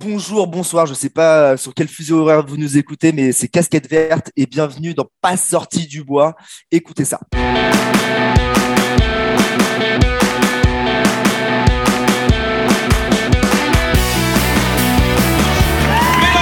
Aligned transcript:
Bonjour, 0.00 0.46
bonsoir, 0.46 0.86
je 0.86 0.92
ne 0.92 0.96
sais 0.96 1.10
pas 1.10 1.56
sur 1.56 1.74
quel 1.74 1.88
fuseau 1.88 2.20
horaire 2.20 2.46
vous 2.46 2.56
nous 2.56 2.78
écoutez, 2.78 3.10
mais 3.10 3.32
c'est 3.32 3.48
Casquette 3.48 3.90
Verte 3.90 4.30
et 4.36 4.46
bienvenue 4.46 4.94
dans 4.94 5.06
Pas 5.20 5.36
sorti 5.36 5.88
du 5.88 6.04
bois. 6.04 6.36
Écoutez 6.70 7.04
ça. 7.04 7.18
Mesdames, 7.32 7.72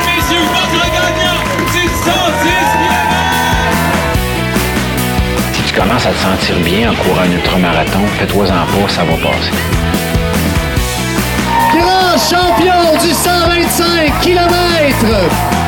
messieurs, 0.04 0.45
votre 0.52 0.84
gagnant, 0.93 1.41
c'est 1.73 1.88
106 2.04 2.12
Si 5.54 5.62
tu 5.62 5.73
commences 5.80 6.04
à 6.04 6.12
te 6.12 6.18
sentir 6.18 6.61
bien 6.61 6.93
en 6.93 6.95
courant 6.96 7.23
un 7.23 7.32
ultramarathon, 7.32 8.07
fais-toi-en 8.18 8.66
pas, 8.66 8.88
ça 8.91 9.02
va 9.04 9.16
passer. 9.16 9.52
Grand 11.73 12.18
champion 12.18 12.75
du 13.07 13.14
125 13.14 14.12
km. 14.22 15.65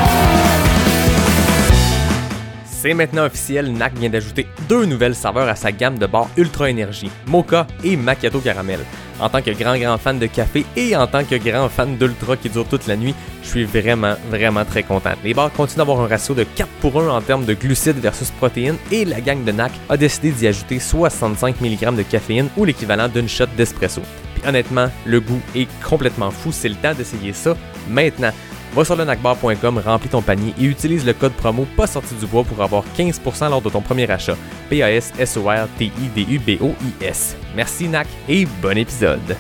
C'est 2.80 2.95
maintenant 2.95 3.24
officiel, 3.24 3.73
NAC 3.73 3.98
vient 3.98 4.09
d'ajouter 4.09 4.46
deux 4.68 4.84
nouvelles 4.84 5.16
saveurs 5.16 5.48
à 5.48 5.56
sa 5.56 5.73
gamme 5.73 5.98
de 5.98 6.06
bars 6.06 6.28
Ultra 6.36 6.70
Énergie, 6.70 7.10
Mocha 7.27 7.66
et 7.82 7.96
Macchiato 7.96 8.38
Caramel. 8.38 8.78
En 9.19 9.28
tant 9.28 9.42
que 9.42 9.50
grand 9.50 9.77
grand 9.77 9.98
fan 9.98 10.20
de 10.20 10.27
café 10.27 10.64
et 10.77 10.95
en 10.95 11.09
tant 11.09 11.24
que 11.24 11.34
grand 11.34 11.69
fan 11.69 11.96
d'Ultra 11.96 12.36
qui 12.36 12.48
dure 12.48 12.69
toute 12.69 12.86
la 12.86 12.95
nuit, 12.95 13.16
je 13.42 13.48
suis 13.48 13.64
vraiment 13.64 14.14
vraiment 14.30 14.64
très 14.64 14.84
content. 14.84 15.14
Les 15.24 15.34
bars 15.34 15.52
continuent 15.52 15.78
d'avoir 15.78 16.02
un 16.02 16.06
ratio 16.06 16.36
de 16.36 16.45
4 16.45 16.70
pour 16.80 17.00
1 17.00 17.09
en 17.09 17.20
termes 17.20 17.45
de 17.45 17.55
glucides 17.55 17.98
versus 17.98 18.30
protéines 18.30 18.78
et 18.92 19.05
la 19.05 19.20
gang 19.20 19.42
de 19.42 19.50
NAC 19.50 19.72
a 19.88 19.97
décidé 19.97 20.30
d'y 20.30 20.47
ajouter 20.47 20.78
65 20.78 21.60
mg 21.60 21.97
de 21.97 22.02
caféine 22.05 22.48
ou 22.56 22.64
l'équivalent 22.64 23.08
d'une 23.08 23.28
shot 23.28 23.47
d'espresso. 23.56 24.02
Honnêtement, 24.47 24.86
le 25.05 25.19
goût 25.19 25.41
est 25.56 25.66
complètement 25.83 26.30
fou, 26.30 26.52
c'est 26.52 26.69
le 26.69 26.77
temps 26.77 26.95
d'essayer 26.95 27.33
ça 27.33 27.56
maintenant. 27.88 28.30
Va 28.74 28.84
sur 28.84 28.96
le 28.96 29.04
nacbar.com, 29.04 29.80
remplis 29.84 30.08
ton 30.08 30.22
panier 30.22 30.52
et 30.60 30.64
utilise 30.64 31.06
le 31.06 31.12
code 31.12 31.32
promo 31.32 31.66
pas 31.77 31.86
sorti 31.86 32.14
du 32.14 32.27
bois 32.27 32.42
pour 32.44 32.61
avoir 32.62 32.83
15% 32.97 33.50
lors 33.50 33.62
de 33.62 33.70
ton 33.70 33.80
premier 33.80 34.11
achat. 34.11 34.36
P-A-S-S-O-R-T-I-D-U-B-O-I-S. 34.70 37.36
Merci 37.56 37.89
NAC 37.89 38.06
et 38.28 38.46
bon 38.62 38.77
épisode. 38.77 39.36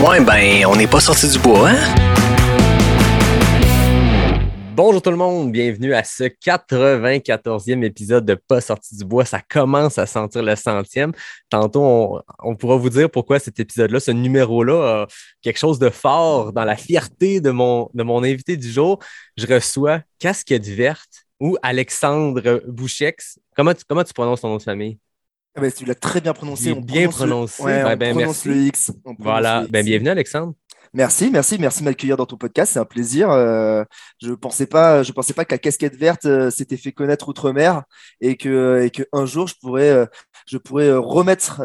Ouais, 0.00 0.20
ben, 0.20 0.64
on 0.66 0.76
n'est 0.76 0.86
pas 0.86 1.00
sorti 1.00 1.28
du 1.28 1.38
bois, 1.38 1.70
hein? 1.70 1.76
Bonjour 4.74 5.02
tout 5.02 5.10
le 5.10 5.16
monde, 5.16 5.52
bienvenue 5.52 5.92
à 5.92 6.02
ce 6.02 6.24
94e 6.24 7.84
épisode 7.84 8.24
de 8.24 8.34
Pas 8.34 8.60
sorti 8.62 8.96
du 8.96 9.04
bois. 9.04 9.24
Ça 9.26 9.40
commence 9.46 9.98
à 9.98 10.06
sentir 10.06 10.42
le 10.42 10.56
centième. 10.56 11.12
Tantôt, 11.50 11.82
on, 11.82 12.20
on 12.42 12.56
pourra 12.56 12.76
vous 12.76 12.88
dire 12.88 13.10
pourquoi 13.10 13.38
cet 13.38 13.60
épisode-là, 13.60 14.00
ce 14.00 14.12
numéro-là, 14.12 15.02
a 15.02 15.06
quelque 15.42 15.58
chose 15.58 15.78
de 15.78 15.90
fort 15.90 16.52
dans 16.54 16.64
la 16.64 16.76
fierté 16.76 17.40
de 17.40 17.50
mon, 17.50 17.90
de 17.92 18.02
mon 18.02 18.22
invité 18.22 18.56
du 18.56 18.70
jour. 18.70 18.98
Je 19.36 19.46
reçois 19.46 20.00
Casquette 20.18 20.66
Verte 20.66 21.26
ou 21.38 21.56
Alexandre 21.62 22.62
Bouchex. 22.66 23.38
Comment 23.54 23.74
tu, 23.74 23.84
comment 23.86 24.04
tu 24.04 24.14
prononces 24.14 24.40
ton 24.40 24.48
nom 24.48 24.56
de 24.56 24.62
famille? 24.62 24.98
Ah 25.54 25.60
ben, 25.60 25.70
tu 25.70 25.84
l'as 25.84 25.94
très 25.94 26.22
bien 26.22 26.32
prononcé. 26.32 26.72
On 26.72 26.80
bien 26.80 27.10
prononce 27.10 27.20
le- 27.20 27.26
prononcé. 27.26 27.62
Ouais, 27.62 27.82
Ben, 27.82 27.92
on 27.92 27.96
ben, 27.98 28.10
prononce 28.16 28.46
merci. 28.46 28.48
le 28.48 28.56
X. 28.68 28.90
on 29.04 29.14
prononce 29.14 29.16
Voilà, 29.22 29.58
le 29.58 29.62
X. 29.64 29.70
ben, 29.72 29.84
bienvenue 29.84 30.08
Alexandre. 30.08 30.54
Merci, 30.94 31.30
merci, 31.30 31.56
merci 31.58 31.80
de 31.80 31.84
m'accueillir 31.86 32.18
dans 32.18 32.26
ton 32.26 32.36
podcast. 32.36 32.72
C'est 32.74 32.78
un 32.78 32.84
plaisir. 32.84 33.30
Euh, 33.30 33.82
je 34.20 34.32
pensais 34.32 34.66
pas, 34.66 35.02
je 35.02 35.12
pensais 35.12 35.32
pas 35.32 35.46
que 35.46 35.54
la 35.54 35.58
casquette 35.58 35.96
verte 35.96 36.26
euh, 36.26 36.50
s'était 36.50 36.76
fait 36.76 36.92
connaître 36.92 37.28
outre-mer 37.28 37.84
et 38.20 38.36
que, 38.36 38.82
et 38.84 38.90
que 38.90 39.02
un 39.12 39.24
jour 39.24 39.46
je 39.46 39.54
pourrais, 39.58 39.88
euh, 39.88 40.06
je 40.46 40.58
pourrais 40.58 40.92
remettre 40.92 41.62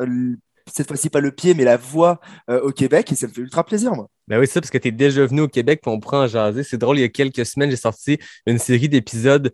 cette 0.72 0.88
fois-ci 0.88 1.10
pas 1.10 1.20
le 1.20 1.32
pied 1.32 1.54
mais 1.56 1.66
la 1.66 1.76
voix 1.76 2.20
au 2.50 2.72
Québec 2.72 3.12
et 3.12 3.16
ça 3.16 3.28
me 3.28 3.34
fait 3.34 3.42
ultra 3.42 3.66
plaisir 3.66 3.96
moi. 3.96 4.08
Ben 4.28 4.40
oui, 4.40 4.48
ça, 4.48 4.62
parce 4.62 4.72
que 4.72 4.78
tu 4.78 4.90
es 4.90 4.92
déjà 4.92 5.26
venu 5.26 5.42
au 5.42 5.48
Québec, 5.48 5.80
puis 5.82 5.92
on 5.92 6.00
pourra 6.00 6.24
en 6.24 6.28
jaser. 6.28 6.64
C'est 6.64 6.78
drôle, 6.78 6.98
il 6.98 7.02
y 7.02 7.06
a 7.06 7.10
quelques 7.10 7.46
semaines, 7.46 7.70
j'ai 7.70 7.78
sorti 7.78 8.20
une 8.46 8.58
série 8.60 8.90
d'épisodes 8.90 9.54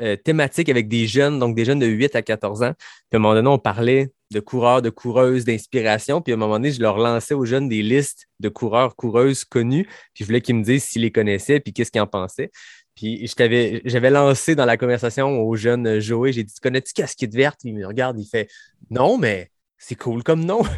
euh, 0.00 0.16
thématiques 0.16 0.68
avec 0.68 0.88
des 0.88 1.06
jeunes, 1.06 1.38
donc 1.38 1.54
des 1.54 1.64
jeunes 1.64 1.78
de 1.78 1.86
8 1.86 2.16
à 2.16 2.22
14 2.22 2.62
ans. 2.62 2.72
Puis 2.78 3.14
à 3.14 3.16
un 3.16 3.18
moment 3.20 3.34
donné, 3.34 3.48
on 3.48 3.58
parlait 3.58 4.10
de 4.32 4.40
coureurs, 4.40 4.82
de 4.82 4.90
coureuses, 4.90 5.44
d'inspiration. 5.44 6.20
Puis 6.20 6.32
à 6.32 6.36
un 6.36 6.38
moment 6.38 6.54
donné, 6.54 6.72
je 6.72 6.80
leur 6.80 6.98
lançais 6.98 7.34
aux 7.34 7.44
jeunes 7.44 7.68
des 7.68 7.82
listes 7.82 8.26
de 8.40 8.48
coureurs, 8.48 8.96
coureuses 8.96 9.44
connus. 9.44 9.84
Puis 10.14 10.22
je 10.22 10.24
voulais 10.24 10.40
qu'ils 10.40 10.56
me 10.56 10.62
disent 10.62 10.84
s'ils 10.84 11.02
les 11.02 11.12
connaissaient, 11.12 11.60
puis 11.60 11.72
qu'est-ce 11.72 11.90
qu'ils 11.90 12.00
en 12.00 12.06
pensaient. 12.06 12.50
Puis 12.94 13.26
j'avais 13.26 14.10
lancé 14.10 14.54
dans 14.54 14.64
la 14.64 14.76
conversation 14.76 15.40
aux 15.40 15.56
jeunes 15.56 15.86
euh, 15.86 16.00
Joey, 16.00 16.32
j'ai 16.32 16.44
dit, 16.44 16.54
connais-tu 16.62 16.92
Casquette 16.92 17.34
Verte? 17.34 17.60
Il 17.64 17.74
me 17.74 17.86
regarde, 17.86 18.18
il 18.20 18.26
fait, 18.26 18.48
non, 18.90 19.18
mais 19.18 19.50
c'est 19.86 19.96
cool 19.96 20.22
comme 20.22 20.44
nom. 20.44 20.62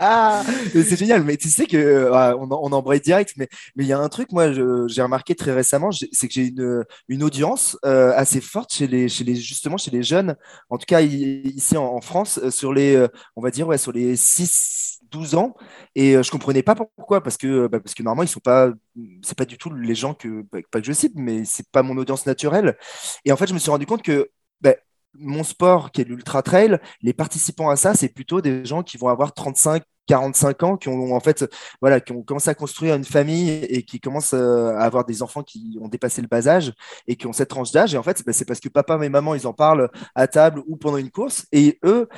Ah, 0.00 0.42
c'est 0.72 0.96
génial. 0.96 1.22
Mais 1.22 1.36
tu 1.36 1.48
sais 1.48 1.66
que 1.66 1.76
euh, 1.76 2.12
en- 2.12 2.48
on 2.50 2.72
embraye 2.72 3.00
direct. 3.00 3.34
Mais 3.36 3.48
il 3.76 3.86
y 3.86 3.92
a 3.92 3.98
un 3.98 4.08
truc, 4.08 4.32
moi, 4.32 4.52
j'ai 4.52 5.02
remarqué 5.02 5.34
très 5.36 5.52
récemment, 5.52 5.90
c'est 5.92 6.26
que 6.26 6.34
j'ai 6.34 6.52
une, 7.08 7.22
audience 7.22 7.78
euh, 7.84 8.12
assez 8.16 8.40
forte 8.40 8.72
chez 8.74 8.88
les, 8.88 9.08
justement 9.08 9.76
chez 9.76 9.92
les 9.92 10.02
jeunes. 10.02 10.34
En 10.70 10.78
tout 10.78 10.86
cas, 10.86 11.00
ici 11.02 11.76
en, 11.76 12.00
France, 12.00 12.38
euh, 12.42 12.50
sur 12.50 12.72
les, 12.72 13.06
on 13.36 13.42
va 13.42 13.50
dire, 13.52 13.68
ouais, 13.68 13.78
sur 13.78 13.92
les 13.92 14.16
6, 14.16 14.98
12 15.10 15.36
ans. 15.36 15.54
Et 15.94 16.14
je 16.20 16.30
comprenais 16.30 16.62
pas 16.64 16.74
pourquoi, 16.74 17.22
parce 17.22 17.36
que, 17.36 17.68
bah, 17.68 17.78
parce 17.80 17.94
que 17.94 18.02
normalement, 18.02 18.24
ils 18.24 18.28
sont 18.28 18.40
pas, 18.40 18.70
c'est 19.22 19.38
pas 19.38 19.44
du 19.44 19.56
tout 19.56 19.72
les 19.72 19.94
gens 19.94 20.14
que, 20.14 20.42
bah, 20.52 20.58
pas 20.70 20.80
que 20.80 20.86
je 20.86 20.92
cible, 20.92 21.14
mais 21.20 21.44
c'est 21.44 21.70
pas 21.70 21.82
mon 21.84 21.96
audience 21.96 22.26
naturelle. 22.26 22.76
Et 23.24 23.30
en 23.32 23.36
fait, 23.36 23.46
je 23.46 23.54
me 23.54 23.58
suis 23.60 23.70
rendu 23.70 23.86
compte 23.86 24.02
que, 24.02 24.30
bah, 24.60 24.74
mon 25.18 25.44
sport, 25.44 25.90
qui 25.92 26.00
est 26.02 26.04
l'ultra 26.04 26.42
trail, 26.42 26.78
les 27.02 27.12
participants 27.12 27.70
à 27.70 27.76
ça, 27.76 27.94
c'est 27.94 28.08
plutôt 28.08 28.40
des 28.40 28.64
gens 28.64 28.82
qui 28.82 28.96
vont 28.98 29.08
avoir 29.08 29.32
35, 29.34 29.82
45 30.06 30.62
ans, 30.64 30.76
qui 30.76 30.88
ont 30.88 31.14
en 31.14 31.20
fait, 31.20 31.46
voilà, 31.80 32.00
qui 32.00 32.12
ont 32.12 32.22
commencé 32.22 32.50
à 32.50 32.54
construire 32.54 32.94
une 32.94 33.04
famille 33.04 33.50
et 33.50 33.82
qui 33.84 34.00
commencent 34.00 34.34
euh, 34.34 34.74
à 34.76 34.80
avoir 34.84 35.04
des 35.06 35.22
enfants 35.22 35.42
qui 35.42 35.78
ont 35.80 35.88
dépassé 35.88 36.20
le 36.20 36.28
bas 36.28 36.46
âge 36.48 36.72
et 37.06 37.16
qui 37.16 37.26
ont 37.26 37.32
cette 37.32 37.48
tranche 37.50 37.72
d'âge. 37.72 37.94
Et 37.94 37.98
en 37.98 38.02
fait, 38.02 38.18
c'est- 38.18 38.26
bah, 38.26 38.32
c'est 38.32 38.44
parce 38.44 38.60
que 38.60 38.68
papa 38.68 38.98
et 39.02 39.08
maman, 39.08 39.34
ils 39.34 39.46
en 39.46 39.52
parlent 39.54 39.88
à 40.14 40.26
table 40.26 40.62
ou 40.66 40.76
pendant 40.76 40.98
une 40.98 41.10
course. 41.10 41.46
Et 41.52 41.78
eux, 41.84 42.08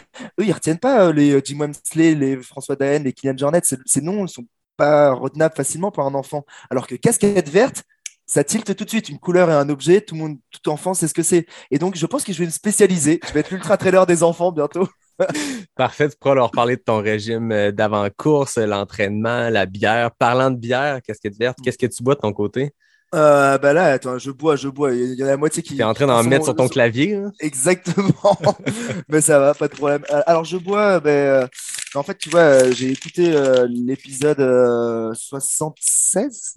eux, 0.40 0.44
ils 0.44 0.52
retiennent 0.52 0.78
pas 0.78 1.06
euh, 1.08 1.12
les 1.12 1.32
euh, 1.32 1.40
Jim 1.44 1.58
Wemsley, 1.60 2.14
les 2.14 2.42
François 2.42 2.76
Daen, 2.76 3.02
les 3.04 3.12
Kylian 3.12 3.36
Jornet. 3.36 3.60
Ces 3.62 4.00
noms 4.00 4.22
ne 4.22 4.26
sont 4.26 4.46
pas 4.76 5.12
retenables 5.12 5.54
facilement 5.54 5.90
par 5.90 6.06
un 6.06 6.14
enfant. 6.14 6.44
Alors 6.70 6.86
que 6.86 6.94
casquette 6.96 7.48
verte, 7.48 7.84
ça 8.26 8.44
tilte 8.44 8.74
tout 8.76 8.84
de 8.84 8.90
suite. 8.90 9.08
Une 9.08 9.18
couleur 9.18 9.50
et 9.50 9.54
un 9.54 9.68
objet, 9.68 10.00
tout 10.00 10.14
le 10.14 10.20
monde, 10.20 10.38
tout 10.50 10.68
enfant 10.70 10.94
sait 10.94 11.08
ce 11.08 11.14
que 11.14 11.22
c'est. 11.22 11.46
Et 11.70 11.78
donc, 11.78 11.96
je 11.96 12.06
pense 12.06 12.24
que 12.24 12.32
je 12.32 12.38
vais 12.40 12.46
me 12.46 12.50
spécialiser. 12.50 13.20
Je 13.26 13.32
vais 13.32 13.40
être 13.40 13.50
l'ultra 13.50 13.76
trailer 13.76 14.06
des 14.06 14.22
enfants 14.22 14.52
bientôt. 14.52 14.88
Parfait, 15.76 16.08
tu 16.08 16.16
pourras 16.20 16.34
leur 16.34 16.50
parler 16.50 16.76
de 16.76 16.82
ton 16.82 17.00
régime 17.00 17.50
euh, 17.52 17.72
d'avant-course, 17.72 18.58
l'entraînement, 18.58 19.48
la 19.48 19.64
bière. 19.64 20.10
Parlant 20.12 20.50
de 20.50 20.56
bière, 20.56 21.00
casquette 21.02 21.38
verte, 21.38 21.58
qu'est-ce 21.64 21.78
que 21.78 21.86
tu 21.86 22.02
bois 22.02 22.14
de 22.14 22.20
ton 22.20 22.32
côté? 22.32 22.72
Euh, 23.14 23.56
bah 23.58 23.72
là, 23.72 23.92
attends, 23.92 24.18
je 24.18 24.30
bois, 24.30 24.56
je 24.56 24.68
bois. 24.68 24.92
Il 24.92 25.14
y 25.14 25.22
en 25.22 25.26
a 25.26 25.30
la 25.30 25.36
moitié 25.36 25.62
qui. 25.62 25.76
Tu 25.76 25.80
es 25.80 25.84
en 25.84 25.94
train 25.94 26.06
d'en 26.06 26.22
mettre 26.24 26.44
sur 26.44 26.56
ton 26.56 26.68
clavier. 26.68 27.14
hein? 27.14 27.32
Exactement. 27.40 28.36
Mais 29.08 29.20
ça 29.20 29.38
va, 29.38 29.54
pas 29.54 29.68
de 29.68 29.74
problème. 29.74 30.04
Euh, 30.10 30.22
Alors, 30.26 30.44
je 30.44 30.56
bois, 30.56 30.98
ben, 31.00 31.48
en 31.94 32.02
fait, 32.02 32.18
tu 32.18 32.28
vois, 32.28 32.70
j'ai 32.72 32.90
écouté 32.90 33.32
euh, 33.32 33.66
l'épisode 33.70 34.40
euh, 34.40 35.14
76, 35.14 36.56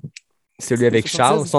Celui 0.60 0.86
avec 0.86 1.08
76? 1.08 1.50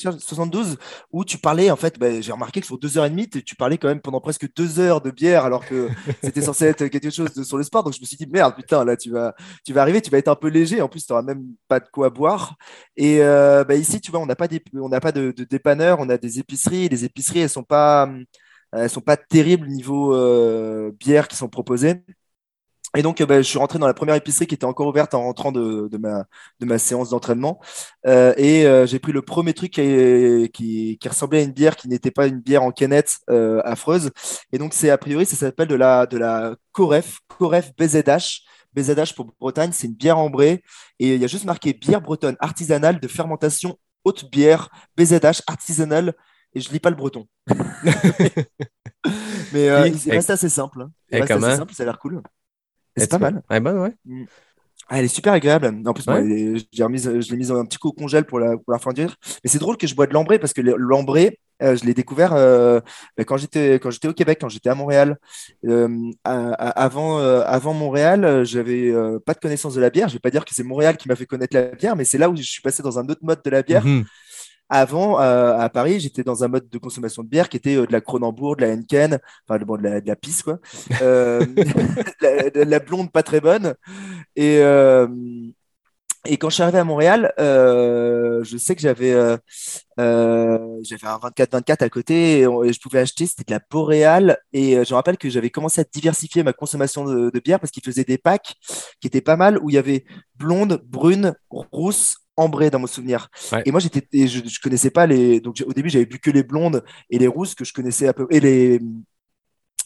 Charles, 0.00 0.20
72. 0.20 0.24
72, 0.24 0.78
où 1.12 1.24
tu 1.24 1.36
parlais, 1.36 1.70
en 1.70 1.76
fait, 1.76 1.98
ben, 1.98 2.22
j'ai 2.22 2.30
remarqué 2.30 2.60
que 2.60 2.66
sur 2.66 2.78
deux 2.78 2.96
heures 2.96 3.04
et 3.04 3.10
demie, 3.10 3.28
tu 3.28 3.56
parlais 3.56 3.76
quand 3.76 3.88
même 3.88 4.00
pendant 4.00 4.20
presque 4.20 4.46
deux 4.54 4.78
heures 4.78 5.00
de 5.00 5.10
bière, 5.10 5.44
alors 5.44 5.66
que 5.66 5.88
c'était 6.22 6.42
censé 6.42 6.66
être 6.66 6.86
quelque 6.86 7.10
chose 7.10 7.32
de, 7.34 7.42
sur 7.42 7.56
le 7.56 7.64
sport. 7.64 7.82
Donc, 7.82 7.94
je 7.94 8.00
me 8.00 8.06
suis 8.06 8.16
dit, 8.16 8.26
merde, 8.26 8.54
putain, 8.54 8.84
là, 8.84 8.96
tu 8.96 9.10
vas, 9.10 9.34
tu 9.64 9.72
vas 9.72 9.82
arriver, 9.82 10.00
tu 10.00 10.10
vas 10.10 10.18
être 10.18 10.28
un 10.28 10.36
peu 10.36 10.48
léger. 10.48 10.80
En 10.80 10.88
plus, 10.88 11.04
tu 11.04 11.12
n'auras 11.12 11.22
même 11.22 11.44
pas 11.66 11.80
de 11.80 11.88
quoi 11.92 12.08
boire. 12.10 12.54
Et 12.96 13.20
euh, 13.20 13.64
ben, 13.64 13.80
ici, 13.80 14.00
tu 14.00 14.12
vois, 14.12 14.20
on 14.20 14.26
n'a 14.26 14.36
pas, 14.36 14.46
on 14.74 14.88
n'a 14.88 15.00
pas 15.00 15.12
de, 15.12 15.32
de 15.36 15.44
dépanneur, 15.44 15.98
on 15.98 16.08
a 16.08 16.16
des 16.16 16.38
épiceries. 16.38 16.88
Les 16.88 17.04
épiceries, 17.04 17.40
elles 17.40 17.50
sont 17.50 17.64
pas, 17.64 18.08
elles 18.72 18.90
sont 18.90 19.00
pas 19.00 19.16
terribles 19.16 19.66
niveau 19.66 20.14
euh, 20.14 20.92
bière 20.98 21.26
qui 21.26 21.36
sont 21.36 21.48
proposées. 21.48 22.02
Et 22.96 23.02
donc, 23.02 23.20
euh, 23.20 23.26
ben, 23.26 23.38
je 23.38 23.42
suis 23.48 23.58
rentré 23.58 23.78
dans 23.78 23.86
la 23.86 23.94
première 23.94 24.14
épicerie 24.14 24.46
qui 24.46 24.54
était 24.54 24.64
encore 24.64 24.86
ouverte 24.88 25.14
en 25.14 25.22
rentrant 25.22 25.52
de, 25.52 25.88
de 25.88 25.98
ma, 25.98 26.24
de 26.60 26.66
ma 26.66 26.78
séance 26.78 27.10
d'entraînement. 27.10 27.60
Euh, 28.06 28.34
et 28.36 28.66
euh, 28.66 28.86
j'ai 28.86 28.98
pris 28.98 29.12
le 29.12 29.22
premier 29.22 29.54
truc 29.54 29.72
qui, 29.72 30.50
qui, 30.52 30.98
qui 30.98 31.08
ressemblait 31.08 31.40
à 31.40 31.42
une 31.42 31.52
bière 31.52 31.76
qui 31.76 31.88
n'était 31.88 32.10
pas 32.10 32.26
une 32.26 32.40
bière 32.40 32.62
en 32.62 32.72
canette 32.72 33.18
euh, 33.30 33.60
affreuse. 33.64 34.10
Et 34.52 34.58
donc, 34.58 34.72
c'est 34.74 34.90
a 34.90 34.98
priori, 34.98 35.26
ça 35.26 35.36
s'appelle 35.36 35.68
de 35.68 35.74
la, 35.74 36.06
de 36.06 36.18
la 36.18 36.56
Coref, 36.72 37.20
Coref 37.28 37.72
BZH. 37.76 38.42
BZH 38.74 39.14
pour 39.14 39.32
Bretagne, 39.40 39.70
c'est 39.72 39.86
une 39.86 39.94
bière 39.94 40.18
ambrée. 40.18 40.62
Et 40.98 41.14
il 41.14 41.20
y 41.20 41.24
a 41.24 41.28
juste 41.28 41.44
marqué 41.44 41.72
bière 41.74 42.00
bretonne 42.00 42.36
artisanale 42.40 43.00
de 43.00 43.08
fermentation 43.08 43.78
haute 44.04 44.30
bière, 44.30 44.70
BZH 44.96 45.42
artisanale. 45.46 46.14
Et 46.54 46.60
je 46.60 46.70
lis 46.70 46.80
pas 46.80 46.90
le 46.90 46.96
breton. 46.96 47.26
Mais 49.52 49.90
il 49.90 50.12
reste 50.12 50.30
assez 50.30 50.48
simple. 50.48 50.82
hein. 50.82 50.90
Il 51.10 51.18
reste 51.18 51.36
assez 51.36 51.52
simple, 51.52 51.74
ça 51.74 51.82
a 51.82 51.86
l'air 51.86 51.98
cool. 51.98 52.22
C'est 52.96 53.10
pas 53.10 53.18
mal. 53.18 53.42
Ouais, 53.50 53.60
bon, 53.60 53.82
ouais. 53.82 53.94
Ah, 54.88 54.98
elle 55.00 55.04
est 55.06 55.08
super 55.08 55.32
agréable. 55.32 55.74
En 55.84 55.92
plus, 55.92 56.06
moi, 56.06 56.16
Ouais. 56.16 56.22
elle 56.22 56.32
est- 56.32 56.58
je 56.58 56.64
l'ai 56.72 56.84
remise, 56.84 57.20
je 57.20 57.30
l'ai 57.30 57.36
mise 57.36 57.50
un 57.50 57.64
petit 57.64 57.76
coup 57.78 57.88
au 57.88 57.92
congèle 57.92 58.24
pour 58.24 58.38
la, 58.38 58.56
pour 58.56 58.70
la 58.70 58.76
refroidir. 58.76 59.16
Mais 59.42 59.50
c'est 59.50 59.58
drôle 59.58 59.76
que 59.76 59.86
je 59.88 59.94
bois 59.96 60.06
de 60.06 60.14
l'ambré 60.14 60.38
parce 60.38 60.52
que 60.52 60.60
l'ambré, 60.60 61.40
euh, 61.60 61.74
je 61.76 61.84
l'ai 61.84 61.92
découvert 61.94 62.34
euh, 62.34 62.78
bah, 63.16 63.24
quand 63.24 63.36
j'étais 63.36 63.80
quand 63.80 63.90
j'étais 63.90 64.06
au 64.06 64.12
Québec, 64.12 64.38
quand 64.40 64.48
j'étais 64.48 64.68
à 64.68 64.76
Montréal. 64.76 65.16
Euh, 65.66 65.88
à- 66.22 66.52
à- 66.52 66.68
avant, 66.84 67.18
euh, 67.18 67.42
avant 67.46 67.74
Montréal, 67.74 68.44
j'avais 68.44 68.90
euh, 68.92 69.18
pas 69.18 69.34
de 69.34 69.40
connaissance 69.40 69.74
de 69.74 69.80
la 69.80 69.90
bière. 69.90 70.08
Je 70.08 70.12
vais 70.14 70.20
pas 70.20 70.30
dire 70.30 70.44
que 70.44 70.54
c'est 70.54 70.62
Montréal 70.62 70.96
qui 70.96 71.08
m'a 71.08 71.16
fait 71.16 71.26
connaître 71.26 71.56
la 71.56 71.62
bière, 71.74 71.96
mais 71.96 72.04
c'est 72.04 72.18
là 72.18 72.30
où 72.30 72.36
je 72.36 72.42
suis 72.42 72.62
passé 72.62 72.82
dans 72.84 72.96
un 73.00 73.08
autre 73.08 73.22
mode 73.24 73.40
de 73.44 73.50
la 73.50 73.62
bière. 73.62 73.84
Mhm. 73.84 74.04
Avant, 74.68 75.20
euh, 75.20 75.56
à 75.58 75.68
Paris, 75.68 76.00
j'étais 76.00 76.24
dans 76.24 76.42
un 76.42 76.48
mode 76.48 76.68
de 76.68 76.78
consommation 76.78 77.22
de 77.22 77.28
bière 77.28 77.48
qui 77.48 77.56
était 77.56 77.76
euh, 77.76 77.86
de 77.86 77.92
la 77.92 78.00
Kronenbourg, 78.00 78.56
de 78.56 78.62
la 78.66 78.72
Henken, 78.74 79.18
enfin 79.48 79.64
bon, 79.64 79.76
de, 79.76 79.82
la, 79.84 80.00
de 80.00 80.08
la 80.08 80.16
pisse, 80.16 80.42
quoi. 80.42 80.58
Euh, 81.02 81.40
de 81.46 81.64
la, 82.20 82.50
de 82.50 82.60
la 82.62 82.78
blonde 82.80 83.12
pas 83.12 83.22
très 83.22 83.40
bonne. 83.40 83.74
Et, 84.36 84.60
et 86.28 86.38
quand 86.38 86.48
je 86.50 86.54
suis 86.54 86.62
arrivé 86.64 86.78
à 86.78 86.84
Montréal, 86.84 87.32
euh, 87.38 88.42
je 88.42 88.56
sais 88.56 88.74
que 88.74 88.80
j'avais 88.80 89.12
euh, 89.12 89.36
euh, 90.00 90.58
j'avais 90.82 91.06
un 91.06 91.18
24-24 91.18 91.82
à 91.84 91.88
côté 91.88 92.40
et, 92.40 92.46
on- 92.48 92.64
et 92.64 92.72
je 92.72 92.80
pouvais 92.80 92.98
acheter, 92.98 93.26
c'était 93.26 93.44
de 93.44 93.52
la 93.52 93.60
Boréal. 93.70 94.36
Et 94.52 94.72
je 94.84 94.92
me 94.92 94.96
rappelle 94.96 95.18
que 95.18 95.30
j'avais 95.30 95.50
commencé 95.50 95.80
à 95.82 95.84
diversifier 95.84 96.42
ma 96.42 96.52
consommation 96.52 97.04
de, 97.04 97.30
de 97.30 97.40
bière 97.40 97.60
parce 97.60 97.70
qu'ils 97.70 97.84
faisaient 97.84 98.02
des 98.04 98.18
packs 98.18 98.54
qui 99.00 99.06
étaient 99.06 99.20
pas 99.20 99.36
mal 99.36 99.58
où 99.62 99.70
il 99.70 99.74
y 99.74 99.78
avait 99.78 100.04
blonde, 100.36 100.82
brune, 100.86 101.34
rousse, 101.50 102.16
ambrée 102.36 102.70
dans 102.70 102.78
mon 102.78 102.86
souvenir. 102.86 103.28
Ouais. 103.52 103.62
Et 103.66 103.70
moi, 103.70 103.80
j'étais, 103.80 104.06
et 104.12 104.28
je, 104.28 104.40
je 104.46 104.60
connaissais 104.60 104.90
pas 104.90 105.06
les. 105.06 105.40
Donc 105.40 105.62
au 105.66 105.72
début, 105.72 105.88
j'avais 105.88 106.06
bu 106.06 106.18
que 106.18 106.30
les 106.30 106.42
blondes 106.42 106.84
et 107.10 107.18
les 107.18 107.26
rousses 107.26 107.54
que 107.54 107.64
je 107.64 107.72
connaissais 107.72 108.08
un 108.08 108.12
peu. 108.12 108.26
Et 108.30 108.40
les. 108.40 108.80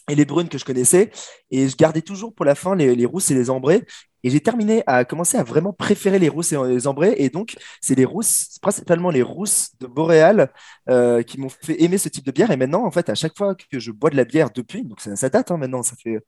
Et 0.09 0.15
les 0.15 0.25
brunes 0.25 0.49
que 0.49 0.57
je 0.57 0.65
connaissais, 0.65 1.11
et 1.51 1.69
je 1.69 1.75
gardais 1.77 2.01
toujours 2.01 2.33
pour 2.33 2.43
la 2.43 2.55
fin 2.55 2.75
les, 2.75 2.95
les 2.95 3.05
rousses 3.05 3.29
et 3.31 3.35
les 3.35 3.49
ambrées. 3.49 3.85
Et 4.23 4.29
j'ai 4.29 4.41
terminé 4.41 4.83
à 4.87 5.05
commencer 5.05 5.37
à 5.37 5.43
vraiment 5.43 5.73
préférer 5.73 6.19
les 6.19 6.27
rousses 6.27 6.51
et 6.51 6.57
les 6.67 6.87
ambrées. 6.87 7.13
Et 7.17 7.29
donc, 7.29 7.55
c'est 7.79 7.95
les 7.95 8.03
rousses, 8.03 8.57
principalement 8.61 9.09
les 9.09 9.21
rousses 9.21 9.69
de 9.79 9.87
Boréal 9.87 10.51
euh, 10.89 11.21
qui 11.23 11.39
m'ont 11.39 11.49
fait 11.49 11.81
aimer 11.81 11.97
ce 11.97 12.09
type 12.09 12.25
de 12.25 12.31
bière. 12.31 12.51
Et 12.51 12.57
maintenant, 12.57 12.83
en 12.85 12.91
fait, 12.91 13.09
à 13.09 13.15
chaque 13.15 13.37
fois 13.37 13.55
que 13.55 13.79
je 13.79 13.91
bois 13.91 14.09
de 14.09 14.17
la 14.17 14.25
bière 14.25 14.49
depuis, 14.53 14.83
donc 14.83 14.99
ça, 14.99 15.15
ça 15.15 15.29
date 15.29 15.51
hein, 15.51 15.57
maintenant, 15.57 15.83
ça 15.83 15.95
fait, 16.01 16.19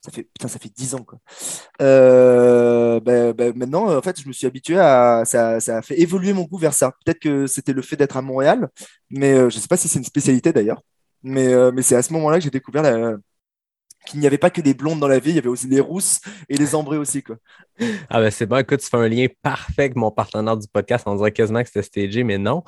ça 0.00 0.12
fait, 0.12 0.22
putain, 0.24 0.48
ça 0.48 0.58
fait 0.58 0.72
10 0.74 0.94
ans, 0.94 1.02
quoi. 1.04 1.18
Euh, 1.82 3.00
bah, 3.00 3.32
bah, 3.32 3.52
maintenant, 3.54 3.96
en 3.96 4.02
fait, 4.02 4.20
je 4.20 4.28
me 4.28 4.32
suis 4.32 4.46
habitué 4.46 4.78
à, 4.78 5.22
ça, 5.24 5.60
ça 5.60 5.78
a 5.78 5.82
fait 5.82 6.00
évoluer 6.00 6.32
mon 6.32 6.44
goût 6.44 6.58
vers 6.58 6.74
ça. 6.74 6.92
Peut-être 7.04 7.18
que 7.18 7.46
c'était 7.46 7.72
le 7.72 7.82
fait 7.82 7.96
d'être 7.96 8.16
à 8.16 8.22
Montréal, 8.22 8.68
mais 9.10 9.32
euh, 9.34 9.50
je 9.50 9.58
sais 9.58 9.68
pas 9.68 9.76
si 9.76 9.88
c'est 9.88 9.98
une 9.98 10.04
spécialité 10.04 10.52
d'ailleurs. 10.52 10.82
Mais, 11.22 11.48
euh, 11.48 11.72
mais 11.72 11.82
c'est 11.82 11.96
à 11.96 12.02
ce 12.02 12.12
moment-là 12.12 12.38
que 12.38 12.44
j'ai 12.44 12.50
découvert 12.50 12.82
la- 12.82 13.16
qu'il 14.06 14.20
n'y 14.20 14.26
avait 14.26 14.38
pas 14.38 14.50
que 14.50 14.60
des 14.60 14.72
blondes 14.74 15.00
dans 15.00 15.08
la 15.08 15.18
vie, 15.18 15.30
il 15.30 15.36
y 15.36 15.38
avait 15.38 15.48
aussi 15.48 15.66
les 15.66 15.80
rousses 15.80 16.20
et 16.48 16.56
les 16.56 16.74
ambrées 16.74 16.96
aussi, 16.96 17.22
quoi. 17.22 17.36
Ah 18.10 18.20
ben 18.20 18.30
c'est 18.30 18.46
bon, 18.46 18.56
écoute, 18.58 18.80
tu 18.80 18.86
fais 18.88 18.96
un 18.96 19.08
lien 19.08 19.26
parfait 19.42 19.82
avec 19.82 19.96
mon 19.96 20.10
partenaire 20.10 20.56
du 20.56 20.66
podcast. 20.68 21.04
On 21.06 21.14
dirait 21.16 21.32
quasiment 21.32 21.60
que 21.62 21.68
c'était 21.68 21.82
stagé, 21.82 22.24
mais 22.24 22.38
non. 22.38 22.62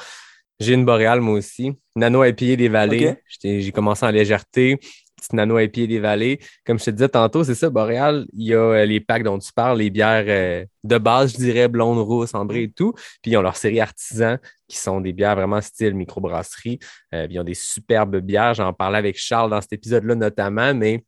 J'ai 0.58 0.74
une 0.74 0.84
boréale, 0.84 1.20
moi 1.22 1.34
aussi. 1.38 1.72
Nano 1.96 2.20
à 2.22 2.30
pied 2.32 2.56
des 2.56 2.68
vallées. 2.68 3.14
J'ai 3.42 3.72
commencé 3.72 4.04
en 4.04 4.10
légèreté. 4.10 4.78
Petite 5.20 5.34
nano 5.34 5.58
à 5.58 5.66
pied 5.68 5.86
des 5.86 5.98
vallées. 5.98 6.40
Comme 6.64 6.78
je 6.78 6.86
te 6.86 6.90
disais 6.90 7.10
tantôt, 7.10 7.44
c'est 7.44 7.54
ça, 7.54 7.68
Boréal, 7.68 8.26
il 8.32 8.46
y 8.46 8.54
a 8.54 8.58
euh, 8.58 8.84
les 8.86 9.00
packs 9.00 9.22
dont 9.22 9.38
tu 9.38 9.52
parles, 9.52 9.78
les 9.78 9.90
bières 9.90 10.24
euh, 10.26 10.64
de 10.82 10.98
base, 10.98 11.32
je 11.32 11.36
dirais, 11.36 11.68
blonde, 11.68 11.98
rousse, 11.98 12.34
ambrée 12.34 12.62
et 12.64 12.70
tout. 12.70 12.94
Puis 13.22 13.32
ils 13.32 13.36
ont 13.36 13.42
leur 13.42 13.56
série 13.56 13.80
artisan, 13.80 14.38
qui 14.66 14.78
sont 14.78 15.00
des 15.02 15.12
bières 15.12 15.36
vraiment 15.36 15.60
style 15.60 15.94
microbrasserie. 15.94 16.78
Euh, 17.14 17.26
ils 17.28 17.38
ont 17.38 17.44
des 17.44 17.54
superbes 17.54 18.16
bières. 18.16 18.54
J'en 18.54 18.72
parlais 18.72 18.98
avec 18.98 19.18
Charles 19.18 19.50
dans 19.50 19.60
cet 19.60 19.74
épisode-là 19.74 20.14
notamment, 20.14 20.72
mais 20.74 21.04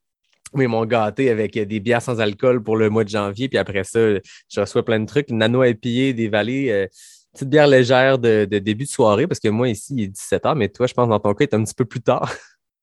ils 0.55 0.69
m'ont 0.69 0.85
gâté 0.85 1.31
avec 1.31 1.59
des 1.59 1.81
bières 1.81 2.03
sans 2.03 2.21
alcool 2.21 2.63
pour 2.63 2.77
le 2.77 2.91
mois 2.91 3.05
de 3.05 3.09
janvier. 3.09 3.49
Puis 3.49 3.57
après 3.57 3.85
ça, 3.85 3.99
je 4.01 4.61
reçois 4.61 4.85
plein 4.85 5.01
de 5.01 5.07
trucs. 5.07 5.31
Nano 5.31 5.65
épillé, 5.65 6.13
des 6.13 6.29
vallées, 6.29 6.89
petite 7.33 7.49
bière 7.49 7.67
légère 7.67 8.19
de, 8.19 8.45
de 8.45 8.59
début 8.59 8.85
de 8.85 8.91
soirée, 8.91 9.27
parce 9.27 9.41
que 9.41 9.49
moi, 9.49 9.69
ici, 9.69 9.95
il 9.97 10.05
est 10.05 10.09
17h, 10.09 10.55
mais 10.57 10.69
toi, 10.69 10.87
je 10.87 10.95
pense, 10.95 11.09
dans 11.09 11.19
ton 11.19 11.33
cas, 11.35 11.45
il 11.45 11.49
est 11.49 11.55
un 11.55 11.65
petit 11.65 11.75
peu 11.75 11.85
plus 11.85 12.03
tard. 12.03 12.31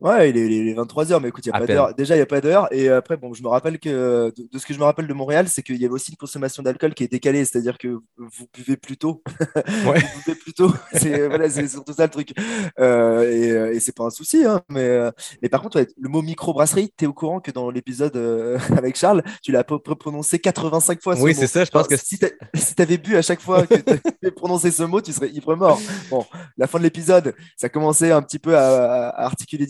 Ouais, 0.01 0.29
il 0.29 0.37
est, 0.37 0.45
il 0.45 0.67
est 0.69 0.73
23h, 0.75 1.19
mais 1.21 1.27
écoute, 1.27 1.45
il 1.45 1.49
n'y 1.49 1.53
a 1.53 1.57
À 1.57 1.59
pas 1.59 1.67
d'heure. 1.67 1.93
Déjà, 1.95 2.15
il 2.15 2.19
n'y 2.19 2.23
a 2.23 2.25
pas 2.25 2.39
d'heure. 2.39 2.67
Et 2.71 2.87
après, 2.89 3.17
bon, 3.17 3.33
je 3.33 3.43
me 3.43 3.49
rappelle 3.49 3.79
que 3.79 3.89
de, 4.35 4.47
de 4.49 4.57
ce 4.57 4.65
que 4.65 4.73
je 4.73 4.79
me 4.79 4.85
rappelle 4.85 5.07
de 5.07 5.13
Montréal, 5.13 5.47
c'est 5.49 5.61
qu'il 5.61 5.75
y 5.75 5.83
avait 5.85 5.93
aussi 5.93 6.11
une 6.11 6.17
consommation 6.17 6.63
d'alcool 6.63 6.93
qui 6.93 7.03
est 7.03 7.11
décalée, 7.11 7.43
c'est-à-dire 7.43 7.77
que 7.77 7.87
vous 8.17 8.45
buvez 8.53 8.77
plus 8.77 8.97
tôt. 8.97 9.21
Ouais. 9.85 9.99
vous 9.99 10.21
buvez 10.25 10.35
plus 10.39 10.53
tôt. 10.53 10.71
C'est 10.93 11.27
voilà, 11.27 11.49
surtout 11.49 11.93
ça 11.93 12.03
le 12.03 12.09
truc. 12.09 12.31
Euh, 12.79 13.23
et 13.31 13.51
euh, 13.51 13.73
et 13.73 13.79
c'est 13.79 13.95
pas 13.95 14.03
un 14.05 14.09
souci, 14.09 14.43
hein, 14.45 14.61
mais, 14.69 14.81
euh, 14.83 15.11
mais 15.41 15.49
par 15.49 15.61
contre, 15.61 15.79
ouais, 15.79 15.87
le 15.99 16.09
mot 16.09 16.21
microbrasserie, 16.21 16.91
tu 16.97 17.05
es 17.05 17.07
au 17.07 17.13
courant 17.13 17.39
que 17.39 17.51
dans 17.51 17.69
l'épisode 17.69 18.15
euh, 18.15 18.57
avec 18.77 18.95
Charles, 18.97 19.23
tu 19.41 19.51
l'as 19.51 19.63
pas 19.63 19.77
prononcé 19.79 20.39
85 20.39 21.01
fois. 21.01 21.15
ce 21.15 21.21
Oui, 21.21 21.33
c'est 21.35 21.47
ça, 21.47 21.63
je 21.65 21.71
pense 21.71 21.87
que- 21.87 21.97
si 21.97 22.17
tu 22.17 22.81
avais 22.81 22.97
bu 22.97 23.15
à 23.17 23.21
chaque 23.21 23.41
fois 23.41 23.65
que 23.65 23.75
tu 23.75 23.89
avais 24.23 24.31
prononcé 24.31 24.71
ce 24.71 24.83
mot, 24.83 25.01
tu 25.01 25.11
serais 25.13 25.29
ivre 25.29 25.55
mort. 25.55 25.79
Bon, 26.09 26.25
la 26.57 26.67
fin 26.67 26.77
de 26.79 26.83
l'épisode, 26.83 27.33
ça 27.57 27.69
commençait 27.69 28.11
un 28.11 28.21
petit 28.21 28.39
peu 28.39 28.57
à, 28.57 29.09
à 29.09 29.25
articuler 29.25 29.65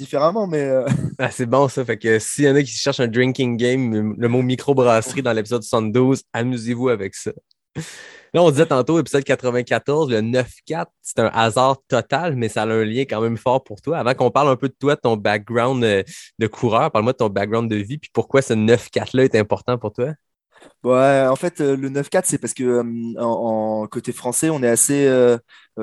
mais. 0.48 0.64
euh, 0.64 0.86
Ah, 1.20 1.32
c'est 1.32 1.46
bon, 1.46 1.68
ça. 1.68 1.84
Fait 1.84 1.98
que 1.98 2.20
s'il 2.20 2.46
y 2.46 2.50
en 2.50 2.56
a 2.56 2.62
qui 2.62 2.72
cherchent 2.72 3.00
un 3.00 3.08
drinking 3.08 3.58
game, 3.58 4.16
le 4.18 4.28
mot 4.28 4.42
microbrasserie 4.42 5.22
dans 5.22 5.34
l'épisode 5.34 5.64
72, 5.64 6.24
amusez-vous 6.34 6.90
avec 6.90 7.16
ça. 7.16 7.32
Là, 8.34 8.44
on 8.44 8.52
disait 8.52 8.68
tantôt, 8.68 9.00
épisode 9.00 9.24
94, 9.24 10.10
le 10.10 10.22
9-4, 10.22 10.86
c'est 11.02 11.20
un 11.20 11.32
hasard 11.34 11.78
total, 11.88 12.36
mais 12.36 12.48
ça 12.48 12.62
a 12.64 12.68
un 12.68 12.84
lien 12.86 13.02
quand 13.02 13.22
même 13.22 13.38
fort 13.38 13.64
pour 13.64 13.82
toi. 13.82 13.98
Avant 13.98 14.14
qu'on 14.14 14.30
parle 14.30 14.50
un 14.50 14.56
peu 14.56 14.70
de 14.70 14.76
toi, 14.80 14.96
de 14.96 15.02
ton 15.02 15.18
background 15.18 15.84
euh, 15.84 16.04
de 16.38 16.48
coureur, 16.48 16.92
parle-moi 16.92 17.14
de 17.14 17.18
ton 17.18 17.30
background 17.30 17.70
de 17.70 17.78
vie, 17.78 17.98
puis 17.98 18.12
pourquoi 18.14 18.42
ce 18.44 18.54
9-4-là 18.54 19.24
est 19.24 19.36
important 19.36 19.78
pour 19.80 19.94
toi? 19.94 20.14
Ouais, 20.84 21.26
en 21.30 21.36
fait, 21.36 21.60
euh, 21.62 21.76
le 21.76 21.90
9-4, 21.90 22.22
c'est 22.26 22.38
parce 22.38 22.54
que 22.54 22.64
euh, 22.64 22.84
en, 23.20 23.84
en 23.84 23.88
côté 23.88 24.14
français, 24.14 24.50
on 24.50 24.64
est 24.64 24.68
assez 24.68 25.08
euh, 25.08 25.38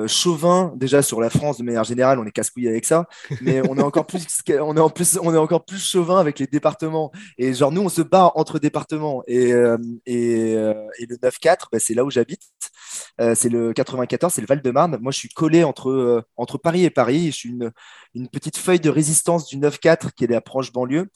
chauvin 0.07 0.73
déjà 0.75 1.01
sur 1.01 1.21
la 1.21 1.29
France 1.29 1.57
de 1.57 1.63
manière 1.63 1.83
générale, 1.83 2.19
on 2.19 2.25
est 2.25 2.31
casse-couille 2.31 2.67
avec 2.67 2.85
ça, 2.85 3.07
mais 3.41 3.61
on 3.67 3.77
est 3.77 3.83
encore 3.83 4.05
plus, 4.05 4.25
on 4.49 4.75
est 4.75 4.79
en 4.79 4.89
plus, 4.89 5.19
on 5.21 5.33
est 5.33 5.37
encore 5.37 5.65
plus 5.65 5.83
chauvin 5.83 6.19
avec 6.19 6.39
les 6.39 6.47
départements. 6.47 7.11
Et 7.37 7.53
genre 7.53 7.71
nous, 7.71 7.81
on 7.81 7.89
se 7.89 8.01
bat 8.01 8.31
entre 8.35 8.59
départements. 8.59 9.23
Et, 9.27 9.53
euh, 9.53 9.77
et, 10.05 10.51
et 10.53 11.05
le 11.07 11.17
9-4, 11.17 11.67
bah, 11.71 11.79
c'est 11.79 11.93
là 11.93 12.03
où 12.03 12.09
j'habite. 12.09 12.41
C'est 13.35 13.49
le 13.49 13.73
94, 13.73 14.33
c'est 14.33 14.41
le 14.41 14.47
Val-de-Marne. 14.47 14.97
Moi, 15.01 15.11
je 15.11 15.17
suis 15.17 15.29
collé 15.29 15.63
entre 15.63 16.23
entre 16.37 16.57
Paris 16.57 16.83
et 16.85 16.89
Paris. 16.89 17.27
Je 17.27 17.35
suis 17.35 17.49
une 17.49 17.71
une 18.13 18.27
petite 18.29 18.57
feuille 18.57 18.79
de 18.79 18.89
résistance 18.89 19.47
du 19.47 19.57
9-4 19.57 20.11
qui 20.15 20.23
est 20.23 20.27
la 20.27 20.41
proche 20.41 20.71
banlieue. 20.71 21.07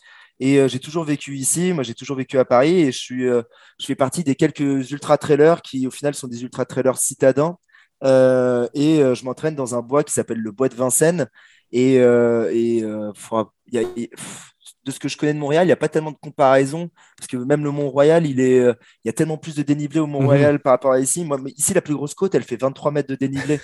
Et 0.42 0.58
euh, 0.60 0.68
j'ai 0.68 0.80
toujours 0.80 1.06
vécu 1.06 1.38
ici. 1.38 1.72
Moi, 1.74 1.84
j'ai 1.84 1.94
toujours 1.94 2.18
vécu 2.18 2.38
à 2.38 2.46
Paris 2.46 2.82
et 2.82 2.92
je 2.92 2.98
suis 3.00 3.28
euh, 3.28 3.44
je 3.80 3.86
fais 3.86 3.96
partie 3.96 4.24
des 4.26 4.36
quelques 4.36 4.92
ultra-trailers 4.92 5.62
qui, 5.62 5.88
au 5.88 5.92
final, 5.92 6.16
sont 6.16 6.28
des 6.28 6.42
ultra-trailers 6.44 6.98
citadins. 6.98 7.58
Euh, 8.04 8.68
et 8.74 8.98
je 9.16 9.24
m'entraîne 9.26 9.56
dans 9.56 9.76
un 9.76 9.82
bois 9.82 10.04
qui 10.04 10.14
s'appelle 10.14 10.40
le 10.40 10.52
bois 10.52 10.68
de 10.70 10.76
Vincennes. 10.76 11.28
Et, 11.72 11.96
et 11.96 12.84
faudra- 13.16 13.54
il 13.68 13.76
y 13.76 13.78
a- 13.84 13.88
il- 13.96 14.10
pff, 14.10 14.52
de 14.84 14.92
ce 14.92 15.00
que 15.00 15.08
je 15.08 15.16
connais 15.18 15.34
de 15.34 15.40
Montréal, 15.40 15.64
il 15.66 15.68
n'y 15.68 15.72
a 15.74 15.78
pas 15.78 15.90
tellement 15.90 16.12
de 16.12 16.18
comparaison. 16.20 16.90
Parce 17.18 17.28
que 17.28 17.38
même 17.38 17.64
le 17.64 17.72
Mont-Royal, 17.72 18.26
il, 18.26 18.40
est, 18.40 18.58
il 18.60 18.76
y 19.06 19.10
a 19.10 19.14
tellement 19.14 19.38
plus 19.38 19.56
de 19.56 19.62
dénivelé 19.64 20.00
au 20.00 20.08
Mont-Royal 20.08 20.60
par 20.60 20.72
rapport 20.74 20.92
à 20.94 21.00
ici. 21.00 21.24
Moi, 21.24 21.38
mais 21.42 21.52
ici, 21.56 21.74
la 21.76 21.82
plus 21.82 21.94
grosse 21.96 22.16
côte, 22.16 22.34
elle 22.36 22.44
fait 22.44 22.58
23 22.60 22.92
mètres 22.92 23.10
de 23.10 23.16
dénivelé. 23.16 23.60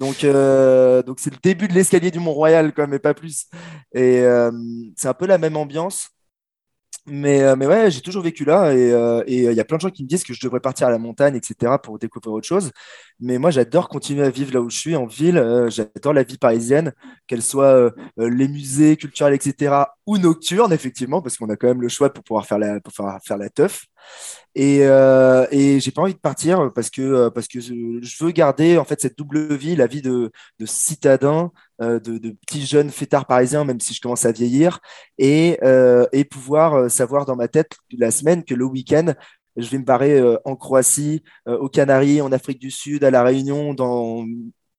Donc, 0.00 0.24
euh, 0.24 1.02
donc 1.02 1.20
c'est 1.20 1.30
le 1.30 1.38
début 1.42 1.68
de 1.68 1.74
l'escalier 1.74 2.10
du 2.10 2.20
Mont-Royal, 2.20 2.72
quoi, 2.72 2.86
mais 2.86 2.98
pas 2.98 3.12
plus. 3.14 3.46
Et 3.92 4.20
euh, 4.20 4.50
c'est 4.96 5.08
un 5.08 5.14
peu 5.14 5.26
la 5.26 5.36
même 5.38 5.56
ambiance. 5.58 6.08
Mais, 7.06 7.42
euh, 7.42 7.56
mais 7.56 7.66
ouais, 7.66 7.90
j'ai 7.90 8.00
toujours 8.02 8.22
vécu 8.22 8.44
là 8.44 8.72
et 8.74 8.92
il 9.26 9.52
y 9.54 9.60
a 9.60 9.64
plein 9.64 9.78
de 9.78 9.82
gens 9.82 9.90
qui 9.90 10.04
me 10.04 10.08
disent 10.08 10.24
que 10.24 10.34
je 10.34 10.40
devrais 10.40 10.60
partir 10.60 10.86
à 10.86 10.90
la 10.90 10.98
montagne, 10.98 11.34
etc., 11.36 11.78
pour 11.82 11.98
découvrir 11.98 12.32
autre 12.34 12.46
chose. 12.46 12.72
Mais 13.22 13.38
moi, 13.38 13.50
j'adore 13.50 13.88
continuer 13.88 14.24
à 14.24 14.30
vivre 14.30 14.54
là 14.54 14.60
où 14.62 14.70
je 14.70 14.78
suis, 14.78 14.96
en 14.96 15.04
ville. 15.04 15.36
Euh, 15.36 15.68
j'adore 15.68 16.14
la 16.14 16.22
vie 16.22 16.38
parisienne, 16.38 16.92
qu'elle 17.26 17.42
soit 17.42 17.74
euh, 17.74 17.90
euh, 18.18 18.30
les 18.30 18.48
musées 18.48 18.96
culturels, 18.96 19.34
etc., 19.34 19.74
ou 20.06 20.16
nocturne, 20.16 20.72
effectivement, 20.72 21.20
parce 21.20 21.36
qu'on 21.36 21.50
a 21.50 21.56
quand 21.56 21.68
même 21.68 21.82
le 21.82 21.88
choix 21.88 22.10
pour 22.12 22.24
pouvoir 22.24 22.46
faire 22.46 22.58
la, 22.58 22.80
pour 22.80 22.92
faire, 22.94 23.18
faire 23.22 23.36
la 23.36 23.50
teuf. 23.50 23.84
Et, 24.54 24.78
euh, 24.82 25.46
et 25.50 25.78
j'ai 25.80 25.90
pas 25.90 26.02
envie 26.02 26.14
de 26.14 26.18
partir 26.18 26.72
parce 26.74 26.88
que, 26.90 27.28
parce 27.28 27.46
que 27.46 27.60
je, 27.60 28.24
veux 28.24 28.30
garder 28.32 28.78
en 28.78 28.84
fait 28.84 29.00
cette 29.00 29.16
double 29.16 29.54
vie, 29.54 29.76
la 29.76 29.86
vie 29.86 30.02
de, 30.02 30.32
de 30.58 30.66
citadin, 30.66 31.52
de, 31.78 31.98
de 31.98 32.36
petit 32.46 32.66
jeune 32.66 32.90
fêtard 32.90 33.26
parisien, 33.26 33.64
même 33.64 33.78
si 33.78 33.94
je 33.94 34.00
commence 34.00 34.24
à 34.24 34.32
vieillir, 34.32 34.80
et, 35.18 35.58
et 36.12 36.24
pouvoir 36.24 36.90
savoir 36.90 37.26
dans 37.26 37.36
ma 37.36 37.46
tête 37.46 37.76
la 37.96 38.10
semaine 38.10 38.42
que 38.42 38.54
le 38.54 38.64
week-end, 38.64 39.14
je 39.62 39.70
vais 39.70 39.78
me 39.78 39.84
barrer 39.84 40.18
euh, 40.18 40.36
en 40.44 40.56
Croatie, 40.56 41.22
euh, 41.48 41.58
aux 41.58 41.68
Canaries, 41.68 42.20
en 42.20 42.32
Afrique 42.32 42.58
du 42.58 42.70
Sud, 42.70 43.04
à 43.04 43.10
La 43.10 43.22
Réunion, 43.22 43.74
dans 43.74 44.24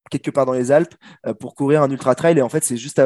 quelque 0.09 0.31
part 0.31 0.45
dans 0.45 0.53
les 0.53 0.71
Alpes, 0.71 0.93
euh, 1.25 1.33
pour 1.33 1.55
courir 1.55 1.81
un 1.81 1.89
ultra 1.89 2.15
trail. 2.15 2.37
Et 2.37 2.41
en 2.41 2.49
fait, 2.49 2.63
c'est 2.63 2.77
juste 2.77 3.01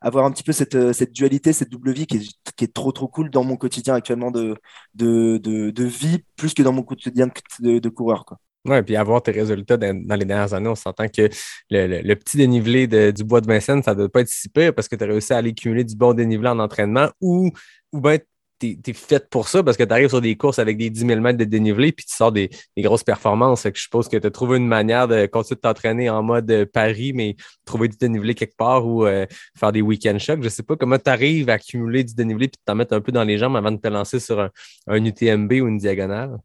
avoir 0.00 0.24
un 0.24 0.30
petit 0.30 0.42
peu 0.42 0.52
cette, 0.52 1.12
dualité, 1.12 1.52
cette 1.52 1.70
double 1.70 1.92
vie 1.92 2.06
qui 2.06 2.28
est, 2.60 2.72
trop 2.72 2.92
trop 2.92 3.08
cool 3.08 3.30
dans 3.30 3.44
mon 3.44 3.56
quotidien 3.56 3.94
actuellement 3.94 4.30
de, 4.30 4.54
vie, 4.94 6.24
plus 6.36 6.54
que 6.54 6.62
dans 6.62 6.72
mon 6.72 6.82
quotidien 6.82 7.28
de, 7.60 7.88
coureur. 7.88 8.24
Ouais, 8.66 8.82
puis 8.82 8.94
avoir 8.94 9.22
tes 9.22 9.30
résultats 9.30 9.78
dans, 9.78 10.16
les 10.16 10.24
dernières 10.26 10.52
années, 10.52 10.68
on 10.68 10.74
s'entend 10.74 11.08
que 11.08 11.30
le, 11.70 12.02
le- 12.02 12.16
petit 12.16 12.36
dénivelé 12.36 12.86
du 13.10 13.24
bois 13.24 13.40
de 13.40 13.46
Vincennes, 13.46 13.82
ça 13.82 13.94
ne 13.94 14.00
doit 14.00 14.08
pas 14.10 14.20
être 14.20 14.28
si 14.28 14.50
pire 14.50 14.74
parce 14.74 14.86
que 14.86 14.96
tu 14.96 15.04
as 15.04 15.06
réussi 15.06 15.32
à 15.32 15.38
aller 15.38 15.54
cumuler 15.54 15.84
du 15.84 15.96
bon 15.96 16.12
dénivelé 16.12 16.50
en 16.50 16.58
entraînement 16.58 17.08
ou, 17.22 17.50
ou 17.92 18.00
bien 18.00 18.18
t'es 18.60 18.78
es 18.86 18.92
fait 18.92 19.28
pour 19.28 19.48
ça 19.48 19.62
parce 19.62 19.76
que 19.76 19.82
tu 19.82 19.92
arrives 19.92 20.10
sur 20.10 20.20
des 20.20 20.36
courses 20.36 20.58
avec 20.58 20.76
des 20.76 20.90
10 20.90 21.06
000 21.06 21.20
mètres 21.20 21.38
de 21.38 21.44
dénivelé 21.44 21.92
puis 21.92 22.04
tu 22.04 22.14
sors 22.14 22.30
des, 22.30 22.50
des 22.76 22.82
grosses 22.82 23.02
performances. 23.02 23.62
Fait 23.62 23.72
que 23.72 23.78
je 23.78 23.84
suppose 23.84 24.08
que 24.08 24.16
tu 24.16 24.26
as 24.26 24.30
trouvé 24.30 24.58
une 24.58 24.68
manière 24.68 25.08
de 25.08 25.26
continuer 25.26 25.56
de 25.56 25.60
t'entraîner 25.60 26.10
en 26.10 26.22
mode 26.22 26.50
euh, 26.50 26.66
Paris, 26.70 27.12
mais 27.14 27.36
trouver 27.64 27.88
du 27.88 27.96
dénivelé 27.96 28.34
quelque 28.34 28.56
part 28.56 28.86
ou 28.86 29.06
euh, 29.06 29.26
faire 29.58 29.72
des 29.72 29.82
week-end 29.82 30.18
shocks. 30.18 30.42
Je 30.42 30.48
sais 30.48 30.62
pas 30.62 30.76
comment 30.76 30.98
tu 30.98 31.10
arrives 31.10 31.48
à 31.48 31.54
accumuler 31.54 32.04
du 32.04 32.14
dénivelé 32.14 32.48
puis 32.48 32.60
t'en 32.64 32.74
mettre 32.74 32.94
un 32.94 33.00
peu 33.00 33.12
dans 33.12 33.24
les 33.24 33.38
jambes 33.38 33.56
avant 33.56 33.72
de 33.72 33.78
te 33.78 33.88
lancer 33.88 34.20
sur 34.20 34.40
un, 34.40 34.50
un 34.86 35.04
UTMB 35.04 35.52
ou 35.52 35.68
une 35.68 35.78
diagonale. 35.78 36.38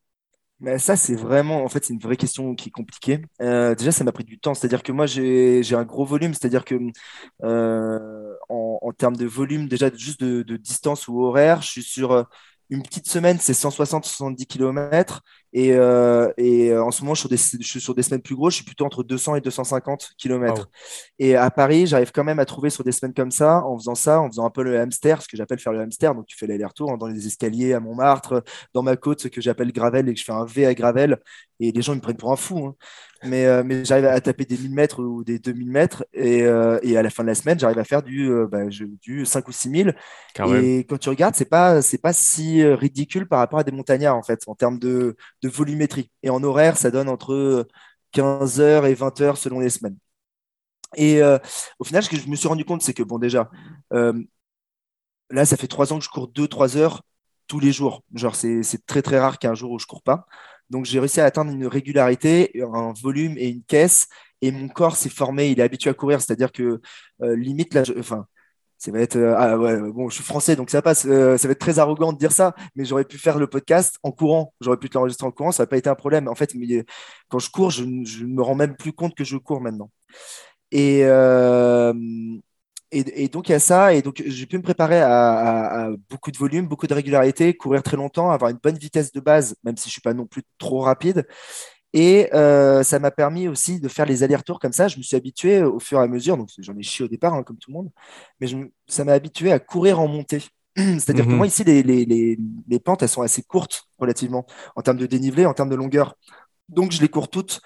Mais 0.62 0.80
ça, 0.80 0.96
c'est 0.96 1.16
vraiment, 1.16 1.64
en 1.66 1.70
fait, 1.70 1.84
c'est 1.84 1.94
une 1.94 2.00
vraie 2.00 2.16
question 2.16 2.56
qui 2.56 2.70
est 2.70 2.72
compliquée. 2.72 3.22
Euh, 3.42 3.76
déjà, 3.76 3.92
ça 3.92 4.04
m'a 4.06 4.14
pris 4.14 4.24
du 4.24 4.40
temps. 4.40 4.54
C'est-à-dire 4.54 4.84
que 4.84 4.92
moi, 4.94 5.06
j'ai 5.06 5.62
un 5.76 5.84
gros 5.84 6.06
volume. 6.06 6.34
C'est-à-dire 6.34 6.64
que 6.64 6.76
euh, 7.44 8.36
en, 8.50 8.80
en 8.82 8.92
termes 8.94 9.18
de 9.18 9.26
volume, 9.26 9.68
déjà 9.68 9.90
juste 9.94 10.22
de, 10.22 10.44
de 10.44 10.58
distance 10.58 11.08
ou 11.10 11.22
horaire, 11.24 11.62
je 11.62 11.68
suis 11.72 11.84
sur 11.84 12.12
euh, 12.14 12.24
une 12.70 12.84
petite 12.84 13.08
semaine, 13.10 13.38
c'est 13.40 13.54
160-170 13.54 14.46
km. 14.48 15.24
Et, 15.58 15.72
euh, 15.74 16.32
et 16.38 16.72
euh, 16.72 16.84
en 16.84 16.92
ce 16.92 17.02
moment, 17.02 17.14
je 17.16 17.22
suis, 17.22 17.30
sur 17.38 17.58
des, 17.58 17.64
je 17.64 17.68
suis 17.70 17.80
sur 17.82 17.96
des 17.96 18.04
semaines 18.04 18.22
plus 18.22 18.36
grosses, 18.36 18.54
je 18.54 18.58
suis 18.58 18.66
plutôt 18.66 18.86
entre 18.86 19.04
200 19.04 19.36
et 19.38 19.42
250 19.42 20.12
km. 20.18 20.64
Wow. 20.64 20.68
Et 21.18 21.36
à 21.38 21.50
Paris, 21.50 21.88
j'arrive 21.88 22.12
quand 22.12 22.26
même 22.26 22.40
à 22.40 22.46
trouver 22.46 22.70
sur 22.70 22.84
des 22.84 22.92
semaines 22.92 23.14
comme 23.14 23.32
ça, 23.32 23.64
en 23.66 23.78
faisant 23.78 23.96
ça, 23.96 24.20
en 24.20 24.28
faisant 24.28 24.46
un 24.46 24.50
peu 24.50 24.64
le 24.64 24.78
hamster, 24.80 25.22
ce 25.22 25.30
que 25.30 25.38
j'appelle 25.38 25.60
faire 25.60 25.72
le 25.74 25.80
hamster. 25.80 26.14
Donc, 26.14 26.26
tu 26.28 26.38
fais 26.38 26.46
l'aller-retour 26.46 26.92
hein, 26.92 26.98
dans 26.98 27.08
les 27.08 27.26
escaliers 27.26 27.74
à 27.74 27.80
Montmartre, 27.80 28.44
dans 28.74 28.84
ma 28.84 28.98
côte, 28.98 29.22
ce 29.22 29.30
que 29.30 29.40
j'appelle 29.42 29.72
Gravel, 29.72 30.10
et 30.10 30.14
que 30.14 30.20
je 30.20 30.26
fais 30.26 30.34
un 30.34 30.46
V 30.46 30.66
à 30.66 30.74
Gravel. 30.74 31.20
Et 31.62 31.72
les 31.72 31.82
gens 31.82 31.94
ils 31.94 31.98
me 31.98 32.02
prennent 32.02 32.18
pour 32.18 32.34
un 32.34 32.36
fou. 32.36 32.66
hein. 32.68 32.76
Mais, 33.24 33.46
euh, 33.46 33.64
mais 33.66 33.84
j'arrive 33.86 34.06
à 34.06 34.20
taper 34.22 34.46
des 34.46 34.58
1000 34.58 34.74
mètres 34.74 35.02
ou 35.02 35.24
des 35.24 35.40
2000 35.40 35.72
mètres. 35.72 36.06
Et, 36.14 36.44
euh, 36.44 36.78
et 36.84 36.98
à 36.98 37.02
la 37.02 37.10
fin 37.10 37.24
de 37.24 37.28
la 37.30 37.34
semaine, 37.36 37.58
j'arrive 37.60 37.80
à 37.80 37.84
faire 37.84 38.04
du, 38.04 38.30
bah, 38.52 38.70
je- 38.70 38.84
du 39.02 39.26
5 39.26 39.48
ou 39.48 39.52
6000. 39.52 39.96
Quand 40.36 40.48
même. 40.50 40.64
Et 40.64 40.80
quand 40.84 40.98
tu 40.98 41.10
regardes, 41.10 41.34
c'est 41.36 41.50
pas, 41.50 41.80
pas 42.04 42.14
si 42.14 42.64
ridicule 42.64 43.28
par 43.28 43.40
rapport 43.40 43.60
à 43.60 43.64
des 43.64 43.72
montagnards, 43.72 44.16
en 44.18 44.22
fait, 44.24 44.42
en 44.48 44.54
termes 44.56 44.78
de, 44.80 45.16
de 45.42 45.45
volumétrie. 45.50 46.12
Et 46.24 46.30
en 46.30 46.44
horaire, 46.44 46.78
ça 46.78 46.92
donne 46.92 47.10
entre 47.10 47.68
15 48.12 48.60
heures 48.62 48.86
et 48.86 48.94
20 48.96 49.20
heures 49.22 49.38
selon 49.38 49.60
les 49.60 49.70
semaines. 49.70 49.98
Et 50.96 51.22
euh, 51.22 51.38
au 51.80 51.84
final, 51.84 52.04
ce 52.04 52.10
que 52.10 52.18
je 52.18 52.28
me 52.30 52.36
suis 52.36 52.48
rendu 52.48 52.66
compte, 52.66 52.82
c'est 52.82 52.94
que, 52.94 53.04
bon, 53.04 53.20
déjà, 53.20 53.50
euh, 53.94 54.14
là, 55.30 55.46
ça 55.46 55.58
fait 55.58 55.68
trois 55.68 55.94
ans 55.94 56.00
que 56.00 56.06
je 56.06 56.10
cours 56.10 56.28
2-3 56.28 56.78
heures 56.78 57.04
tous 57.48 57.60
les 57.60 57.72
jours. 57.72 58.04
Genre, 58.14 58.36
c'est 58.36 58.62
très, 58.86 59.02
très 59.02 59.20
rare 59.20 59.38
qu'il 59.40 59.48
y 59.48 59.50
ait 59.50 59.52
un 59.52 59.56
jour 59.56 59.72
où 59.72 59.80
je 59.80 59.86
cours 59.86 60.02
pas. 60.04 60.26
Donc, 60.70 60.86
j'ai 60.86 61.00
réussi 61.00 61.22
à 61.22 61.26
atteindre 61.26 61.52
une 61.52 61.68
régularité, 61.68 62.52
un 62.62 62.94
volume 63.02 63.38
et 63.38 63.50
une 63.50 63.64
caisse. 63.64 64.08
Et 64.42 64.52
mon 64.52 64.68
corps 64.68 64.96
s'est 64.96 65.10
formé, 65.10 65.50
il 65.50 65.60
est 65.60 65.64
habitué 65.64 65.90
à 65.90 65.94
courir. 65.94 66.22
C'est-à-dire 66.22 66.52
que, 66.52 66.82
euh, 67.22 67.36
limite, 67.36 67.74
là, 67.74 67.84
je- 67.84 67.94
enfin, 68.00 68.26
va 68.92 69.00
être. 69.00 69.16
euh, 69.18 69.36
ah 69.38 69.58
bon, 69.58 70.10
je 70.10 70.16
suis 70.16 70.24
français, 70.24 70.56
donc 70.56 70.70
ça 70.70 70.82
passe. 70.82 71.06
euh, 71.06 71.38
ça 71.38 71.48
va 71.48 71.54
être 71.54 71.60
très 71.60 71.80
arrogant 71.80 72.14
de 72.14 72.18
dire 72.18 72.32
ça, 72.32 72.54
mais 72.76 72.86
j'aurais 72.86 73.06
pu 73.06 73.18
faire 73.18 73.38
le 73.40 73.48
podcast 73.48 73.98
en 74.04 74.12
courant. 74.12 74.54
J'aurais 74.62 74.78
pu 74.78 74.90
te 74.90 74.96
l'enregistrer 74.98 75.28
en 75.28 75.32
courant, 75.32 75.52
ça 75.52 75.64
n'a 75.64 75.68
pas 75.68 75.78
été 75.78 75.90
un 75.90 75.96
problème. 75.96 76.28
En 76.28 76.36
fait, 76.36 76.56
euh, 76.56 76.84
quand 77.30 77.40
je 77.40 77.50
cours, 77.50 77.72
je 77.72 77.84
ne 77.86 78.26
me 78.34 78.42
rends 78.42 78.56
même 78.56 78.76
plus 78.76 78.94
compte 78.94 79.16
que 79.16 79.24
je 79.24 79.38
cours 79.38 79.62
maintenant. 79.62 79.92
Et, 82.92 83.04
et, 83.24 83.28
donc, 83.28 83.50
il 83.50 83.52
y 83.52 83.56
a 83.56 83.60
ça. 83.60 83.94
Et 83.94 84.02
donc, 84.02 84.22
j'ai 84.26 84.46
pu 84.46 84.58
me 84.58 84.62
préparer 84.64 85.02
à- 85.02 85.86
à 85.88 85.90
beaucoup 86.10 86.32
de 86.32 86.38
volume, 86.38 86.68
beaucoup 86.68 86.88
de 86.88 86.94
régularité, 86.94 87.56
courir 87.56 87.84
très 87.84 87.98
longtemps, 87.98 88.32
avoir 88.32 88.52
une 88.52 88.58
bonne 88.62 88.78
vitesse 88.78 89.12
de 89.12 89.20
base, 89.20 89.56
même 89.64 89.76
si 89.78 89.86
je 89.86 89.90
ne 89.90 89.92
suis 89.94 90.02
pas 90.02 90.14
non 90.14 90.26
plus 90.28 90.44
trop 90.58 90.80
rapide. 90.82 91.26
Et 91.96 92.30
euh, 92.36 92.84
ça 92.84 93.00
m'a 93.00 93.12
permis 93.12 93.48
aussi 93.48 93.80
de 93.80 93.88
faire 93.88 94.06
les 94.06 94.24
allers-retours 94.24 94.60
comme 94.60 94.74
ça. 94.74 94.90
Je 94.90 94.98
me 94.98 95.04
suis 95.04 95.16
habitué 95.18 95.64
au 95.64 95.80
fur 95.80 96.00
et 96.00 96.04
à 96.04 96.08
mesure. 96.08 96.38
Donc, 96.38 96.50
j'en 96.60 96.78
ai 96.78 96.84
chié 96.84 97.06
au 97.06 97.08
départ, 97.10 97.34
hein, 97.34 97.44
comme 97.44 97.58
tout 97.58 97.72
le 97.72 97.76
monde. 97.76 97.92
Mais 98.42 98.48
je 98.48 98.58
ça 98.88 99.06
m'a 99.06 99.14
habitué 99.14 99.52
à 99.54 99.60
courir 99.60 100.00
en 100.02 100.08
montée. 100.10 100.44
C'est-à-dire 100.78 101.28
que 101.28 101.36
Mhm. 101.36 101.38
moi, 101.38 101.48
ici, 101.48 101.64
les, 101.64 101.84
les, 101.84 102.06
les, 102.06 102.38
les 102.68 102.80
pentes, 102.82 103.04
elles 103.04 103.10
sont 103.10 103.24
assez 103.24 103.44
courtes 103.44 103.86
relativement 104.00 104.46
en 104.76 104.82
termes 104.82 104.98
de 104.98 105.06
dénivelé, 105.08 105.46
en 105.46 105.54
termes 105.54 105.70
de 105.70 105.76
longueur. 105.76 106.16
Donc, 106.70 106.92
je 106.92 107.02
les 107.02 107.10
cours 107.10 107.30
toutes. 107.30 107.62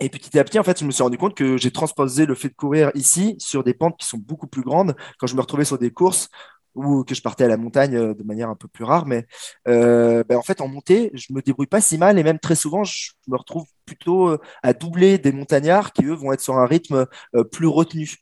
Et 0.00 0.08
petit 0.10 0.38
à 0.38 0.44
petit, 0.44 0.58
en 0.60 0.64
fait, 0.64 0.78
je 0.80 0.84
me 0.84 0.90
suis 0.92 1.02
rendu 1.02 1.18
compte 1.18 1.34
que 1.34 1.56
j'ai 1.56 1.72
transposé 1.72 2.26
le 2.26 2.34
fait 2.36 2.48
de 2.50 2.54
courir 2.54 2.92
ici 2.94 3.36
sur 3.38 3.64
des 3.64 3.74
pentes 3.74 3.96
qui 3.98 4.06
sont 4.06 4.18
beaucoup 4.18 4.46
plus 4.46 4.62
grandes. 4.62 4.94
Quand 5.18 5.26
je 5.26 5.34
me 5.36 5.40
retrouvais 5.40 5.64
sur 5.64 5.78
des 5.78 5.90
courses 5.90 6.28
ou 6.74 7.04
que 7.04 7.14
je 7.14 7.22
partais 7.22 7.44
à 7.44 7.48
la 7.48 7.56
montagne 7.56 7.96
euh, 7.96 8.14
de 8.14 8.22
manière 8.22 8.48
un 8.48 8.54
peu 8.54 8.68
plus 8.68 8.84
rare, 8.84 9.06
mais 9.06 9.26
euh, 9.66 10.22
ben, 10.28 10.36
en 10.36 10.42
fait, 10.42 10.60
en 10.60 10.68
montée, 10.68 11.10
je 11.14 11.32
me 11.32 11.42
débrouille 11.42 11.66
pas 11.66 11.80
si 11.80 11.98
mal 11.98 12.18
et 12.18 12.22
même 12.22 12.38
très 12.38 12.54
souvent, 12.54 12.84
je 12.84 13.12
me 13.26 13.36
retrouve 13.36 13.66
plutôt 13.86 14.28
euh, 14.28 14.38
à 14.62 14.72
doubler 14.72 15.18
des 15.18 15.32
montagnards 15.32 15.92
qui, 15.92 16.04
eux, 16.04 16.14
vont 16.14 16.32
être 16.32 16.40
sur 16.40 16.56
un 16.56 16.66
rythme 16.66 17.06
plus 17.52 17.66
retenu. 17.66 18.16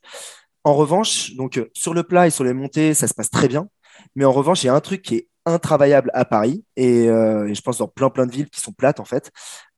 En 0.65 0.75
revanche, 0.75 1.35
donc 1.37 1.61
sur 1.75 1.95
le 1.95 2.03
plat 2.03 2.27
et 2.27 2.31
sur 2.31 2.45
les 2.45 2.53
montées, 2.53 2.95
ça 2.95 3.07
se 3.07 3.15
passe 3.15 3.31
très 3.31 3.49
bien. 3.49 3.69
Mais 4.15 4.25
en 4.25 4.33
revanche, 4.33 4.63
il 4.65 4.67
y 4.67 4.69
a 4.69 4.75
un 4.75 4.81
truc 4.81 5.03
qui 5.03 5.17
est 5.17 5.29
intravaillable 5.47 6.11
à 6.13 6.25
Paris 6.25 6.65
et, 6.77 7.09
euh, 7.09 7.47
et 7.47 7.55
je 7.55 7.63
pense 7.63 7.79
dans 7.79 7.87
plein 7.87 8.11
plein 8.11 8.27
de 8.27 8.33
villes 8.33 8.51
qui 8.51 8.61
sont 8.61 8.73
plates 8.73 9.01
en 9.01 9.05
fait. 9.05 9.31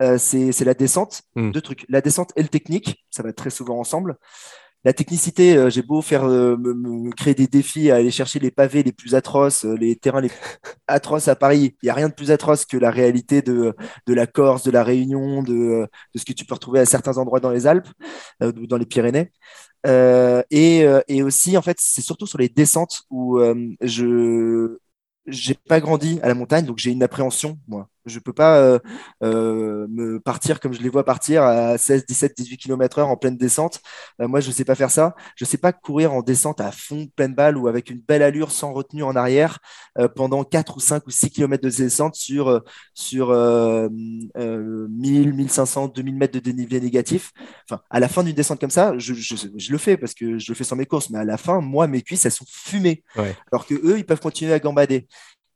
Euh, 0.03 0.19
c'est 0.19 0.65
la 0.65 0.75
descente. 0.75 1.23
Hmm. 1.37 1.51
Deux 1.51 1.61
trucs. 1.61 1.85
La 1.89 2.01
descente 2.01 2.33
et 2.37 2.43
le 2.43 2.49
technique, 2.49 3.05
ça 3.11 3.23
va 3.23 3.33
très 3.33 3.51
souvent 3.51 3.79
ensemble. 3.79 4.17
La 4.85 4.93
technicité, 4.93 5.57
euh, 5.57 5.71
j'ai 5.71 5.83
beau 5.83 6.03
faire 6.03 6.25
euh, 6.25 6.57
me, 6.57 7.11
créer 7.11 7.35
des 7.35 7.49
défis, 7.49 7.91
à 7.91 7.97
aller 7.97 8.11
chercher 8.13 8.39
les 8.39 8.51
pavés 8.53 8.83
les 8.83 8.93
plus 8.93 9.15
atroces, 9.17 9.65
euh, 9.65 9.75
les 9.75 9.97
terrains 9.97 10.21
les 10.21 10.29
plus 10.29 10.39
atroces 10.87 11.29
à 11.29 11.37
Paris. 11.37 11.77
Il 11.83 11.87
n'y 11.87 11.91
a 11.91 11.95
rien 11.95 12.09
de 12.09 12.15
plus 12.15 12.31
atroce 12.31 12.65
que 12.65 12.77
la 12.77 12.91
réalité 12.91 13.43
de, 13.43 13.75
de 14.07 14.15
la 14.15 14.27
Corse, 14.27 14.63
de 14.65 14.71
la 14.71 14.85
Réunion, 14.85 15.43
de, 15.43 15.89
de 16.15 16.19
ce 16.19 16.25
que 16.25 16.33
tu 16.33 16.45
peux 16.45 16.55
retrouver 16.55 16.81
à 16.81 16.87
certains 16.87 17.19
endroits 17.19 17.41
dans 17.41 17.51
les 17.51 17.67
Alpes 17.67 17.89
ou 18.41 18.67
dans 18.67 18.77
les 18.77 18.87
Pyrénées. 18.87 19.33
Et, 19.85 20.87
et 21.09 21.23
aussi, 21.23 21.57
en 21.57 21.63
fait, 21.63 21.77
c'est 21.81 22.03
surtout 22.03 22.27
sur 22.27 22.39
les 22.39 22.49
descentes 22.49 23.03
où 23.11 23.41
je 23.81 24.79
j'ai 25.29 25.55
pas 25.55 25.81
grandi 25.81 26.19
à 26.23 26.29
la 26.29 26.35
montagne, 26.35 26.65
donc 26.65 26.79
j'ai 26.79 26.91
une 26.91 27.03
appréhension, 27.03 27.59
moi. 27.69 27.89
Je 28.09 28.19
peux 28.19 28.33
pas 28.33 28.59
euh, 28.59 28.79
euh, 29.23 29.87
me 29.91 30.21
partir 30.21 30.61
comme 30.61 30.73
je 30.73 30.81
les 30.81 30.89
vois 30.89 31.05
partir 31.05 31.43
à 31.43 31.79
16, 31.79 32.07
17, 32.07 32.37
18 32.37 32.57
km 32.57 32.99
heure 32.99 33.09
en 33.09 33.17
pleine 33.17 33.37
descente. 33.37 33.81
Euh, 34.21 34.29
moi, 34.29 34.41
je 34.41 34.51
sais 34.51 34.65
pas 34.65 34.75
faire 34.75 34.91
ça. 34.91 35.15
Je 35.37 35.45
sais 35.45 35.59
pas 35.59 35.73
courir 35.73 36.13
en 36.13 36.23
descente 36.23 36.61
à 36.61 36.73
fond, 36.73 37.09
pleine 37.17 37.35
balle 37.35 37.57
ou 37.57 37.69
avec 37.69 37.91
une 37.91 38.01
belle 38.01 38.23
allure 38.23 38.51
sans 38.51 38.73
retenue 38.73 39.03
en 39.03 39.17
arrière 39.17 39.59
pendant 40.15 40.45
4 40.45 40.77
ou 40.77 40.81
5 40.81 41.07
ou 41.07 41.11
6 41.11 41.31
km 41.31 41.63
de 41.63 41.71
descente 41.71 42.15
sur, 42.15 42.63
sur 42.95 43.31
euh, 43.31 43.89
euh, 44.37 44.87
1000, 44.91 45.33
1500, 45.33 45.89
2000 45.89 46.15
mètres 46.15 46.35
de 46.35 46.41
dénivelé 46.41 46.81
négatif. 46.81 47.33
Enfin, 47.69 47.83
à 47.91 48.01
la 48.01 48.09
fin 48.09 48.23
d'une 48.23 48.35
descente 48.35 48.61
comme 48.61 48.71
ça, 48.71 48.95
je, 48.99 49.15
je, 49.15 49.35
je 49.57 49.73
le 49.73 49.79
fais 49.79 49.97
parce 49.97 50.15
que 50.15 50.39
je 50.39 50.51
le 50.51 50.55
fais 50.55 50.65
sans 50.65 50.77
mes 50.77 50.87
courses, 50.87 51.11
mais 51.11 51.19
à 51.19 51.25
la 51.25 51.37
fin, 51.37 51.61
moi, 51.61 51.87
mes 51.87 52.03
cuisses, 52.03 52.25
elles 52.27 52.33
sont 52.33 52.47
fumées. 52.49 53.03
Ouais. 53.17 53.37
Alors 53.53 53.67
que 53.67 53.75
eux, 53.75 53.99
ils 53.99 54.07
peuvent 54.07 54.21
continuer 54.21 54.53
à 54.53 54.59
gambader. 54.59 55.07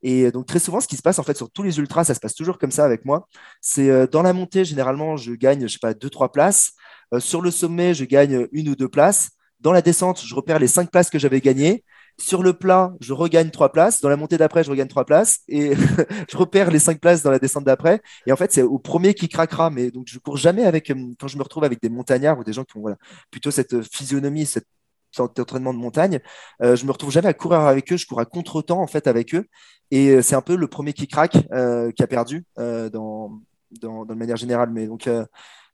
Et 0.03 0.31
donc 0.33 0.47
très 0.47 0.59
souvent, 0.59 0.81
ce 0.81 0.89
qui 0.89 0.97
se 0.97 1.03
passe 1.03 1.19
en 1.19 1.23
fait 1.23 1.37
sur 1.37 1.51
tous 1.51 1.63
les 1.63 1.79
ultras, 1.79 2.05
ça 2.05 2.15
se 2.15 2.21
passe 2.21 2.35
toujours 2.35 2.59
comme 2.59 2.71
ça 2.71 2.85
avec 2.85 3.05
moi. 3.05 3.29
C'est 3.61 3.89
euh, 3.91 4.07
dans 4.07 4.23
la 4.23 4.33
montée, 4.33 4.65
généralement, 4.65 5.17
je 5.17 5.33
gagne, 5.33 5.63
je 5.63 5.73
sais 5.73 5.79
pas, 5.81 5.95
deux 5.95 6.11
trois 6.11 6.33
places. 6.33 6.73
Euh, 7.15 7.21
sur 7.21 7.41
le 7.41 7.51
sommet, 7.51 7.95
je 7.95 8.05
gagne 8.05 8.47
une 8.53 8.69
ou 8.69 8.77
deux 8.77 8.89
places. 8.89 9.31
Dans 9.61 9.73
la 9.73 9.83
descente, 9.83 10.21
je 10.25 10.35
repère 10.35 10.59
les 10.59 10.67
cinq 10.67 10.91
places 10.91 11.09
que 11.09 11.19
j'avais 11.19 11.41
gagnées. 11.41 11.85
Sur 12.19 12.43
le 12.43 12.53
plat, 12.53 12.93
je 13.01 13.13
regagne 13.13 13.51
trois 13.51 13.73
places. 13.73 14.01
Dans 14.01 14.09
la 14.09 14.17
montée 14.17 14.37
d'après, 14.37 14.65
je 14.65 14.71
regagne 14.71 14.89
trois 14.89 15.05
places. 15.05 15.41
Et 15.49 15.73
je 16.31 16.37
repère 16.37 16.71
les 16.71 16.79
cinq 16.81 17.01
places 17.01 17.23
dans 17.23 17.31
la 17.31 17.39
descente 17.39 17.65
d'après. 17.65 18.01
Et 18.27 18.33
en 18.33 18.37
fait, 18.37 18.53
c'est 18.53 18.63
au 18.63 18.79
premier 18.79 19.15
qui 19.15 19.29
craquera. 19.29 19.71
Mais 19.71 19.91
donc, 19.91 20.07
je 20.09 20.19
cours 20.19 20.37
jamais 20.37 20.65
avec, 20.65 20.91
euh, 20.91 20.95
quand 21.19 21.29
je 21.29 21.39
me 21.39 21.43
retrouve 21.43 21.65
avec 21.65 21.81
des 21.81 21.89
montagnards 21.89 22.39
ou 22.39 22.45
des 22.45 22.53
gens 22.53 22.65
qui 22.65 22.77
ont 22.77 22.81
voilà, 22.81 22.97
plutôt 23.31 23.51
cette 23.51 23.75
euh, 23.75 23.83
physionomie, 23.83 24.47
cette 24.47 24.67
sorte 25.13 25.37
d'entraînement 25.37 25.75
de 25.75 25.79
montagne, 25.79 26.21
euh, 26.63 26.77
je 26.77 26.85
me 26.87 26.93
retrouve 26.93 27.11
jamais 27.11 27.29
à 27.29 27.35
courir 27.35 27.61
avec 27.61 27.93
eux. 27.93 27.97
Je 27.97 28.07
cours 28.07 28.21
à 28.21 28.25
contre-temps, 28.25 28.81
en 28.81 28.87
fait, 28.87 29.07
avec 29.07 29.35
eux. 29.35 29.47
Et 29.91 30.09
euh, 30.09 30.23
c'est 30.23 30.35
un 30.35 30.41
peu 30.41 30.57
le 30.57 30.67
premier 30.69 30.93
qui 30.93 31.07
craque, 31.07 31.37
euh, 31.53 31.93
qui 31.93 32.03
a 32.03 32.07
perdu 32.07 32.45
euh, 32.59 32.89
dans, 32.89 33.41
dans, 33.81 34.05
dans, 34.05 34.15
de 34.15 34.15
manière 34.15 34.37
générale. 34.37 34.71
Mais 34.71 34.87
donc, 34.87 35.09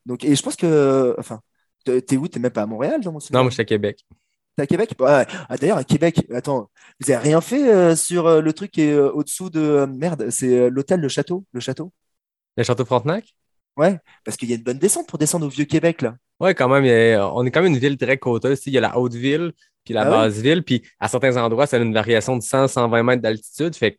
donc, 0.06 0.24
et 0.24 0.34
je 0.34 0.42
pense 0.42 0.56
que, 0.56 1.14
enfin, 1.18 1.40
t'es 1.84 2.16
où? 2.16 2.28
T'es 2.28 2.40
même 2.40 2.50
pas 2.50 2.62
à 2.62 2.66
Montréal, 2.66 3.02
genre, 3.02 3.14
Non, 3.32 3.42
moi, 3.42 3.50
je 3.50 3.54
suis 3.54 3.62
à 3.62 3.64
Québec. 3.64 4.04
T'es 4.56 4.62
à 4.62 4.66
Québec? 4.66 4.94
Ouais. 4.98 5.24
ah, 5.48 5.56
D'ailleurs, 5.56 5.78
à 5.78 5.84
Québec, 5.84 6.26
attends, 6.34 6.68
vous 7.00 7.10
avez 7.10 7.22
rien 7.22 7.40
fait 7.40 7.94
sur 7.94 8.40
le 8.40 8.52
truc 8.52 8.72
qui 8.72 8.82
est 8.82 8.98
au-dessous 8.98 9.50
de 9.50 9.86
merde, 9.86 10.30
c'est 10.30 10.68
l'hôtel, 10.68 11.00
le 11.00 11.08
château, 11.08 11.44
le 11.52 11.60
château? 11.60 11.92
Le 12.56 12.64
château 12.64 12.84
Frontenac? 12.84 13.34
Ouais, 13.76 14.00
parce 14.24 14.36
qu'il 14.36 14.50
y 14.50 14.52
a 14.52 14.56
une 14.56 14.64
bonne 14.64 14.78
descente 14.78 15.06
pour 15.06 15.18
descendre 15.18 15.46
au 15.46 15.48
vieux 15.48 15.64
Québec 15.64 16.02
là. 16.02 16.16
Ouais, 16.40 16.54
quand 16.54 16.68
même. 16.68 16.84
A, 16.84 17.32
on 17.34 17.44
est 17.44 17.50
quand 17.50 17.62
même 17.62 17.72
une 17.72 17.78
ville 17.78 17.96
très 17.96 18.18
côteuse. 18.18 18.60
Il 18.66 18.72
y 18.72 18.78
a 18.78 18.80
la 18.80 18.98
haute 18.98 19.14
ville, 19.14 19.52
puis 19.84 19.94
la 19.94 20.02
Ah 20.02 20.10
basse 20.10 20.38
ville, 20.38 20.62
puis 20.62 20.82
à 21.00 21.08
certains 21.08 21.36
endroits, 21.36 21.66
ça 21.66 21.76
a 21.76 21.80
une 21.80 21.94
variation 21.94 22.36
de 22.36 22.42
100-120 22.42 23.02
mètres 23.02 23.22
d'altitude. 23.22 23.74
Fait 23.74 23.92
que 23.92 23.98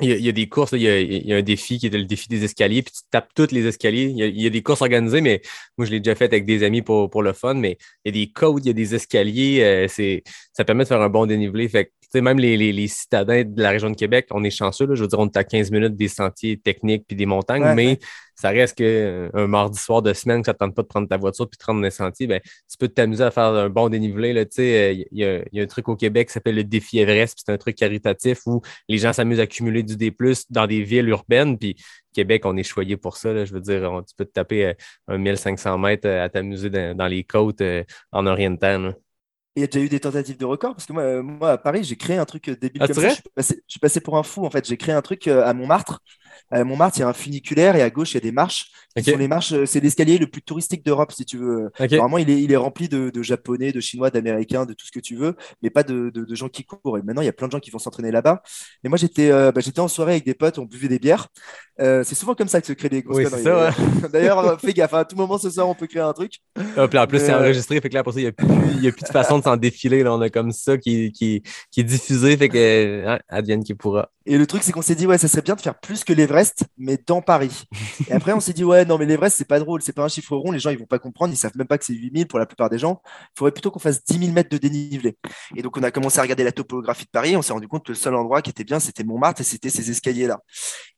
il 0.00 0.10
y, 0.10 0.12
a, 0.12 0.16
il 0.16 0.24
y, 0.26 0.28
a, 0.28 0.32
des 0.32 0.48
courses, 0.48 0.72
là, 0.72 0.78
il, 0.78 0.84
y 0.84 0.88
a, 0.88 1.00
il, 1.00 1.26
y 1.26 1.32
a, 1.32 1.36
un 1.36 1.42
défi 1.42 1.78
qui 1.78 1.86
est 1.86 1.90
le 1.90 2.04
défi 2.04 2.28
des 2.28 2.44
escaliers, 2.44 2.82
puis 2.82 2.92
tu 2.92 3.00
tapes 3.10 3.30
tous 3.34 3.50
les 3.50 3.66
escaliers. 3.66 4.04
Il 4.04 4.18
y, 4.18 4.22
a, 4.22 4.26
il 4.26 4.42
y 4.42 4.46
a, 4.46 4.50
des 4.50 4.62
courses 4.62 4.82
organisées, 4.82 5.22
mais 5.22 5.40
moi, 5.78 5.86
je 5.86 5.90
l'ai 5.90 6.00
déjà 6.00 6.14
fait 6.14 6.26
avec 6.26 6.44
des 6.44 6.62
amis 6.64 6.82
pour, 6.82 7.08
pour 7.08 7.22
le 7.22 7.32
fun, 7.32 7.54
mais 7.54 7.78
il 8.04 8.14
y 8.14 8.20
a 8.20 8.26
des 8.26 8.30
côtes, 8.30 8.62
il 8.64 8.66
y 8.66 8.70
a 8.70 8.74
des 8.74 8.94
escaliers, 8.94 9.62
euh, 9.62 9.88
c'est, 9.88 10.22
ça 10.52 10.64
permet 10.64 10.84
de 10.84 10.88
faire 10.88 11.00
un 11.00 11.08
bon 11.08 11.24
dénivelé. 11.24 11.66
Fait 11.68 11.86
que, 11.86 11.90
sais, 12.16 12.22
même 12.22 12.38
les, 12.38 12.56
les, 12.56 12.72
les 12.72 12.88
citadins 12.88 13.42
de 13.44 13.62
la 13.62 13.70
région 13.70 13.90
de 13.90 13.96
Québec, 13.96 14.26
on 14.30 14.42
est 14.44 14.50
chanceux. 14.50 14.86
Là, 14.86 14.94
je 14.94 15.02
veux 15.02 15.08
dire, 15.08 15.18
on 15.18 15.26
est 15.26 15.36
à 15.36 15.44
15 15.44 15.70
minutes 15.70 15.96
des 15.96 16.08
sentiers 16.08 16.56
techniques 16.58 17.04
puis 17.06 17.16
des 17.16 17.26
montagnes, 17.26 17.62
Ouais, 17.62 17.74
mais 17.74 17.86
ouais. 17.86 17.98
ça 18.34 18.50
reste 18.50 18.76
que 18.78 19.30
un 19.34 19.46
mardi 19.46 19.78
soir 19.78 20.02
de 20.02 20.12
semaine 20.12 20.40
que 20.42 20.46
ça 20.46 20.52
ne 20.52 20.58
tente 20.58 20.74
pas 20.74 20.82
de 20.82 20.86
prendre 20.88 21.08
ta 21.08 21.16
voiture 21.16 21.48
puis 21.48 21.56
de 21.56 21.60
te 21.62 21.66
rendre 21.66 21.80
dans 21.80 21.84
les 21.84 21.90
sentiers, 21.90 22.26
ben, 22.26 22.40
tu 22.42 22.76
peux 22.78 22.88
t'amuser 22.88 23.24
à 23.24 23.30
faire 23.30 23.44
un 23.44 23.68
bon 23.68 23.88
dénivelé. 23.88 24.32
sais, 24.50 24.90
euh, 24.90 25.04
Il 25.12 25.18
y, 25.18 25.24
a- 25.24 25.38
il 25.52 25.58
y 25.58 25.60
a 25.60 25.62
un 25.62 25.66
truc 25.66 25.88
au 25.88 25.96
Québec 25.96 26.28
qui 26.28 26.34
s'appelle 26.34 26.54
le 26.56 26.64
défi 26.64 26.98
Everest, 26.98 27.34
puis 27.36 27.42
c'est 27.46 27.52
un 27.52 27.56
truc 27.58 27.76
caritatif 27.76 28.40
où 28.46 28.60
les 28.88 28.98
gens 28.98 29.12
s'amusent 29.12 29.40
à 29.40 29.46
cumuler 29.46 29.82
du 29.82 29.96
D+, 29.96 30.14
dans 30.50 30.66
des 30.66 30.82
villes 30.82 31.08
urbaines, 31.08 31.58
puis 31.58 31.76
Québec, 32.12 32.42
on 32.46 32.56
est 32.56 32.62
choyé 32.62 32.96
pour 32.96 33.16
ça. 33.18 33.32
là. 33.32 33.44
Je 33.44 33.52
veux 33.52 33.60
dire, 33.60 33.90
on- 33.92 34.02
tu 34.02 34.14
peux 34.16 34.24
te 34.24 34.32
taper 34.32 34.66
euh, 34.66 34.72
un 35.08 35.18
1500 35.18 35.76
mètres 35.78 36.08
euh, 36.08 36.24
à 36.24 36.28
t'amuser 36.30 36.70
dans, 36.70 36.96
dans 36.96 37.06
les 37.06 37.24
côtes 37.24 37.60
euh, 37.60 37.84
en 38.12 38.26
orientant. 38.26 38.78
là. 38.78 38.92
Il 39.56 39.60
y 39.60 39.64
a 39.64 39.66
déjà 39.68 39.84
eu 39.84 39.88
des 39.88 40.00
tentatives 40.00 40.36
de 40.38 40.44
record 40.44 40.74
parce 40.74 40.86
que 40.86 40.92
moi, 40.92 41.02
euh, 41.02 41.22
moi 41.22 41.52
à 41.52 41.58
Paris, 41.58 41.82
j'ai 41.84 41.96
créé 41.96 42.18
un 42.18 42.26
truc 42.26 42.48
euh, 42.48 42.56
débile 42.56 42.82
Ah, 42.82 42.86
comme 42.86 42.96
c'est 42.96 43.00
ça. 43.00 43.08
vrai 43.08 43.08
Je 43.08 43.14
suis, 43.14 43.22
passé, 43.34 43.54
je 43.66 43.70
suis 43.72 43.80
passé 43.80 44.00
pour 44.00 44.18
un 44.18 44.22
fou 44.22 44.44
en 44.44 44.50
fait. 44.50 44.66
J'ai 44.66 44.76
créé 44.76 44.94
un 44.94 45.02
truc 45.02 45.28
euh, 45.28 45.44
à 45.46 45.54
Montmartre. 45.54 46.00
À 46.50 46.64
Montmartre, 46.64 46.98
il 46.98 47.00
y 47.00 47.02
a 47.04 47.08
un 47.08 47.12
funiculaire 47.12 47.76
et 47.76 47.82
à 47.82 47.90
gauche, 47.90 48.12
il 48.12 48.14
y 48.14 48.18
a 48.18 48.20
des 48.20 48.32
marches. 48.32 48.66
qui 48.96 49.02
Ok. 49.02 49.12
sont 49.14 49.18
les 49.18 49.28
marches, 49.28 49.52
euh, 49.52 49.66
c'est 49.66 49.80
l'escalier 49.80 50.16
le 50.18 50.26
plus 50.26 50.40
touristique 50.42 50.84
d'Europe, 50.84 51.12
si 51.12 51.24
tu 51.26 51.36
veux. 51.36 51.70
OK. 51.78 51.90
Normalement, 51.92 52.18
il 52.18 52.30
est, 52.30 52.42
il 52.42 52.50
est 52.52 52.56
rempli 52.56 52.88
de, 52.88 53.10
de 53.10 53.22
Japonais, 53.22 53.70
de 53.72 53.80
Chinois, 53.80 54.08
d'Américains, 54.10 54.64
de 54.64 54.72
tout 54.72 54.86
ce 54.86 54.90
que 54.92 55.00
tu 55.00 55.16
veux, 55.16 55.34
mais 55.62 55.68
pas 55.70 55.82
de, 55.82 56.10
de- 56.10 56.24
de 56.24 56.34
gens 56.34 56.48
qui 56.48 56.64
courent. 56.64 56.96
Et 56.98 57.02
maintenant, 57.02 57.20
il 57.22 57.26
y 57.26 57.28
a 57.28 57.32
plein 57.34 57.46
de 57.48 57.52
gens 57.52 57.60
qui 57.60 57.70
vont 57.70 57.78
s'entraîner 57.78 58.10
là-bas. 58.10 58.42
Et 58.84 58.88
moi, 58.88 58.96
j'étais 58.96 59.30
euh, 59.30 59.52
bah, 59.52 59.60
j'étais 59.60 59.80
en 59.80 59.88
soirée 59.88 60.12
avec 60.12 60.24
des 60.24 60.34
potes, 60.34 60.58
on 60.58 60.64
buvait 60.64 60.88
des 60.88 60.98
bières. 60.98 61.28
Euh, 61.80 62.02
c'est 62.04 62.14
souvent 62.14 62.34
comme 62.34 62.48
ça 62.48 62.60
que 62.62 62.66
se 62.66 62.72
créent 62.72 62.88
des 62.88 63.02
grosses 63.02 63.18
Oui, 63.18 63.24
conneries. 63.24 63.74
d'ailleurs. 64.12 64.38
Euh, 64.38 64.56
fais 64.56 64.72
gaffe, 64.72 64.94
à 64.94 65.04
tout 65.04 65.16
moment 65.16 65.36
ce 65.36 65.50
soir, 65.50 65.68
on 65.68 65.74
peut 65.74 65.86
créer 65.86 66.00
un 66.02 66.12
truc. 66.14 66.32
Ah, 66.76 66.88
puis 66.88 66.98
en 66.98 67.06
plus, 67.06 67.18
c'est 67.18 67.32
Euh, 67.32 67.38
enregistré, 67.40 67.80
fait 67.82 67.88
que 67.90 67.94
là, 67.94 68.02
pour 68.02 68.14
ça, 68.14 68.20
il 68.20 68.22
n'y 68.22 68.28
a, 68.28 68.88
a 68.88 68.92
plus 68.92 69.02
de 69.02 69.08
façon 69.08 69.38
de 69.38 69.44
s'en 69.44 69.56
défiler. 69.58 70.02
Là. 70.02 70.14
On 70.14 70.20
a 70.22 70.30
comme 70.30 70.52
ça 70.52 70.78
qui, 70.78 71.12
qui, 71.12 71.42
qui 71.70 71.80
est 71.80 71.84
diffusé, 71.84 72.36
fait 72.38 72.48
que 72.48 73.06
hein, 73.06 73.18
advienne 73.28 73.62
qui 73.62 73.74
pourra. 73.74 74.10
Et 74.28 74.38
le 74.38 74.46
truc, 74.46 74.64
c'est 74.64 74.72
qu'on 74.72 74.82
s'est 74.82 74.96
dit, 74.96 75.06
ouais, 75.06 75.18
ça 75.18 75.28
serait 75.28 75.42
bien 75.42 75.54
de 75.54 75.60
faire 75.60 75.78
plus 75.78 76.02
que 76.02 76.12
l'Everest, 76.12 76.64
mais 76.76 76.98
dans 77.06 77.22
Paris. 77.22 77.64
Et 78.08 78.12
après, 78.12 78.32
on 78.32 78.40
s'est 78.40 78.52
dit, 78.52 78.64
ouais, 78.64 78.84
non, 78.84 78.98
mais 78.98 79.06
l'Everest, 79.06 79.36
c'est 79.36 79.46
pas 79.46 79.60
drôle, 79.60 79.82
c'est 79.82 79.92
pas 79.92 80.02
un 80.02 80.08
chiffre 80.08 80.36
rond, 80.36 80.50
les 80.50 80.58
gens, 80.58 80.70
ils 80.70 80.78
vont 80.78 80.84
pas 80.86 80.98
comprendre, 80.98 81.32
ils 81.32 81.36
savent 81.36 81.56
même 81.56 81.68
pas 81.68 81.78
que 81.78 81.84
c'est 81.84 81.92
8000 81.94 82.26
pour 82.26 82.40
la 82.40 82.46
plupart 82.46 82.68
des 82.68 82.78
gens. 82.78 83.00
Il 83.06 83.38
faudrait 83.38 83.52
plutôt 83.52 83.70
qu'on 83.70 83.78
fasse 83.78 84.04
10 84.04 84.18
000 84.18 84.32
mètres 84.32 84.50
de 84.50 84.58
dénivelé. 84.58 85.16
Et 85.54 85.62
donc, 85.62 85.76
on 85.76 85.82
a 85.84 85.92
commencé 85.92 86.18
à 86.18 86.22
regarder 86.22 86.42
la 86.42 86.50
topographie 86.50 87.04
de 87.04 87.10
Paris, 87.10 87.36
on 87.36 87.42
s'est 87.42 87.52
rendu 87.52 87.68
compte 87.68 87.86
que 87.86 87.92
le 87.92 87.96
seul 87.96 88.16
endroit 88.16 88.42
qui 88.42 88.50
était 88.50 88.64
bien, 88.64 88.80
c'était 88.80 89.04
Montmartre 89.04 89.42
et 89.42 89.44
c'était 89.44 89.70
ces 89.70 89.90
escaliers-là. 89.90 90.40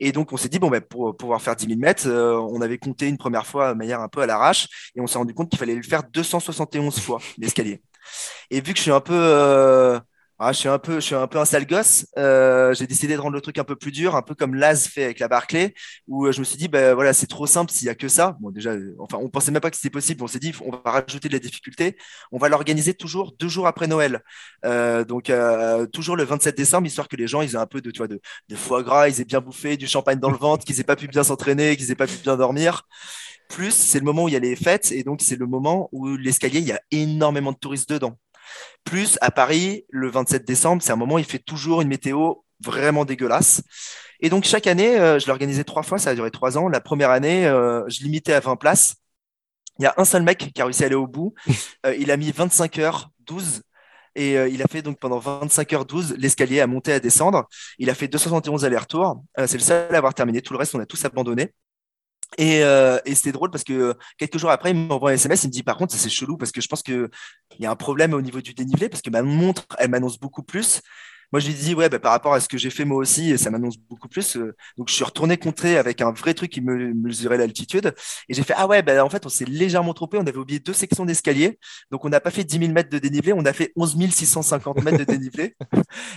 Et 0.00 0.10
donc, 0.12 0.32
on 0.32 0.38
s'est 0.38 0.48
dit, 0.48 0.58
bon, 0.58 0.70
ben, 0.70 0.80
pour 0.80 1.14
pouvoir 1.14 1.42
faire 1.42 1.54
10 1.54 1.66
000 1.66 1.78
mètres, 1.78 2.08
euh, 2.08 2.38
on 2.50 2.62
avait 2.62 2.78
compté 2.78 3.08
une 3.08 3.18
première 3.18 3.46
fois 3.46 3.74
de 3.74 3.78
manière 3.78 4.00
un 4.00 4.08
peu 4.08 4.22
à 4.22 4.26
l'arrache, 4.26 4.68
et 4.96 5.00
on 5.02 5.06
s'est 5.06 5.18
rendu 5.18 5.34
compte 5.34 5.50
qu'il 5.50 5.58
fallait 5.58 5.74
le 5.74 5.82
faire 5.82 6.02
271 6.02 6.98
fois, 6.98 7.20
l'escalier. 7.36 7.82
Et 8.50 8.60
vu 8.62 8.72
que 8.72 8.78
je 8.78 8.82
suis 8.82 8.90
un 8.90 9.00
peu. 9.00 9.12
euh, 9.14 10.00
ah, 10.40 10.52
je 10.52 10.58
suis 10.58 10.68
un 10.68 10.78
peu, 10.78 10.94
je 10.96 11.00
suis 11.00 11.14
un 11.16 11.26
peu 11.26 11.38
un 11.38 11.44
sale 11.44 11.66
gosse. 11.66 12.06
euh, 12.16 12.72
j'ai 12.72 12.86
décidé 12.86 13.14
de 13.16 13.20
rendre 13.20 13.34
le 13.34 13.40
truc 13.40 13.58
un 13.58 13.64
peu 13.64 13.74
plus 13.74 13.90
dur, 13.90 14.14
un 14.14 14.22
peu 14.22 14.36
comme 14.36 14.54
Laz 14.54 14.86
fait 14.86 15.02
avec 15.02 15.18
la 15.18 15.26
Barclay, 15.26 15.74
où 16.06 16.26
euh, 16.26 16.32
je 16.32 16.38
me 16.38 16.44
suis 16.44 16.56
dit, 16.56 16.68
ben 16.68 16.94
voilà, 16.94 17.12
c'est 17.12 17.26
trop 17.26 17.46
simple 17.46 17.72
s'il 17.72 17.88
y 17.88 17.90
a 17.90 17.96
que 17.96 18.06
ça. 18.06 18.36
Bon, 18.40 18.50
déjà, 18.50 18.70
euh, 18.70 18.94
enfin, 19.00 19.18
on 19.20 19.28
pensait 19.30 19.50
même 19.50 19.60
pas 19.60 19.70
que 19.70 19.76
c'était 19.76 19.90
possible. 19.90 20.22
On 20.22 20.28
s'est 20.28 20.38
dit, 20.38 20.52
on 20.64 20.70
va 20.70 20.80
rajouter 20.92 21.28
de 21.28 21.32
la 21.32 21.40
difficulté. 21.40 21.96
On 22.30 22.38
va 22.38 22.48
l'organiser 22.48 22.94
toujours 22.94 23.34
deux 23.36 23.48
jours 23.48 23.66
après 23.66 23.88
Noël. 23.88 24.22
Donc 24.62 25.32
toujours 25.92 26.16
le 26.16 26.24
27 26.24 26.56
décembre, 26.56 26.86
histoire 26.86 27.08
que 27.08 27.16
les 27.16 27.26
gens, 27.26 27.42
ils 27.42 27.54
aient 27.54 27.56
un 27.56 27.66
peu 27.66 27.80
de, 27.80 27.90
tu 27.90 27.98
vois, 27.98 28.08
de, 28.08 28.20
de 28.48 28.56
foie 28.56 28.82
gras, 28.82 29.08
ils 29.08 29.20
aient 29.20 29.24
bien 29.24 29.40
bouffé, 29.40 29.76
du 29.76 29.86
champagne 29.86 30.18
dans 30.20 30.30
le 30.30 30.36
ventre, 30.38 30.64
qu'ils 30.64 30.78
aient 30.80 30.84
pas 30.84 30.96
pu 30.96 31.08
bien 31.08 31.24
s'entraîner, 31.24 31.76
qu'ils 31.76 31.90
aient 31.90 31.94
pas 31.96 32.06
pu 32.06 32.16
bien 32.22 32.36
dormir. 32.36 32.82
Plus, 33.48 33.72
c'est 33.72 33.98
le 33.98 34.04
moment 34.04 34.24
où 34.24 34.28
il 34.28 34.32
y 34.34 34.36
a 34.36 34.40
les 34.40 34.56
fêtes, 34.56 34.92
et 34.92 35.02
donc 35.04 35.22
c'est 35.22 35.36
le 35.36 35.46
moment 35.46 35.88
où 35.92 36.06
l'escalier, 36.16 36.60
il 36.60 36.66
y 36.66 36.72
a 36.72 36.80
énormément 36.90 37.52
de 37.52 37.56
touristes 37.58 37.88
dedans. 37.90 38.18
Plus 38.84 39.18
à 39.20 39.30
Paris, 39.30 39.84
le 39.90 40.10
27 40.10 40.44
décembre, 40.46 40.82
c'est 40.82 40.92
un 40.92 40.96
moment 40.96 41.16
où 41.16 41.18
il 41.18 41.24
fait 41.24 41.38
toujours 41.38 41.82
une 41.82 41.88
météo 41.88 42.34
vraiment 42.60 43.04
dégueulasse. 43.04 43.62
Et 44.20 44.30
donc 44.30 44.44
chaque 44.44 44.66
année, 44.66 44.98
euh, 44.98 45.18
je 45.18 45.26
l'organisais 45.26 45.64
trois 45.64 45.82
fois, 45.82 45.98
ça 45.98 46.10
a 46.10 46.14
duré 46.14 46.30
trois 46.30 46.58
ans. 46.58 46.68
La 46.68 46.80
première 46.80 47.10
année, 47.10 47.46
euh, 47.46 47.84
je 47.88 48.02
limitais 48.02 48.32
à 48.32 48.40
20 48.40 48.56
places. 48.56 48.96
Il 49.78 49.84
y 49.84 49.86
a 49.86 49.94
un 49.96 50.04
seul 50.04 50.22
mec 50.22 50.50
qui 50.52 50.60
a 50.60 50.64
réussi 50.64 50.82
à 50.82 50.86
aller 50.86 50.94
au 50.94 51.06
bout. 51.06 51.34
Euh, 51.86 51.94
il 51.96 52.10
a 52.10 52.16
mis 52.16 52.32
25 52.32 52.78
heures 52.80 53.10
12 53.20 53.62
et 54.16 54.36
euh, 54.36 54.48
il 54.48 54.60
a 54.62 54.66
fait 54.66 54.82
donc 54.82 54.98
pendant 54.98 55.20
25 55.20 55.72
heures 55.74 55.84
12 55.84 56.16
l'escalier 56.18 56.60
à 56.60 56.66
monter, 56.66 56.92
à 56.92 56.98
descendre. 56.98 57.46
Il 57.78 57.88
a 57.88 57.94
fait 57.94 58.08
271 58.08 58.64
allers-retours. 58.64 59.22
C'est 59.46 59.54
le 59.54 59.60
seul 59.60 59.94
à 59.94 59.98
avoir 59.98 60.12
terminé. 60.12 60.42
Tout 60.42 60.54
le 60.54 60.58
reste, 60.58 60.74
on 60.74 60.80
a 60.80 60.86
tous 60.86 61.04
abandonné. 61.04 61.52
Et, 62.36 62.62
euh, 62.62 62.98
c'était 63.06 63.32
drôle 63.32 63.50
parce 63.50 63.64
que 63.64 63.72
euh, 63.72 63.94
quelques 64.18 64.38
jours 64.38 64.50
après, 64.50 64.70
il 64.70 64.76
m'envoie 64.76 65.10
un 65.10 65.14
SMS, 65.14 65.44
il 65.44 65.48
me 65.48 65.52
dit 65.52 65.62
par 65.62 65.76
contre, 65.76 65.92
ça, 65.92 65.98
c'est 65.98 66.10
chelou 66.10 66.36
parce 66.36 66.52
que 66.52 66.60
je 66.60 66.68
pense 66.68 66.82
qu'il 66.82 67.08
y 67.58 67.66
a 67.66 67.70
un 67.70 67.76
problème 67.76 68.12
au 68.12 68.20
niveau 68.20 68.40
du 68.40 68.54
dénivelé 68.54 68.88
parce 68.88 69.02
que 69.02 69.10
ma 69.10 69.22
montre, 69.22 69.66
elle 69.78 69.90
m'annonce 69.90 70.18
beaucoup 70.18 70.42
plus. 70.42 70.82
Moi, 71.32 71.40
je 71.40 71.48
lui 71.48 71.54
dis, 71.54 71.74
ouais, 71.74 71.88
bah, 71.88 71.98
par 71.98 72.12
rapport 72.12 72.32
à 72.32 72.40
ce 72.40 72.48
que 72.48 72.56
j'ai 72.56 72.70
fait 72.70 72.84
moi 72.84 72.98
aussi, 72.98 73.36
ça 73.36 73.50
m'annonce 73.50 73.76
beaucoup 73.76 74.08
plus. 74.08 74.36
Euh, 74.36 74.54
donc, 74.76 74.88
je 74.88 74.94
suis 74.94 75.04
retourné 75.04 75.36
compter 75.36 75.76
avec 75.76 76.00
un 76.00 76.10
vrai 76.10 76.32
truc 76.34 76.50
qui 76.50 76.60
me 76.60 76.94
mesurait 76.94 77.36
l'altitude. 77.36 77.94
Et 78.28 78.34
j'ai 78.34 78.42
fait, 78.42 78.54
ah 78.56 78.66
ouais, 78.66 78.82
bah, 78.82 79.04
en 79.04 79.10
fait, 79.10 79.26
on 79.26 79.28
s'est 79.28 79.44
légèrement 79.44 79.92
trompé. 79.92 80.16
On 80.18 80.26
avait 80.26 80.36
oublié 80.36 80.58
deux 80.58 80.72
sections 80.72 81.04
d'escalier. 81.04 81.58
Donc, 81.90 82.04
on 82.04 82.08
n'a 82.08 82.20
pas 82.20 82.30
fait 82.30 82.44
10 82.44 82.58
000 82.58 82.72
mètres 82.72 82.90
de 82.90 82.98
dénivelé, 82.98 83.32
on 83.32 83.44
a 83.44 83.52
fait 83.52 83.72
11 83.76 83.98
650 84.10 84.82
mètres 84.82 84.98
de 84.98 85.04
dénivelé. 85.04 85.54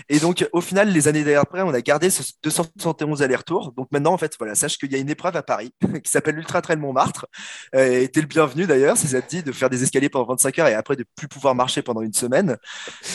Et 0.09 0.19
donc, 0.19 0.47
au 0.53 0.61
final, 0.61 0.89
les 0.89 1.07
années 1.07 1.23
d'après, 1.23 1.61
on 1.61 1.73
a 1.73 1.81
gardé 1.81 2.09
ce 2.09 2.23
271 2.43 3.21
allers-retours. 3.21 3.73
Donc, 3.73 3.87
maintenant, 3.91 4.13
en 4.13 4.17
fait, 4.17 4.35
voilà, 4.39 4.55
sache 4.55 4.77
qu'il 4.77 4.91
y 4.91 4.95
a 4.95 4.97
une 4.97 5.09
épreuve 5.09 5.35
à 5.35 5.43
Paris 5.43 5.73
qui 6.03 6.09
s'appelle 6.09 6.35
l'Ultra 6.35 6.61
Trail 6.61 6.77
Montmartre. 6.77 7.27
Euh, 7.75 8.01
et 8.01 8.07
t'es 8.07 8.21
le 8.21 8.27
bienvenu 8.27 8.65
d'ailleurs, 8.65 8.97
si 8.97 9.07
ça 9.07 9.21
te 9.21 9.29
dit 9.29 9.43
de 9.43 9.51
faire 9.51 9.69
des 9.69 9.83
escaliers 9.83 10.09
pendant 10.09 10.27
25 10.27 10.59
heures 10.59 10.67
et 10.67 10.73
après 10.73 10.95
de 10.95 11.05
plus 11.15 11.27
pouvoir 11.27 11.55
marcher 11.55 11.81
pendant 11.81 12.01
une 12.01 12.13
semaine. 12.13 12.57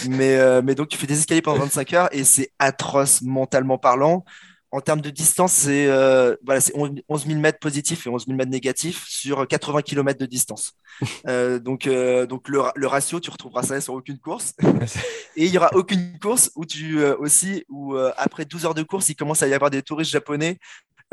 Mais, 0.09 0.37
euh, 0.37 0.61
mais 0.63 0.75
donc, 0.75 0.89
tu 0.89 0.99
fais 0.99 1.07
des 1.07 1.19
escaliers 1.19 1.43
pendant 1.43 1.61
25 1.61 1.86
et 2.13 2.25
c'est 2.25 2.53
atroce 2.59 3.23
mentalement 3.23 3.79
parlant. 3.79 4.25
En 4.73 4.81
termes 4.81 5.01
de 5.01 5.11
distance, 5.11 5.53
c'est 5.53 5.87
euh, 5.87 6.37
voilà, 6.45 6.61
c'est 6.61 6.75
11 6.77 7.27
000 7.27 7.41
mètres 7.41 7.61
positifs 7.61 8.07
et 8.07 8.11
11 8.11 8.27
000 8.27 8.37
mètres 8.37 8.51
négatifs 8.51 9.07
sur 9.07 9.47
80 9.47 9.83
km 9.83 10.19
de 10.19 10.27
distance. 10.27 10.75
Euh, 11.29 11.59
donc, 11.59 11.87
euh, 11.87 12.25
donc 12.25 12.49
le, 12.49 12.63
le 12.75 12.87
ratio, 12.87 13.21
tu 13.21 13.29
retrouveras 13.31 13.63
ça 13.63 13.81
sur 13.83 13.93
aucune 13.93 14.19
course. 14.19 14.55
Et 15.37 15.45
il 15.45 15.53
y 15.53 15.59
aura 15.59 15.69
aucune 15.75 16.19
course 16.19 16.51
où 16.57 16.65
tu 16.65 17.01
euh, 17.01 17.15
aussi 17.19 17.65
où 17.69 17.95
après 18.17 18.47
12 18.47 18.65
heures 18.65 18.75
de 18.75 18.83
course, 18.83 19.11
il 19.11 19.15
commence 19.15 19.43
à 19.43 19.49
y 19.49 19.53
avoir 19.53 19.71
des 19.71 19.83
touristes 19.83 20.11
japonais 20.11 20.59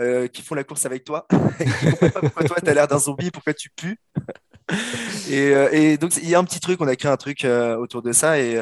euh, 0.01 0.27
qui 0.27 0.41
font 0.41 0.55
la 0.55 0.63
course 0.63 0.85
avec 0.85 1.03
toi. 1.03 1.27
Pourquoi 2.21 2.43
toi, 2.43 2.57
tu 2.61 2.69
as 2.69 2.73
l'air 2.73 2.87
d'un 2.87 2.97
zombie, 2.97 3.29
pourquoi 3.31 3.53
tu 3.53 3.69
pues? 3.69 3.95
Et, 5.29 5.53
euh, 5.53 5.69
et 5.71 5.97
donc, 5.97 6.15
il 6.17 6.29
y 6.29 6.35
a 6.35 6.39
un 6.39 6.43
petit 6.45 6.59
truc, 6.59 6.79
on 6.81 6.87
a 6.87 6.95
créé 6.95 7.11
un 7.11 7.17
truc 7.17 7.43
euh, 7.43 7.75
autour 7.75 8.01
de 8.01 8.13
ça 8.13 8.39
et, 8.39 8.61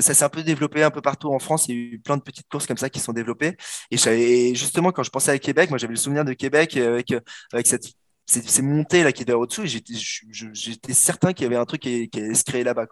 ça 0.00 0.14
s'est 0.14 0.24
un 0.24 0.28
peu 0.28 0.42
développé 0.42 0.82
un 0.82 0.90
peu 0.90 1.00
partout 1.00 1.32
en 1.32 1.38
France. 1.38 1.68
Il 1.68 1.74
y 1.74 1.78
a 1.78 1.80
eu 1.94 1.98
plein 2.00 2.16
de 2.16 2.22
petites 2.22 2.48
courses 2.48 2.66
comme 2.66 2.76
ça 2.76 2.90
qui 2.90 2.98
sont 3.00 3.12
développées. 3.12 3.56
Et, 3.90 4.54
justement, 4.54 4.92
quand 4.92 5.04
je 5.04 5.10
pensais 5.10 5.30
à 5.30 5.38
Québec, 5.38 5.70
moi 5.70 5.78
j'avais 5.78 5.94
le 5.94 5.98
souvenir 5.98 6.24
de 6.24 6.32
Québec 6.32 6.76
avec, 6.76 7.14
avec 7.52 7.66
cette, 7.66 7.86
ces, 8.26 8.42
ces 8.42 8.62
montées 8.62 9.04
là 9.04 9.12
qui 9.12 9.22
étaient 9.22 9.32
au-dessous 9.32 9.62
et 9.62 9.68
j'étais 9.68 10.92
certain 10.92 11.32
qu'il 11.32 11.44
y 11.44 11.46
avait 11.46 11.56
un 11.56 11.64
truc 11.64 11.82
qui, 11.82 12.10
qui 12.10 12.20
allait 12.20 12.34
se 12.34 12.44
créer 12.44 12.64
là-bas. 12.64 12.86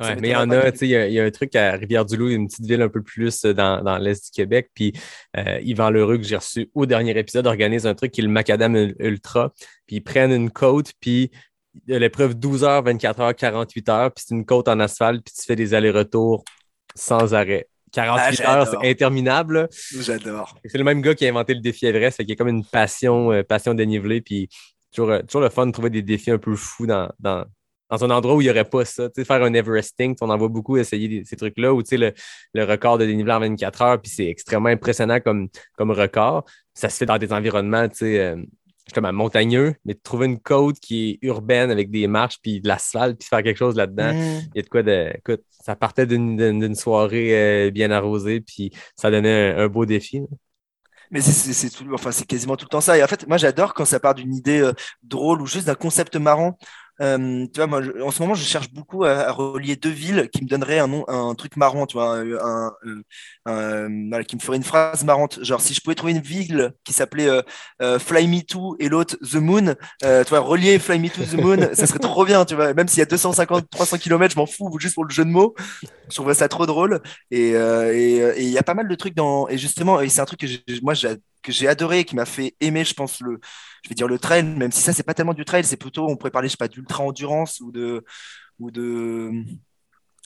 Ouais, 0.00 0.16
mais 0.20 0.28
il 0.28 0.32
y 0.32 0.36
en 0.36 0.50
a, 0.50 0.70
tu 0.72 0.78
sais, 0.78 0.86
il 0.86 0.90
y, 0.90 0.96
a- 0.96 1.06
il 1.08 1.12
y 1.14 1.20
a 1.20 1.24
un 1.24 1.30
truc 1.30 1.54
à 1.56 1.72
Rivière-du-Loup, 1.72 2.28
une 2.28 2.46
petite 2.48 2.66
ville 2.66 2.82
un 2.82 2.88
peu 2.88 3.02
plus 3.02 3.44
euh, 3.44 3.52
dans, 3.54 3.82
dans 3.82 3.98
l'est 3.98 4.24
du 4.24 4.30
Québec. 4.30 4.70
Puis 4.74 4.92
euh, 5.36 5.58
Yvan 5.62 5.90
Lheureux, 5.90 6.18
que 6.18 6.24
j'ai 6.24 6.36
reçu 6.36 6.70
au 6.74 6.86
dernier 6.86 7.16
épisode, 7.18 7.46
organise 7.46 7.86
un 7.86 7.94
truc 7.94 8.12
qui 8.12 8.20
est 8.20 8.24
le 8.24 8.30
Macadam 8.30 8.74
Ul- 8.76 8.94
Ultra. 8.98 9.52
Puis 9.86 9.96
ils 9.96 10.00
prennent 10.00 10.32
une 10.32 10.50
côte, 10.50 10.92
puis 11.00 11.30
l'épreuve 11.86 12.34
12 12.34 12.64
heures, 12.64 12.82
24 12.82 13.20
heures, 13.20 13.34
48 13.34 13.88
heures. 13.88 14.12
Puis 14.12 14.24
c'est 14.28 14.34
une 14.34 14.44
côte 14.44 14.68
en 14.68 14.80
asphalte, 14.80 15.22
puis 15.24 15.34
tu 15.34 15.44
fais 15.46 15.56
des 15.56 15.74
allers-retours 15.74 16.44
sans 16.94 17.34
arrêt. 17.34 17.68
48 17.92 18.42
Ah, 18.44 18.58
heures, 18.58 18.68
c'est 18.68 18.90
interminable. 18.90 19.68
J'adore. 20.00 20.58
C'est 20.64 20.76
le 20.76 20.84
même 20.84 21.00
gars 21.00 21.14
qui 21.14 21.24
a 21.26 21.30
inventé 21.30 21.54
le 21.54 21.60
défi 21.60 21.86
Everest, 21.86 22.18
fait 22.18 22.24
qu'il 22.24 22.30
y 22.30 22.32
a 22.32 22.36
comme 22.36 22.48
une 22.48 22.64
passion, 22.64 23.32
euh, 23.32 23.42
passion 23.42 23.72
dénivelée, 23.72 24.20
puis 24.20 24.48
toujours, 24.94 25.20
toujours 25.26 25.40
le 25.40 25.48
fun 25.48 25.66
de 25.66 25.72
trouver 25.72 25.88
des 25.88 26.02
défis 26.02 26.30
un 26.30 26.36
peu 26.38 26.54
fous 26.54 26.86
dans, 26.86 27.10
dans, 27.18 27.44
dans 27.90 28.04
un 28.04 28.10
endroit 28.10 28.34
où 28.34 28.40
il 28.40 28.44
n'y 28.44 28.50
aurait 28.50 28.64
pas 28.64 28.84
ça. 28.84 29.08
Tu 29.08 29.20
sais, 29.20 29.24
faire 29.24 29.42
un 29.42 29.52
Everesting, 29.54 30.14
on 30.20 30.30
en 30.30 30.36
voit 30.36 30.48
beaucoup 30.48 30.76
essayer 30.76 31.24
ces 31.24 31.36
trucs-là, 31.36 31.72
où 31.72 31.82
tu 31.82 31.90
sais, 31.90 31.96
le, 31.96 32.12
le 32.54 32.64
record 32.64 32.98
de 32.98 33.06
dénivelé 33.06 33.32
en 33.32 33.40
24 33.40 33.82
heures, 33.82 34.00
puis 34.00 34.10
c'est 34.10 34.26
extrêmement 34.26 34.68
impressionnant 34.68 35.20
comme, 35.20 35.48
comme 35.76 35.90
record. 35.90 36.44
Ça 36.74 36.88
se 36.88 36.96
fait 36.98 37.06
dans 37.06 37.18
des 37.18 37.32
environnements, 37.32 37.88
tu 37.88 37.96
sais, 37.96 38.18
euh, 38.20 38.36
à 38.96 39.12
montagneux, 39.12 39.74
mais 39.84 39.94
de 39.94 40.00
trouver 40.02 40.26
une 40.26 40.38
côte 40.38 40.78
qui 40.80 41.10
est 41.10 41.18
urbaine 41.26 41.70
avec 41.70 41.90
des 41.90 42.06
marches, 42.06 42.38
puis 42.42 42.60
de 42.60 42.68
l'asphalte, 42.68 43.18
puis 43.18 43.28
faire 43.28 43.42
quelque 43.42 43.58
chose 43.58 43.76
là-dedans. 43.76 44.14
Mmh. 44.14 44.40
Il 44.54 44.56
y 44.56 44.58
a 44.60 44.62
de 44.62 44.68
quoi 44.68 44.82
de. 44.82 45.12
Écoute, 45.14 45.42
ça 45.50 45.76
partait 45.76 46.06
d'une 46.06 46.74
soirée 46.74 47.66
euh, 47.66 47.70
bien 47.70 47.90
arrosée, 47.90 48.40
puis 48.40 48.70
ça 48.96 49.10
donnait 49.10 49.52
un, 49.54 49.64
un 49.64 49.68
beau 49.68 49.84
défi. 49.84 50.20
là. 50.20 50.26
Mais 51.10 51.20
c'est- 51.20 51.82
enfin 51.92 52.10
quasiment 52.26 52.56
tout 52.56 52.66
le 52.66 52.68
temps 52.70 52.80
ça. 52.80 52.98
Et 52.98 53.02
en 53.02 53.06
fait, 53.06 53.26
moi 53.26 53.38
j'adore 53.38 53.72
quand 53.74 53.84
ça 53.84 53.98
part 54.00 54.14
d'une 54.14 54.34
idée 54.34 54.60
euh, 54.60 54.72
drôle 55.02 55.40
ou 55.40 55.46
juste 55.46 55.66
d'un 55.66 55.74
concept 55.74 56.16
marrant. 56.16 56.58
Euh, 57.00 57.46
tu 57.52 57.60
vois, 57.60 57.66
moi, 57.66 57.80
en 58.02 58.10
ce 58.10 58.22
moment, 58.22 58.34
je 58.34 58.44
cherche 58.44 58.72
beaucoup 58.72 59.04
à, 59.04 59.30
relier 59.32 59.76
deux 59.76 59.90
villes 59.90 60.28
qui 60.32 60.42
me 60.42 60.48
donneraient 60.48 60.78
un 60.80 60.88
nom, 60.88 61.04
un 61.08 61.34
truc 61.34 61.56
marrant, 61.56 61.86
tu 61.86 61.96
vois, 61.96 62.18
un, 62.18 62.72
un- 63.46 63.88
voilà, 64.10 64.24
qui 64.24 64.36
me 64.36 64.40
ferait 64.40 64.56
une 64.56 64.64
phrase 64.64 65.04
marrante. 65.04 65.42
Genre, 65.44 65.60
si 65.60 65.74
je 65.74 65.80
pouvais 65.80 65.94
trouver 65.94 66.12
une 66.12 66.20
ville 66.20 66.72
qui 66.84 66.92
s'appelait 66.92 67.28
euh, 67.28 67.42
euh, 67.82 67.98
Fly 67.98 68.26
Me 68.28 68.42
To 68.42 68.76
et 68.78 68.88
l'autre 68.88 69.16
The 69.16 69.36
Moon, 69.36 69.74
euh, 70.04 70.24
tu 70.24 70.30
vois, 70.30 70.40
relier 70.40 70.78
Fly 70.78 70.98
Me 70.98 71.08
To 71.08 71.22
The 71.24 71.34
Moon, 71.40 71.68
ça 71.74 71.86
serait 71.86 71.98
trop 71.98 72.24
bien, 72.24 72.44
tu 72.44 72.54
vois. 72.54 72.74
Même 72.74 72.88
s'il 72.88 72.98
y 72.98 73.02
a 73.02 73.06
250, 73.06 73.70
300 73.70 73.98
km, 73.98 74.34
je 74.34 74.38
m'en 74.38 74.46
fous, 74.46 74.76
juste 74.78 74.94
pour 74.94 75.04
le 75.04 75.10
jeu 75.10 75.24
de 75.24 75.30
mots. 75.30 75.54
Je 76.10 76.14
trouverais 76.14 76.34
ça 76.34 76.48
trop 76.48 76.66
drôle. 76.66 77.00
Et 77.30 77.54
euh, 77.56 77.92
et, 77.94 78.22
euh, 78.22 78.32
et 78.36 78.42
il 78.44 78.50
y 78.50 78.58
a 78.58 78.62
pas 78.62 78.74
mal 78.74 78.88
de 78.88 78.94
trucs 78.94 79.14
dans. 79.14 79.48
Et 79.48 79.58
justement, 79.58 80.00
et 80.00 80.08
c'est 80.08 80.20
un 80.20 80.24
truc 80.24 80.40
que 80.40 80.46
moi, 80.82 80.94
j'ai 80.94 81.08
que 81.42 81.52
j'ai 81.52 81.68
adoré, 81.68 82.04
qui 82.04 82.16
m'a 82.16 82.24
fait 82.26 82.56
aimer, 82.60 82.84
je 82.84 82.94
pense, 82.94 83.20
le, 83.20 83.40
je 83.84 83.88
vais 83.88 83.94
dire 83.94 84.08
le 84.08 84.18
trail, 84.18 84.44
même 84.44 84.72
si 84.72 84.80
ça, 84.82 84.92
c'est 84.92 85.02
pas 85.02 85.14
tellement 85.14 85.34
du 85.34 85.44
trail, 85.44 85.64
c'est 85.64 85.76
plutôt, 85.76 86.08
on 86.08 86.16
pourrait 86.16 86.30
parler, 86.30 86.48
je 86.48 86.52
sais 86.52 86.56
pas, 86.58 86.68
d'ultra 86.68 87.04
endurance 87.04 87.60
ou 87.60 87.72
de, 87.72 88.04
ou 88.58 88.70
de, 88.70 89.30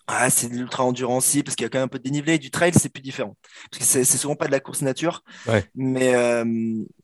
ah, 0.06 0.30
c'est 0.30 0.48
de 0.48 0.54
l'ultra 0.54 0.84
endurance, 0.84 1.26
si, 1.26 1.42
parce 1.42 1.54
qu'il 1.54 1.64
y 1.64 1.66
a 1.66 1.68
quand 1.68 1.78
même 1.78 1.86
un 1.86 1.88
peu 1.88 1.98
de 1.98 2.04
dénivelé. 2.04 2.38
Du 2.38 2.50
trail, 2.50 2.72
c'est 2.74 2.88
plus 2.88 3.02
différent. 3.02 3.36
Parce 3.70 3.78
que 3.78 4.04
c'est 4.04 4.18
souvent 4.18 4.34
pas 4.34 4.46
de 4.46 4.52
la 4.52 4.60
course 4.60 4.82
nature. 4.82 5.22
Ouais. 5.46 5.64
Mais, 5.74 6.14
euh, 6.14 6.44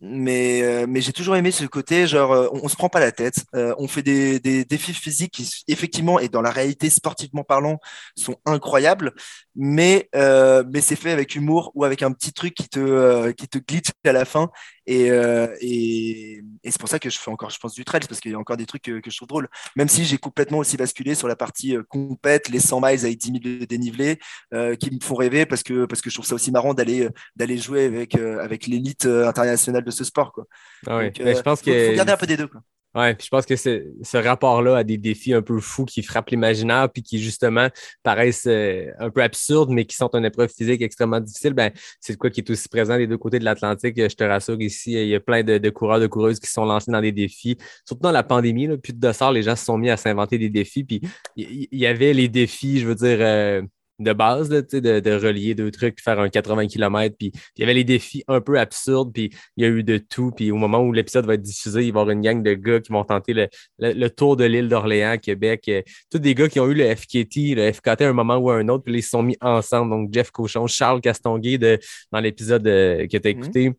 mais, 0.00 0.62
euh, 0.62 0.86
mais 0.88 1.00
j'ai 1.00 1.12
toujours 1.12 1.36
aimé 1.36 1.50
ce 1.50 1.64
côté, 1.64 2.06
genre, 2.06 2.32
euh, 2.32 2.48
on, 2.52 2.60
on 2.64 2.68
se 2.68 2.76
prend 2.76 2.88
pas 2.88 3.00
la 3.00 3.12
tête. 3.12 3.44
Euh, 3.54 3.74
on 3.78 3.88
fait 3.88 4.02
des, 4.02 4.40
des 4.40 4.64
défis 4.64 4.94
physiques 4.94 5.32
qui, 5.32 5.48
effectivement, 5.68 6.18
et 6.18 6.28
dans 6.28 6.42
la 6.42 6.50
réalité, 6.50 6.90
sportivement 6.90 7.44
parlant, 7.44 7.78
sont 8.16 8.36
incroyables. 8.44 9.12
Mais, 9.54 10.08
euh, 10.14 10.64
mais 10.72 10.80
c'est 10.80 10.96
fait 10.96 11.12
avec 11.12 11.34
humour 11.34 11.72
ou 11.74 11.84
avec 11.84 12.02
un 12.02 12.12
petit 12.12 12.32
truc 12.32 12.54
qui 12.54 12.68
te, 12.68 12.78
euh, 12.78 13.32
qui 13.32 13.48
te 13.48 13.58
glitch 13.58 13.88
à 14.04 14.12
la 14.12 14.24
fin. 14.24 14.50
Et, 14.90 15.10
euh, 15.10 15.54
et, 15.60 16.42
et 16.64 16.70
c'est 16.70 16.80
pour 16.80 16.88
ça 16.88 16.98
que 16.98 17.10
je 17.10 17.18
fais 17.18 17.30
encore, 17.30 17.50
je 17.50 17.58
pense, 17.58 17.74
du 17.74 17.84
trail, 17.84 18.00
parce 18.08 18.20
qu'il 18.20 18.32
y 18.32 18.34
a 18.34 18.38
encore 18.38 18.56
des 18.56 18.64
trucs 18.64 18.80
que, 18.80 19.00
que 19.00 19.10
je 19.10 19.16
trouve 19.18 19.28
drôles. 19.28 19.48
Même 19.76 19.86
si 19.86 20.06
j'ai 20.06 20.16
complètement 20.16 20.56
aussi 20.56 20.78
basculé 20.78 21.14
sur 21.14 21.28
la 21.28 21.36
partie 21.36 21.76
euh, 21.76 21.82
compète, 21.86 22.48
les 22.48 22.58
100 22.58 22.80
miles 22.80 23.00
avec 23.04 23.18
10 23.18 23.40
000 23.44 23.58
de 23.60 23.64
dénivelé, 23.66 24.18
euh, 24.54 24.76
qui 24.76 24.90
me 24.90 24.98
font 25.02 25.14
rêver 25.14 25.44
parce 25.44 25.62
que, 25.62 25.84
parce 25.84 26.00
que 26.00 26.08
je 26.08 26.14
trouve 26.14 26.24
ça 26.24 26.34
aussi 26.34 26.50
marrant 26.50 26.72
d'aller 26.72 27.02
euh, 27.02 27.10
d'aller 27.36 27.58
jouer 27.58 27.84
avec, 27.84 28.16
euh, 28.16 28.42
avec 28.42 28.66
l'élite 28.66 29.04
internationale 29.04 29.84
de 29.84 29.90
ce 29.90 30.04
sport. 30.04 30.32
Quoi. 30.32 30.46
Ah 30.86 30.96
ouais. 30.96 31.10
Donc, 31.10 31.20
Mais 31.22 31.34
je 31.34 31.42
pense 31.42 31.58
faut, 31.60 31.66
que 31.66 31.88
faut 31.90 31.96
garder 31.96 32.12
un 32.12 32.16
peu 32.16 32.26
des 32.26 32.38
deux. 32.38 32.48
Quoi. 32.48 32.62
Ouais, 32.94 33.14
puis 33.14 33.26
je 33.26 33.28
pense 33.30 33.44
que 33.44 33.54
ce 33.54 34.16
rapport-là 34.16 34.78
à 34.78 34.84
des 34.84 34.96
défis 34.96 35.34
un 35.34 35.42
peu 35.42 35.60
fous 35.60 35.84
qui 35.84 36.02
frappent 36.02 36.30
l'imaginaire 36.30 36.88
puis 36.90 37.02
qui 37.02 37.18
justement 37.18 37.68
paraissent 38.02 38.46
euh, 38.46 38.86
un 38.98 39.10
peu 39.10 39.22
absurdes, 39.22 39.70
mais 39.70 39.84
qui 39.84 39.94
sont 39.94 40.08
une 40.16 40.24
épreuve 40.24 40.48
physique 40.48 40.80
extrêmement 40.80 41.20
difficile, 41.20 41.52
ben, 41.52 41.70
c'est 42.00 42.16
quoi 42.16 42.30
qui 42.30 42.40
est 42.40 42.50
aussi 42.50 42.68
présent 42.68 42.96
des 42.96 43.06
deux 43.06 43.18
côtés 43.18 43.38
de 43.38 43.44
l'Atlantique. 43.44 43.94
Je 43.96 44.16
te 44.16 44.24
rassure 44.24 44.60
ici, 44.60 44.92
il 44.92 45.08
y 45.08 45.14
a 45.14 45.20
plein 45.20 45.42
de, 45.42 45.58
de 45.58 45.70
coureurs, 45.70 46.00
de 46.00 46.06
coureuses 46.06 46.40
qui 46.40 46.50
sont 46.50 46.64
lancés 46.64 46.90
dans 46.90 47.02
des 47.02 47.12
défis. 47.12 47.58
Surtout 47.84 48.02
dans 48.02 48.12
la 48.12 48.22
pandémie, 48.22 48.66
là, 48.66 48.78
plus 48.78 48.94
de 48.94 49.00
dossard, 49.00 49.32
les 49.32 49.42
gens 49.42 49.54
se 49.54 49.66
sont 49.66 49.76
mis 49.76 49.90
à 49.90 49.98
s'inventer 49.98 50.38
des 50.38 50.48
défis. 50.50 50.84
Puis 50.84 51.02
il 51.36 51.68
il 51.70 51.78
y, 51.78 51.86
avait 51.86 52.14
les 52.14 52.28
défis, 52.28 52.80
je 52.80 52.86
veux 52.86 52.94
dire. 52.94 53.18
euh, 53.20 53.62
de 53.98 54.12
base, 54.12 54.50
là, 54.50 54.62
tu 54.62 54.68
sais, 54.76 54.80
de, 54.80 55.00
de 55.00 55.10
relier 55.12 55.54
deux 55.54 55.70
trucs, 55.70 55.96
puis 55.96 56.02
faire 56.02 56.20
un 56.20 56.28
80 56.28 56.66
km. 56.68 57.16
Puis 57.18 57.32
il 57.56 57.60
y 57.60 57.62
avait 57.64 57.74
les 57.74 57.84
défis 57.84 58.22
un 58.28 58.40
peu 58.40 58.58
absurdes, 58.58 59.12
puis 59.12 59.30
il 59.56 59.64
y 59.64 59.66
a 59.66 59.68
eu 59.70 59.82
de 59.82 59.98
tout. 59.98 60.30
Puis 60.30 60.50
au 60.50 60.56
moment 60.56 60.80
où 60.80 60.92
l'épisode 60.92 61.26
va 61.26 61.34
être 61.34 61.42
diffusé, 61.42 61.80
il 61.80 61.92
va 61.92 62.00
y 62.00 62.02
avoir 62.02 62.10
une 62.10 62.20
gang 62.20 62.42
de 62.42 62.54
gars 62.54 62.80
qui 62.80 62.92
vont 62.92 63.04
tenter 63.04 63.32
le, 63.34 63.48
le- 63.78 63.92
le 63.92 64.10
tour 64.10 64.36
de 64.36 64.44
l'île 64.44 64.68
d'Orléans, 64.68 65.18
Québec. 65.18 65.64
Euh, 65.68 65.82
Tous 66.10 66.18
des 66.18 66.34
gars 66.34 66.48
qui 66.48 66.60
ont 66.60 66.68
eu 66.68 66.74
le 66.74 66.94
FKT, 66.94 67.54
le 67.56 67.72
FKT 67.72 68.02
à 68.02 68.08
un 68.08 68.12
moment 68.12 68.36
ou 68.36 68.50
à 68.50 68.56
un 68.56 68.68
autre, 68.68 68.84
puis 68.84 68.94
ils 68.94 69.02
se 69.02 69.10
sont 69.10 69.22
mis 69.22 69.36
ensemble. 69.40 69.90
Donc 69.90 70.10
Jeff 70.12 70.30
Cochon, 70.30 70.66
Charles 70.66 71.00
Castonguay 71.00 71.58
de, 71.58 71.78
dans 72.12 72.20
l'épisode 72.20 72.66
euh, 72.66 73.06
que 73.06 73.16
tu 73.16 73.28
as 73.28 73.32
Mhm. 73.32 73.38
écouté. 73.42 73.72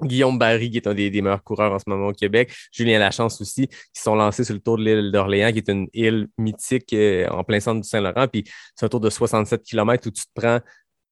Guillaume 0.00 0.38
Barry, 0.38 0.70
qui 0.70 0.78
est 0.78 0.86
un 0.86 0.94
des, 0.94 1.10
meilleurs 1.10 1.44
coureurs 1.44 1.72
en 1.72 1.78
ce 1.78 1.84
moment 1.86 2.08
au 2.08 2.12
Québec. 2.12 2.52
Julien 2.72 2.98
Lachance 2.98 3.40
aussi, 3.40 3.68
qui 3.68 4.00
sont 4.00 4.14
lancés 4.14 4.44
sur 4.44 4.54
le 4.54 4.60
tour 4.60 4.78
de 4.78 4.84
l'île 4.84 5.12
d'Orléans, 5.12 5.52
qui 5.52 5.58
est 5.58 5.68
une 5.68 5.88
île 5.92 6.28
mythique 6.38 6.92
euh, 6.92 7.28
en 7.28 7.44
plein 7.44 7.60
centre 7.60 7.80
du 7.80 7.88
Saint-Laurent. 7.88 8.26
Puis 8.28 8.44
c'est 8.74 8.86
un 8.86 8.88
tour 8.88 9.00
de 9.00 9.10
67 9.10 9.62
km 9.62 10.08
où 10.08 10.10
tu 10.10 10.22
te 10.22 10.30
prends 10.34 10.60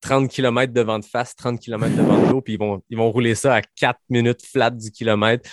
30 0.00 0.30
km 0.30 0.72
de 0.72 0.80
vent 0.80 0.98
de 0.98 1.04
face, 1.04 1.36
30 1.36 1.60
km 1.60 1.94
de 1.94 2.02
vent 2.02 2.26
de 2.26 2.30
l'eau, 2.30 2.40
puis 2.40 2.54
ils 2.54 2.96
vont, 2.98 3.10
rouler 3.10 3.34
ça 3.34 3.56
à 3.56 3.62
4 3.62 3.98
minutes 4.08 4.44
flat 4.44 4.70
du 4.70 4.90
kilomètre. 4.90 5.48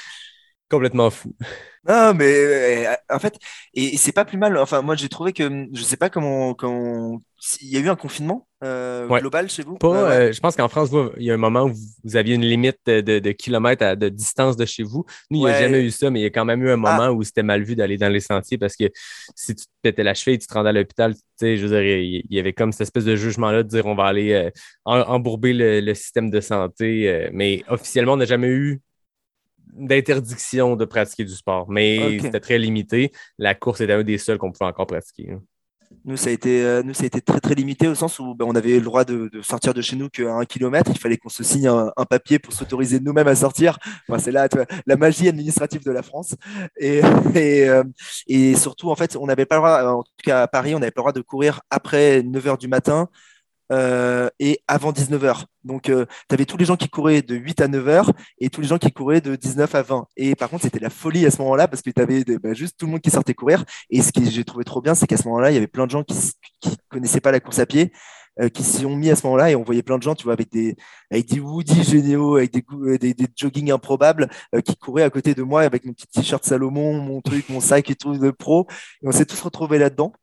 Complètement 0.69 1.09
fou. 1.09 1.33
Non, 1.87 2.13
mais 2.13 2.87
euh, 2.87 2.93
en 3.09 3.19
fait, 3.19 3.37
et, 3.73 3.93
et 3.93 3.97
c'est 3.97 4.11
pas 4.11 4.25
plus 4.25 4.37
mal. 4.37 4.57
Enfin, 4.57 4.81
moi, 4.81 4.95
j'ai 4.95 5.07
trouvé 5.07 5.31
que 5.31 5.67
je 5.71 5.81
sais 5.81 5.95
pas 5.95 6.09
comment, 6.09 6.53
comment... 6.53 7.21
il 7.61 7.69
y 7.69 7.77
a 7.77 7.79
eu 7.79 7.89
un 7.89 7.95
confinement 7.95 8.47
euh, 8.63 9.07
Ouais. 9.07 9.19
global 9.19 9.47
chez 9.49 9.61
vous? 9.63 9.77
Pas, 9.77 9.87
Ouais, 9.89 9.95
ouais. 10.03 10.15
euh, 10.29 10.31
je 10.33 10.39
pense 10.39 10.55
qu'en 10.55 10.67
France, 10.67 10.89
vous, 10.89 11.11
il 11.17 11.23
y 11.23 11.31
a 11.31 11.35
un 11.35 11.37
moment 11.37 11.63
où 11.65 11.73
vous, 11.73 11.85
vous 12.03 12.15
aviez 12.15 12.33
une 12.33 12.43
limite 12.45 12.79
de, 12.87 13.31
kilomètres 13.31 13.83
à- 13.85 13.95
de 13.95 14.09
distance 14.09 14.55
de 14.57 14.65
chez 14.65 14.81
vous. 14.81 15.05
Nous, 15.29 15.37
il 15.39 15.43
n'y 15.45 15.49
a 15.51 15.59
jamais 15.59 15.83
eu 15.83 15.91
ça, 15.91 16.09
mais 16.09 16.19
il 16.21 16.23
y 16.23 16.25
a 16.25 16.31
quand 16.31 16.45
même 16.45 16.63
eu 16.63 16.69
un 16.71 16.75
moment 16.77 16.97
Ah. 17.03 17.11
où 17.13 17.21
c'était 17.23 17.43
mal 17.43 17.61
vu 17.63 17.75
d'aller 17.75 17.97
dans 17.97 18.09
les 18.09 18.19
sentiers 18.21 18.57
parce 18.57 18.75
que 18.75 18.85
si 19.35 19.55
tu 19.55 19.65
te 19.65 19.71
pétais 19.83 20.03
la 20.03 20.15
cheville, 20.15 20.39
tu 20.39 20.47
te 20.47 20.53
rendais 20.55 20.69
à 20.69 20.73
l'hôpital, 20.73 21.13
tu 21.13 21.21
sais, 21.39 21.57
je 21.57 21.67
veux 21.67 21.69
dire, 21.79 21.81
il 21.97 22.25
y 22.31 22.39
avait 22.39 22.53
comme 22.53 22.71
cette 22.71 22.81
espèce 22.81 23.05
de 23.05 23.15
jugement-là 23.15 23.61
de 23.61 23.67
dire 23.69 23.85
on 23.85 23.93
va 23.95 24.05
aller 24.05 24.33
euh, 24.33 24.49
embourber 24.85 25.53
le, 25.53 25.79
le 25.81 25.93
système 25.93 26.31
de 26.31 26.41
santé. 26.41 27.29
mais 27.33 27.63
officiellement, 27.67 28.13
on 28.13 28.17
n'a 28.17 28.25
jamais 28.25 28.47
eu 28.49 28.81
d'interdiction 29.73 30.75
de 30.75 30.85
pratiquer 30.85 31.23
du 31.23 31.33
sport, 31.35 31.69
mais 31.69 32.17
c'était 32.19 32.39
très 32.39 32.57
limité. 32.57 33.11
La 33.37 33.53
course 33.53 33.81
était 33.81 33.93
un 33.93 34.03
des 34.03 34.17
seuls 34.17 34.37
qu'on 34.39 34.51
pouvait 34.51 34.65
encore 34.65 34.87
pratiquer. 34.87 35.31
hein. 35.33 35.41
Nous, 36.05 36.17
ça 36.17 36.29
a 36.29 36.33
été, 36.33 36.63
euh, 36.63 36.83
nous, 36.83 36.93
ça 36.93 37.03
a 37.03 37.05
été 37.05 37.21
très, 37.21 37.39
très 37.39 37.55
limité 37.55 37.87
au 37.87 37.95
sens 37.95 38.19
où 38.19 38.33
ben, 38.33 38.45
on 38.47 38.55
avait 38.55 38.75
le 38.75 38.81
droit 38.81 39.03
de, 39.05 39.29
sortir 39.41 39.73
de 39.73 39.81
chez 39.81 39.95
nous 39.95 40.09
qu'à 40.09 40.33
un 40.33 40.45
kilomètre. 40.45 40.91
Il 40.93 40.99
fallait 40.99 41.17
qu'on 41.17 41.29
se 41.29 41.43
signe 41.43 41.67
un, 41.67 41.91
papier 42.09 42.39
pour 42.39 42.53
s'autoriser 42.53 42.99
nous-mêmes 42.99 43.27
à 43.27 43.35
sortir. 43.35 43.77
C'est 44.19 44.31
là 44.31 44.47
la 44.85 44.95
magie 44.95 45.27
administrative 45.27 45.83
de 45.83 45.91
la 45.91 46.03
France. 46.03 46.35
Et, 46.77 46.99
et, 47.35 47.69
euh, 47.69 47.83
et 48.27 48.55
surtout, 48.55 48.89
en 48.89 48.95
fait, 48.95 49.15
on 49.15 49.25
n'avait 49.25 49.45
pas 49.45 49.55
le 49.55 49.61
droit, 49.61 49.83
en 49.83 50.03
tout 50.03 50.11
cas 50.23 50.43
à 50.43 50.47
Paris, 50.47 50.75
on 50.75 50.79
n'avait 50.79 50.91
pas 50.91 51.01
le 51.01 51.03
droit 51.03 51.13
de 51.13 51.21
courir 51.21 51.61
après 51.69 52.23
9 52.23 52.45
h 52.45 52.57
du 52.57 52.67
matin 52.67 53.09
euh, 53.71 54.29
et 54.39 54.59
avant 54.67 54.91
19 54.91 55.21
h 55.23 55.43
Donc, 55.63 55.83
tu 55.83 55.93
avais 56.29 56.45
tous 56.45 56.57
les 56.57 56.65
gens 56.65 56.75
qui 56.75 56.89
couraient 56.89 57.21
de 57.21 57.35
8 57.35 57.61
à 57.61 57.67
9 57.67 57.85
h 57.85 58.11
et 58.39 58.49
tous 58.49 58.61
les 58.61 58.67
gens 58.67 58.77
qui 58.77 58.91
couraient 58.91 59.21
de 59.21 59.35
19 59.35 59.73
à 59.75 59.81
20. 59.81 60.07
Et 60.17 60.35
par 60.35 60.49
contre, 60.49 60.63
c'était 60.63 60.79
la 60.79 60.89
folie 60.89 61.25
à 61.25 61.31
ce 61.31 61.41
moment-là 61.41 61.67
parce 61.67 61.81
que 61.81 61.89
tu 61.89 62.01
avais 62.01 62.23
bah, 62.23 62.53
juste 62.53 62.77
tout 62.77 62.85
le 62.85 62.93
monde 62.93 63.01
qui 63.01 63.11
sortait 63.11 63.33
courir. 63.33 63.65
Et 63.89 64.01
ce 64.01 64.11
que 64.11 64.23
j'ai 64.23 64.43
trouvé 64.43 64.63
trop 64.63 64.81
bien, 64.81 64.95
c'est 64.95 65.07
qu'à 65.07 65.17
ce 65.17 65.27
moment-là, 65.27 65.51
il 65.51 65.55
y 65.55 65.57
avait 65.57 65.67
plein 65.67 65.85
de 65.85 65.91
gens 65.91 66.03
qui 66.03 66.15
ne 66.65 66.75
connaissaient 66.89 67.21
pas 67.21 67.31
la 67.31 67.39
course 67.39 67.59
à 67.59 67.65
pied. 67.65 67.91
euh, 68.39 68.49
qui 68.49 68.63
s'y 68.63 68.85
ont 68.85 68.95
mis 68.95 69.09
à 69.09 69.15
ce 69.15 69.25
moment-là 69.25 69.51
et 69.51 69.55
on 69.55 69.63
voyait 69.63 69.83
plein 69.83 69.97
de 69.97 70.03
gens, 70.03 70.15
tu 70.15 70.23
vois, 70.25 70.33
avec 70.33 70.51
des, 70.51 70.75
avec 71.11 71.27
des 71.27 71.39
woody 71.39 71.83
géniaux, 71.83 72.35
avec 72.37 72.55
euh, 72.71 72.97
des, 72.97 73.13
des 73.13 73.27
jogging 73.35 73.71
improbables, 73.71 74.29
euh, 74.55 74.61
qui 74.61 74.75
couraient 74.75 75.03
à 75.03 75.09
côté 75.09 75.33
de 75.33 75.43
moi 75.43 75.61
avec 75.61 75.85
mon 75.85 75.93
petit 75.93 76.07
t-shirt 76.07 76.43
Salomon, 76.43 76.93
mon 77.01 77.21
truc, 77.21 77.49
mon 77.49 77.59
sac 77.59 77.89
et 77.89 77.95
tout 77.95 78.17
de 78.17 78.31
pro. 78.31 78.67
Et 79.01 79.07
on 79.07 79.11
s'est 79.11 79.25
tous 79.25 79.41
retrouvés 79.41 79.79
là-dedans. 79.79 80.13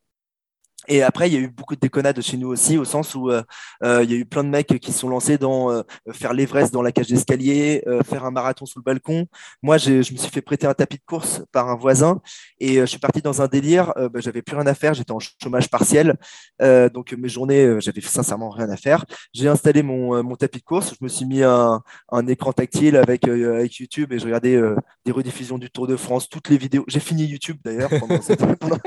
Et 0.88 1.03
après, 1.03 1.29
il 1.29 1.35
y 1.35 1.37
a 1.37 1.40
eu 1.40 1.49
beaucoup 1.49 1.75
de 1.75 1.81
déconnades 1.81 2.20
chez 2.20 2.37
nous 2.37 2.49
aussi, 2.49 2.79
au 2.79 2.85
sens 2.85 3.14
où 3.14 3.31
euh, 3.31 3.42
euh, 3.83 4.03
il 4.05 4.11
y 4.11 4.14
a 4.14 4.16
eu 4.16 4.25
plein 4.25 4.44
de 4.44 4.49
mecs 4.49 4.79
qui 4.81 4.92
se 4.92 4.99
sont 4.99 5.09
lancés 5.09 5.38
dans 5.38 5.70
euh, 5.70 5.83
faire 6.12 6.33
l'Everest 6.35 6.73
dans 6.73 6.83
la 6.83 6.92
cage 6.92 7.09
d'escalier, 7.09 7.83
faire 8.05 8.25
un 8.25 8.31
marathon 8.31 8.66
sous 8.66 8.79
le 8.79 8.83
balcon. 8.85 9.27
Moi, 9.62 9.79
je 9.79 9.92
me 9.99 10.03
suis 10.03 10.31
fait 10.31 10.42
prêter 10.42 10.66
un 10.66 10.75
tapis 10.75 10.97
de 10.97 11.03
course 11.07 11.42
par 11.53 11.68
un 11.68 11.77
voisin 11.77 12.20
et 12.59 12.77
je 12.77 12.85
suis 12.87 12.99
parti 12.99 13.23
dans 13.23 13.42
un 13.42 13.47
délire. 13.47 13.92
Bah, 13.97 14.20
j'avais 14.20 14.42
plus 14.42 14.57
rien 14.57 14.66
à 14.66 14.75
faire, 14.75 14.94
j'étais 14.94 15.12
en 15.12 15.18
chômage 15.42 15.68
partiel, 15.70 16.16
donc 16.61 17.12
mes 17.12 17.29
journées, 17.29 17.81
j'avais 17.81 18.01
sincèrement 18.01 18.51
rien 18.51 18.68
à 18.70 18.77
faire. 18.77 19.05
J'ai 19.33 19.49
installé 19.49 19.83
mon, 19.83 20.23
mon 20.23 20.37
tapis 20.37 20.59
de 20.59 20.64
course, 20.64 20.94
je 20.99 21.05
me 21.05 21.09
suis 21.09 21.25
mis 21.25 21.42
un, 21.42 21.83
un 22.11 22.27
écran 22.27 22.53
tactile 22.53 22.97
avec, 22.97 23.27
avec 23.29 23.77
YouTube 23.77 24.12
et 24.12 24.18
je 24.18 24.25
regardais 24.25 24.61
des 25.05 25.12
rediffusions 25.12 25.59
du 25.59 25.70
Tour 25.70 25.87
de 25.87 25.97
France, 25.97 26.29
toutes 26.29 26.49
les 26.49 26.59
vidéos. 26.59 26.85
J'ai 26.88 27.01
fini 27.01 27.25
YouTube 27.25 27.59
d'ailleurs 27.64 27.90
pendant, 28.01 28.20
cette- 28.20 28.44
pendant 28.59 28.79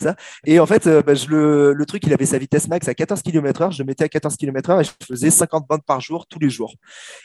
ça. 0.00 0.16
Et 0.46 0.60
en 0.60 0.66
fait, 0.66 0.88
bah, 1.04 1.14
je 1.14 1.28
le, 1.28 1.37
le 1.38 1.86
truc, 1.86 2.04
il 2.06 2.12
avait 2.12 2.26
sa 2.26 2.38
vitesse 2.38 2.68
max 2.68 2.88
à 2.88 2.94
14 2.94 3.22
km/h. 3.22 3.72
Je 3.72 3.82
mettais 3.82 4.04
à 4.04 4.08
14 4.08 4.36
km/h 4.36 4.80
et 4.80 4.84
je 4.84 4.90
faisais 5.06 5.30
50 5.30 5.66
bandes 5.68 5.84
par 5.84 6.00
jour 6.00 6.26
tous 6.26 6.38
les 6.38 6.50
jours. 6.50 6.74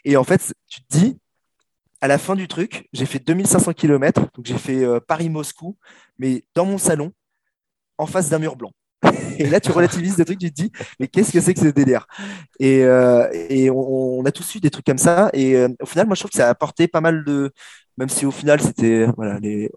Et 0.05 0.17
en 0.17 0.23
fait, 0.23 0.53
tu 0.67 0.81
te 0.81 0.97
dis, 0.97 1.17
à 2.03 2.07
la 2.07 2.17
fin 2.17 2.35
du 2.35 2.49
truc, 2.49 2.89
j'ai 2.91 3.05
fait 3.05 3.19
2500 3.19 3.71
km. 3.73 4.21
Donc 4.35 4.45
j'ai 4.45 4.57
fait 4.57 4.83
euh, 4.83 4.99
Paris-Moscou, 4.99 5.77
mais 6.19 6.43
dans 6.53 6.65
mon 6.65 6.77
salon, 6.77 7.13
en 7.97 8.05
face 8.05 8.29
d'un 8.29 8.39
mur 8.39 8.57
blanc. 8.57 8.71
Et 9.39 9.47
là, 9.49 9.61
tu 9.61 9.71
relativises 9.71 10.17
des 10.17 10.25
trucs, 10.25 10.39
tu 10.39 10.51
te 10.51 10.61
dis, 10.61 10.71
mais 10.99 11.07
qu'est-ce 11.07 11.31
que 11.31 11.39
c'est 11.39 11.53
que 11.53 11.61
ce 11.61 11.67
délire? 11.67 12.05
Et, 12.59 12.83
euh, 12.83 13.29
et 13.49 13.69
on, 13.69 14.19
on 14.19 14.25
a 14.25 14.33
tous 14.33 14.55
eu 14.55 14.59
des 14.59 14.69
trucs 14.69 14.85
comme 14.85 14.97
ça. 14.97 15.29
Et 15.31 15.55
euh, 15.55 15.69
au 15.81 15.85
final, 15.85 16.07
moi, 16.07 16.15
je 16.15 16.21
trouve 16.21 16.31
que 16.31 16.37
ça 16.37 16.47
a 16.47 16.49
apporté 16.49 16.89
pas 16.89 16.99
mal 16.99 17.23
de. 17.23 17.53
Même 17.97 18.09
si 18.09 18.25
au 18.25 18.31
final, 18.31 18.59
c'était. 18.59 19.05
Voilà, 19.15 19.39
les, 19.39 19.69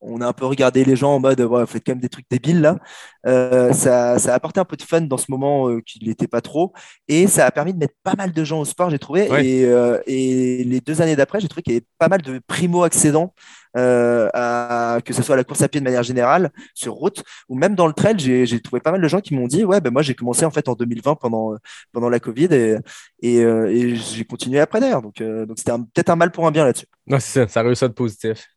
on 0.00 0.20
a 0.20 0.26
un 0.26 0.32
peu 0.32 0.46
regardé 0.46 0.84
les 0.84 0.96
gens 0.96 1.14
en 1.14 1.20
mode, 1.20 1.40
ouais, 1.40 1.60
vous 1.60 1.66
faites 1.66 1.84
quand 1.84 1.92
même 1.92 2.00
des 2.00 2.08
trucs 2.08 2.26
débiles 2.30 2.60
là. 2.60 2.78
Euh, 3.26 3.72
ça, 3.72 4.18
ça 4.18 4.32
a 4.32 4.34
apporté 4.34 4.60
un 4.60 4.64
peu 4.64 4.76
de 4.76 4.82
fun 4.82 5.02
dans 5.02 5.18
ce 5.18 5.26
moment 5.28 5.68
euh, 5.68 5.80
qu'il 5.80 6.06
n'était 6.08 6.26
pas 6.26 6.40
trop. 6.40 6.72
Et 7.08 7.26
ça 7.26 7.46
a 7.46 7.50
permis 7.50 7.74
de 7.74 7.78
mettre 7.78 7.94
pas 8.02 8.14
mal 8.16 8.32
de 8.32 8.44
gens 8.44 8.60
au 8.60 8.64
sport, 8.64 8.90
j'ai 8.90 8.98
trouvé. 8.98 9.30
Ouais. 9.30 9.46
Et, 9.46 9.64
euh, 9.66 9.98
et 10.06 10.64
les 10.64 10.80
deux 10.80 11.02
années 11.02 11.16
d'après, 11.16 11.40
j'ai 11.40 11.48
trouvé 11.48 11.62
qu'il 11.62 11.74
y 11.74 11.76
avait 11.76 11.86
pas 11.98 12.08
mal 12.08 12.22
de 12.22 12.40
primo-accédants, 12.46 13.34
euh, 13.76 15.00
que 15.00 15.12
ce 15.12 15.22
soit 15.22 15.34
à 15.34 15.36
la 15.36 15.44
course 15.44 15.62
à 15.62 15.68
pied 15.68 15.80
de 15.80 15.84
manière 15.84 16.02
générale, 16.02 16.50
sur 16.74 16.94
route, 16.94 17.22
ou 17.48 17.56
même 17.56 17.74
dans 17.74 17.86
le 17.86 17.92
trail, 17.92 18.18
j'ai 18.18 18.60
trouvé 18.60 18.80
pas 18.80 18.92
mal 18.92 19.02
de 19.02 19.08
gens 19.08 19.20
qui 19.20 19.34
m'ont 19.34 19.46
dit, 19.46 19.64
ouais, 19.64 19.80
ben 19.80 19.92
moi 19.92 20.02
j'ai 20.02 20.14
commencé 20.14 20.44
en 20.44 20.50
fait 20.50 20.68
en 20.68 20.74
2020 20.74 21.16
pendant, 21.16 21.54
pendant 21.92 22.08
la 22.08 22.20
Covid 22.20 22.48
et, 22.50 22.76
et, 23.20 23.36
et 23.36 23.96
j'ai 23.96 24.24
continué 24.24 24.60
après 24.60 24.80
d'ailleurs. 24.80 25.02
Donc 25.02 25.22
donc 25.22 25.58
c'était 25.58 25.72
peut-être 25.72 26.10
un 26.10 26.16
mal 26.16 26.30
pour 26.30 26.46
un 26.46 26.50
bien 26.50 26.64
là-dessus. 26.64 26.86
Non, 27.06 27.18
c'est 27.20 27.40
ça, 27.40 27.48
ça 27.48 27.60
a 27.60 27.62
réussi 27.62 27.84
à 27.84 27.86
être 27.88 27.94
positif. 27.94 28.48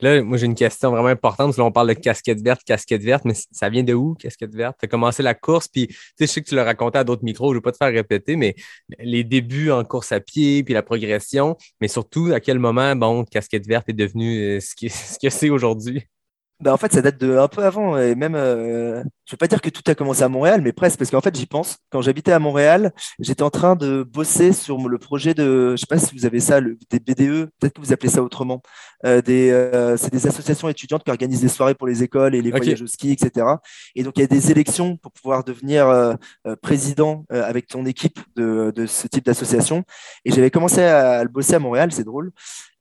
Là, 0.00 0.22
moi, 0.22 0.36
j'ai 0.36 0.46
une 0.46 0.54
question 0.54 0.90
vraiment 0.90 1.08
importante, 1.08 1.56
là, 1.56 1.64
on 1.64 1.72
parle 1.72 1.88
de 1.88 1.94
casquette 1.94 2.42
verte, 2.42 2.62
casquette 2.64 3.02
verte, 3.02 3.24
mais 3.24 3.32
ça 3.50 3.70
vient 3.70 3.82
de 3.82 3.94
où, 3.94 4.14
casquette 4.14 4.54
verte? 4.54 4.76
Tu 4.78 4.84
as 4.84 4.88
commencé 4.88 5.22
la 5.22 5.34
course, 5.34 5.68
puis 5.68 5.86
tu 5.86 5.94
sais, 5.94 6.26
je 6.26 6.32
sais 6.32 6.42
que 6.42 6.48
tu 6.48 6.54
l'as 6.54 6.64
raconté 6.64 6.98
à 6.98 7.04
d'autres 7.04 7.24
micros, 7.24 7.48
je 7.48 7.54
ne 7.54 7.58
vais 7.58 7.62
pas 7.62 7.72
te 7.72 7.78
faire 7.78 7.92
répéter, 7.92 8.36
mais 8.36 8.54
les 8.98 9.24
débuts 9.24 9.70
en 9.70 9.84
course 9.84 10.12
à 10.12 10.20
pied, 10.20 10.62
puis 10.64 10.74
la 10.74 10.82
progression, 10.82 11.56
mais 11.80 11.88
surtout, 11.88 12.30
à 12.32 12.40
quel 12.40 12.58
moment, 12.58 12.94
bon, 12.94 13.24
casquette 13.24 13.66
verte 13.66 13.88
est 13.88 13.94
devenue 13.94 14.56
euh, 14.56 14.60
ce 14.60 14.74
que 15.22 15.30
c'est 15.30 15.50
aujourd'hui? 15.50 16.06
Bah, 16.58 16.72
en 16.72 16.78
fait, 16.78 16.90
ça 16.90 17.02
date 17.02 17.18
de 17.18 17.36
un 17.36 17.48
peu 17.48 17.62
avant. 17.62 17.98
Et 17.98 18.14
même, 18.14 18.34
euh, 18.34 19.02
je 19.26 19.32
veux 19.32 19.36
pas 19.36 19.46
dire 19.46 19.60
que 19.60 19.68
tout 19.68 19.82
a 19.88 19.94
commencé 19.94 20.22
à 20.22 20.28
Montréal, 20.30 20.62
mais 20.62 20.72
presque, 20.72 20.98
parce 20.98 21.10
qu'en 21.10 21.20
fait, 21.20 21.36
j'y 21.36 21.44
pense. 21.44 21.76
Quand 21.90 22.00
j'habitais 22.00 22.32
à 22.32 22.38
Montréal, 22.38 22.92
j'étais 23.18 23.42
en 23.42 23.50
train 23.50 23.76
de 23.76 24.02
bosser 24.02 24.54
sur 24.54 24.88
le 24.88 24.96
projet 24.96 25.34
de, 25.34 25.72
je 25.72 25.76
sais 25.76 25.86
pas 25.86 25.98
si 25.98 26.16
vous 26.16 26.24
avez 26.24 26.40
ça, 26.40 26.60
le- 26.60 26.78
des 26.88 26.98
BDE, 26.98 27.50
peut-être 27.60 27.74
que 27.74 27.80
vous 27.82 27.92
appelez 27.92 28.08
ça 28.08 28.22
autrement. 28.22 28.62
Euh, 29.04 29.20
des, 29.20 29.50
euh, 29.50 29.98
c'est 29.98 30.10
des 30.10 30.26
associations 30.26 30.70
étudiantes 30.70 31.04
qui 31.04 31.10
organisent 31.10 31.42
des 31.42 31.48
soirées 31.48 31.74
pour 31.74 31.86
les 31.88 32.02
écoles 32.02 32.34
et 32.34 32.40
les 32.40 32.50
voyages 32.60 32.80
au 32.82 32.86
ski, 32.86 33.12
etc. 33.12 33.46
Et 33.94 34.02
donc, 34.02 34.14
il 34.16 34.22
y 34.22 34.24
a 34.24 34.26
des 34.26 34.50
élections 34.50 34.96
pour 34.96 35.12
pouvoir 35.12 35.44
devenir 35.44 35.86
euh, 35.88 36.14
euh, 36.46 36.56
président 36.56 37.26
euh, 37.32 37.44
avec 37.44 37.66
ton 37.66 37.84
équipe 37.84 38.18
de, 38.34 38.72
de 38.74 38.86
ce 38.86 39.06
type 39.08 39.26
d'association. 39.26 39.84
Et 40.24 40.32
j'avais 40.32 40.50
commencé 40.50 40.80
à, 40.82 41.22
le 41.22 41.28
bosser 41.28 41.54
à 41.54 41.58
Montréal, 41.58 41.92
c'est 41.92 42.04
drôle. 42.04 42.32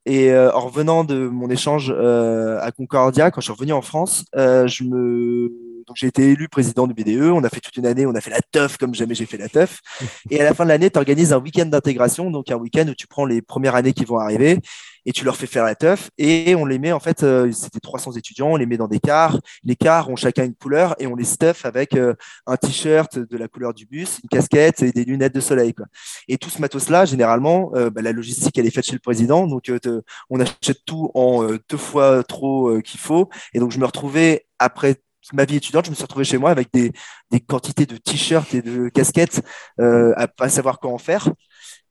Et 0.06 0.32
euh, 0.32 0.52
en 0.54 0.68
revenant 0.68 1.04
de 1.04 1.28
mon 1.28 1.50
échange 1.50 1.92
euh, 1.96 2.60
à 2.62 2.72
Concordia, 2.72 3.32
quand 3.32 3.42
je 3.42 3.46
suis 3.46 3.54
revenu 3.54 3.74
en 3.74 3.82
France, 3.82 4.26
euh, 4.36 4.68
je 4.68 4.84
me... 4.84 5.52
donc 5.88 5.98
j'ai 5.98 6.08
été 6.08 6.32
élu 6.32 6.48
président 6.50 6.88
du 6.88 6.94
BDE. 6.94 7.32
On 7.32 7.44
a 7.44 7.50
fait 7.50 7.60
toute 7.60 7.76
une 7.78 7.86
année, 7.86 8.06
on 8.06 8.16
a 8.16 8.22
fait 8.22 8.32
la 8.32 8.42
teuf 8.52 8.78
comme 8.78 8.96
jamais 8.96 9.16
j'ai 9.16 9.26
fait 9.26 9.38
la 9.38 9.50
teuf. 9.50 9.80
Et 10.30 10.42
à 10.42 10.44
la 10.44 10.54
fin 10.54 10.64
de 10.64 10.70
l'année, 10.70 10.90
tu 10.90 10.98
organises 10.98 11.34
un 11.34 11.40
week-end 11.40 11.66
d'intégration, 11.66 12.32
donc 12.32 12.52
un 12.52 12.56
week-end 12.56 12.88
où 12.88 12.96
tu 12.96 13.08
prends 13.08 13.26
les 13.26 13.42
premières 13.42 13.76
années 13.76 13.94
qui 13.94 14.06
vont 14.06 14.20
arriver 14.20 14.60
et 15.06 15.12
tu 15.12 15.24
leur 15.24 15.36
fais 15.36 15.48
faire 15.48 15.64
la 15.64 15.76
teuf. 15.76 16.10
Et 16.18 16.56
on 16.56 16.66
les 16.66 16.80
met, 16.80 16.92
en 16.92 17.00
fait, 17.00 17.24
euh, 17.24 17.52
c'était 17.52 17.80
300 17.80 18.14
étudiants, 18.14 18.50
on 18.50 18.56
les 18.56 18.66
met 18.66 18.78
dans 18.78 18.88
des 18.88 19.00
cars. 19.00 19.40
Les 19.64 19.76
cars 19.76 20.10
ont 20.10 20.16
chacun 20.16 20.46
une 20.46 20.56
couleur 20.56 20.96
et 21.00 21.08
on 21.08 21.16
les 21.16 21.24
stuff 21.24 21.66
avec 21.66 21.96
euh, 21.96 22.14
un 22.48 22.58
t-shirt 22.58 23.20
de 23.20 23.38
la 23.38 23.48
couleur 23.48 23.74
du 23.74 23.86
bus, 23.86 24.20
une 24.24 24.30
casquette 24.30 24.82
et 24.82 24.92
des 24.92 25.06
lunettes 25.06 25.36
de 25.36 25.40
soleil. 25.40 25.74
Quoi. 25.74 25.86
Et 26.28 26.38
tout 26.38 26.50
ce 26.50 26.60
matos-là, 26.60 27.06
généralement, 27.06 27.72
euh, 27.76 27.90
bah, 27.90 28.02
la 28.02 28.12
logistique, 28.12 28.58
elle 28.58 28.66
est 28.66 28.72
faite 28.72 28.86
chez 28.86 28.94
le 28.94 29.00
président. 29.00 29.46
Donc, 29.48 29.70
euh, 29.70 29.80
te- 29.80 30.02
on 30.30 30.40
achète 30.40 30.80
tout 30.86 31.12
en 31.14 31.46
deux 31.70 31.78
fois 31.78 32.24
trop 32.24 32.82
qu'il 32.82 33.00
faut. 33.00 33.30
Et 33.54 33.60
donc, 33.60 33.72
je 33.72 33.80
me 33.80 33.86
retrouvais, 33.86 34.46
après 34.60 34.96
ma 35.34 35.46
vie 35.46 35.58
étudiante, 35.58 35.86
je 35.86 35.92
me 35.92 35.96
suis 35.96 36.04
retrouvé 36.04 36.26
chez 36.26 36.38
moi 36.38 36.52
avec 36.52 36.72
des, 36.74 36.92
des 37.32 37.40
quantités 37.40 37.86
de 37.86 37.98
t-shirts 37.98 38.54
et 38.54 38.62
de 38.62 38.90
casquettes 38.90 39.42
euh, 39.80 40.14
à 40.18 40.28
pas 40.28 40.50
savoir 40.50 40.80
quoi 40.80 40.92
en 40.92 40.98
faire. 40.98 41.30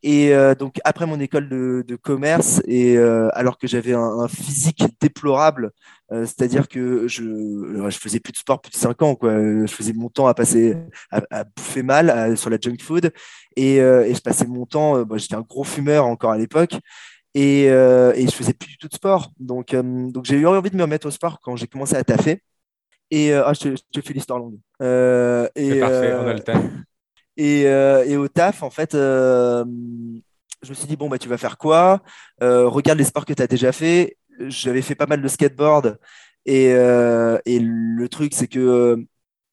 Et 0.07 0.35
euh, 0.35 0.55
donc, 0.55 0.81
après 0.85 1.07
mon 1.07 1.19
école 1.19 1.49
de, 1.49 1.97
commerce, 1.97 2.61
et 2.67 2.99
euh, 2.99 3.31
alors 3.33 3.57
que 3.57 3.67
j'avais 3.67 3.95
un, 3.95 4.29
physique 4.29 4.85
déplorable, 5.01 5.71
euh, 6.13 6.27
c'est-à-dire 6.27 6.69
que 6.69 7.09
je, 7.09 7.23
je 7.89 7.99
faisais 7.99 8.21
plus 8.21 8.33
de 8.33 8.37
sport 8.37 8.61
plus 8.61 8.71
de 8.71 8.77
5 8.77 9.01
ans, 9.01 9.15
quoi. 9.15 9.33
Je 9.33 9.67
faisais 9.67 9.95
mon 9.95 10.11
temps 10.11 10.27
à 10.27 10.35
passer 10.35 10.77
à, 11.11 11.23
à 11.31 11.45
bouffer 11.45 11.83
mal 11.83 12.37
sur 12.37 12.51
la 12.51 12.59
junk 12.61 12.77
food, 12.83 13.13
et, 13.57 13.77
et 13.77 14.15
je 14.15 14.21
passais 14.21 14.47
mon 14.47 14.67
temps, 14.67 15.03
bah, 15.05 15.17
j'étais 15.17 15.37
un 15.37 15.41
gros 15.41 15.65
fumeur 15.65 16.05
encore 16.05 16.33
à 16.33 16.39
l'époque, 16.39 16.75
et, 17.35 17.63
et 17.65 18.27
je 18.27 18.33
faisais 18.33 18.53
plus 18.53 18.69
du 18.69 18.77
tout 18.77 18.89
de 18.89 18.95
sport. 18.95 19.33
Donc, 19.41 19.75
donc 19.75 20.27
j'ai 20.27 20.37
eu 20.37 20.47
envie 20.47 20.71
de 20.71 20.77
me 20.77 20.83
remettre 20.83 21.07
au 21.07 21.13
sport 21.13 21.41
quand 21.41 21.57
j'ai 21.57 21.67
commencé 21.67 21.97
à 21.97 22.05
taffer. 22.05 22.43
Et 23.11 23.33
euh, 23.33 23.45
ah, 23.47 23.53
je, 23.53 23.61
te, 23.61 23.69
je 23.71 24.01
te 24.01 24.07
fais 24.07 24.15
l'histoire 24.15 24.39
longue. 24.39 24.59
Euh, 24.83 25.49
et, 25.55 25.71
C'est 25.71 25.81
parfait, 25.81 26.13
euh, 26.13 26.23
on 26.23 26.27
a 26.29 26.33
le 26.33 26.41
temps. 26.41 26.63
et, 27.37 27.63
et 27.63 28.17
au 28.17 28.29
taf, 28.29 28.63
en 28.63 28.71
fait, 28.71 28.93
je 28.93 29.65
me 30.69 30.75
suis 30.75 30.87
dit, 30.87 30.97
bon, 30.97 31.09
bah, 31.09 31.19
tu 31.19 31.29
vas 31.29 31.39
faire 31.39 31.59
quoi? 31.59 32.03
Regarde 32.41 32.99
les 32.99 33.05
sports 33.05 33.25
que 33.25 33.33
tu 33.33 33.43
as 33.43 33.47
déjà 33.47 33.73
fait. 33.73 34.17
J'avais 34.41 34.83
fait 34.83 34.95
pas 34.95 35.07
mal 35.07 35.23
de 35.23 35.29
skateboard. 35.29 35.99
Et, 36.47 36.67
et 36.67 37.59
le 37.61 38.09
truc, 38.09 38.35
c'est 38.35 38.49
que 38.49 39.05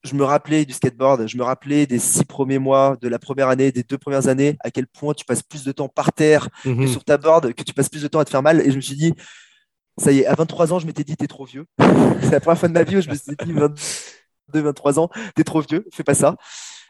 je 0.03 0.15
me 0.15 0.23
rappelais 0.23 0.65
du 0.65 0.73
skateboard, 0.73 1.27
je 1.27 1.37
me 1.37 1.43
rappelais 1.43 1.85
des 1.85 1.99
six 1.99 2.25
premiers 2.25 2.57
mois, 2.57 2.97
de 2.99 3.07
la 3.07 3.19
première 3.19 3.49
année, 3.49 3.71
des 3.71 3.83
deux 3.83 3.99
premières 3.99 4.27
années, 4.27 4.57
à 4.61 4.71
quel 4.71 4.87
point 4.87 5.13
tu 5.13 5.25
passes 5.25 5.43
plus 5.43 5.63
de 5.63 5.71
temps 5.71 5.89
par 5.89 6.11
terre 6.11 6.49
que 6.63 6.69
Mhm. 6.69 6.87
sur 6.87 7.03
ta 7.03 7.17
board, 7.19 7.53
que 7.53 7.61
tu 7.61 7.71
passes 7.71 7.89
plus 7.89 8.01
de 8.01 8.07
temps 8.07 8.17
à 8.17 8.25
te 8.25 8.31
faire 8.31 8.41
mal. 8.41 8.61
Et 8.61 8.71
je 8.71 8.75
me 8.77 8.81
suis 8.81 8.95
dit, 8.95 9.13
ça 9.97 10.11
y 10.11 10.19
est, 10.19 10.25
à 10.25 10.35
23 10.35 10.73
ans, 10.73 10.79
je 10.79 10.85
m'étais 10.85 11.03
dit, 11.03 11.15
t'es 11.15 11.27
trop 11.27 11.45
vieux. 11.45 11.65
c'est 12.21 12.31
la 12.31 12.39
première 12.39 12.59
fois 12.59 12.69
de 12.69 12.73
ma 12.73 12.83
vie 12.83 12.97
où 12.97 13.01
je 13.01 13.09
me 13.09 13.15
suis 13.15 13.35
dit, 13.43 13.53
22, 13.53 14.61
23 14.61 14.99
ans, 14.99 15.09
t'es 15.35 15.43
trop 15.43 15.61
vieux, 15.61 15.85
fais 15.91 16.03
pas 16.03 16.13
ça. 16.13 16.35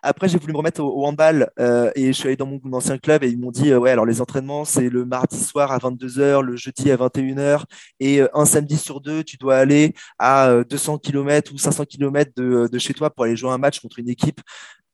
Après, 0.04 0.28
j'ai 0.28 0.40
voulu 0.40 0.54
me 0.54 0.58
remettre 0.58 0.82
au, 0.82 1.06
handball 1.06 1.52
euh, 1.60 1.92
et 1.96 2.08
je 2.08 2.12
suis 2.14 2.28
allé 2.28 2.36
dans 2.36 2.48
mon, 2.48 2.60
ancien 2.74 2.98
club 2.98 3.24
et 3.24 3.30
ils 3.30 3.40
m'ont 3.40 3.52
dit, 3.52 3.72
euh, 3.72 3.78
ouais, 3.78 3.92
alors 3.92 4.06
les 4.06 4.20
entraînements, 4.20 4.66
c'est 4.66 4.90
le 4.90 5.06
mardi 5.06 5.38
soir 5.40 5.72
à 5.72 5.78
22h, 5.78 6.42
le 6.42 6.56
jeudi 6.56 6.90
à 6.90 6.98
21h 6.98 7.66
et 8.00 8.22
euh, 8.22 8.28
un 8.34 8.46
samedi 8.46 8.78
sur 8.78 9.00
deux, 9.00 9.24
tu 9.24 9.38
dois 9.38 9.58
aller 9.58 9.94
à 10.18 10.50
euh, 10.50 10.64
200 10.64 10.98
km 10.98 11.54
ou 11.54 11.58
500 11.60 11.86
km 11.86 12.32
de, 12.36 12.68
de 12.72 12.80
chez 12.80 12.96
toi 12.96 13.12
pour 13.12 13.26
aller 13.26 13.36
jouer 13.36 13.52
un 13.52 13.60
match 13.60 13.80
contre 13.80 14.00
une 14.00 14.10
équipe 14.10 14.42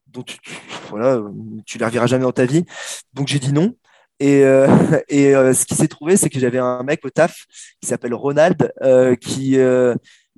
dont 0.07 0.23
tu, 0.23 0.39
tu, 0.39 0.51
voilà, 0.89 1.21
tu 1.65 1.77
les 1.77 1.85
reverras 1.85 2.07
jamais 2.07 2.23
dans 2.23 2.31
ta 2.33 2.45
vie. 2.45 2.65
Donc 3.13 3.27
j'ai 3.27 3.39
dit 3.39 3.53
non. 3.53 3.75
Et, 4.19 4.43
euh, 4.43 4.67
et 5.09 5.35
euh, 5.35 5.53
ce 5.53 5.65
qui 5.65 5.75
s'est 5.75 5.87
trouvé, 5.87 6.17
c'est 6.17 6.29
que 6.29 6.39
j'avais 6.39 6.59
un 6.59 6.83
mec 6.83 7.05
au 7.05 7.09
taf 7.09 7.45
qui 7.81 7.87
s'appelle 7.87 8.13
Ronald, 8.13 8.71
euh, 8.81 9.15
qui, 9.15 9.57
euh, 9.57 9.95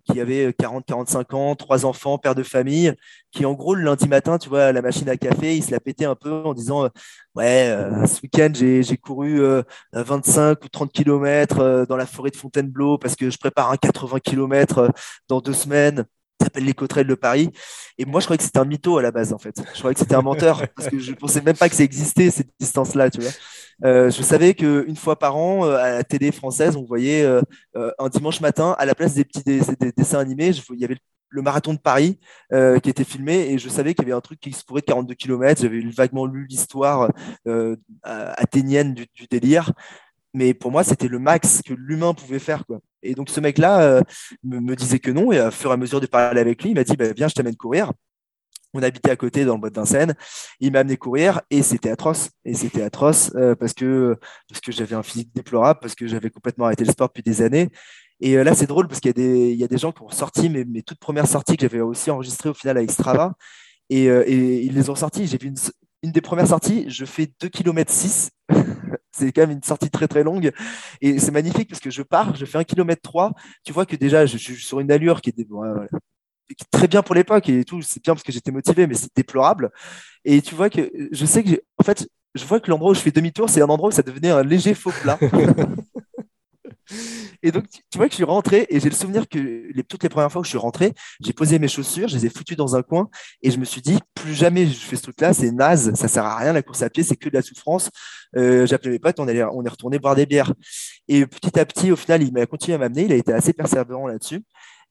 qui 0.09 0.19
avait 0.19 0.49
40-45 0.51 1.35
ans, 1.35 1.55
trois 1.55 1.85
enfants, 1.85 2.17
père 2.17 2.35
de 2.35 2.43
famille, 2.43 2.93
qui 3.31 3.45
en 3.45 3.53
gros 3.53 3.75
le 3.75 3.83
lundi 3.83 4.07
matin, 4.07 4.37
tu 4.37 4.49
vois, 4.49 4.65
à 4.65 4.71
la 4.71 4.81
machine 4.81 5.07
à 5.09 5.17
café, 5.17 5.55
il 5.55 5.63
se 5.63 5.71
la 5.71 5.79
pétait 5.79 6.05
un 6.05 6.15
peu 6.15 6.31
en 6.31 6.53
disant 6.53 6.85
euh, 6.85 6.89
Ouais, 7.35 7.69
euh, 7.69 8.05
ce 8.05 8.21
week-end, 8.21 8.49
j'ai 8.53 8.83
j'ai 8.83 8.97
couru 8.97 9.41
euh, 9.41 9.61
25 9.93 10.63
ou 10.63 10.67
30 10.69 10.91
km 10.91 11.85
dans 11.87 11.95
la 11.95 12.05
forêt 12.05 12.31
de 12.31 12.35
Fontainebleau 12.35 12.97
parce 12.97 13.15
que 13.15 13.29
je 13.29 13.37
prépare 13.37 13.71
un 13.71 13.77
80 13.77 14.19
km 14.19 14.91
dans 15.27 15.41
deux 15.41 15.53
semaines. 15.53 16.05
Ça 16.39 16.45
s'appelle 16.45 16.65
les 16.65 16.73
Cotterelles 16.73 17.07
de 17.07 17.15
Paris. 17.15 17.51
Et 17.97 18.05
moi, 18.05 18.21
je 18.21 18.25
croyais 18.25 18.37
que 18.37 18.45
c'était 18.45 18.59
un 18.59 18.65
mytho 18.65 18.97
à 18.97 19.01
la 19.01 19.11
base, 19.11 19.33
en 19.33 19.37
fait. 19.37 19.61
Je 19.73 19.79
croyais 19.79 19.93
que 19.93 19.99
c'était 19.99 20.15
un 20.15 20.21
menteur 20.21 20.63
parce 20.75 20.87
que 20.87 20.97
je 20.97 21.11
pensais 21.13 21.41
même 21.41 21.57
pas 21.57 21.67
que 21.67 21.75
ça 21.75 21.83
existait, 21.83 22.31
cette 22.31 22.49
distance-là, 22.59 23.09
tu 23.09 23.19
vois. 23.19 23.31
Euh, 23.85 24.09
je 24.11 24.21
savais 24.21 24.53
qu'une 24.53 24.95
fois 24.95 25.17
par 25.17 25.37
an, 25.37 25.65
euh, 25.65 25.77
à 25.77 25.91
la 25.91 26.03
télé 26.03 26.31
française, 26.31 26.75
on 26.75 26.83
voyait 26.83 27.23
euh, 27.23 27.41
un 27.97 28.09
dimanche 28.09 28.41
matin, 28.41 28.75
à 28.77 28.85
la 28.85 28.95
place 28.95 29.13
des 29.13 29.23
petits 29.23 29.43
dess- 29.43 29.77
des 29.79 29.91
dessins 29.91 30.19
animés, 30.19 30.51
il 30.71 30.79
y 30.79 30.85
avait 30.85 30.97
le 31.31 31.41
marathon 31.43 31.73
de 31.75 31.79
Paris 31.79 32.19
qui 32.51 32.89
était 32.89 33.03
filmé 33.03 33.51
et 33.51 33.59
je 33.59 33.69
savais 33.69 33.93
qu'il 33.93 34.03
y 34.03 34.07
avait 34.07 34.17
un 34.17 34.21
truc 34.21 34.39
qui 34.39 34.51
se 34.51 34.63
pourrait 34.65 34.81
de 34.81 34.87
42 34.87 35.13
km. 35.13 35.61
J'avais 35.61 35.79
vaguement 35.81 36.25
lu 36.25 36.47
l'histoire 36.49 37.11
athénienne 38.03 38.95
du, 38.95 39.27
délire. 39.29 39.71
Mais 40.33 40.55
pour 40.55 40.71
moi, 40.71 40.83
c'était 40.83 41.07
le 41.07 41.19
max 41.19 41.61
que 41.63 41.75
l'humain 41.75 42.15
pouvait 42.15 42.39
faire. 42.39 42.63
Et 43.03 43.13
donc, 43.13 43.29
ce 43.29 43.39
mec-là 43.39 44.01
me, 44.43 44.59
me 44.59 44.75
disait 44.75 44.97
que 44.97 45.11
non. 45.11 45.31
Et 45.31 45.37
à 45.37 45.51
fur 45.51 45.69
et 45.69 45.73
à 45.73 45.77
mesure 45.77 46.01
de 46.01 46.07
parler 46.07 46.41
avec 46.41 46.63
lui, 46.63 46.71
il 46.71 46.75
m'a 46.75 46.83
dit 46.83 46.97
bah, 46.97 47.13
Viens, 47.15 47.27
je 47.27 47.35
t'amène 47.35 47.55
courir. 47.55 47.91
On 48.73 48.83
habitait 48.83 49.11
à 49.11 49.15
côté 49.15 49.45
dans 49.45 49.55
le 49.55 49.59
bois 49.59 49.69
de 49.69 49.75
Vincennes. 49.75 50.13
Il 50.59 50.71
m'a 50.71 50.79
amené 50.79 50.97
courir 50.97 51.41
et 51.49 51.63
c'était 51.63 51.89
atroce. 51.89 52.29
Et 52.45 52.53
c'était 52.53 52.83
atroce 52.83 53.31
euh, 53.35 53.55
parce 53.55 53.73
que, 53.73 54.17
j'avais 54.67 54.95
un 54.95 55.03
physique 55.03 55.31
déplorable, 55.33 55.79
parce 55.81 55.95
que 55.95 56.07
j'avais 56.07 56.29
complètement 56.29 56.65
arrêté 56.65 56.85
le 56.85 56.91
sport 56.91 57.07
depuis 57.07 57.23
des 57.23 57.41
années. 57.41 57.69
Et 58.21 58.37
euh, 58.37 58.43
là, 58.43 58.53
c'est 58.53 58.67
drôle 58.67 58.87
parce 58.87 58.99
qu'il 58.99 59.09
y, 59.09 59.63
a 59.63 59.67
des- 59.67 59.77
gens 59.77 59.91
qui 59.91 60.03
ont 60.03 60.09
sorti 60.09 60.49
mes, 60.49 60.65
mes 60.65 60.83
toutes 60.83 60.99
premières 60.99 61.27
sorties 61.27 61.57
que 61.57 61.61
j'avais 61.61 61.81
aussi 61.81 62.11
enregistrées 62.11 62.49
au 62.49 62.53
final 62.53 62.77
avec 62.77 62.91
Strava. 62.91 63.33
Et, 63.89 64.09
euh, 64.09 64.23
ils 64.27 64.73
les 64.73 64.89
ont 64.89 64.95
sorties. 64.95 65.25
J'ai 65.25 65.37
vu 65.37 65.51
une, 66.03 66.11
des 66.11 66.21
premières 66.21 66.47
sorties, 66.47 66.85
je 66.89 67.05
fais 67.05 67.31
2 67.41 67.49
km 67.49 67.91
6. 67.91 68.29
c'est 69.11 69.31
quand 69.31 69.41
même 69.41 69.51
une 69.51 69.63
sortie 69.63 69.89
très 69.89 70.07
très 70.07 70.23
longue. 70.23 70.51
Et 71.01 71.17
c'est 71.19 71.31
magnifique 71.31 71.69
parce 71.69 71.81
que 71.81 71.89
je 71.89 72.03
pars, 72.03 72.35
je 72.35 72.45
fais 72.45 72.59
1 72.59 72.63
km 72.65 73.01
3. 73.01 73.33
Tu 73.63 73.73
vois 73.73 73.85
que 73.85 73.95
déjà, 73.95 74.25
je, 74.27 74.37
suis 74.37 74.55
sur 74.55 74.79
une 74.79 74.91
allure 74.91 75.21
qui 75.21 75.31
est, 75.31 75.43
bon, 75.45 75.63
très 76.71 76.87
bien 76.87 77.01
pour 77.01 77.15
l'époque 77.15 77.49
et 77.49 77.63
tout. 77.63 77.81
C'est 77.81 78.03
bien 78.03 78.13
parce 78.13 78.23
que 78.23 78.31
j'étais 78.31 78.51
motivé, 78.51 78.87
mais 78.87 78.95
c'est 78.95 79.15
déplorable. 79.15 79.71
Et 80.25 80.41
tu 80.41 80.55
vois 80.55 80.69
que 80.69 80.91
je 81.11 81.25
sais 81.25 81.43
que, 81.43 81.61
en 81.77 81.83
fait, 81.83 82.07
je 82.35 82.45
vois 82.45 82.59
que 82.59 82.69
l'endroit 82.69 82.91
où 82.91 82.93
je 82.93 82.99
fais 82.99 83.11
demi-tour, 83.11 83.49
c'est 83.49 83.61
un 83.61 83.69
endroit 83.69 83.89
où 83.89 83.91
ça 83.91 84.03
devenait 84.03 84.29
un 84.29 84.43
léger 84.43 84.73
faux 84.73 84.91
plat. 84.91 85.17
Et 87.41 87.51
donc, 87.51 87.65
tu, 87.69 87.97
vois 87.97 88.07
que 88.07 88.11
je 88.11 88.15
suis 88.15 88.23
rentré 88.23 88.67
et 88.69 88.79
j'ai 88.79 88.89
le 88.89 88.95
souvenir 88.95 89.27
que 89.29 89.37
les, 89.37 89.83
toutes 89.83 90.03
les 90.03 90.09
premières 90.09 90.31
fois 90.31 90.41
où 90.41 90.43
je 90.43 90.49
suis 90.49 90.57
rentré, 90.57 90.93
j'ai 91.21 91.33
posé 91.33 91.57
mes 91.59 91.67
chaussures, 91.67 92.07
je 92.07 92.17
les 92.17 92.25
ai 92.25 92.29
foutues 92.29 92.55
dans 92.55 92.75
un 92.75 92.81
coin 92.81 93.09
et 93.41 93.51
je 93.51 93.57
me 93.57 93.65
suis 93.65 93.81
dit, 93.81 93.97
plus 94.13 94.33
jamais 94.33 94.65
je 94.67 94.73
fais 94.73 94.95
ce 94.95 95.03
truc-là, 95.03 95.33
c'est 95.33 95.51
naze, 95.51 95.93
ça 95.93 96.07
sert 96.07 96.25
à 96.25 96.37
rien, 96.37 96.51
la 96.51 96.61
course 96.61 96.81
à 96.81 96.89
pied, 96.89 97.03
c'est 97.03 97.15
que 97.15 97.29
de 97.29 97.35
la 97.35 97.41
souffrance. 97.41 97.89
Euh, 98.35 98.67
appelé 98.71 98.91
mes 98.91 98.99
potes, 98.99 99.19
on, 99.19 99.27
allait, 99.27 99.43
on 99.43 99.63
est 99.63 99.69
retourné 99.69 99.99
boire 99.99 100.15
des 100.15 100.25
bières. 100.25 100.53
Et 101.07 101.25
petit 101.25 101.57
à 101.59 101.65
petit, 101.65 101.91
au 101.91 101.95
final, 101.95 102.23
il 102.23 102.33
m'a 102.33 102.45
continué 102.45 102.75
à 102.75 102.77
m'amener, 102.77 103.05
il 103.05 103.11
a 103.13 103.15
été 103.15 103.31
assez 103.31 103.53
persévérant 103.53 104.07
là-dessus. 104.07 104.43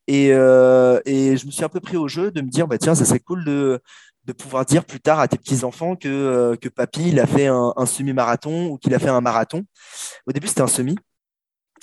Et, 0.08 0.30
euh, 0.32 1.00
et 1.04 1.36
je 1.36 1.46
me 1.46 1.50
suis 1.50 1.62
un 1.62 1.68
peu 1.68 1.80
pris 1.80 1.98
au 1.98 2.08
jeu 2.08 2.30
de 2.30 2.40
me 2.40 2.48
dire, 2.48 2.66
bah, 2.66 2.78
tiens, 2.78 2.94
ça 2.94 3.04
serait 3.04 3.20
cool 3.20 3.44
de, 3.44 3.78
de 4.24 4.32
pouvoir 4.32 4.64
dire 4.64 4.84
plus 4.86 5.00
tard 5.00 5.20
à 5.20 5.28
tes 5.28 5.36
petits-enfants 5.36 5.96
que, 5.96 6.08
euh, 6.08 6.56
que 6.56 6.70
papy, 6.70 7.08
il 7.08 7.20
a 7.20 7.26
fait 7.26 7.46
un, 7.46 7.74
un 7.76 7.86
semi-marathon 7.86 8.68
ou 8.68 8.78
qu'il 8.78 8.94
a 8.94 8.98
fait 8.98 9.10
un 9.10 9.20
marathon. 9.20 9.64
Au 10.26 10.32
début, 10.32 10.48
c'était 10.48 10.62
un 10.62 10.66
semi. 10.66 10.96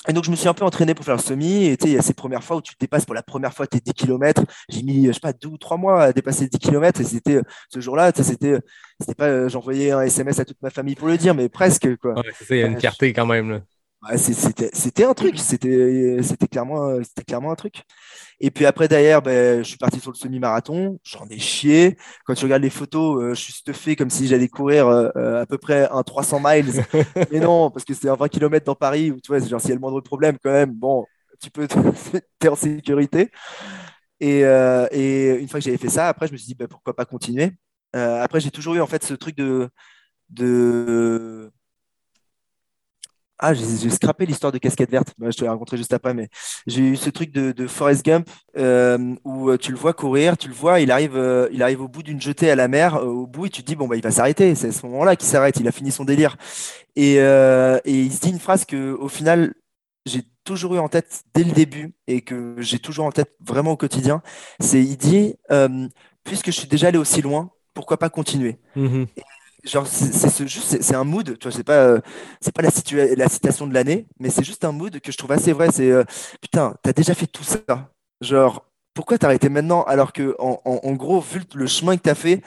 Et 0.08 0.14
donc, 0.14 0.24
je 0.24 0.32
me 0.32 0.36
suis 0.36 0.48
un 0.48 0.56
peu 0.56 0.66
entraîné 0.66 0.96
pour 0.96 1.06
faire 1.06 1.16
le 1.16 1.22
semi. 1.22 1.66
Et 1.66 1.78
tu 1.78 1.84
sais, 1.84 1.92
il 1.92 1.96
y 1.96 2.00
a 2.00 2.02
ces 2.02 2.16
premières 2.16 2.44
fois 2.44 2.58
où 2.58 2.62
tu 2.62 2.74
dépasses 2.80 3.06
pour 3.06 3.14
la 3.14 3.22
première 3.24 3.54
fois 3.54 3.68
tes 3.68 3.80
10 3.80 3.94
km. 3.94 4.44
J'ai 4.70 4.82
mis, 4.82 5.06
je 5.06 5.12
sais 5.12 5.20
pas, 5.20 5.34
deux 5.34 5.50
ou 5.50 5.58
trois 5.58 5.78
mois 5.78 6.04
à 6.04 6.14
dépasser 6.14 6.48
10 6.48 6.58
km. 6.58 7.02
Et 7.02 7.04
c'était 7.04 7.42
ce 7.70 7.80
jour-là, 7.80 8.12
c'était, 8.16 8.60
c'était 9.00 9.16
pas, 9.16 9.28
euh, 9.28 9.50
j'envoyais 9.50 9.92
un 9.92 10.02
SMS 10.02 10.40
à 10.40 10.46
toute 10.46 10.62
ma 10.64 10.72
famille 10.72 10.96
pour 10.96 11.08
le 11.08 11.18
dire, 11.18 11.36
mais 11.36 11.48
presque, 11.48 11.96
quoi. 11.98 12.14
Ouais, 12.14 12.32
c'est 12.38 12.46
ça, 12.46 12.56
il 12.56 12.62
y 12.62 12.64
a 12.64 12.68
une 12.68 12.80
fierté 12.80 13.14
quand 13.14 13.28
même. 13.28 13.52
Là. 13.52 13.62
Ouais, 14.08 14.18
c'était 14.20 15.04
un 15.04 15.16
truc, 15.16 15.40
c'était 15.40 16.48
clairement, 16.52 17.00
clairement 17.28 17.52
un 17.52 17.56
truc. 17.56 17.82
Et 18.40 18.52
puis 18.52 18.66
après, 18.66 18.88
derrière, 18.88 19.22
ben, 19.22 19.60
je 19.64 19.70
suis 19.70 19.78
parti 19.78 20.00
sur 20.00 20.12
le 20.12 20.18
semi-marathon, 20.18 21.00
j'en 21.04 21.28
ai 21.30 21.40
chié. 21.40 21.98
Quand 22.26 22.36
tu 22.36 22.46
regardes 22.46 22.64
les 22.64 22.72
photos, 22.72 23.24
euh, 23.24 23.30
je 23.36 23.42
suis 23.42 23.54
stuffé 23.54 23.96
comme 23.96 24.10
si 24.10 24.28
j'allais 24.28 24.50
courir 24.50 24.88
euh, 24.88 25.10
euh, 25.18 25.42
à 25.44 25.46
peu 25.48 25.58
près 25.60 25.88
un 25.92 26.04
300 26.04 26.42
miles. 26.44 26.72
Mais 27.32 27.40
non, 27.40 27.72
parce 27.72 27.86
que 27.86 27.94
c'est 27.94 28.10
un 28.10 28.16
20 28.16 28.30
km 28.30 28.66
dans 28.66 28.76
Paris, 28.76 29.12
où 29.12 29.22
tu 29.22 29.30
vois, 29.30 29.40
c'est 29.40 29.50
genre, 29.50 29.62
s'il 29.62 29.70
y 29.70 29.74
a 29.74 29.76
le 29.76 29.82
moindre 29.82 30.02
problème, 30.02 30.38
quand 30.44 30.52
même, 30.52 30.72
bon, 30.74 31.06
tu 31.42 31.52
peux, 31.52 31.68
t'es 32.40 32.50
en 32.50 32.56
sécurité. 32.56 33.32
Et, 34.20 34.46
euh, 34.46 34.88
et 34.92 35.36
une 35.42 35.48
fois 35.50 35.60
que 35.60 35.66
j'avais 35.66 35.78
fait 35.78 35.90
ça, 35.90 36.08
après, 36.10 36.28
je 36.28 36.32
me 36.34 36.38
suis 36.38 36.48
dit, 36.48 36.56
ben, 36.56 36.68
pourquoi 36.68 36.96
pas 36.96 37.06
continuer? 37.06 37.52
Euh, 37.96 38.22
après, 38.24 38.40
j'ai 38.40 38.52
toujours 38.52 38.76
eu 38.76 38.82
en 38.82 38.88
fait 38.88 39.04
ce 39.04 39.14
truc 39.14 39.36
de, 39.38 39.70
de 40.30 41.52
ah, 43.40 43.54
j'ai 43.54 43.90
scrappé 43.90 44.26
l'histoire 44.26 44.52
de 44.52 44.58
casquette 44.58 44.90
verte. 44.90 45.14
Bah, 45.18 45.28
je 45.30 45.38
te 45.38 45.44
l'ai 45.44 45.50
raconté 45.50 45.78
juste 45.78 45.94
après, 45.94 46.14
mais 46.14 46.30
j'ai 46.68 46.82
eu 46.82 46.96
ce 46.96 47.10
truc 47.10 47.32
de, 47.32 47.52
de 47.52 47.68
Forrest 47.68 48.06
Gump 48.06 48.30
euh, 48.58 49.16
où 49.26 49.50
euh, 49.50 49.58
tu 49.58 49.72
le 49.72 49.78
vois 49.78 49.94
courir, 49.94 50.38
tu 50.38 50.48
le 50.48 50.54
vois, 50.54 50.80
il 50.80 50.92
arrive, 50.92 51.18
euh, 51.18 51.50
il 51.52 51.62
arrive 51.62 51.82
au 51.82 51.88
bout 51.88 52.04
d'une 52.04 52.22
jetée 52.22 52.50
à 52.50 52.56
la 52.56 52.68
mer, 52.68 52.96
euh, 52.96 53.06
au 53.06 53.28
bout, 53.28 53.48
et 53.48 53.50
tu 53.50 53.62
te 53.62 53.68
dis 53.68 53.76
bon 53.76 53.88
bah 53.88 53.96
il 53.98 54.02
va 54.04 54.12
s'arrêter. 54.12 54.56
C'est 54.56 54.70
à 54.70 54.72
ce 54.72 54.86
moment-là 54.86 55.16
qu'il 55.16 55.28
s'arrête. 55.28 55.60
Il 55.60 55.68
a 55.68 55.72
fini 55.72 55.92
son 55.92 56.06
délire. 56.06 56.38
Et, 56.96 57.16
et 57.16 57.82
il 57.86 58.14
se 58.14 58.22
dit 58.22 58.30
une 58.30 58.40
phrase 58.40 58.64
que 58.66 58.94
au 58.94 59.10
final 59.10 59.54
j'ai 60.06 60.22
toujours 60.46 60.76
eu 60.76 60.80
en 60.80 60.88
tête 60.88 61.24
dès 61.34 61.44
le 61.44 61.52
début 61.52 61.94
et 62.08 62.22
que 62.22 62.56
j'ai 62.60 62.80
toujours 62.80 63.06
en 63.06 63.12
tête 63.12 63.32
vraiment 63.46 63.72
au 63.72 63.78
quotidien. 63.78 64.22
C'est 64.60 64.82
il 64.82 64.96
dit 64.98 65.36
puisque 66.24 66.48
je 66.48 66.52
suis 66.60 66.68
déjà 66.68 66.88
allé 66.88 66.98
aussi 66.98 67.22
loin, 67.22 67.52
pourquoi 67.74 67.98
pas 67.98 68.10
continuer? 68.10 68.58
Mhm. 68.76 69.08
Genre, 69.66 69.88
c'est 69.88 70.14
c'est 70.14 70.30
ce- 70.30 70.46
juste, 70.46 70.82
c'est 70.82 70.96
un 70.96 71.04
mood, 71.04 71.38
tu 71.40 71.48
vois, 71.48 71.52
c'est 71.52 71.64
pas, 71.64 71.74
euh, 71.74 72.02
la, 73.18 73.30
citation 73.30 73.66
de 73.66 73.74
l'année, 73.74 74.06
mais 74.20 74.30
c'est 74.30 74.44
juste 74.44 74.64
un 74.64 74.72
mood 74.72 75.00
que 75.00 75.12
je 75.12 75.18
trouve 75.18 75.32
assez 75.32 75.54
vrai. 75.54 75.72
C'est, 75.72 75.90
euh, 75.90 76.04
putain, 76.42 76.76
t'as 76.84 76.94
déjà 76.94 77.16
fait 77.16 77.26
tout 77.26 77.44
ça. 77.44 77.60
Genre, 78.22 78.66
pourquoi 78.94 79.18
t'arrêter 79.18 79.50
maintenant 79.50 79.84
alors 79.84 80.14
que, 80.14 80.36
en, 80.40 80.94
gros, 80.94 81.20
vu 81.20 81.42
le 81.56 81.68
chemin 81.68 81.98
que 81.98 82.04
t'as 82.04 82.16
fait, 82.16 82.42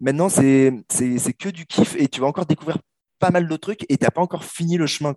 maintenant, 0.00 0.28
c'est, 0.28 0.72
c'est, 0.88 1.32
que 1.32 1.48
du 1.48 1.66
kiff 1.66 1.96
et 1.96 2.08
tu 2.08 2.20
vas 2.20 2.26
encore 2.28 2.46
découvrir 2.46 2.78
pas 3.18 3.30
mal 3.30 3.48
d'autres 3.48 3.62
trucs 3.62 3.86
et 3.88 3.98
t'as 3.98 4.10
pas 4.10 4.22
encore 4.22 4.44
fini 4.44 4.76
le 4.76 4.86
chemin. 4.86 5.14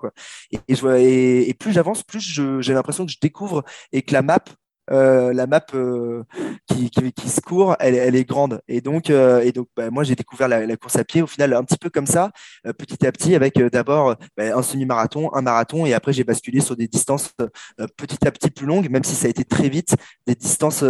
Et, 0.67 1.53
plus 1.53 1.71
j'avance, 1.71 2.03
plus 2.03 2.21
j'ai 2.61 2.73
l'impression 2.73 3.05
que 3.05 3.11
je 3.11 3.19
découvre 3.21 3.63
et 3.91 4.01
que 4.01 4.13
la 4.13 4.21
map, 4.23 4.43
euh, 4.91 5.33
la 5.33 5.47
map 5.47 5.65
euh, 5.73 6.23
qui, 6.67 7.29
se 7.29 7.41
court, 7.41 7.75
elle, 7.79 8.15
est 8.15 8.25
grande. 8.25 8.61
Et 8.67 8.81
donc, 8.81 9.09
euh, 9.09 9.41
et 9.41 9.51
donc 9.51 9.67
bah, 9.75 9.89
moi, 9.89 10.03
j'ai 10.03 10.15
découvert 10.15 10.47
la, 10.47 10.75
course 10.77 10.95
à 10.97 11.03
pied 11.03 11.21
au 11.21 11.27
final 11.27 11.53
un 11.53 11.63
petit 11.63 11.77
peu 11.77 11.89
comme 11.89 12.05
ça, 12.05 12.31
petit 12.77 13.05
à 13.05 13.11
petit, 13.11 13.35
avec 13.35 13.57
d'abord 13.57 14.15
bah, 14.37 14.57
un 14.57 14.61
semi-marathon, 14.61 15.33
un 15.33 15.41
marathon, 15.41 15.85
et 15.85 15.93
après, 15.93 16.13
j'ai 16.13 16.23
basculé 16.23 16.59
sur 16.59 16.75
des 16.75 16.87
distances 16.87 17.31
petit 17.97 18.27
à 18.27 18.31
petit 18.31 18.49
plus 18.49 18.65
longues, 18.65 18.89
même 18.89 19.03
si 19.03 19.15
ça 19.15 19.27
a 19.27 19.29
été 19.29 19.45
très 19.45 19.69
vite, 19.69 19.95
des 20.27 20.35
distances 20.35 20.83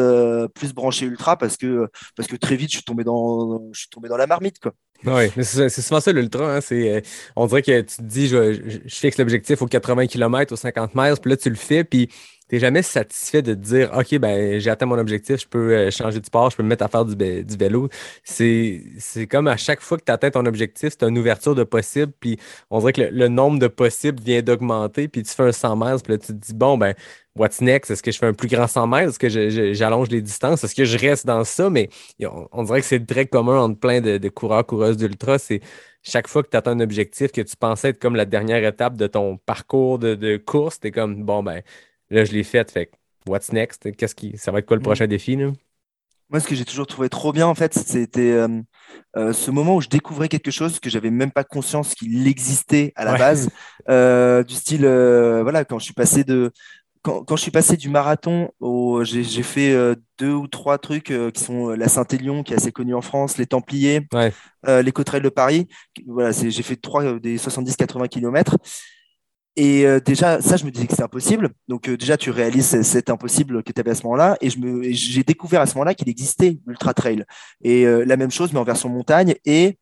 plus 0.56 0.74
branchées 0.74 1.06
ultra, 1.06 1.38
parce 1.38 1.58
que, 1.58 1.88
parce 2.16 2.28
que 2.28 2.36
très 2.36 2.56
vite, 2.56 2.70
je 2.70 2.78
suis 2.78 2.86
tombé 2.86 3.04
dans, 3.04 3.72
je 3.74 3.82
suis 3.82 3.90
tombé 3.90 4.10
dans 4.10 4.18
la 4.18 4.28
marmite. 4.28 4.60
Quoi. 4.60 4.74
Oui, 5.06 5.30
mais 5.36 5.44
c'est 5.44 5.70
souvent 5.70 6.00
ça 6.00 6.12
l'ultra. 6.12 6.58
hein, 6.58 6.60
on 7.36 7.46
dirait 7.48 7.62
que 7.62 7.82
tu 7.82 7.98
te 7.98 8.02
dis, 8.02 8.28
je, 8.28 8.54
je- 8.54 8.80
je 8.86 8.96
fixe 8.96 9.18
l'objectif 9.18 9.62
aux 9.62 9.68
80 9.68 10.08
km, 10.08 10.54
aux 10.54 10.58
50 10.58 10.96
miles, 10.96 11.16
puis 11.22 11.32
là, 11.32 11.38
tu 11.38 11.50
le 11.50 11.56
fais, 11.56 11.84
puis 11.84 12.10
tu 12.54 12.58
n'es 12.58 12.60
jamais 12.60 12.84
satisfait 12.84 13.42
de 13.42 13.56
te 13.56 13.60
dire, 13.60 13.90
OK, 13.98 14.16
ben, 14.20 14.60
j'ai 14.60 14.70
atteint 14.70 14.86
mon 14.86 15.00
objectif, 15.00 15.42
je 15.42 15.48
peux 15.48 15.74
euh, 15.74 15.90
changer 15.90 16.20
de 16.20 16.26
sport, 16.26 16.52
je 16.52 16.58
peux 16.58 16.62
me 16.62 16.68
mettre 16.68 16.84
à 16.84 16.88
faire 16.88 17.04
du, 17.04 17.16
du 17.16 17.58
vélo. 17.58 17.90
C'est, 18.24 18.84
c'est 19.00 19.26
comme 19.26 19.48
à 19.48 19.58
chaque 19.58 19.82
fois 19.82 19.98
que 19.98 20.04
tu 20.04 20.12
atteins 20.12 20.30
ton 20.30 20.46
objectif, 20.46 20.94
as 21.02 21.08
une 21.08 21.18
ouverture 21.18 21.56
de 21.56 21.64
possible, 21.64 22.12
puis 22.20 22.38
on 22.70 22.78
dirait 22.78 22.94
que 22.94 23.02
le, 23.02 23.28
nombre 23.28 23.58
de 23.58 23.66
possibles 23.66 24.22
vient 24.22 24.44
d'augmenter, 24.44 25.08
puis 25.08 25.24
tu 25.24 25.34
fais 25.34 25.42
un 25.42 25.52
100 25.52 25.76
miles, 25.78 25.98
puis 26.04 26.14
là, 26.14 26.20
tu 26.20 26.28
te 26.28 26.34
dis, 26.34 26.54
bon, 26.54 26.78
ben, 26.78 26.94
what's 27.36 27.60
next? 27.60 27.90
Est-ce 27.90 28.04
que 28.04 28.12
je 28.12 28.20
fais 28.20 28.28
un 28.28 28.34
plus 28.34 28.50
grand 28.50 28.68
100 28.68 28.86
miles? 28.86 29.10
Est-ce 29.10 29.18
que 29.18 29.74
j'allonge 29.74 30.10
les 30.10 30.22
distances? 30.22 30.64
Est-ce 30.64 30.76
que 30.76 30.86
je 30.86 30.98
reste 31.00 31.26
dans 31.26 31.44
ça? 31.44 31.72
Mais 31.72 31.90
on, 32.52 32.64
dirait 32.64 32.82
que 32.82 32.86
c'est 32.86 33.04
trait 33.04 33.26
commun 33.26 33.60
entre 33.62 33.80
plein 33.80 34.00
de, 34.00 34.20
de 34.20 34.30
coureurs, 34.30 34.64
coureuses 34.64 34.98
d'ultra. 34.98 35.40
C'est 35.40 35.62
chaque 36.04 36.28
fois 36.28 36.44
que 36.44 36.50
tu 36.50 36.58
atteins 36.58 36.74
un 36.74 36.82
objectif 36.82 37.32
que 37.32 37.42
tu 37.42 37.56
pensais 37.56 37.90
être 37.90 38.00
comme 38.00 38.16
la 38.16 38.26
dernière 38.26 38.64
étape 38.64 38.96
de 38.96 39.08
ton 39.08 39.38
parcours 39.38 39.98
de, 39.98 40.14
de 40.14 40.38
course, 40.38 40.80
tu 40.80 40.90
es 40.90 40.92
comme, 40.92 41.24
bon, 41.24 41.42
ben, 41.42 41.64
là, 42.14 42.26
je 42.26 42.32
l'ai 42.32 42.44
fait. 42.44 42.70
Fait 42.72 42.92
what's 43.28 43.52
next? 43.52 43.96
Qu'est-ce 43.96 44.16
qui, 44.16 44.38
ça 44.38 44.52
va 44.52 44.60
être 44.60 44.66
quoi 44.66 44.78
le 44.78 44.82
Mm. 44.82 44.84
prochain 44.84 45.08
défi? 45.08 45.36
Là? 45.36 45.52
Moi, 46.30 46.40
ce 46.40 46.48
que 46.48 46.56
j'ai 46.56 46.66
toujours 46.66 46.88
trouvé 46.88 47.10
trop 47.10 47.32
bien, 47.32 47.46
en 47.48 47.54
fait, 47.54 47.74
c'était 47.76 48.32
euh, 48.32 48.48
euh, 49.18 49.34
ce 49.34 49.52
moment 49.52 49.76
où 49.76 49.82
je 49.82 49.90
découvrais 49.90 50.30
quelque 50.30 50.50
chose 50.52 50.80
que 50.80 50.90
j'avais 50.90 51.12
même 51.12 51.32
pas 51.32 51.44
conscience 51.44 51.94
qu'il 51.94 52.28
existait 52.28 52.92
à 52.96 53.06
la 53.06 53.14
Ouais. 53.14 53.20
base, 53.20 53.50
euh, 53.90 54.44
du 54.44 54.56
style, 54.56 54.82
voilà, 54.86 55.64
quand 55.64 55.78
je 55.78 55.86
suis 55.86 55.94
passé 55.94 56.24
de, 56.24 56.52
quand, 57.04 57.24
quand 57.24 57.36
je 57.36 57.42
suis 57.44 57.52
passé 57.52 57.78
du 57.78 57.90
marathon 57.90 58.50
au, 58.62 59.04
j'ai 59.04 59.24
j'ai 59.24 59.44
fait 59.44 59.74
euh, 59.74 59.94
deux 60.18 60.32
ou 60.34 60.48
trois 60.48 60.78
trucs 60.80 61.12
euh, 61.12 61.30
qui 61.30 61.44
sont 61.44 61.70
euh, 61.72 61.76
la 61.76 61.88
Saint-Élion, 61.90 62.42
qui 62.44 62.54
est 62.54 62.58
assez 62.58 62.72
connue 62.72 62.96
en 62.96 63.02
France, 63.02 63.38
les 63.38 63.46
Templiers, 63.46 64.08
Ouais. 64.14 64.34
les 64.82 64.92
Cotterelles 64.92 65.22
de 65.24 65.30
Paris. 65.30 65.68
Voilà, 66.08 66.34
c'est- 66.34 66.50
j'ai 66.50 66.64
fait 66.64 66.78
trois 66.78 67.20
des 67.20 67.38
70-80 67.38 68.08
kilomètres. 68.08 68.58
Et 69.56 69.86
euh, 69.86 70.00
déjà, 70.00 70.42
ça, 70.42 70.58
je 70.58 70.66
me 70.66 70.72
disais 70.72 70.88
que 70.88 70.96
c'est 70.96 71.04
impossible. 71.04 71.50
Donc 71.68 71.88
euh, 71.88 71.96
déjà, 71.96 72.18
tu 72.18 72.32
réalises 72.32 72.82
cet 72.82 73.10
impossible 73.10 73.64
que 73.64 73.72
tu 73.72 73.80
avais 73.80 73.92
à 73.92 73.96
ce 73.96 74.04
moment-là. 74.04 74.38
Et 74.42 74.50
j'ai 74.94 75.24
découvert 75.24 75.62
à 75.62 75.68
ce 75.68 75.76
moment-là 75.76 75.94
qu'il 75.94 76.10
existait 76.10 76.58
l'Ultra 76.66 76.94
Trail. 76.94 77.24
Et 77.64 77.86
euh, 77.86 78.04
la 78.04 78.18
même 78.18 78.32
chose, 78.32 78.52
mais 78.52 78.60
en 78.60 78.64
version 78.64 78.90
montagne. 78.90 79.36
Et 79.46 79.78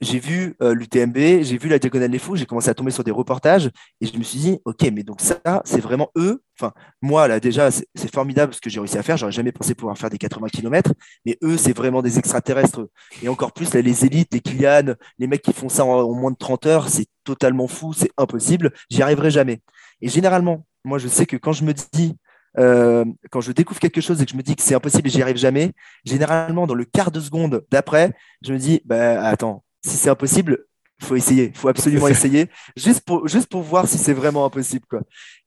j'ai 0.00 0.18
vu 0.18 0.56
euh, 0.62 0.74
l'UTMB, 0.74 1.42
j'ai 1.42 1.58
vu 1.58 1.68
la 1.68 1.78
Diagonale 1.78 2.10
des 2.10 2.18
Fous, 2.18 2.36
j'ai 2.36 2.46
commencé 2.46 2.68
à 2.68 2.74
tomber 2.74 2.90
sur 2.90 3.04
des 3.04 3.10
reportages 3.10 3.70
et 4.00 4.06
je 4.06 4.16
me 4.16 4.22
suis 4.22 4.38
dit, 4.38 4.58
ok, 4.64 4.82
mais 4.92 5.02
donc 5.02 5.20
ça, 5.20 5.62
c'est 5.64 5.80
vraiment 5.80 6.10
eux. 6.16 6.42
Enfin, 6.58 6.72
moi, 7.02 7.28
là, 7.28 7.40
déjà, 7.40 7.70
c'est 7.70 8.12
formidable 8.12 8.54
ce 8.54 8.60
que 8.60 8.70
j'ai 8.70 8.80
réussi 8.80 8.98
à 8.98 9.02
faire. 9.02 9.16
J'aurais 9.16 9.32
jamais 9.32 9.52
pensé 9.52 9.74
pouvoir 9.74 9.96
faire 9.98 10.10
des 10.10 10.18
80 10.18 10.48
km, 10.48 10.92
mais 11.24 11.38
eux, 11.42 11.56
c'est 11.56 11.76
vraiment 11.76 12.02
des 12.02 12.18
extraterrestres. 12.18 12.88
Et 13.22 13.28
encore 13.28 13.52
plus, 13.52 13.72
là, 13.74 13.80
les 13.82 14.04
élites, 14.04 14.32
les 14.32 14.40
Kylian, 14.40 14.94
les 15.18 15.26
mecs 15.26 15.42
qui 15.42 15.52
font 15.52 15.68
ça 15.68 15.84
en, 15.84 16.00
en 16.00 16.14
moins 16.14 16.30
de 16.30 16.36
30 16.36 16.66
heures, 16.66 16.88
c'est 16.88 17.06
totalement 17.24 17.68
fou, 17.68 17.92
c'est 17.92 18.10
impossible. 18.16 18.72
J'y 18.90 19.02
arriverai 19.02 19.30
jamais. 19.30 19.60
Et 20.00 20.08
généralement, 20.08 20.66
moi, 20.84 20.98
je 20.98 21.08
sais 21.08 21.26
que 21.26 21.36
quand 21.36 21.52
je 21.52 21.64
me 21.64 21.72
dis, 21.92 22.16
euh, 22.58 23.04
quand 23.30 23.40
je 23.40 23.52
découvre 23.52 23.80
quelque 23.80 24.00
chose 24.00 24.20
et 24.20 24.24
que 24.24 24.32
je 24.32 24.36
me 24.36 24.42
dis 24.42 24.56
que 24.56 24.62
c'est 24.62 24.74
impossible 24.74 25.08
et 25.08 25.10
j'y 25.10 25.22
arrive 25.22 25.36
jamais, 25.36 25.72
généralement, 26.04 26.66
dans 26.66 26.74
le 26.74 26.84
quart 26.84 27.10
de 27.10 27.20
seconde 27.20 27.64
d'après, 27.70 28.12
je 28.42 28.52
me 28.52 28.58
dis, 28.58 28.80
bah, 28.84 29.22
attends, 29.26 29.62
si 29.84 29.96
c'est 29.96 30.10
impossible, 30.10 30.66
il 31.00 31.06
faut 31.06 31.16
essayer, 31.16 31.44
il 31.46 31.56
faut 31.56 31.68
absolument 31.68 32.08
essayer, 32.08 32.48
juste 32.76 33.00
pour, 33.00 33.26
juste 33.26 33.48
pour 33.48 33.62
voir 33.62 33.88
si 33.88 33.96
c'est 33.96 34.12
vraiment 34.12 34.44
impossible. 34.44 34.84
Quoi. 34.88 35.00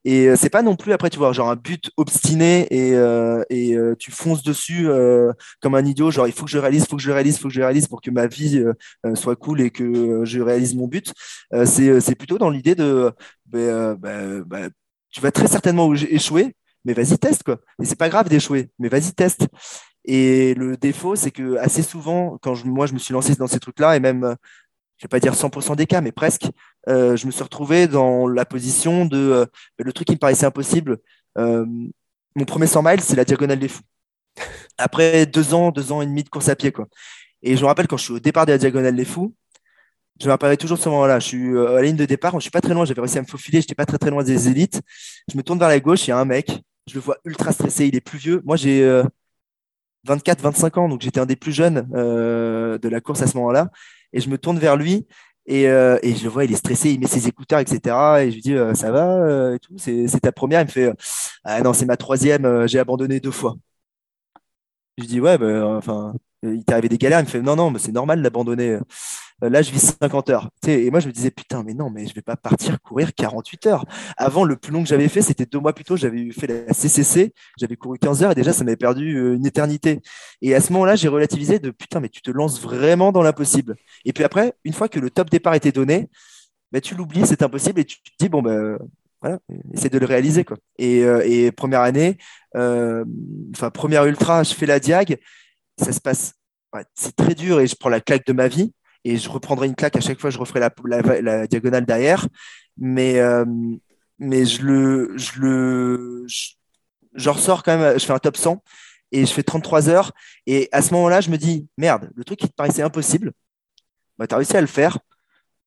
Et 0.03 0.27
euh, 0.27 0.35
c'est 0.35 0.49
pas 0.49 0.63
non 0.63 0.75
plus, 0.75 0.93
après, 0.93 1.09
tu 1.09 1.19
vois, 1.19 1.31
genre 1.31 1.49
un 1.49 1.55
but 1.55 1.91
obstiné 1.95 2.67
et, 2.71 2.95
euh, 2.95 3.43
et 3.49 3.75
euh, 3.75 3.95
tu 3.97 4.11
fonces 4.11 4.41
dessus 4.41 4.89
euh, 4.89 5.31
comme 5.61 5.75
un 5.75 5.85
idiot, 5.85 6.09
genre 6.11 6.27
il 6.27 6.33
faut 6.33 6.45
que 6.45 6.51
je 6.51 6.57
réalise, 6.57 6.83
il 6.83 6.87
faut 6.89 6.97
que 6.97 7.03
je 7.03 7.11
réalise, 7.11 7.35
il 7.35 7.39
faut 7.39 7.47
que 7.49 7.53
je 7.53 7.61
réalise 7.61 7.87
pour 7.87 8.01
que 8.01 8.09
ma 8.09 8.27
vie 8.27 8.63
soit 9.13 9.35
cool 9.35 9.61
et 9.61 9.69
que 9.69 10.25
je 10.25 10.41
réalise 10.41 10.75
mon 10.75 10.87
but. 10.87 11.13
C'est, 11.65 12.01
c'est 12.01 12.15
plutôt 12.15 12.37
dans 12.39 12.49
l'idée 12.49 12.75
de, 12.75 13.11
bah, 13.45 13.95
bah, 13.95 14.43
bah, 14.45 14.69
tu 15.11 15.21
vas 15.21 15.31
très 15.31 15.47
certainement 15.47 15.93
échouer, 15.93 16.55
mais 16.83 16.93
vas-y, 16.93 17.17
teste, 17.17 17.43
quoi. 17.43 17.59
Et 17.81 17.85
c'est 17.85 17.97
pas 17.97 18.09
grave 18.09 18.27
d'échouer, 18.27 18.69
mais 18.79 18.89
vas-y, 18.89 19.13
teste. 19.13 19.47
Et 20.05 20.53
le 20.55 20.77
défaut, 20.77 21.15
c'est 21.15 21.31
que 21.31 21.57
assez 21.57 21.81
souvent, 21.83 22.37
quand 22.41 22.55
je- 22.55 22.65
moi 22.65 22.85
je 22.87 22.93
me 22.93 22.99
suis 22.99 23.13
lancé 23.13 23.35
dans 23.35 23.47
ces 23.47 23.59
trucs-là, 23.59 23.95
et 23.95 23.99
même, 23.99 24.23
euh, 24.25 24.35
je 24.97 25.05
vais 25.05 25.09
pas 25.09 25.19
dire 25.21 25.35
100% 25.35 25.75
des 25.75 25.87
cas, 25.87 26.01
mais 26.01 26.11
presque, 26.13 26.47
euh, 26.89 27.17
je 27.17 27.25
me 27.27 27.31
suis 27.31 27.43
retrouvé 27.43 27.87
dans 27.87 28.27
la 28.27 28.45
position 28.45 29.05
de 29.05 29.17
euh, 29.17 29.45
le 29.79 29.93
truc 29.93 30.07
qui 30.07 30.13
me 30.15 30.19
paraissait 30.19 30.45
impossible. 30.47 30.99
mon 32.35 32.45
premier 32.45 32.67
100 32.67 32.81
miles, 32.83 33.01
c'est 33.01 33.15
la 33.15 33.25
diagonale 33.25 33.59
des 33.59 33.67
fous. 33.67 33.83
Après 34.77 35.25
deux 35.25 35.53
ans, 35.53 35.71
deux 35.71 35.91
ans 35.91 36.01
et 36.01 36.05
demi 36.05 36.23
de 36.23 36.29
course 36.29 36.49
à 36.49 36.55
pied, 36.55 36.71
quoi. 36.71 36.87
Et 37.43 37.57
je 37.57 37.61
me 37.63 37.67
rappelle 37.67 37.87
quand 37.87 37.97
je 37.97 38.05
suis 38.05 38.13
au 38.13 38.19
départ 38.19 38.45
de 38.45 38.51
la 38.53 38.59
diagonale 38.59 38.95
des 38.95 39.05
fous, 39.05 39.35
je 40.21 40.27
me 40.27 40.31
rappellerai 40.31 40.57
toujours 40.57 40.77
ce 40.77 40.89
moment-là. 40.89 41.19
Je 41.19 41.27
suis 41.27 41.57
à 41.59 41.73
la 41.73 41.81
ligne 41.83 41.95
de 41.97 42.05
départ, 42.05 42.33
je 42.35 42.41
suis 42.41 42.51
pas 42.51 42.61
très 42.61 42.73
loin, 42.73 42.85
j'avais 42.85 43.01
réussi 43.01 43.17
à 43.17 43.21
me 43.21 43.27
faufiler, 43.27 43.61
j'étais 43.61 43.75
pas 43.75 43.85
très 43.85 43.97
très 43.97 44.11
loin 44.11 44.23
des 44.23 44.47
élites. 44.49 44.81
Je 45.31 45.37
me 45.37 45.43
tourne 45.43 45.59
vers 45.59 45.69
la 45.69 45.79
gauche, 45.79 46.07
il 46.07 46.11
y 46.11 46.13
a 46.13 46.19
un 46.19 46.25
mec, 46.25 46.61
je 46.89 46.95
le 46.95 47.01
vois 47.01 47.17
ultra 47.25 47.51
stressé, 47.53 47.87
il 47.87 47.95
est 47.95 48.01
plus 48.01 48.19
vieux. 48.19 48.41
Moi, 48.45 48.55
j'ai 48.57 49.03
euh, 50.09 50.13
24, 50.13 50.41
25 50.41 50.77
ans, 50.77 50.89
donc 50.89 51.01
j'étais 51.01 51.19
un 51.19 51.25
des 51.25 51.35
plus 51.35 51.51
jeunes 51.51 51.87
euh, 51.95 52.77
de 52.77 52.89
la 52.89 53.01
course 53.01 53.21
à 53.21 53.27
ce 53.27 53.37
moment-là. 53.37 53.69
Et 54.13 54.21
je 54.21 54.29
me 54.29 54.37
tourne 54.37 54.59
vers 54.59 54.77
lui 54.77 55.07
et, 55.45 55.67
euh, 55.67 55.97
et 56.03 56.15
je 56.15 56.23
le 56.23 56.29
vois, 56.29 56.45
il 56.45 56.53
est 56.53 56.55
stressé, 56.55 56.91
il 56.91 56.99
met 56.99 57.07
ses 57.07 57.27
écouteurs, 57.27 57.59
etc. 57.59 57.95
Et 58.21 58.29
je 58.29 58.35
lui 58.35 58.41
dis, 58.41 58.53
euh, 58.53 58.73
ça 58.73 58.91
va 58.91 59.17
euh, 59.17 59.55
et 59.55 59.59
tout, 59.59 59.75
c'est 59.77 60.19
ta 60.21 60.31
première. 60.31 60.61
Il 60.61 60.65
me 60.65 60.69
fait, 60.71 60.85
euh, 60.85 60.93
ah 61.43 61.61
non, 61.61 61.73
c'est 61.73 61.85
ma 61.85 61.97
troisième, 61.97 62.45
euh, 62.45 62.67
j'ai 62.67 62.79
abandonné 62.79 63.19
deux 63.19 63.31
fois. 63.31 63.55
Je 64.97 65.03
lui 65.03 65.07
dis, 65.07 65.19
ouais, 65.21 65.37
bah, 65.37 65.67
enfin, 65.77 66.13
il 66.43 66.63
t'est 66.63 66.73
arrivé 66.73 66.89
des 66.89 66.97
galères. 66.97 67.19
Il 67.19 67.25
me 67.25 67.29
fait, 67.29 67.41
non, 67.41 67.55
non, 67.55 67.71
mais 67.71 67.79
c'est 67.79 67.91
normal 67.91 68.21
d'abandonner. 68.21 68.77
Euh, 69.43 69.49
Là, 69.49 69.61
je 69.61 69.71
vis 69.71 69.95
50 70.01 70.29
heures. 70.29 70.49
Et 70.67 70.89
moi, 70.89 70.99
je 70.99 71.07
me 71.07 71.11
disais, 71.11 71.31
putain, 71.31 71.63
mais 71.63 71.73
non, 71.73 71.89
mais 71.89 72.05
je 72.07 72.13
vais 72.13 72.21
pas 72.21 72.35
partir 72.35 72.79
courir 72.81 73.13
48 73.13 73.67
heures. 73.67 73.85
Avant, 74.17 74.43
le 74.43 74.55
plus 74.55 74.71
long 74.71 74.81
que 74.83 74.89
j'avais 74.89 75.09
fait, 75.09 75.21
c'était 75.21 75.45
deux 75.45 75.59
mois 75.59 75.73
plus 75.73 75.83
tôt. 75.83 75.97
J'avais 75.97 76.31
fait 76.31 76.47
la 76.47 76.73
CCC, 76.73 77.33
j'avais 77.57 77.75
couru 77.75 77.99
15 77.99 78.23
heures 78.23 78.31
et 78.31 78.35
déjà, 78.35 78.53
ça 78.53 78.63
m'avait 78.63 78.77
perdu 78.77 79.17
euh, 79.17 79.35
une 79.35 79.45
éternité. 79.45 80.01
Et 80.41 80.55
à 80.55 80.61
ce 80.61 80.71
moment-là, 80.73 80.95
j'ai 80.95 81.07
relativisé 81.07 81.59
de 81.59 81.71
putain, 81.71 81.99
mais 81.99 82.09
tu 82.09 82.21
te 82.21 82.31
lances 82.31 82.61
vraiment 82.61 83.11
dans 83.11 83.21
l'impossible. 83.21 83.75
Et 84.05 84.13
puis 84.13 84.23
après, 84.23 84.53
une 84.63 84.73
fois 84.73 84.87
que 84.89 84.99
le 84.99 85.09
top 85.09 85.29
départ 85.29 85.53
était 85.55 85.71
donné, 85.71 86.09
bah, 86.71 86.81
tu 86.81 86.95
l'oublies, 86.95 87.25
c'est 87.25 87.43
impossible 87.43 87.79
et 87.81 87.85
tu 87.85 88.01
te 88.01 88.09
dis, 88.19 88.29
bon, 88.29 88.41
ben 88.41 88.77
voilà, 89.21 89.39
essaie 89.73 89.89
de 89.89 89.99
le 89.99 90.05
réaliser. 90.05 90.43
Quoi. 90.43 90.57
Et, 90.77 91.03
euh, 91.03 91.51
première 91.51 91.81
année, 91.81 92.17
enfin, 92.55 93.69
première 93.73 94.05
ultra, 94.05 94.43
je 94.43 94.53
fais 94.53 94.65
la 94.65 94.79
diag, 94.79 95.17
ça 95.79 95.91
se 95.91 96.01
passe, 96.01 96.33
c'est 96.95 97.15
très 97.15 97.35
dur 97.35 97.59
et 97.59 97.67
je 97.67 97.75
prends 97.75 97.89
la 97.89 98.01
claque 98.01 98.25
de 98.25 98.33
ma 98.33 98.47
vie 98.47 98.73
et 99.05 99.17
je 99.17 99.29
reprendrai 99.29 99.67
une 99.67 99.75
claque 99.75 99.95
à 99.95 100.01
chaque 100.01 100.19
fois, 100.19 100.29
je 100.29 100.37
referai 100.37 100.59
la, 100.59 101.47
diagonale 101.47 101.85
derrière. 101.85 102.27
Mais, 102.77 103.19
euh, 103.19 103.45
mais 104.19 104.45
je 104.45 104.61
le, 104.63 105.13
je 105.17 105.39
le, 105.39 106.23
je, 106.27 106.51
je 107.13 107.29
ressors 107.29 107.63
quand 107.63 107.77
même, 107.77 107.99
je 107.99 108.05
fais 108.05 108.13
un 108.13 108.19
top 108.19 108.37
100 108.37 108.63
et 109.11 109.25
je 109.25 109.31
fais 109.33 109.43
33 109.43 109.89
heures. 109.89 110.11
Et 110.47 110.69
à 110.71 110.81
ce 110.81 110.93
moment-là, 110.93 111.21
je 111.21 111.29
me 111.29 111.37
dis, 111.37 111.67
merde, 111.77 112.09
le 112.15 112.23
truc 112.23 112.39
qui 112.39 112.49
te 112.49 112.53
paraissait 112.55 112.81
impossible, 112.81 113.33
bah, 114.17 114.27
tu 114.27 114.33
as 114.33 114.37
réussi 114.37 114.57
à 114.57 114.61
le 114.61 114.67
faire 114.67 114.97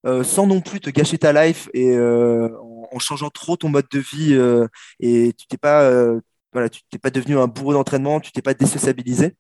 euh, 0.07 0.23
sans 0.25 0.47
non 0.47 0.61
plus 0.61 0.81
te 0.81 0.91
gâcher 0.91 1.19
ta 1.19 1.33
life 1.33 1.69
et 1.75 1.91
euh, 1.91 2.49
en, 2.61 2.89
en 2.93 2.99
changeant 2.99 3.31
trop 3.31 3.57
ton 3.57 3.69
mode 3.69 3.89
de 3.91 3.99
vie 3.99 4.35
euh, 4.35 4.69
et 5.01 5.33
tu 5.37 5.47
t'es 5.47 5.57
pas, 5.57 5.83
euh, 5.83 6.21
voilà, 6.53 6.69
tu 6.69 6.83
t'es 6.91 6.99
pas 6.99 7.11
devenu 7.11 7.39
un 7.39 7.47
bourreau 7.47 7.73
d'entraînement, 7.73 8.21
tu 8.21 8.33
t'es 8.33 8.43
pas 8.43 8.55
désociabilisé. 8.55 9.37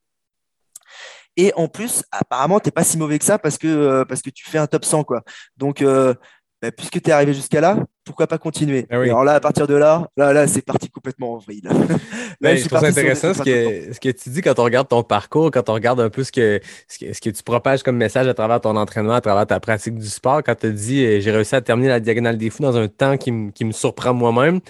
Et 1.36 1.52
en 1.54 1.68
plus, 1.68 2.02
apparemment, 2.10 2.60
t'es 2.60 2.70
pas 2.70 2.84
si 2.84 2.96
mauvais 2.96 3.18
que 3.18 3.24
ça 3.24 3.38
parce 3.38 3.58
que, 3.58 3.66
euh, 3.66 4.04
parce 4.04 4.22
que 4.22 4.30
tu 4.30 4.48
fais 4.48 4.58
un 4.58 4.66
top 4.66 4.84
100. 4.84 5.04
Quoi. 5.04 5.22
Donc, 5.56 5.82
euh, 5.82 6.14
bah, 6.62 6.72
puisque 6.72 7.02
tu 7.02 7.10
es 7.10 7.12
arrivé 7.12 7.34
jusqu'à 7.34 7.60
là, 7.60 7.78
pourquoi 8.04 8.26
pas 8.26 8.38
continuer? 8.38 8.86
Ah 8.90 8.98
oui. 8.98 9.10
Alors 9.10 9.24
là, 9.24 9.34
à 9.34 9.40
partir 9.40 9.66
de 9.66 9.74
là, 9.74 10.08
là, 10.16 10.32
là 10.32 10.46
c'est 10.46 10.62
parti 10.62 10.88
complètement 10.88 11.34
en 11.34 11.38
vrille. 11.38 11.62
Ben, 12.38 12.54
je 12.54 12.68
trouve 12.68 12.80
ça 12.80 12.88
intéressant 12.88 13.32
ce 13.32 13.42
que, 13.42 13.94
ce 13.94 13.98
que 13.98 14.10
tu 14.10 14.28
dis 14.28 14.42
quand 14.42 14.58
on 14.58 14.64
regarde 14.64 14.88
ton 14.88 15.02
parcours, 15.02 15.50
quand 15.50 15.70
on 15.70 15.72
regarde 15.72 16.00
un 16.00 16.10
peu 16.10 16.22
ce 16.22 16.30
que, 16.30 16.60
ce 16.86 16.98
que, 16.98 17.14
ce 17.14 17.20
que 17.22 17.30
tu 17.30 17.42
propages 17.42 17.82
comme 17.82 17.96
message 17.96 18.28
à 18.28 18.34
travers 18.34 18.60
ton 18.60 18.76
entraînement, 18.76 19.14
à 19.14 19.22
travers 19.22 19.46
ta 19.46 19.58
pratique 19.58 19.94
du 19.94 20.06
sport. 20.06 20.42
Quand 20.44 20.54
tu 20.54 20.70
dis 20.70 21.02
euh, 21.02 21.20
j'ai 21.20 21.30
réussi 21.30 21.54
à 21.54 21.62
terminer 21.62 21.88
la 21.88 21.98
diagonale 21.98 22.36
des 22.36 22.50
fous 22.50 22.62
dans 22.62 22.76
un 22.76 22.88
temps 22.88 23.16
qui 23.16 23.32
me 23.32 23.72
surprend 23.72 24.12
moi-même, 24.12 24.60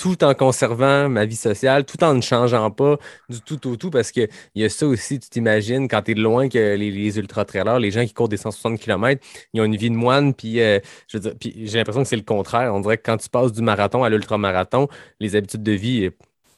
tout 0.00 0.24
en 0.24 0.32
conservant 0.32 1.10
ma 1.10 1.26
vie 1.26 1.36
sociale, 1.36 1.84
tout 1.84 2.02
en 2.02 2.14
ne 2.14 2.22
changeant 2.22 2.70
pas 2.70 2.96
du 3.28 3.42
tout 3.42 3.68
au 3.68 3.76
tout, 3.76 3.90
parce 3.90 4.12
qu'il 4.12 4.30
y 4.54 4.64
a 4.64 4.70
ça 4.70 4.86
aussi, 4.86 5.20
tu 5.20 5.28
t'imagines, 5.28 5.88
quand 5.88 6.00
tu 6.00 6.12
es 6.12 6.14
loin 6.14 6.48
que 6.48 6.74
les, 6.74 6.90
les 6.90 7.18
ultra-trailers, 7.18 7.78
les 7.78 7.90
gens 7.90 8.06
qui 8.06 8.14
courent 8.14 8.30
des 8.30 8.38
160 8.38 8.80
km, 8.80 9.22
ils 9.52 9.60
ont 9.60 9.64
une 9.64 9.76
vie 9.76 9.90
de 9.90 9.94
moine, 9.94 10.32
puis, 10.32 10.62
euh, 10.62 10.78
je 11.06 11.18
j'ai 11.38 11.78
l'impression 11.78 12.02
que 12.02 12.08
c'est 12.08 12.16
le 12.16 12.22
contraire. 12.22 12.74
On 12.74 12.80
dirait 12.80 12.96
que 12.96 13.02
quand 13.04 13.18
tu 13.18 13.28
passes 13.28 13.52
du 13.52 13.60
marathon 13.60 14.02
à 14.02 14.08
l'ultramarathon, 14.08 14.88
les 15.20 15.36
habitudes 15.36 15.62
de 15.62 15.72
vie, 15.72 16.10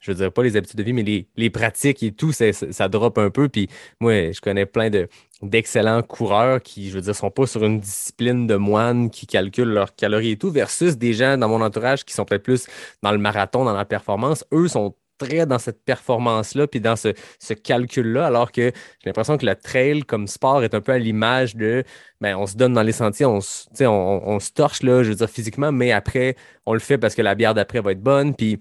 je 0.02 0.10
veux 0.10 0.16
dire 0.16 0.32
pas 0.32 0.42
les 0.42 0.56
habitudes 0.56 0.76
de 0.76 0.82
vie, 0.82 0.92
mais 0.92 1.04
les, 1.04 1.28
les 1.36 1.48
pratiques 1.48 2.02
et 2.02 2.12
tout, 2.12 2.32
ça, 2.32 2.52
ça, 2.52 2.88
drop 2.88 3.18
un 3.18 3.30
peu. 3.30 3.48
Puis 3.48 3.68
moi, 4.00 4.32
je 4.32 4.40
connais 4.40 4.66
plein 4.66 4.90
de 4.90 5.08
d'excellents 5.42 6.02
coureurs 6.02 6.62
qui, 6.62 6.88
je 6.90 6.94
veux 6.94 7.00
dire, 7.00 7.16
sont 7.16 7.30
pas 7.30 7.46
sur 7.46 7.64
une 7.64 7.80
discipline 7.80 8.46
de 8.46 8.54
moine 8.54 9.10
qui 9.10 9.26
calculent 9.26 9.72
leurs 9.72 9.94
calories 9.96 10.32
et 10.32 10.36
tout, 10.36 10.50
versus 10.50 10.96
des 10.96 11.14
gens 11.14 11.36
dans 11.36 11.48
mon 11.48 11.60
entourage 11.62 12.04
qui 12.04 12.14
sont 12.14 12.24
peut-être 12.24 12.44
plus 12.44 12.66
dans 13.02 13.10
le 13.10 13.18
marathon, 13.18 13.64
dans 13.64 13.72
la 13.72 13.84
performance. 13.84 14.44
Eux 14.52 14.68
sont 14.68 14.94
très 15.18 15.46
dans 15.46 15.58
cette 15.58 15.84
performance-là, 15.84 16.66
puis 16.66 16.80
dans 16.80 16.96
ce, 16.96 17.14
ce 17.38 17.54
calcul-là, 17.54 18.26
alors 18.26 18.52
que 18.52 18.62
j'ai 18.62 19.06
l'impression 19.06 19.36
que 19.36 19.46
le 19.46 19.54
trail 19.54 20.02
comme 20.02 20.26
sport 20.26 20.64
est 20.64 20.74
un 20.74 20.80
peu 20.80 20.92
à 20.92 20.98
l'image 20.98 21.56
de, 21.56 21.84
ben, 22.20 22.36
on 22.36 22.46
se 22.46 22.56
donne 22.56 22.72
dans 22.72 22.82
les 22.82 22.92
sentiers, 22.92 23.26
on, 23.26 23.38
on, 23.80 24.22
on 24.24 24.40
se 24.40 24.50
torche, 24.52 24.82
là, 24.82 25.02
je 25.02 25.10
veux 25.10 25.16
dire, 25.16 25.30
physiquement, 25.30 25.72
mais 25.72 25.92
après, 25.92 26.36
on 26.66 26.72
le 26.74 26.80
fait 26.80 26.98
parce 26.98 27.14
que 27.14 27.22
la 27.22 27.34
bière 27.34 27.54
d'après 27.54 27.80
va 27.80 27.92
être 27.92 28.02
bonne, 28.02 28.34
puis 28.34 28.58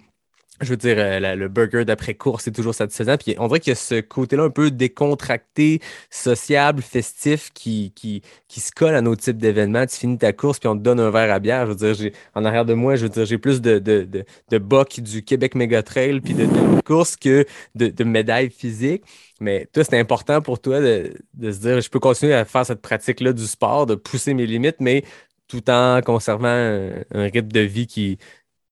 je 0.62 0.70
veux 0.70 0.78
dire, 0.78 0.96
euh, 0.98 1.36
le 1.36 1.48
burger 1.48 1.86
d'après-course, 1.86 2.44
c'est 2.44 2.52
toujours 2.52 2.76
satisfaisant. 2.76 3.18
Puis 3.18 3.36
on 3.40 3.48
dirait 3.48 3.60
qu'il 3.60 3.72
y 3.72 3.74
a 3.74 3.76
ce 3.76 4.00
côté-là 4.02 4.44
un 4.44 4.50
peu 4.50 4.72
décontracté, 4.72 5.82
sociable, 6.10 6.82
festif 6.82 7.52
qui, 7.54 7.92
qui, 7.96 8.22
qui 8.48 8.60
se 8.60 8.72
colle 8.72 8.96
à 8.96 9.02
nos 9.02 9.16
types 9.16 9.38
d'événements. 9.38 9.86
Tu 9.86 9.98
finis 9.98 10.18
ta 10.18 10.34
course, 10.34 10.60
puis 10.60 10.70
on 10.70 10.78
te 10.78 10.84
donne 10.84 11.00
un 11.00 11.10
verre 11.10 11.34
à 11.34 11.40
bière. 11.40 11.66
Je 11.66 11.72
veux 11.74 11.94
dire, 11.94 12.12
en 12.36 12.46
arrière 12.46 12.66
de 12.66 12.74
moi, 12.74 12.96
je 12.96 13.04
veux 13.04 13.10
dire, 13.10 13.26
j'ai 13.26 13.38
plus 13.38 13.62
de, 13.62 13.80
de, 13.80 14.04
de, 14.04 14.24
de 14.50 14.58
bocs 14.58 15.00
du 15.00 15.24
Québec 15.24 15.56
Mega 15.56 15.84
Trail, 15.84 16.22
puis 16.22 16.34
de, 16.34 16.46
de 16.46 16.82
courses 16.82 17.16
que 17.16 17.46
de, 17.76 17.88
de 17.88 18.04
médailles 18.04 18.50
physiques. 18.52 19.04
Mais 19.40 19.68
toi, 19.74 19.84
c'est 19.84 19.98
important 20.00 20.42
pour 20.42 20.60
toi 20.60 20.80
de, 20.80 21.14
de 21.34 21.52
se 21.52 21.60
dire, 21.60 21.82
je 21.82 21.90
peux 21.90 22.00
continuer 22.00 22.34
à 22.34 22.46
faire 22.46 22.66
cette 22.66 22.82
pratique-là 22.82 23.34
du 23.34 23.48
sport, 23.48 23.88
de 23.88 23.96
pousser 23.96 24.34
mes 24.34 24.46
limites, 24.46 24.78
mais 24.80 25.04
tout 25.48 25.70
en 25.70 26.02
conservant 26.02 26.48
un 26.48 27.24
rythme 27.24 27.52
de 27.52 27.60
vie 27.60 27.86
qui, 27.86 28.18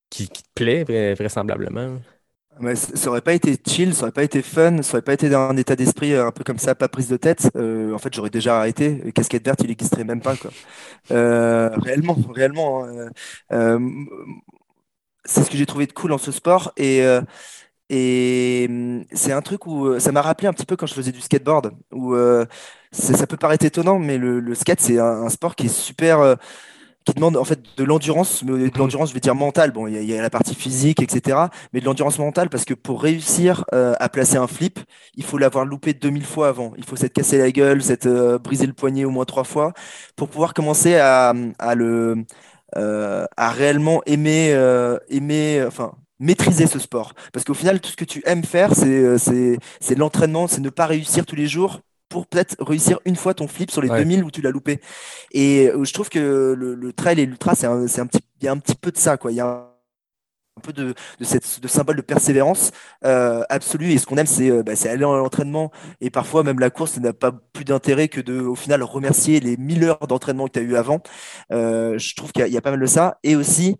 qui, 0.10 0.28
te 0.28 0.40
plaît, 0.56 0.84
vra- 0.84 1.16
vraisemblablement. 1.16 2.00
Ça 2.76 3.10
aurait 3.10 3.22
pas 3.22 3.34
été 3.34 3.56
chill, 3.66 3.94
ça 3.96 4.04
aurait 4.04 4.12
pas 4.12 4.24
été 4.24 4.42
fun, 4.42 4.82
ça 4.82 4.96
aurait 4.96 5.02
pas 5.02 5.14
été 5.14 5.30
dans 5.30 5.50
un 5.50 5.56
état 5.56 5.78
d'esprit 5.78 6.12
euh, 6.14 6.28
un 6.28 6.32
peu 6.32 6.44
comme 6.44 6.58
ça, 6.58 6.76
pas 6.76 6.90
prise 6.90 7.08
de 7.08 7.16
tête. 7.16 7.50
Euh, 7.56 7.94
en 7.94 7.98
fait, 8.00 8.14
j'aurais 8.14 8.30
déjà 8.30 8.58
arrêté. 8.60 9.14
Casquette 9.16 9.46
verte, 9.46 9.62
il 9.64 9.68
n'existerait 9.70 10.04
même 10.04 10.22
pas. 10.22 10.36
Euh, 11.12 11.70
réellement, 11.78 12.18
réellement. 12.36 12.86
hein, 13.50 13.80
c'est 15.26 15.44
ce 15.44 15.50
que 15.50 15.58
j'ai 15.58 15.66
trouvé 15.66 15.86
de 15.86 15.94
cool 15.94 16.10
dans 16.12 16.18
ce 16.18 16.32
sport 16.32 16.74
et 17.90 18.68
hum, 18.70 19.04
c'est 19.12 19.32
un 19.32 19.42
truc 19.42 19.66
où 19.66 20.00
ça 20.00 20.12
m'a 20.12 20.22
rappelé 20.22 20.48
un 20.48 20.54
petit 20.54 20.66
peu 20.66 20.76
quand 20.76 20.86
je 20.86 20.94
faisais 20.94 21.12
du 21.12 21.22
skateboard, 21.22 21.72
où 21.92 22.16
ça 22.92 23.28
peut 23.28 23.38
paraître 23.38 23.66
étonnant, 23.66 24.00
mais 24.00 24.18
le, 24.18 24.54
skate 24.56 24.80
c'est 24.82 25.00
un 25.00 25.30
sport 25.30 25.56
qui 25.56 25.68
est 25.68 25.70
super. 25.70 26.38
Qui 27.10 27.16
demande 27.16 27.38
en 27.38 27.44
fait 27.44 27.60
de 27.78 27.84
l'endurance, 27.84 28.44
mais 28.44 28.70
de 28.70 28.78
l'endurance, 28.78 29.10
je 29.10 29.14
vais 29.14 29.20
dire 29.20 29.36
mentale. 29.36 29.72
Bon, 29.72 29.88
il 29.88 29.94
y, 29.96 29.98
a- 29.98 30.02
il 30.02 30.10
y 30.10 30.18
a 30.18 30.22
la 30.22 30.30
partie 30.30 30.56
physique, 30.56 31.02
etc. 31.02 31.52
Mais 31.74 31.80
de 31.82 31.86
l'endurance 31.86 32.20
mentale 32.20 32.50
parce 32.50 32.66
que 32.66 32.74
pour 32.74 33.02
réussir 33.02 33.66
euh, 33.74 33.94
à 34.00 34.10
placer 34.10 34.38
un 34.38 34.48
flip, 34.48 34.80
il 35.16 35.24
faut 35.24 35.38
l'avoir 35.38 35.66
loupé 35.66 35.94
2000 35.94 36.26
fois 36.26 36.50
avant. 36.50 36.74
Il 36.78 36.84
faut 36.86 36.96
s'être 36.96 37.14
cassé 37.14 37.38
la 37.38 37.52
gueule, 37.52 37.82
s'être 37.84 38.06
euh, 38.08 38.38
brisé 38.40 38.66
le 38.68 38.74
poignet 38.74 39.06
au 39.06 39.10
moins 39.12 39.26
trois 39.26 39.44
fois 39.44 39.74
pour 40.16 40.30
pouvoir 40.30 40.54
commencer 40.54 40.96
à, 40.98 41.34
à 41.60 41.76
le 41.76 42.26
euh, 42.78 43.26
à 43.38 43.50
réellement 43.52 44.02
aimer 44.06 44.52
aimer 45.10 45.64
enfin 45.68 45.94
maîtriser 46.20 46.68
ce 46.68 46.80
sport 46.80 47.14
parce 47.34 47.46
qu'au 47.46 47.54
final 47.54 47.80
tout 47.80 47.90
ce 47.90 47.96
que 47.96 48.06
tu 48.06 48.22
aimes 48.26 48.44
faire 48.44 48.76
c'est 48.76 49.18
c'est 49.80 49.96
l'entraînement 49.96 50.48
c'est 50.48 50.62
ne 50.62 50.70
pas 50.70 50.86
réussir 50.86 51.26
tous 51.26 51.36
les 51.36 51.48
jours 51.48 51.80
pour 52.10 52.28
peut-être 52.28 52.56
réussir 52.64 53.00
une 53.06 53.16
fois 53.16 53.34
ton 53.34 53.48
flip 53.48 53.72
sur 53.72 53.82
les 53.82 53.90
Ouais. 53.90 54.00
2000 54.00 54.24
où 54.24 54.32
tu 54.32 54.42
l'as 54.42 54.52
loupé. 54.52 54.82
Et 55.32 55.70
euh, 55.70 55.84
je 55.84 55.94
trouve 55.94 56.10
que 56.10 56.56
le, 56.58 56.76
le 56.76 56.94
trail 56.94 57.20
et 57.20 57.26
l'ultra 57.26 57.56
c'est 57.56 57.68
un, 57.68 57.86
petit 58.08 58.20
il 58.42 58.46
y 58.46 58.48
a 58.48 58.52
un 58.52 58.58
petit 58.58 58.76
peu 58.76 58.92
de 58.92 58.98
ça 58.98 59.18
quoi. 59.18 59.32
Il 59.32 59.36
y 59.36 59.42
a 59.42 59.46
un, 59.46 59.70
un 60.58 60.62
peu 60.62 60.74
de, 60.74 60.94
de 61.20 61.24
cette 61.24 61.62
de 61.62 61.68
symbole 61.68 61.96
de 61.96 62.02
persévérance 62.02 62.72
euh, 63.06 63.44
absolue. 63.50 63.92
Et 63.92 63.98
ce 63.98 64.06
qu'on 64.06 64.18
aime 64.18 64.26
c'est 64.26 64.50
euh, 64.52 64.64
bah, 64.64 64.74
aller 64.84 64.92
à 64.92 64.98
l'entraînement 64.98 65.72
et 66.02 66.10
parfois 66.10 66.44
même 66.44 66.60
la 66.60 66.70
course 66.70 66.98
n'a 66.98 67.14
pas 67.14 67.32
plus 67.54 67.64
d'intérêt 67.66 68.08
que 68.10 68.22
de 68.22 68.40
au 68.42 68.56
final 68.56 68.84
remercier 68.84 69.40
les 69.40 69.56
1000 69.58 69.84
heures 69.86 70.08
d'entraînement 70.08 70.48
que 70.48 70.54
tu 70.54 70.60
as 70.60 70.64
eu 70.64 70.76
avant. 70.76 71.02
Euh, 71.52 71.98
je 71.98 72.16
trouve 72.16 72.32
qu'il 72.32 72.48
y 72.48 72.58
a 72.58 72.62
pas 72.62 72.72
mal 72.72 72.80
de 72.80 72.86
ça. 72.86 73.20
Et 73.24 73.36
aussi 73.36 73.78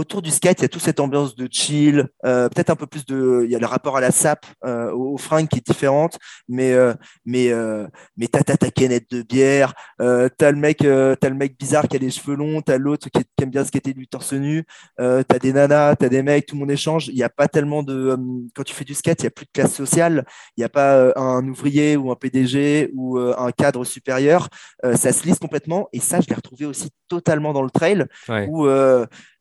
autour 0.00 0.22
du 0.22 0.30
skate, 0.30 0.60
il 0.60 0.62
y 0.62 0.64
a 0.64 0.68
toute 0.68 0.82
cette 0.82 0.98
ambiance 0.98 1.34
de 1.34 1.46
chill, 1.50 2.08
euh, 2.24 2.48
peut-être 2.48 2.70
un 2.70 2.76
peu 2.76 2.86
plus 2.86 3.04
de, 3.04 3.42
il 3.44 3.50
y 3.50 3.54
a 3.54 3.58
le 3.58 3.66
rapport 3.66 3.96
à 3.96 4.00
la 4.00 4.10
sape, 4.10 4.46
euh, 4.64 4.90
aux, 4.92 5.18
fringues 5.18 5.48
qui 5.48 5.58
est 5.58 5.66
différente, 5.66 6.18
mais 6.48 6.72
euh, 6.72 6.94
mais 7.26 7.52
euh, 7.52 7.86
mais 8.16 8.26
t'as 8.26 8.42
ta 8.42 8.70
canette 8.70 9.10
de 9.10 9.22
bière, 9.22 9.74
t'as 9.98 10.50
le 10.50 10.56
mec, 10.56 10.78
t'as 10.78 11.28
le 11.28 11.34
mec 11.34 11.58
bizarre 11.58 11.86
qui 11.86 11.96
a 11.96 11.98
les 11.98 12.10
cheveux 12.10 12.34
longs, 12.34 12.62
t'as 12.62 12.78
l'autre 12.78 13.08
qui, 13.10 13.20
qui 13.20 13.44
aime 13.44 13.50
bien 13.50 13.64
skater 13.64 13.92
du 13.92 14.08
torse 14.08 14.32
nu, 14.32 14.64
t'as 14.96 15.38
des 15.40 15.52
nanas, 15.52 15.96
t'as 15.96 16.08
des 16.08 16.22
mecs, 16.22 16.46
tout 16.46 16.56
le 16.56 16.60
monde 16.60 16.70
échange. 16.70 17.08
Il 17.08 17.14
n'y 17.14 17.22
a 17.22 17.28
pas 17.28 17.48
tellement 17.48 17.82
de, 17.82 18.16
quand 18.54 18.62
tu 18.64 18.74
fais 18.74 18.84
du 18.84 18.94
skate, 18.94 19.20
il 19.20 19.24
y 19.24 19.26
a 19.26 19.30
plus 19.30 19.46
de 19.46 19.50
classe 19.52 19.74
sociale, 19.74 20.24
il 20.56 20.60
n'y 20.60 20.64
a 20.64 20.68
pas 20.68 21.12
un 21.16 21.46
ouvrier 21.46 21.96
ou 21.96 22.10
un 22.10 22.16
PDG 22.16 22.90
ou 22.94 23.18
un 23.18 23.52
cadre 23.52 23.84
supérieur, 23.84 24.48
ça 24.82 25.12
se 25.12 25.24
lisse 25.24 25.38
complètement. 25.38 25.88
Et 25.92 26.00
ça, 26.00 26.20
je 26.20 26.28
l'ai 26.28 26.34
retrouvé 26.34 26.64
aussi 26.64 26.88
totalement 27.08 27.52
dans 27.52 27.62
le 27.62 27.70
trail 27.70 28.06
Ouais. 28.28 28.46
où 28.48 28.66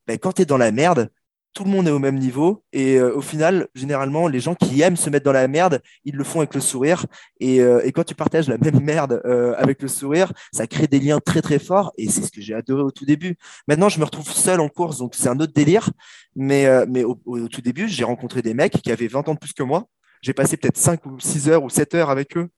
ben, 0.10 0.18
quand 0.18 0.32
tu 0.32 0.42
es 0.42 0.46
dans 0.46 0.58
la 0.58 0.72
merde, 0.72 1.12
tout 1.54 1.64
le 1.66 1.70
monde 1.70 1.88
est 1.88 1.92
au 1.92 2.00
même 2.00 2.18
niveau. 2.18 2.64
Et 2.74 2.96
euh, 2.96 3.16
au 3.16 3.22
final, 3.22 3.68
généralement, 3.76 4.28
les 4.28 4.40
gens 4.40 4.56
qui 4.56 4.82
aiment 4.82 4.96
se 4.96 5.08
mettre 5.12 5.24
dans 5.24 5.32
la 5.32 5.48
merde, 5.48 5.84
ils 6.04 6.16
le 6.16 6.24
font 6.24 6.40
avec 6.40 6.56
le 6.56 6.62
sourire. 6.62 7.06
Et, 7.40 7.62
euh, 7.62 7.88
quand 7.94 8.04
tu 8.04 8.16
partages 8.16 8.48
la 8.50 8.58
même 8.58 8.80
merde 8.80 9.22
euh, 9.26 9.54
avec 9.60 9.84
le 9.84 9.88
sourire, 9.88 10.34
ça 10.52 10.66
crée 10.66 10.88
des 10.88 11.00
liens 11.00 11.20
très 11.20 11.44
très 11.44 11.60
forts. 11.60 11.94
Et 12.00 12.10
c'est 12.10 12.24
ce 12.24 12.32
que 12.32 12.42
j'ai 12.42 12.56
adoré 12.56 12.82
au 12.82 12.90
tout 12.90 13.06
début. 13.06 13.36
Maintenant, 13.68 13.88
je 13.88 14.00
me 14.00 14.04
retrouve 14.04 14.32
seul 14.32 14.62
en 14.62 14.68
course, 14.68 14.98
donc 14.98 15.14
c'est 15.14 15.30
un 15.30 15.40
autre 15.40 15.54
délire. 15.54 15.92
Mais, 16.36 16.66
mais 16.88 17.04
au, 17.04 17.22
au 17.28 17.48
tout 17.48 17.62
début, 17.62 17.88
j'ai 17.88 18.04
rencontré 18.04 18.42
des 18.42 18.56
mecs 18.56 18.82
qui 18.82 18.92
avaient 18.92 19.08
20 19.08 19.30
ans 19.30 19.36
de 19.36 19.40
plus 19.40 19.54
que 19.54 19.62
moi. 19.62 19.86
J'ai 20.24 20.34
passé 20.34 20.58
peut-être 20.58 20.78
5 20.78 21.06
ou 21.06 21.20
6 21.20 21.50
heures 21.50 21.64
ou 21.64 21.70
7 21.70 21.94
heures 21.94 22.10
avec 22.10 22.36
eux 22.36 22.50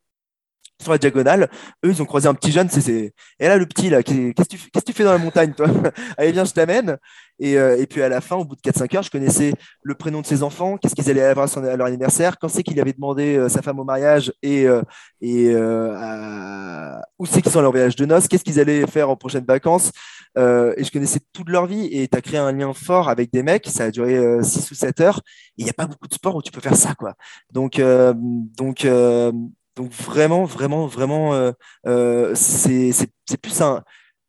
sur 0.82 0.92
la 0.92 0.98
diagonale. 0.98 1.50
Eux, 1.86 1.90
ils 1.90 2.02
ont 2.02 2.06
croisé 2.06 2.28
un 2.28 2.34
petit 2.34 2.52
jeune. 2.52 2.70
C'est. 2.70 3.14
Et 3.40 3.48
là, 3.48 3.58
le 3.58 3.66
petit, 3.66 3.90
là, 3.90 4.04
qu'est-ce 4.04 4.50
que 4.50 4.80
tu, 4.86 4.94
fais- 4.94 5.04
dans 5.04 5.12
la 5.14 5.18
montagne, 5.18 5.54
toi? 5.54 5.68
Allez, 6.18 6.32
viens, 6.32 6.46
je 6.46 6.54
t'amène. 6.54 6.98
Et, 7.42 7.58
euh, 7.58 7.76
et 7.82 7.88
puis 7.88 8.04
à 8.04 8.10
la 8.10 8.22
fin, 8.22 8.36
au 8.36 8.46
bout 8.46 8.56
de 8.56 8.62
4-5 8.62 8.96
heures, 8.96 9.04
je 9.04 9.10
connaissais 9.10 9.54
le 9.82 9.96
prénom 9.96 10.22
de 10.22 10.28
ses 10.28 10.44
enfants, 10.44 10.78
qu'est-ce 10.78 10.94
qu'ils 10.94 11.10
allaient 11.10 11.24
avoir 11.24 11.50
à, 11.58 11.76
leur 11.76 11.88
anniversaire, 11.88 12.38
quand 12.38 12.48
c'est 12.48 12.62
qu'il 12.62 12.80
avait 12.80 12.94
demandé 12.94 13.36
euh, 13.36 13.50
sa 13.50 13.64
femme 13.64 13.80
au 13.80 13.84
mariage 13.84 14.32
et, 14.44 14.68
euh, 14.68 14.84
où 17.18 17.26
c'est 17.26 17.42
qu'ils 17.42 17.52
sont 17.52 17.60
à 17.60 17.64
leur 17.64 17.72
voyage 17.72 17.96
de 17.96 18.06
noces, 18.06 18.28
qu'est-ce 18.28 18.44
qu'ils 18.44 18.60
allaient 18.60 18.86
faire 18.86 19.10
en 19.10 19.16
prochaines 19.16 19.46
vacances. 19.46 19.92
Et 20.38 20.84
je 20.84 20.92
connaissais 20.92 21.20
toute 21.34 21.50
leur 21.50 21.66
vie 21.66 21.88
et 21.92 22.08
tu 22.08 22.16
as 22.16 22.22
créé 22.22 22.40
un 22.40 22.52
lien 22.52 22.74
fort 22.74 23.10
avec 23.10 23.34
des 23.34 23.44
mecs. 23.44 23.68
Ça 23.68 23.86
a 23.86 23.92
duré 23.92 24.42
6 24.42 24.72
ou 24.72 24.76
7 24.76 25.02
heures. 25.02 25.22
Et 25.58 25.64
il 25.64 25.64
n'y 25.66 25.70
a 25.70 25.74
pas 25.74 25.88
beaucoup 25.88 26.08
de 26.08 26.14
sports 26.14 26.36
où 26.36 26.42
tu 26.42 26.52
peux 26.52 26.62
faire 26.62 26.78
ça, 26.78 26.94
quoi. 26.96 27.16
Donc, 27.52 27.82
donc, 28.56 28.88
donc 29.76 29.92
vraiment, 29.92 30.46
vraiment, 30.46 30.88
vraiment, 30.88 31.34
euh, 31.34 31.52
euh, 31.88 32.34
c'est 32.36 33.38
plus 33.42 33.62
un. 33.62 33.84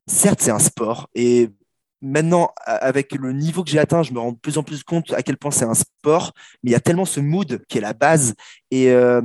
Certes, 0.07 0.41
c'est 0.41 0.51
un 0.51 0.59
sport 0.59 1.09
et 1.15 1.49
maintenant, 2.03 2.53
avec 2.67 3.15
le 3.15 3.33
niveau 3.33 3.63
que 3.65 3.71
j'ai 3.71 3.79
atteint, 3.79 4.03
je 4.03 4.13
me 4.13 4.19
rends 4.19 4.33
de 4.33 4.39
plus 4.39 4.59
en 4.59 4.65
plus 4.65 4.83
compte 4.83 5.13
à 5.13 5.23
quel 5.23 5.37
point 5.37 5.53
c'est 5.53 5.65
un 5.65 5.75
sport, 5.75 6.33
mais 6.63 6.71
il 6.71 6.73
y 6.73 6.77
a 6.77 6.81
tellement 6.81 7.05
ce 7.05 7.21
mood 7.21 7.65
qui 7.69 7.79
est 7.79 7.81
la 7.81 7.93
base. 7.93 8.35
Et, 8.71 8.91
euh, 8.91 9.23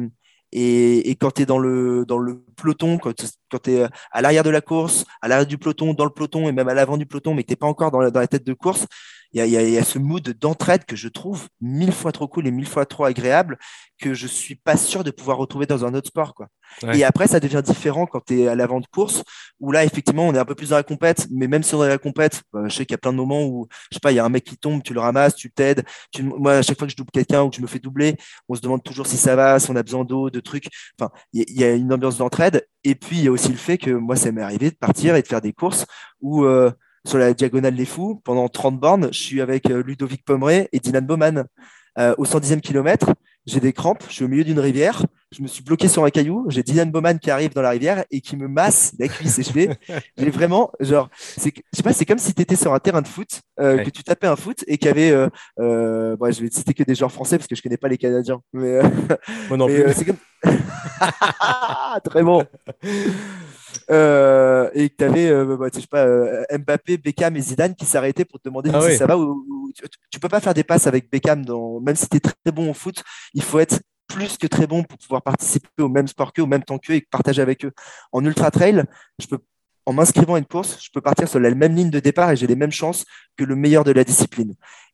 quand 1.20 1.32
tu 1.32 1.41
es 1.41 1.45
dans 1.45 1.59
le, 1.59 2.05
dans 2.05 2.20
le 2.20 2.43
peloton, 2.55 2.97
quand, 2.99 3.13
tu 3.63 3.72
es 3.72 3.88
à 4.11 4.22
l'arrière 4.22 4.43
de 4.43 4.49
la 4.49 4.61
course, 4.61 5.05
à 5.22 5.28
l'arrière 5.28 5.47
du 5.47 5.57
peloton, 5.57 5.93
dans 5.93 6.05
le 6.05 6.11
peloton 6.11 6.47
et 6.47 6.51
même 6.51 6.70
à 6.70 6.74
l'avant 6.74 6.97
du 6.97 7.05
peloton, 7.05 7.34
mais 7.34 7.43
que 7.43 7.47
tu 7.47 7.53
n'es 7.53 7.57
pas 7.57 7.68
encore 7.68 7.91
dans 7.91 7.99
la 7.99 8.28
tête 8.28 8.45
de 8.45 8.53
course, 8.53 8.86
il 9.34 9.46
y 9.46 9.48
y 9.50 9.72
y 9.72 9.78
a 9.78 9.84
ce 9.84 10.00
mood 10.00 10.28
d'entraide 10.40 10.86
que 10.86 10.96
je 10.96 11.08
trouve 11.08 11.48
mille 11.62 11.92
fois 11.92 12.12
trop 12.12 12.28
cool 12.28 12.48
et 12.48 12.52
mille 12.52 12.68
fois 12.68 12.86
trop 12.86 13.06
agréable 13.06 13.58
que 14.00 14.14
je 14.14 14.28
suis 14.28 14.56
pas 14.56 14.78
sûr 14.78 15.04
de 15.04 15.12
pouvoir 15.12 15.38
retrouver 15.38 15.66
dans 15.66 15.84
un 15.86 15.94
autre 15.96 16.08
sport. 16.08 16.36
Quoi. 16.36 16.48
Ouais. 16.84 17.00
Et 17.00 17.04
après, 17.04 17.28
ça 17.28 17.40
devient 17.40 17.64
différent 17.66 18.06
quand 18.06 18.24
tu 18.26 18.42
es 18.42 18.48
à 18.48 18.54
l'avant 18.56 18.80
de 18.80 18.86
course, 18.86 19.24
où 19.60 19.72
là, 19.72 19.84
effectivement, 19.84 20.28
on 20.28 20.34
est 20.36 20.38
un 20.38 20.46
peu 20.46 20.54
plus 20.54 20.70
dans 20.70 20.76
la 20.76 20.84
compète, 20.84 21.28
mais 21.32 21.48
même 21.48 21.64
si 21.64 21.74
on 21.74 21.80
est 21.80 21.88
dans 21.88 21.94
la 21.94 21.98
compète, 21.98 22.44
bah, 22.54 22.62
je 22.68 22.76
sais 22.76 22.86
qu'il 22.86 22.94
y 22.94 22.96
a 22.96 23.00
plein 23.00 23.12
de 23.12 23.18
moments 23.18 23.44
où, 23.46 23.68
je 23.92 23.96
sais 23.96 24.00
pas, 24.00 24.12
il 24.12 24.16
y 24.16 24.20
a 24.20 24.26
un 24.26 24.30
mec 24.30 24.44
qui 24.44 24.58
tombe, 24.58 24.84
tu 24.84 24.94
le 24.94 25.00
ramasses, 25.00 25.36
tu 25.36 25.52
t'aides. 25.52 25.84
Tu... 26.12 26.22
Moi, 26.24 26.54
à 26.58 26.62
chaque 26.62 26.78
fois 26.78 26.86
que 26.88 26.92
je 26.92 26.98
double 26.98 27.10
quelqu'un 27.12 27.42
ou 27.44 27.50
que 27.50 27.56
je 27.56 27.62
me 27.62 27.68
fais 27.68 27.80
doubler, 27.80 28.16
on 28.50 28.56
se 28.56 28.62
demande 28.62 28.84
toujours 28.84 29.08
si 29.08 29.18
ça 29.18 29.36
va, 29.36 29.60
si 29.60 29.72
on 29.72 29.76
a 29.76 29.84
besoin 29.84 30.06
d'eau, 30.06 30.30
de 30.30 30.40
trucs. 30.40 30.68
Enfin, 31.00 31.12
il 31.34 31.40
y, 31.40 31.42
a- 31.42 31.46
il 31.48 31.60
y 31.60 31.64
a 31.64 31.74
une 31.74 31.92
ambiance 31.92 32.18
d'entraide. 32.18 32.68
Et 32.84 32.94
puis, 32.96 33.18
il 33.18 33.24
y 33.24 33.28
a 33.28 33.32
aussi 33.32 33.50
le 33.50 33.58
fait 33.58 33.78
que 33.80 33.90
moi, 33.92 34.16
ça 34.16 34.32
m'est 34.32 34.42
arrivé 34.44 34.70
de 34.70 34.76
partir 34.76 35.16
et 35.16 35.22
de 35.24 35.28
faire 35.28 35.42
des 35.42 35.54
courses 35.54 35.86
où, 36.22 36.44
euh, 36.46 36.72
sur 37.08 37.18
la 37.18 37.34
diagonale 37.34 37.76
des 37.76 37.86
fous, 37.86 38.22
pendant 38.24 38.47
30 38.49 38.80
bornes, 38.80 39.10
je 39.12 39.20
suis 39.20 39.41
avec 39.41 39.70
euh, 39.70 39.82
Ludovic 39.82 40.24
Pomeray 40.26 40.68
et 40.74 40.80
Dylan 40.80 41.05
Bowman. 41.05 41.45
Euh, 41.99 42.14
au 42.20 42.26
110e 42.26 42.60
kilomètre, 42.62 43.10
j'ai 43.47 43.60
des 43.60 43.74
crampes, 43.74 44.03
je 44.08 44.14
suis 44.14 44.24
au 44.24 44.28
milieu 44.28 44.43
d'une 44.43 44.60
rivière, 44.60 45.03
je 45.32 45.41
me 45.41 45.47
suis 45.47 45.64
bloqué 45.64 45.88
sur 45.88 46.03
un 46.03 46.12
caillou, 46.12 46.45
j'ai 46.49 46.62
Dylan 46.62 46.91
Bowman 46.91 47.18
qui 47.18 47.32
arrive 47.32 47.53
dans 47.55 47.64
la 47.64 47.72
rivière 47.72 48.03
et 48.12 48.22
qui 48.22 48.38
me 48.38 48.47
masse 48.47 48.93
la 48.99 49.08
cuisse. 49.08 49.39
Et 49.39 49.43
je 49.43 49.51
fais, 49.51 49.70
j'ai 50.18 50.30
vraiment, 50.30 50.70
genre, 50.80 51.10
c'est, 51.18 51.51
je 51.55 51.78
sais 51.78 51.82
pas, 51.82 51.93
c'est 51.93 52.05
comme 52.05 52.20
si 52.20 52.36
tu 52.36 52.41
étais 52.43 52.55
sur 52.55 52.72
un 52.74 52.80
terrain 52.80 53.01
de 53.01 53.08
foot, 53.08 53.41
euh, 53.60 53.78
Ouais. 53.78 53.84
que 53.86 53.89
tu 53.89 54.03
tapais 54.03 54.28
un 54.28 54.36
foot 54.36 54.64
et 54.68 54.78
qu'il 54.78 54.88
y 54.89 54.91
avait, 54.91 55.10
euh, 55.12 55.28
euh, 55.60 56.16
bon, 56.18 56.32
je 56.32 56.41
vais 56.41 56.51
citer 56.51 56.76
que 56.76 56.84
des 56.84 56.93
joueurs 56.93 57.12
français 57.12 57.38
parce 57.39 57.47
que 57.47 57.55
je 57.55 57.64
connais 57.64 57.78
pas 57.78 57.88
les 57.88 57.97
Canadiens, 57.97 58.41
mais, 58.53 58.80
Moi 59.47 59.58
non 59.58 59.68
mais, 59.68 59.84
plus. 59.86 59.93
c'est 59.93 60.05
comme. 60.05 60.18
Très 62.03 62.22
bon. 62.22 62.43
Euh, 63.89 64.70
et 64.74 64.89
que 64.89 64.95
tu 64.97 65.03
avais, 65.03 65.28
je 65.30 65.80
sais 65.82 65.88
pas, 65.88 66.05
euh, 66.05 66.43
Mbappé, 66.51 66.97
Beckham 66.97 67.36
et 67.36 67.41
Zidane 67.41 67.76
qui 67.76 67.86
s'arrêtaient 67.86 68.26
pour 68.26 68.39
te 68.39 68.49
demander 68.49 68.70
Ah 68.74 68.82
si 68.82 68.88
oui. 68.88 68.97
ça 68.97 69.05
va. 69.05 69.18
Ou, 69.18 69.45
ou- 69.49 69.72
tu, 69.76 69.84
tu 70.09 70.20
peux 70.20 70.30
pas 70.30 70.39
faire 70.39 70.53
des 70.53 70.63
passes 70.63 70.88
avec 70.88 71.09
Beckham, 71.11 71.45
dans, 71.45 71.80
même 71.80 71.95
si 71.95 72.07
tu 72.09 72.18
es 72.18 72.20
très 72.20 72.51
bon 72.51 72.70
au 72.70 72.74
foot, 72.74 73.03
il 73.34 73.43
faut 73.43 73.59
être 73.59 73.80
plus 74.07 74.38
que 74.38 74.47
très 74.47 74.68
bon 74.68 74.84
pour 74.84 74.97
pouvoir 74.97 75.22
participer 75.22 75.68
au 75.84 75.89
même 75.89 76.07
sport 76.07 76.32
qu'eux, 76.34 76.43
au 76.43 76.47
même 76.47 76.63
temps 76.63 76.78
qu'eux 76.78 76.93
et 76.93 77.01
partager 77.01 77.41
avec 77.41 77.65
eux. 77.65 77.72
En 78.11 78.24
ultra 78.26 78.51
trail, 78.51 78.84
je 79.20 79.28
peux, 79.28 79.39
en 79.86 79.93
m'inscrivant 79.93 80.36
à 80.36 80.39
une 80.39 80.45
course, 80.45 80.78
je 80.82 80.89
peux 80.93 81.01
partir 81.01 81.28
sur 81.28 81.39
la 81.39 81.53
même 81.53 81.76
ligne 81.76 81.89
de 81.89 81.99
départ 81.99 82.32
et 82.32 82.36
j'ai 82.36 82.47
les 82.47 82.55
mêmes 82.55 82.72
chances 82.72 83.05
que 83.36 83.43
le 83.43 83.55
meilleur 83.55 83.84
de 83.84 83.91
la 83.91 84.03
discipline. 84.03 84.53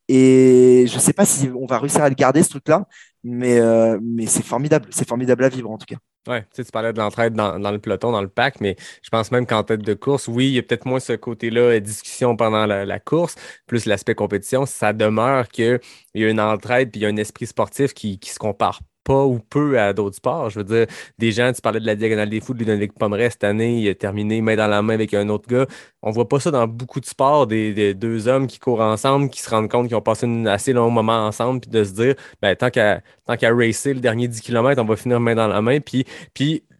Et 0.09 0.85
je 0.87 0.99
sais 0.99 1.13
pas 1.13 1.25
si 1.25 1.49
on 1.55 1.65
va 1.65 1.79
réussir 1.79 2.03
à 2.03 2.09
le 2.09 2.15
garder 2.15 2.43
ce 2.43 2.49
truc-là, 2.49 2.85
mais, 3.23 3.59
euh, 3.59 3.97
mais 4.01 4.25
c'est 4.25 4.43
formidable, 4.43 4.87
c'est 4.91 5.07
formidable 5.07 5.43
à 5.45 5.49
vivre 5.49 5.71
en 5.71 5.77
tout 5.77 5.85
cas. 5.85 5.95
Ouais, 6.27 6.41
tu 6.43 6.47
sais, 6.53 6.63
tu 6.63 6.71
parlais 6.71 6.93
de 6.93 6.97
l'entraide 6.99 7.33
dans, 7.33 7.57
le 7.57 7.79
peloton, 7.79 8.11
dans 8.11 8.21
le 8.21 8.29
pack, 8.29 8.61
mais 8.61 8.77
je 9.01 9.09
pense 9.09 9.29
même 9.31 9.45
qu'en 9.45 9.63
tête 9.63 9.81
de 9.81 9.93
course, 9.93 10.29
oui, 10.29 10.47
il 10.47 10.53
y 10.53 10.59
a 10.59 10.63
peut-être 10.63 10.85
moins 10.85 11.01
ce 11.01 11.13
côté-là, 11.13 11.61
euh, 11.61 11.79
discussion 11.81 12.37
pendant 12.37 12.65
la, 12.65 12.99
course, 12.99 13.35
plus 13.67 13.85
l'aspect 13.85 14.15
compétition. 14.15 14.65
Ça 14.65 14.93
demeure 14.93 15.49
qu'il 15.49 15.81
y 16.15 16.23
a 16.23 16.29
une 16.29 16.39
entraide 16.39 16.91
puis 16.91 17.01
il 17.01 17.03
y 17.03 17.05
a 17.05 17.09
un 17.09 17.17
esprit 17.17 17.45
sportif 17.45 17.93
qui 17.93 18.19
se 18.23 18.39
compare 18.39 18.79
pas 19.03 19.25
ou 19.25 19.39
peu 19.39 19.79
à 19.79 19.93
d'autres 19.93 20.15
sports. 20.15 20.49
Je 20.49 20.59
veux 20.59 20.65
dire, 20.65 20.85
des 21.17 21.31
gens, 21.31 21.51
tu 21.53 21.61
parlais 21.61 21.79
de 21.79 21.85
la 21.85 21.95
diagonale 21.95 22.29
des 22.29 22.39
fous 22.41 22.53
de 22.53 22.59
Ludovic 22.59 22.93
Pomeray 22.93 23.29
cette 23.29 23.43
année, 23.43 23.79
il 23.79 23.89
a 23.89 23.95
terminé 23.95 24.41
main 24.41 24.55
dans 24.55 24.67
la 24.67 24.81
main 24.81 24.93
avec 24.93 25.13
un 25.13 25.29
autre 25.29 25.47
gars. 25.47 25.65
On 26.01 26.11
voit 26.11 26.27
pas 26.27 26.39
ça 26.39 26.51
dans 26.51 26.67
beaucoup 26.67 26.99
de 26.99 27.05
sports, 27.05 27.47
des, 27.47 27.93
deux 27.93 28.27
hommes 28.27 28.47
qui 28.47 28.59
courent 28.59 28.81
ensemble, 28.81 29.29
qui 29.29 29.41
se 29.41 29.49
rendent 29.49 29.69
compte 29.69 29.87
qu'ils 29.87 29.95
ont 29.95 30.01
passé 30.01 30.25
un 30.25 30.45
assez 30.45 30.73
long 30.73 30.89
moment 30.89 31.25
ensemble, 31.25 31.61
puis 31.61 31.71
de 31.71 31.83
se 31.83 31.91
dire, 31.93 32.15
ben, 32.41 32.55
tant 32.55 32.69
qu'à 32.69 33.01
racer 33.27 33.93
le 33.93 33.99
dernier 33.99 34.27
10 34.27 34.41
km, 34.41 34.81
on 34.81 34.85
va 34.85 34.95
finir 34.95 35.19
main 35.19 35.35
dans 35.35 35.47
la 35.47 35.61
main. 35.61 35.79
Puis 35.79 36.05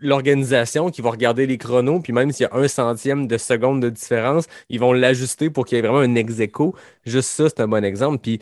l'organisation 0.04 0.90
qui 0.92 1.02
va 1.02 1.10
regarder 1.12 1.48
les 1.48 1.58
chronos, 1.58 2.02
puis 2.02 2.14
même 2.14 2.32
s'il 2.32 2.46
y 2.46 2.50
a 2.50 2.56
un 2.56 2.68
centième 2.68 3.28
de 3.28 3.38
seconde 3.38 3.82
de 3.82 3.90
différence, 3.90 4.46
ils 4.70 4.80
vont 4.80 4.94
l'ajuster 4.94 5.50
pour 5.50 5.66
qu'il 5.66 5.78
y 5.78 5.80
ait 5.80 5.82
vraiment 5.82 6.00
un 6.00 6.16
ex 6.16 6.40
aequo. 6.40 6.76
Juste 7.06 7.30
ça, 7.30 7.50
c'est 7.50 7.62
un 7.62 7.68
bon 7.68 7.84
exemple. 7.84 8.20
Puis 8.22 8.40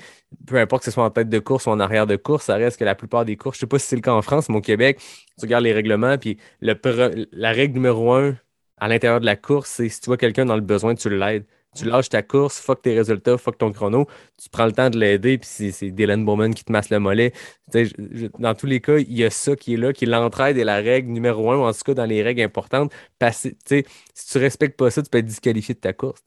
peu 0.47 0.57
importe 0.57 0.81
que 0.81 0.85
ce 0.85 0.91
soit 0.91 1.05
en 1.05 1.09
tête 1.11 1.29
de 1.29 1.39
course 1.39 1.67
ou 1.67 1.69
en 1.69 1.79
arrière 1.79 2.07
de 2.07 2.15
course, 2.15 2.45
ça 2.45 2.55
reste 2.55 2.77
que 2.77 2.83
la 2.85 2.95
plupart 2.95 3.25
des 3.25 3.37
courses, 3.37 3.57
je 3.57 3.61
sais 3.61 3.67
pas 3.67 3.79
si 3.79 3.87
c'est 3.87 3.95
le 3.95 4.01
cas 4.01 4.13
en 4.13 4.21
France, 4.21 4.49
mais 4.49 4.57
au 4.57 4.61
Québec, 4.61 4.99
tu 5.37 5.45
regardes 5.45 5.63
les 5.63 5.73
règlements, 5.73 6.17
puis 6.17 6.37
la 6.61 7.51
règle 7.51 7.75
numéro 7.75 8.13
un 8.13 8.35
à 8.77 8.87
l'intérieur 8.87 9.19
de 9.19 9.25
la 9.25 9.35
course, 9.35 9.69
c'est 9.69 9.89
si 9.89 10.01
tu 10.01 10.07
vois 10.07 10.17
quelqu'un 10.17 10.45
dans 10.45 10.55
le 10.55 10.61
besoin, 10.61 10.95
tu 10.95 11.09
l'aides. 11.09 11.45
Tu 11.75 11.85
lâches 11.85 12.09
ta 12.09 12.21
course, 12.21 12.59
fuck 12.59 12.81
tes 12.81 12.93
résultats, 12.97 13.37
fuck 13.37 13.57
ton 13.57 13.71
chrono, 13.71 14.05
tu 14.41 14.49
prends 14.49 14.65
le 14.65 14.73
temps 14.73 14.89
de 14.89 14.97
l'aider, 14.99 15.37
puis 15.37 15.47
c'est- 15.49 15.91
Dylan 15.91 16.25
Bowman 16.25 16.53
qui 16.53 16.65
te 16.65 16.71
masse 16.71 16.89
le 16.89 16.99
mollet. 16.99 17.31
Je- 17.73 17.85
je- 17.85 18.27
dans 18.39 18.53
tous 18.55 18.65
les 18.65 18.81
cas, 18.81 18.97
il 18.97 19.13
y 19.13 19.23
a 19.23 19.29
ça 19.29 19.55
qui 19.55 19.75
est 19.75 19.77
là, 19.77 19.93
qui 19.93 20.03
est 20.03 20.07
l'entraide 20.07 20.57
et 20.57 20.65
la 20.65 20.75
règle 20.77 21.11
numéro 21.11 21.49
un, 21.49 21.55
ou 21.57 21.61
en 21.61 21.71
tout 21.71 21.79
cas 21.85 21.93
dans 21.93 22.05
les 22.05 22.21
règles 22.23 22.41
importantes. 22.41 22.91
Si 23.31 23.55
tu 23.65 24.37
respectes 24.37 24.77
pas 24.77 24.91
ça, 24.91 25.01
tu 25.01 25.09
peux 25.09 25.19
être 25.19 25.25
disqualifié 25.25 25.73
de 25.73 25.79
ta 25.79 25.93
course. 25.93 26.21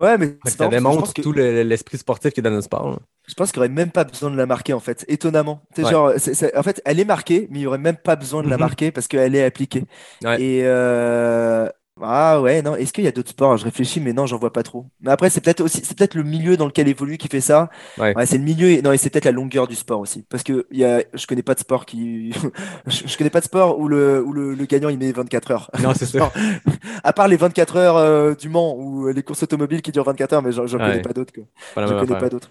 Ouais, 0.00 0.16
mais 0.18 0.36
ça 0.46 0.68
démontre 0.68 1.12
que- 1.12 1.22
tout 1.22 1.32
le- 1.32 1.62
l'esprit 1.62 1.98
sportif 1.98 2.32
qui 2.32 2.40
est 2.40 2.42
dans 2.42 2.50
notre 2.50 2.64
sport. 2.64 2.90
là. 2.90 2.98
Je 3.26 3.34
pense 3.34 3.52
qu'il 3.52 3.60
n'y 3.60 3.66
aurait 3.66 3.74
même 3.74 3.90
pas 3.90 4.04
besoin 4.04 4.30
de 4.30 4.36
la 4.36 4.46
marquer 4.46 4.72
en 4.72 4.80
fait, 4.80 5.04
étonnamment. 5.06 5.60
Genre, 5.76 6.12
en 6.56 6.62
fait, 6.62 6.82
elle 6.84 6.98
est 6.98 7.04
marquée, 7.04 7.46
mais 7.50 7.58
il 7.58 7.60
n'y 7.60 7.66
aurait 7.66 7.78
même 7.78 7.96
pas 7.96 8.16
besoin 8.16 8.42
de 8.42 8.48
la 8.48 8.56
Mhm. 8.56 8.60
marquer 8.60 8.90
parce 8.90 9.06
qu'elle 9.06 9.34
est 9.34 9.44
appliquée. 9.44 9.84
Ouais. 10.24 10.40
Et 10.40 10.62
euh, 10.64 11.68
ah 12.02 12.40
ouais, 12.40 12.62
non. 12.62 12.74
Est-ce 12.76 12.92
qu'il 12.92 13.04
y 13.04 13.06
a 13.08 13.12
d'autres 13.12 13.30
sports? 13.30 13.56
Je 13.56 13.64
réfléchis, 13.64 14.00
mais 14.00 14.12
non, 14.12 14.26
j'en 14.26 14.38
vois 14.38 14.52
pas 14.52 14.62
trop. 14.62 14.86
Mais 15.00 15.10
après, 15.10 15.30
c'est 15.30 15.40
peut-être 15.40 15.60
aussi, 15.60 15.80
c'est 15.84 15.96
peut-être 15.96 16.14
le 16.14 16.22
milieu 16.22 16.56
dans 16.56 16.66
lequel 16.66 16.88
évolue 16.88 17.18
qui 17.18 17.28
fait 17.28 17.40
ça. 17.40 17.70
Ouais. 17.98 18.14
c'est 18.26 18.38
le 18.38 18.44
milieu. 18.44 18.68
Et, 18.70 18.82
non, 18.82 18.92
et 18.92 18.98
c'est 18.98 19.10
peut-être 19.10 19.24
la 19.24 19.32
longueur 19.32 19.66
du 19.68 19.74
sport 19.74 20.00
aussi, 20.00 20.24
parce 20.28 20.42
que 20.42 20.66
y 20.70 20.84
a, 20.84 21.02
je 21.14 21.26
connais 21.26 21.42
pas 21.42 21.54
de 21.54 21.60
sport 21.60 21.86
qui, 21.86 22.32
je, 22.86 23.16
connais 23.16 23.30
pas 23.30 23.40
de 23.40 23.44
sport 23.46 23.78
où 23.78 23.88
le 23.88 24.22
où 24.22 24.32
le, 24.32 24.54
le 24.54 24.64
gagnant 24.66 24.88
il 24.88 24.98
met 24.98 25.12
24 25.12 25.50
heures. 25.50 25.70
Non, 25.82 25.92
c'est. 25.94 26.10
Genre, 26.16 26.32
à 27.04 27.12
part 27.12 27.28
les 27.28 27.36
24 27.36 27.76
heures 27.76 27.96
euh, 27.96 28.34
du 28.34 28.48
Mans 28.48 28.74
ou 28.76 29.08
les 29.08 29.22
courses 29.22 29.42
automobiles 29.42 29.82
qui 29.82 29.92
durent 29.92 30.04
24 30.04 30.32
heures, 30.34 30.42
mais 30.42 30.52
j'en 30.52 30.66
j'en 30.66 30.78
Ouais. 30.78 30.90
connais 30.90 31.02
pas 31.02 31.12
d'autres. 31.12 31.32
quoi. 31.32 31.44
Pas 31.74 31.80
la 31.82 31.86
Je 31.88 31.94
même 31.94 32.06
connais 32.06 32.20
pas 32.20 32.28
d'autres. 32.28 32.50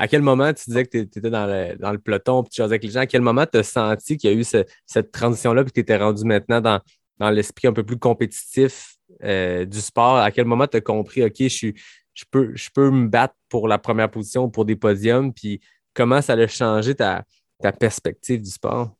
À 0.00 0.06
quel 0.06 0.22
moment 0.22 0.52
tu 0.52 0.62
disais 0.68 0.84
que 0.84 0.90
tu 0.90 0.98
étais 1.00 1.28
dans 1.28 1.44
le, 1.46 1.76
dans 1.76 1.90
le 1.90 1.98
peloton, 1.98 2.44
puis 2.44 2.50
tu 2.54 2.62
avec 2.62 2.84
les 2.84 2.90
gens, 2.90 3.00
à 3.00 3.06
quel 3.06 3.20
moment 3.20 3.44
tu 3.50 3.58
as 3.58 3.64
senti 3.64 4.16
qu'il 4.16 4.30
y 4.30 4.32
a 4.32 4.36
eu 4.36 4.44
ce- 4.44 4.64
cette 4.86 5.10
transition-là, 5.10 5.64
puis 5.64 5.72
que 5.72 5.74
tu 5.74 5.80
étais 5.80 5.96
rendu 5.96 6.22
maintenant 6.24 6.60
dans, 6.60 6.78
dans 7.18 7.30
l'esprit 7.30 7.68
un 7.68 7.72
peu 7.72 7.84
plus 7.84 7.98
compétitif 7.98 8.96
euh, 9.22 9.64
du 9.64 9.80
sport? 9.80 10.18
À 10.18 10.30
quel 10.30 10.46
moment 10.46 10.66
tu 10.66 10.76
as 10.76 10.80
compris, 10.80 11.24
OK, 11.24 11.36
je, 11.38 11.48
suis, 11.48 11.74
je, 12.14 12.24
peux, 12.30 12.52
je 12.54 12.70
peux 12.74 12.90
me 12.90 13.08
battre 13.08 13.34
pour 13.48 13.68
la 13.68 13.78
première 13.78 14.10
position 14.10 14.44
ou 14.44 14.48
pour 14.48 14.64
des 14.64 14.76
podiums, 14.76 15.32
puis 15.32 15.60
comment 15.94 16.22
ça 16.22 16.34
a 16.34 16.46
changé 16.46 16.94
ta, 16.94 17.24
ta 17.60 17.72
perspective 17.72 18.42
du 18.42 18.50
sport? 18.50 18.94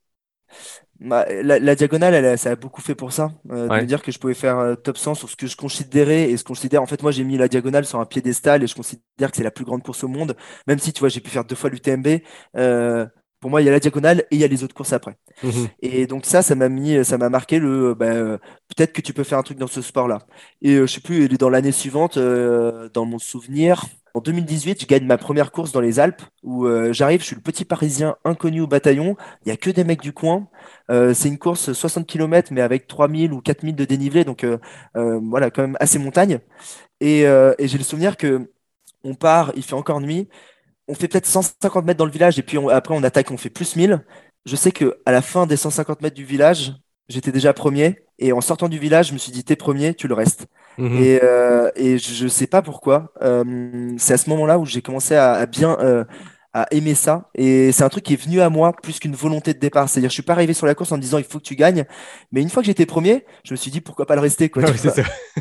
Bah, 1.01 1.27
la, 1.31 1.61
la 1.61 1.75
diagonale, 1.77 2.13
elle, 2.13 2.39
ça 2.39 2.51
a 2.51 2.57
beaucoup 2.57 2.81
fait 2.81 2.97
pour 2.97 3.13
ça. 3.13 3.31
Euh, 3.51 3.69
de 3.69 3.75
me 3.83 3.87
dire 3.87 4.03
que 4.03 4.11
je 4.11 4.19
pouvais 4.19 4.35
faire 4.35 4.59
euh, 4.59 4.75
top 4.75 4.99
100 4.99 5.15
sur 5.15 5.31
ce 5.31 5.37
que 5.37 5.47
je 5.47 5.57
considérais 5.57 6.31
et 6.31 6.37
ce 6.37 6.43
que 6.43 6.49
je 6.49 6.55
considère. 6.55 6.83
En 6.83 6.87
fait, 6.87 7.03
moi, 7.03 7.13
j'ai 7.13 7.23
mis 7.23 7.37
la 7.37 7.47
diagonale 7.47 7.85
sur 7.85 8.01
un 8.01 8.05
piédestal 8.05 8.65
et 8.65 8.67
je 8.67 8.75
considère 8.75 9.31
que 9.31 9.37
c'est 9.37 9.45
la 9.45 9.53
plus 9.53 9.65
grande 9.65 9.85
course 9.85 10.03
au 10.03 10.09
monde. 10.09 10.37
Même 10.67 10.81
si, 10.81 10.93
tu 10.93 10.99
vois, 11.01 11.09
j'ai 11.09 11.21
pu 11.21 11.31
faire 11.31 11.45
deux 11.45 11.55
fois 11.55 11.71
l'UTMB. 11.71 12.21
Euh, 12.57 13.07
pour 13.41 13.51
moi, 13.51 13.63
il 13.63 13.67
y 13.67 13.69
a 13.69 13.73
la 13.73 13.81
diagonale 13.81 14.21
et 14.31 14.37
il 14.37 14.41
y 14.41 14.45
a 14.45 14.49
les 14.49 14.65
autres 14.65 14.75
courses 14.75 14.93
après. 14.93 15.17
Mhm. 15.43 15.69
Et 15.81 16.07
donc 16.07 16.27
ça, 16.27 16.43
ça 16.43 16.55
m'a 16.55 16.69
mis, 16.69 17.05
ça 17.05 17.19
m'a 17.19 17.29
marqué 17.29 17.59
le, 17.59 17.95
bah, 17.95 18.39
peut-être 18.69 18.93
que 18.93 19.01
tu 19.01 19.13
peux 19.13 19.25
faire 19.25 19.39
un 19.39 19.43
truc 19.43 19.59
dans 19.59 19.67
ce 19.67 19.83
sport-là. 19.83 20.21
Et 20.63 20.75
euh, 20.75 20.87
je 20.87 20.95
sais 20.95 21.01
plus, 21.01 21.25
il 21.25 21.35
est 21.35 21.39
dans 21.39 21.51
l'année 21.51 21.73
suivante, 21.73 22.17
euh, 22.17 22.89
dans 22.93 23.05
mon 23.05 23.19
souvenir, 23.19 23.85
en 24.19 24.21
2018, 24.21 24.81
je 24.83 24.87
gagne 24.87 25.05
ma 25.07 25.17
première 25.19 25.53
course 25.53 25.71
dans 25.71 25.81
les 25.81 26.01
Alpes 26.01 26.23
où 26.43 26.67
euh, 26.67 26.93
j'arrive, 26.93 27.21
je 27.21 27.27
suis 27.27 27.37
le 27.37 27.41
petit 27.43 27.65
Parisien 27.65 28.17
inconnu 28.25 28.61
au 28.61 28.67
bataillon. 28.67 29.17
Il 29.45 29.49
y 29.49 29.53
a 29.53 29.57
que 29.57 29.71
des 29.71 29.85
mecs 29.85 30.01
du 30.01 30.13
coin. 30.13 30.49
Euh, 30.91 31.15
c'est 31.15 31.29
une 31.29 31.39
course 31.39 31.73
60 31.73 32.07
km 32.07 32.53
mais 32.53 32.61
avec 32.61 32.89
3000 32.89 33.33
ou 33.33 33.41
4000 33.41 33.77
de 33.77 33.85
dénivelé, 33.85 34.25
donc 34.25 34.45
euh, 34.45 34.59
voilà, 34.95 35.51
quand 35.51 35.63
même 35.63 35.77
assez 35.79 35.99
montagne. 36.01 36.41
Et, 37.01 37.21
et 37.23 37.69
j'ai 37.69 37.79
le 37.79 37.85
souvenir 37.85 38.17
que 38.17 38.51
on 39.05 39.15
part, 39.15 39.53
il 39.55 39.63
fait 39.63 39.75
encore 39.75 40.01
nuit, 40.01 40.29
on 40.89 40.95
fait 40.95 41.09
peut-être 41.09 41.27
150 41.27 41.85
mètres 41.85 41.99
dans 41.99 42.05
le 42.07 42.11
village 42.11 42.39
et 42.39 42.43
puis 42.43 42.59
on- 42.59 42.69
après 42.69 42.95
on 42.95 43.03
attaque, 43.03 43.31
on 43.31 43.37
fait 43.37 43.51
plus 43.51 43.77
1000. 43.77 44.05
Je 44.47 44.57
sais 44.57 44.73
que 44.73 44.99
à 45.07 45.13
la 45.13 45.23
fin 45.23 45.47
des 45.47 45.57
150 45.57 46.01
mètres 46.03 46.17
du 46.17 46.25
village, 46.25 46.73
j'étais 47.09 47.33
déjà 47.33 47.53
premier 47.53 48.01
et 48.19 48.33
en 48.33 48.41
sortant 48.41 48.69
du 48.69 48.79
village, 48.79 49.09
je 49.09 49.13
me 49.13 49.19
suis 49.19 49.33
dit 49.33 49.45
t'es 49.45 49.57
premier, 49.57 49.95
tu 49.95 50.09
le 50.09 50.15
restes. 50.15 50.47
Mhm. 50.79 50.97
Et, 51.03 51.21
euh, 51.23 51.71
et 51.77 51.99
je 51.99 52.25
ne 52.25 52.29
sais 52.29 52.47
pas 52.47 52.63
pourquoi. 52.63 53.13
Euh, 53.23 53.93
c'est 53.99 54.15
à 54.15 54.17
ce 54.19 54.31
moment-là 54.31 54.59
où 54.59 54.65
j'ai 54.67 54.81
commencé 54.83 55.15
à, 55.15 55.33
à 55.35 55.47
bien 55.47 55.77
euh, 55.81 56.05
à 56.55 56.67
aimer 56.71 56.95
ça. 56.95 57.29
Et 57.35 57.73
c'est 57.73 57.85
un 57.85 57.89
truc 57.91 58.05
qui 58.05 58.15
est 58.15 58.23
venu 58.23 58.41
à 58.41 58.49
moi 58.49 58.73
plus 58.83 58.99
qu'une 58.99 59.15
volonté 59.15 59.53
de 59.55 59.59
départ. 59.59 59.89
C'est-à-dire, 59.89 60.09
je 60.11 60.15
suis 60.15 60.23
pas 60.23 60.33
arrivé 60.33 60.55
sur 60.55 60.67
la 60.67 60.75
course 60.75 60.93
en 60.93 60.97
me 60.97 61.03
disant 61.03 61.19
il 61.19 61.25
faut 61.25 61.39
que 61.39 61.45
tu 61.45 61.57
gagnes. 61.57 61.85
Mais 62.33 62.41
une 62.43 62.49
fois 62.49 62.63
que 62.63 62.67
j'étais 62.67 62.87
premier, 62.87 63.25
je 63.45 63.53
me 63.53 63.57
suis 63.57 63.71
dit 63.71 63.81
pourquoi 63.81 64.07
pas 64.07 64.15
le 64.15 64.23
rester. 64.23 64.49
Quoi, 64.49 64.63
ça. 64.77 64.95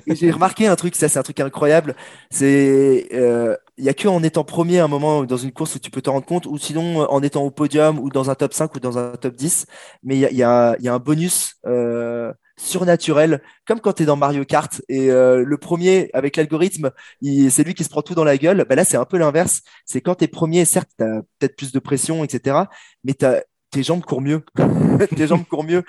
Et 0.07 0.15
j'ai 0.15 0.31
remarqué 0.31 0.67
un 0.67 0.75
truc, 0.75 0.95
ça 0.95 1.07
c'est 1.07 1.19
un 1.19 1.23
truc 1.23 1.39
incroyable. 1.39 1.95
C'est 2.29 3.07
euh, 3.13 3.55
il 3.77 3.85
y 3.85 3.89
a 3.89 3.93
que 3.93 4.07
en 4.07 4.23
étant 4.23 4.43
premier 4.43 4.79
à 4.79 4.85
un 4.85 4.87
moment 4.87 5.23
dans 5.23 5.37
une 5.37 5.51
course 5.51 5.75
où 5.75 5.79
tu 5.79 5.91
peux 5.91 6.01
te 6.01 6.09
rendre 6.09 6.25
compte, 6.25 6.45
ou 6.47 6.57
sinon 6.57 7.03
euh, 7.03 7.05
en 7.09 7.21
étant 7.23 7.43
au 7.43 7.51
podium 7.51 7.99
ou 7.99 8.09
dans 8.09 8.29
un 8.29 8.35
top 8.35 8.53
5 8.53 8.73
ou 8.75 8.79
dans 8.79 8.97
un 8.97 9.11
top 9.17 9.35
10. 9.35 9.65
Mais 10.03 10.15
il 10.15 10.19
y 10.21 10.25
a, 10.25 10.31
y 10.31 10.43
a- 10.43 10.75
y 10.79 10.87
a 10.87 10.93
un 10.93 10.99
bonus. 10.99 11.55
euh, 11.65 12.33
surnaturel, 12.59 13.43
comme 13.67 13.79
quand 13.79 13.93
tu 13.93 14.01
es 14.01 14.05
dans 14.07 14.15
Mario 14.15 14.43
Kart 14.43 14.81
et 14.89 15.11
euh, 15.11 15.43
le 15.45 15.57
premier 15.59 16.09
avec 16.13 16.35
l'algorithme, 16.37 16.89
c'est 17.21 17.63
lui 17.63 17.75
qui 17.75 17.83
se 17.83 17.89
prend 17.89 18.01
tout 18.01 18.15
dans 18.15 18.23
la 18.23 18.37
gueule. 18.37 18.65
Bah 18.67 18.73
là, 18.75 18.83
c'est 18.83 18.97
un 18.97 19.05
peu 19.05 19.17
l'inverse. 19.19 19.61
C'est 19.85 20.01
quand 20.01 20.15
tu 20.15 20.23
es 20.25 20.27
premier, 20.27 20.65
certes, 20.65 20.89
tu 20.97 21.03
as 21.05 21.21
peut-être 21.39 21.55
plus 21.55 21.71
de 21.71 21.77
pression, 21.79 22.23
etc. 22.23 22.69
Mais 23.03 23.13
t'as- 23.13 23.43
tes 23.69 23.83
jambes 23.83 24.03
courent 24.03 24.21
mieux. 24.21 24.43
tes 25.15 25.27
jambes 25.27 25.45
courent 25.45 25.63
mieux 25.65 25.83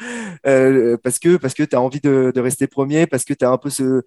euh, 0.46 0.96
parce 1.02 1.18
que, 1.18 1.36
parce 1.36 1.54
que 1.54 1.62
tu 1.62 1.76
as 1.76 1.80
envie 1.80 2.00
de, 2.00 2.32
de 2.34 2.40
rester 2.40 2.66
premier, 2.66 3.06
parce 3.06 3.24
que 3.24 3.34
tu 3.34 3.44
as 3.44 3.50
un 3.50 3.58
peu 3.58 3.70
ce, 3.70 4.02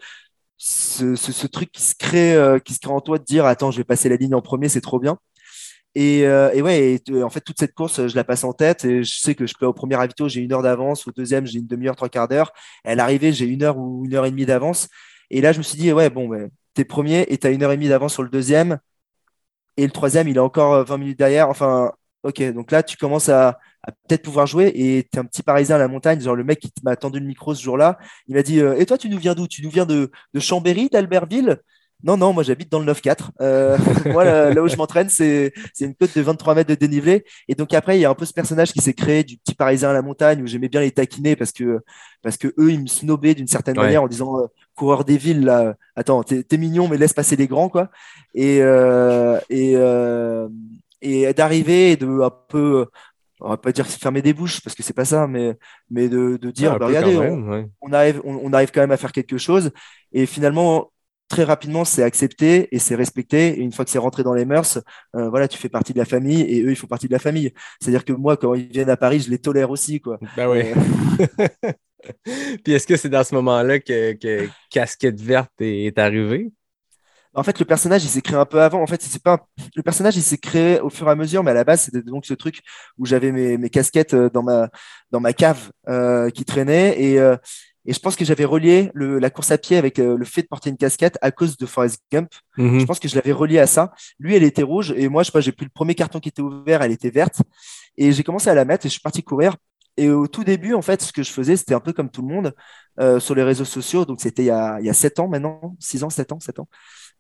ce, 0.64 1.16
ce, 1.16 1.32
ce 1.32 1.48
truc 1.48 1.72
qui 1.72 1.82
se, 1.82 1.96
crée, 1.96 2.36
euh, 2.36 2.60
qui 2.60 2.76
se 2.76 2.80
crée 2.80 2.92
en 2.92 3.02
toi 3.02 3.18
de 3.18 3.24
dire 3.24 3.46
Attends, 3.48 3.72
je 3.72 3.78
vais 3.78 3.84
passer 3.84 4.10
la 4.10 4.16
ligne 4.16 4.36
en 4.36 4.42
premier, 4.42 4.70
c'est 4.70 4.82
trop 4.82 5.00
bien. 5.00 5.18
Et, 5.96 6.26
euh, 6.26 6.52
et 6.54 6.62
ouais, 6.62 6.94
et, 6.94 7.02
euh, 7.12 7.24
en 7.24 7.30
fait, 7.32 7.42
toute 7.42 7.60
cette 7.60 7.74
course, 7.74 8.08
je 8.08 8.16
la 8.16 8.24
passe 8.24 8.44
en 8.44 8.54
tête 8.54 8.86
et 8.86 9.04
je 9.04 9.20
sais 9.20 9.36
que 9.36 9.48
je 9.48 9.56
peux 9.60 9.66
au 9.66 9.74
premier 9.74 9.96
ravito, 9.96 10.30
j'ai 10.30 10.42
une 10.42 10.54
heure 10.54 10.62
d'avance, 10.62 11.08
au 11.08 11.12
deuxième, 11.12 11.48
j'ai 11.48 11.60
une 11.60 11.68
demi-heure, 11.68 11.96
trois 11.96 12.10
quarts 12.10 12.28
d'heure. 12.28 12.54
À 12.86 12.96
l'arrivée, 12.96 13.34
j'ai 13.34 13.46
une 13.46 13.64
heure 13.64 13.78
ou 13.78 14.06
une 14.06 14.14
heure 14.14 14.26
et 14.26 14.32
demie 14.32 14.46
d'avance. 14.46 14.88
Et 15.32 15.42
là, 15.42 15.52
je 15.52 15.58
me 15.58 15.64
suis 15.64 15.78
dit, 15.78 15.92
ouais, 15.92 16.10
bon, 16.12 16.30
ben, 16.30 16.50
t'es 16.76 16.86
premier 16.86 17.26
et 17.30 17.38
t'as 17.40 17.52
une 17.52 17.64
heure 17.64 17.72
et 17.72 17.78
demie 17.78 17.90
d'avance 17.90 18.14
sur 18.14 18.24
le 18.24 18.30
deuxième. 18.30 18.80
Et 19.78 19.86
le 19.86 19.92
troisième, 19.92 20.28
il 20.28 20.38
est 20.38 20.40
encore 20.40 20.74
euh, 20.74 20.84
20 20.84 20.98
minutes 20.98 21.18
derrière. 21.18 21.50
Enfin, 21.50 21.92
ok, 22.24 22.42
donc 22.54 22.72
là, 22.72 22.84
tu 22.84 22.98
commences 22.98 23.30
à, 23.30 23.60
à 23.84 23.92
peut-être 23.92 24.22
pouvoir 24.24 24.48
jouer 24.48 24.72
et 24.76 25.08
t'es 25.12 25.20
un 25.20 25.26
petit 25.26 25.44
parisien 25.44 25.76
à 25.76 25.80
la 25.80 25.88
montagne. 25.88 26.20
Genre, 26.22 26.36
le 26.36 26.44
mec 26.44 26.60
qui 26.60 26.72
m'a 26.84 26.96
tendu 26.96 27.20
le 27.20 27.26
micro 27.26 27.54
ce 27.56 27.62
jour-là, 27.64 27.98
il 28.28 28.36
m'a 28.36 28.44
dit, 28.44 28.60
euh, 28.62 28.78
et 28.80 28.86
toi, 28.86 28.98
tu 28.98 29.10
nous 29.10 29.18
viens 29.20 29.34
d'où? 29.36 29.48
Tu 29.48 29.64
nous 29.64 29.70
viens 29.72 29.86
de, 29.86 30.12
de 30.34 30.40
Chambéry, 30.40 30.90
d'Albertville? 30.90 31.58
Non, 32.04 32.18
non, 32.18 32.34
moi 32.34 32.42
j'habite 32.42 32.72
dans 32.72 32.80
le 32.80 32.86
9-4. 32.92 33.30
Euh, 33.42 33.78
moi, 34.08 34.24
là, 34.24 34.52
là 34.52 34.64
où 34.64 34.68
je 34.68 34.76
m'entraîne, 34.76 35.08
c'est 35.08 35.54
c'est 35.72 35.86
une 35.86 35.94
côte 35.94 36.16
de 36.18 36.22
23 36.24 36.56
mètres 36.56 36.70
de 36.70 36.74
dénivelé. 36.74 37.24
Et 37.48 37.54
donc 37.54 37.76
après, 37.76 37.96
il 37.98 38.02
y 38.02 38.06
a 38.06 38.10
un 38.10 38.16
peu 38.16 38.26
ce 38.26 38.34
personnage 38.34 38.72
qui 38.74 38.82
s'est 38.82 38.96
créé 38.96 39.24
du 39.24 39.38
petit 39.38 39.54
Parisien 39.54 39.92
à 39.92 39.94
la 39.94 40.02
montagne 40.02 40.42
où 40.42 40.48
j'aimais 40.48 40.68
bien 40.68 40.82
les 40.82 40.90
taquiner 40.90 41.36
parce 41.36 41.52
que 41.52 41.80
parce 42.24 42.38
que 42.38 42.48
eux, 42.58 42.72
ils 42.72 42.82
me 42.82 42.88
snobaient 42.88 43.36
d'une 43.36 43.46
certaine 43.48 43.78
Ouais. 43.78 43.84
manière 43.86 44.02
en 44.02 44.08
disant 44.08 44.40
euh, 44.40 44.48
coureur 44.76 45.06
des 45.06 45.18
villes 45.18 45.46
là. 45.46 45.76
Attends, 45.96 46.24
t'es 46.24 46.42
t'es 46.42 46.58
mignon, 46.58 46.88
mais 46.88 46.98
laisse 46.98 47.14
passer 47.14 47.36
les 47.36 47.46
grands 47.46 47.70
quoi. 47.70 47.92
Et 48.34 48.64
euh, 48.64 49.40
et 49.52 49.74
euh, 49.76 50.48
et 51.02 51.34
d'arriver 51.34 51.92
et 51.92 51.98
de 51.98 52.08
un 52.22 52.32
peu 52.50 52.86
on 53.42 53.50
va 53.50 53.58
pas 53.58 53.72
dire 53.72 53.88
fermer 53.88 54.22
des 54.22 54.34
bouches 54.34 54.62
parce 54.62 54.76
que 54.76 54.84
c'est 54.84 54.94
pas 54.94 55.06
ça, 55.06 55.28
mais 55.28 55.58
mais 55.90 56.10
de, 56.10 56.38
de 56.38 56.52
dire 56.52 56.74
Ah, 56.74 56.80
bah, 56.80 56.88
regardez, 56.88 57.18
on- 57.18 57.50
ouais. 57.50 57.68
arrive, 57.92 58.22
on, 58.24 58.40
on 58.44 58.54
arrive 58.54 58.72
quand 58.72 58.82
même 58.82 58.92
à 58.92 58.98
faire 58.98 59.12
quelque 59.12 59.38
chose. 59.38 59.72
Et 60.14 60.26
finalement, 60.28 60.92
très 61.28 61.44
rapidement, 61.44 61.84
c'est 61.86 62.04
accepté 62.04 62.68
et 62.76 62.80
c'est 62.80 62.96
respecté. 62.96 63.58
Et 63.60 63.62
une 63.62 63.72
fois 63.72 63.84
que 63.86 63.90
c'est 63.92 63.98
rentré 64.00 64.22
dans 64.24 64.34
les 64.36 64.46
mœurs, 64.46 64.78
euh, 65.16 65.30
voilà, 65.30 65.48
tu 65.48 65.58
fais 65.58 65.70
partie 65.70 65.94
de 65.94 65.98
la 65.98 66.06
famille 66.06 66.42
et 66.42 66.62
eux, 66.64 66.72
ils 66.72 66.76
font 66.76 66.88
partie 66.88 67.08
de 67.08 67.14
la 67.14 67.20
famille. 67.20 67.52
C'est-à-dire 67.82 68.06
que 68.06 68.14
moi, 68.14 68.38
quand 68.38 68.54
ils 68.54 68.68
viennent 68.68 68.90
à 68.90 68.98
Paris, 68.98 69.22
je 69.22 69.30
les 69.32 69.40
tolère 69.40 69.72
aussi, 69.72 70.00
quoi. 70.02 70.20
Ben 70.38 70.48
oui. 70.50 70.64
Puis 72.64 72.74
est-ce 72.74 72.88
que 72.88 72.98
c'est 72.98 73.10
dans 73.10 73.24
ce 73.24 73.36
moment-là 73.36 73.80
que, 73.80 74.14
que 74.14 74.48
Casquette 74.70 75.20
Verte 75.22 75.52
est, 75.62 75.86
est 75.86 76.00
arrivé? 76.00 76.52
En 77.34 77.44
fait, 77.44 77.60
le 77.60 77.66
personnage, 77.66 78.04
il 78.04 78.10
s'est 78.10 78.22
créé 78.22 78.36
un 78.38 78.46
peu 78.46 78.62
avant. 78.62 78.82
En 78.82 78.88
fait, 78.88 79.02
c'est 79.02 79.22
pas 79.24 79.34
un- 79.36 79.40
le 79.76 79.84
personnage, 79.84 80.18
il 80.18 80.22
s'est 80.24 80.38
créé 80.38 80.80
au 80.82 80.90
fur 80.90 81.08
et 81.08 81.12
à 81.12 81.16
mesure, 81.16 81.44
mais 81.44 81.52
à 81.52 81.54
la 81.54 81.64
base, 81.64 81.84
c'était 81.84 82.02
donc 82.02 82.26
ce 82.26 82.34
truc 82.34 82.62
où 82.98 83.06
j'avais 83.06 83.32
mes, 83.32 83.58
mes 83.58 83.70
casquettes 83.70 84.14
euh, 84.14 84.30
dans 84.30 84.44
ma, 84.44 84.70
dans 85.12 85.22
ma 85.22 85.32
cave 85.34 85.72
euh, 85.88 86.30
qui 86.30 86.44
traînaient. 86.44 87.02
Et, 87.02 87.20
euh, 87.20 87.38
et 87.86 87.94
je 87.94 88.00
pense 88.00 88.16
que 88.18 88.26
j'avais 88.26 88.44
relié 88.46 88.92
le- 88.94 89.18
la 89.18 89.30
course 89.30 89.50
à 89.52 89.58
pied 89.58 89.78
avec 89.78 89.98
euh, 90.00 90.18
le 90.18 90.26
fait 90.26 90.42
de 90.44 90.48
porter 90.48 90.70
une 90.70 90.78
casquette 90.78 91.18
à 91.22 91.32
cause 91.32 91.56
de 91.58 91.66
Forrest 91.66 92.02
Gump. 92.12 92.30
Mhm. 92.58 92.80
Je 92.82 92.86
pense 92.86 93.00
que 93.00 93.08
je 93.08 93.16
l'avais 93.16 93.32
relié 93.32 93.60
à 93.60 93.68
ça. 93.68 93.94
Lui, 94.20 94.36
elle 94.36 94.44
était 94.44 94.64
rouge 94.64 94.94
et 94.98 95.08
moi, 95.08 95.24
je 95.24 95.28
sais 95.28 95.32
pas, 95.32 95.42
j'ai 95.42 95.54
pris 95.54 95.66
le 95.66 95.72
premier 95.74 95.96
carton 95.96 96.20
qui 96.20 96.30
était 96.30 96.42
ouvert, 96.42 96.82
elle 96.82 96.92
était 96.92 97.10
verte. 97.12 97.42
Et 97.98 98.12
j'ai 98.12 98.24
commencé 98.24 98.50
à 98.50 98.54
la 98.56 98.66
mettre 98.66 98.86
et 98.86 98.90
je 98.90 98.94
suis 98.94 99.02
parti 99.02 99.24
courir. 99.24 99.56
Et 99.98 100.10
au 100.10 100.28
tout 100.28 100.44
début, 100.44 100.74
en 100.74 100.82
fait, 100.82 101.02
ce 101.02 101.12
que 101.12 101.22
je 101.24 101.32
faisais, 101.32 101.58
c'était 101.58 101.74
un 101.74 101.80
peu 101.82 101.92
comme 101.94 102.10
tout 102.10 102.22
le 102.22 102.34
monde 102.34 102.54
euh, 103.00 103.20
sur 103.20 103.36
les 103.36 103.44
réseaux 103.44 103.66
sociaux. 103.66 104.06
Donc, 104.06 104.22
c'était 104.22 104.44
il 104.44 104.46
y 104.46 104.50
a, 104.50 104.80
il 104.80 104.86
y 104.86 104.90
a 104.90 104.94
7 104.94 105.20
ans 105.20 105.28
maintenant, 105.28 105.76
6 105.80 106.04
ans, 106.04 106.10
7 106.10 106.32
ans, 106.32 106.40
7 106.40 106.60
ans. 106.60 106.68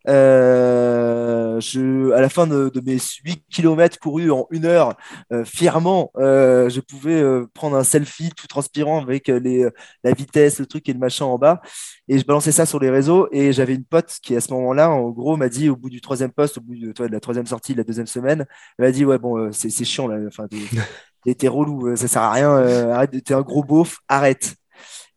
Euh, 0.08 1.60
je, 1.60 2.12
à 2.12 2.22
la 2.22 2.30
fin 2.30 2.48
de, 2.48 2.70
de 2.70 2.82
mes 2.82 2.98
8 3.24 3.44
km 3.52 4.00
courus 4.00 4.32
en 4.32 4.48
une 4.52 4.66
heure, 4.66 4.96
euh, 5.32 5.46
fièrement, 5.46 6.12
euh, 6.18 6.70
je 6.70 6.80
pouvais 6.82 7.22
euh, 7.22 7.46
prendre 7.54 7.76
un 7.78 7.84
selfie 7.84 8.32
tout 8.36 8.48
transpirant 8.48 9.02
avec 9.02 9.30
euh, 9.30 9.40
les, 9.40 9.68
la 10.04 10.14
vitesse, 10.14 10.60
le 10.60 10.66
truc 10.66 10.88
et 10.90 10.94
le 10.94 11.00
machin 11.00 11.26
en 11.26 11.38
bas. 11.38 11.62
Et 12.08 12.18
je 12.18 12.26
balançais 12.26 12.52
ça 12.52 12.66
sur 12.66 12.80
les 12.80 12.90
réseaux. 12.90 13.28
Et 13.32 13.54
j'avais 13.54 13.76
une 13.76 13.86
pote 13.86 14.18
qui, 14.22 14.36
à 14.36 14.42
ce 14.42 14.52
moment-là, 14.54 14.90
en 14.90 15.10
gros, 15.10 15.38
m'a 15.38 15.50
dit, 15.50 15.70
au 15.70 15.76
bout 15.76 15.90
du 15.90 16.02
troisième 16.02 16.32
poste, 16.32 16.58
au 16.58 16.62
bout 16.62 16.76
de, 16.76 16.92
toi, 16.92 17.08
de 17.08 17.12
la 17.14 17.20
troisième 17.20 17.46
sortie 17.46 17.74
de 17.74 17.78
la 17.80 17.84
deuxième 17.84 18.08
semaine, 18.08 18.46
elle 18.78 18.86
m'a 18.86 18.92
dit, 18.92 19.06
ouais, 19.06 19.18
bon, 19.20 19.38
euh, 19.38 19.52
c'est 19.52 19.70
chiant, 19.86 20.08
là. 20.08 20.18
Enfin, 20.28 20.48
t'es- 21.38 21.48
relou, 21.48 21.88
euh, 21.88 21.96
ça 21.96 22.08
sert 22.08 22.22
à 22.22 22.32
rien. 22.32 22.52
euh, 22.58 22.92
arrête, 22.94 23.24
t'es 23.24 23.34
un 23.34 23.42
gros 23.42 23.64
beauf, 23.64 24.00
arrête. 24.08 24.56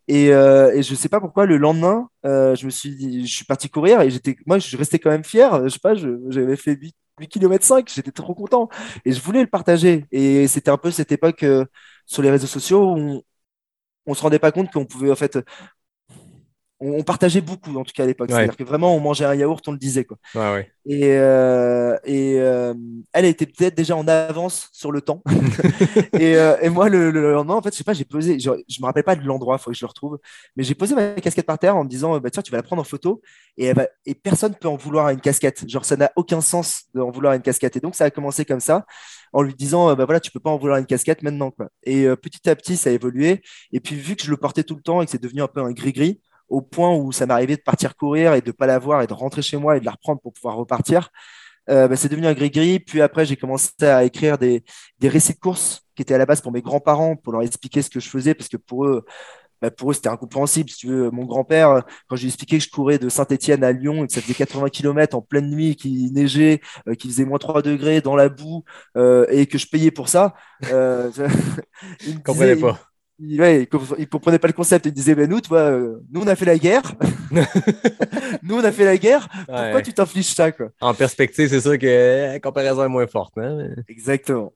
Et, 0.09 0.33
euh, 0.33 0.73
et 0.75 0.83
je 0.83 0.95
sais 0.95 1.09
pas 1.09 1.21
pourquoi, 1.21 1.47
le 1.47 1.57
lendemain, 1.57 2.09
euh, 2.27 2.55
je 2.55 2.67
me 2.67 2.71
suis 2.71 2.95
dit, 2.97 3.27
je 3.27 3.35
suis 3.37 3.45
parti 3.45 3.69
courir 3.71 4.01
et 4.03 4.11
j'étais, 4.11 4.37
moi, 4.47 4.59
je 4.59 4.77
restais 4.77 4.99
quand 4.99 5.11
même 5.11 5.25
fier. 5.25 5.65
Je 5.65 5.69
sais 5.71 5.79
pas, 5.79 5.95
j'avais 5.95 6.57
fait 6.57 6.73
8, 6.75 6.95
8 7.21 7.29
km 7.29 7.65
5, 7.65 7.89
j'étais 7.95 8.11
trop 8.13 8.35
content. 8.35 8.69
Et 9.05 9.13
je 9.13 9.21
voulais 9.23 9.41
le 9.43 9.47
partager. 9.49 10.07
Et 10.13 10.47
c'était 10.49 10.71
un 10.71 10.79
peu 10.79 10.91
cette 10.91 11.13
époque 11.13 11.43
euh, 11.45 11.65
sur 12.07 12.23
les 12.23 12.31
réseaux 12.31 12.47
sociaux 12.47 12.93
où 12.95 12.99
on, 12.99 13.23
on 14.07 14.15
se 14.15 14.23
rendait 14.23 14.39
pas 14.39 14.53
compte 14.53 14.71
qu'on 14.73 14.87
pouvait, 14.87 15.11
en 15.11 15.17
fait, 15.17 15.39
on, 16.81 17.03
partageait 17.03 17.41
beaucoup, 17.41 17.77
en 17.77 17.85
tout 17.85 17.93
cas 17.95 18.05
à 18.05 18.07
l'époque. 18.07 18.29
Ouais. 18.29 18.37
C'est-à-dire 18.37 18.57
que 18.57 18.65
vraiment, 18.65 18.95
on 18.95 19.01
mangeait 19.01 19.25
un 19.25 19.35
yaourt, 19.35 19.67
on 19.69 19.73
le 19.73 19.79
disait, 19.79 20.05
quoi. 20.05 20.19
Ouais, 20.35 20.53
ouais. 20.53 20.71
Et, 20.87 21.13
euh, 21.13 21.97
et 22.05 22.35
euh, 22.39 22.75
elle 23.13 23.25
était 23.25 23.47
peut-être 23.47 23.75
déjà 23.75 23.97
en 23.97 24.07
avance 24.07 24.69
sur 24.73 24.93
le 24.93 25.01
temps. 25.01 25.23
et, 26.13 26.37
euh, 26.37 26.57
et 26.61 26.69
moi, 26.69 26.89
le, 26.89 27.11
le 27.11 27.33
lendemain, 27.33 27.55
en 27.55 27.63
fait, 27.63 27.73
je 27.73 27.79
sais 27.79 27.85
pas, 27.85 27.95
j'ai 27.95 28.05
posé, 28.05 28.39
je, 28.39 28.51
je 28.69 28.81
me 28.81 28.87
rappelle 28.87 29.05
pas 29.05 29.17
de 29.17 29.25
l'endroit, 29.25 29.57
faut 29.59 29.71
que 29.71 29.77
je 29.77 29.85
le 29.85 29.89
retrouve, 29.89 30.19
mais 30.57 30.65
j'ai 30.65 30.75
posé 30.75 30.95
ma 30.95 31.13
casquette 31.15 31.47
par 31.47 31.59
terre 31.59 31.77
en 31.77 31.85
me 31.85 31.89
disant, 31.89 32.19
bah, 32.19 32.31
tiens, 32.31 32.43
tu 32.43 32.51
vas 32.51 32.59
la 32.59 32.63
prendre 32.63 32.83
en 32.83 32.85
photo 32.85 33.23
et, 33.57 33.67
elle 33.67 33.77
va- 33.77 33.89
et 34.05 34.15
personne 34.15 34.55
peut 34.55 34.69
en 34.69 34.77
vouloir 34.77 35.07
à 35.07 35.13
une 35.13 35.21
casquette. 35.21 35.69
Genre, 35.69 35.85
ça 35.85 35.97
n'a 35.97 36.13
aucun 36.17 36.41
sens 36.41 36.85
d'en 36.95 37.11
vouloir 37.11 37.33
à 37.33 37.37
une 37.37 37.43
casquette. 37.43 37.77
Et 37.77 37.81
donc, 37.81 37.95
ça 37.95 38.05
a 38.05 38.11
commencé 38.11 38.45
comme 38.45 38.61
ça, 38.61 38.85
en 39.33 39.43
lui 39.43 39.55
disant, 39.55 39.95
bah 39.95 40.05
voilà, 40.05 40.21
tu 40.21 40.31
peux 40.31 40.41
pas 40.41 40.51
en 40.51 40.59
vouloir 40.59 40.77
à 40.77 40.81
une 40.81 40.87
casquette 40.87 41.23
maintenant, 41.23 41.51
quoi. 41.51 41.69
Et 41.85 42.05
euh, 42.05 42.17
petit 42.17 42.49
à 42.49 42.55
petit, 42.57 42.77
ça 42.77 42.91
a 42.91 42.93
évolué. 42.93 43.43
Et 43.73 43.81
puis, 43.81 43.97
vu 43.97 44.17
que 44.17 44.23
je 44.23 44.31
le 44.31 44.37
portais 44.37 44.65
tout 44.65 44.75
le 44.77 44.83
temps 44.83 45.03
et 45.03 45.07
que 45.07 45.11
c'est 45.11 45.23
devenu 45.23 45.43
un 45.43 45.49
peu 45.49 45.61
un 45.61 45.73
gris-gris, 45.73 46.21
au 46.49 46.61
point 46.63 46.95
où 46.95 47.13
ça 47.13 47.27
m'arrivait 47.27 47.57
de 47.57 47.63
partir 47.63 47.97
courir 47.97 48.35
et 48.35 48.41
de 48.41 48.53
pas 48.53 48.67
l'avoir 48.67 49.03
et 49.03 49.07
de 49.07 49.13
rentrer 49.13 49.43
chez 49.43 49.57
moi 49.57 49.77
et 49.77 49.81
de 49.81 49.85
la 49.85 49.93
reprendre 49.93 50.21
pour 50.21 50.33
pouvoir 50.33 50.57
repartir, 50.57 51.11
euh, 51.71 51.89
bah, 51.89 51.97
c'est 51.97 52.09
devenu 52.09 52.27
un 52.27 52.35
gris-gris. 52.35 52.81
Puis 52.81 53.01
après, 53.03 53.25
j'ai 53.25 53.37
commencé 53.37 53.71
à 53.83 54.05
écrire 54.05 54.39
des, 54.39 54.65
des 54.99 55.09
récits 55.09 55.35
de 55.35 55.39
course 55.39 55.83
qui 55.97 56.03
étaient 56.03 56.15
à 56.15 56.19
la 56.19 56.27
base 56.27 56.41
pour 56.41 56.53
mes 56.53 56.63
grands-parents, 56.63 57.17
pour 57.17 57.33
leur 57.33 57.43
expliquer 57.43 57.83
ce 57.83 57.91
que 57.91 58.01
je 58.01 58.09
faisais, 58.09 58.35
parce 58.35 58.49
que 58.49 58.57
pour 58.57 58.85
eux, 58.87 59.05
bah, 59.63 59.71
pour 59.71 59.91
eux, 59.91 59.95
c'était 59.95 60.09
incompréhensible. 60.11 60.69
Si 60.69 60.77
tu 60.77 60.89
veux, 60.89 61.11
mon 61.11 61.25
grand-père, 61.25 61.85
quand 62.09 62.17
je 62.17 62.23
lui 62.23 62.29
expliquais 62.29 62.59
que 62.59 62.65
je 62.65 62.71
courais 62.71 62.99
de 62.99 63.09
Saint-Étienne 63.09 63.65
à 63.65 63.73
Lyon 63.73 64.05
et 64.05 64.07
que 64.09 64.13
ça 64.13 64.21
faisait 64.21 64.35
80 64.35 64.69
km 64.69 65.17
en 65.17 65.23
pleine 65.23 65.49
nuit, 65.51 65.77
qu'il 65.77 66.13
neigeait, 66.13 66.61
euh, 66.89 66.95
qu'il 66.95 67.11
faisait 67.11 67.25
moins 67.25 67.39
3 67.39 67.63
degrés 67.63 68.01
dans 68.03 68.17
la 68.17 68.29
boue 68.29 68.65
euh, 68.97 69.27
et 69.31 69.47
que 69.47 69.57
je 69.59 69.67
payais 69.69 69.91
pour 69.91 70.09
ça, 70.09 70.35
euh, 70.71 71.11
il 72.07 72.17
me 72.17 72.21
disait- 72.33 72.57
pas. 72.61 72.81
Il, 73.19 73.41
ouais, 73.41 73.63
il 73.63 73.67
comp- 73.69 73.95
il 73.99 74.09
comprenait 74.09 74.39
pas 74.39 74.47
le 74.49 74.53
concept. 74.53 74.87
Il 74.87 74.93
disait, 74.93 75.15
ben 75.15 75.29
nous, 75.29 75.41
tu 75.41 75.49
vois, 75.49 75.71
euh, 75.71 76.01
nous 76.11 76.23
on 76.23 76.27
a 76.27 76.37
fait 76.37 76.45
la 76.45 76.59
guerre. 76.59 76.83
nous 78.43 78.57
on 78.57 78.65
a 78.65 78.73
fait 78.73 78.85
la 78.85 78.97
guerre. 78.97 79.29
Pourquoi 79.47 79.75
Ouais. 79.75 79.83
tu 79.83 79.93
t'infliges 79.93 80.35
ça, 80.35 80.53
quoi? 80.53 80.69
En 80.81 80.95
perspective, 80.95 81.49
c'est 81.49 81.61
sûr 81.61 81.79
que 81.79 82.33
la 82.33 82.41
comparaison 82.41 82.85
est 82.85 82.89
moins 82.89 83.07
forte. 83.07 83.37
Hein? 83.39 83.69
Exactement. 83.89 84.53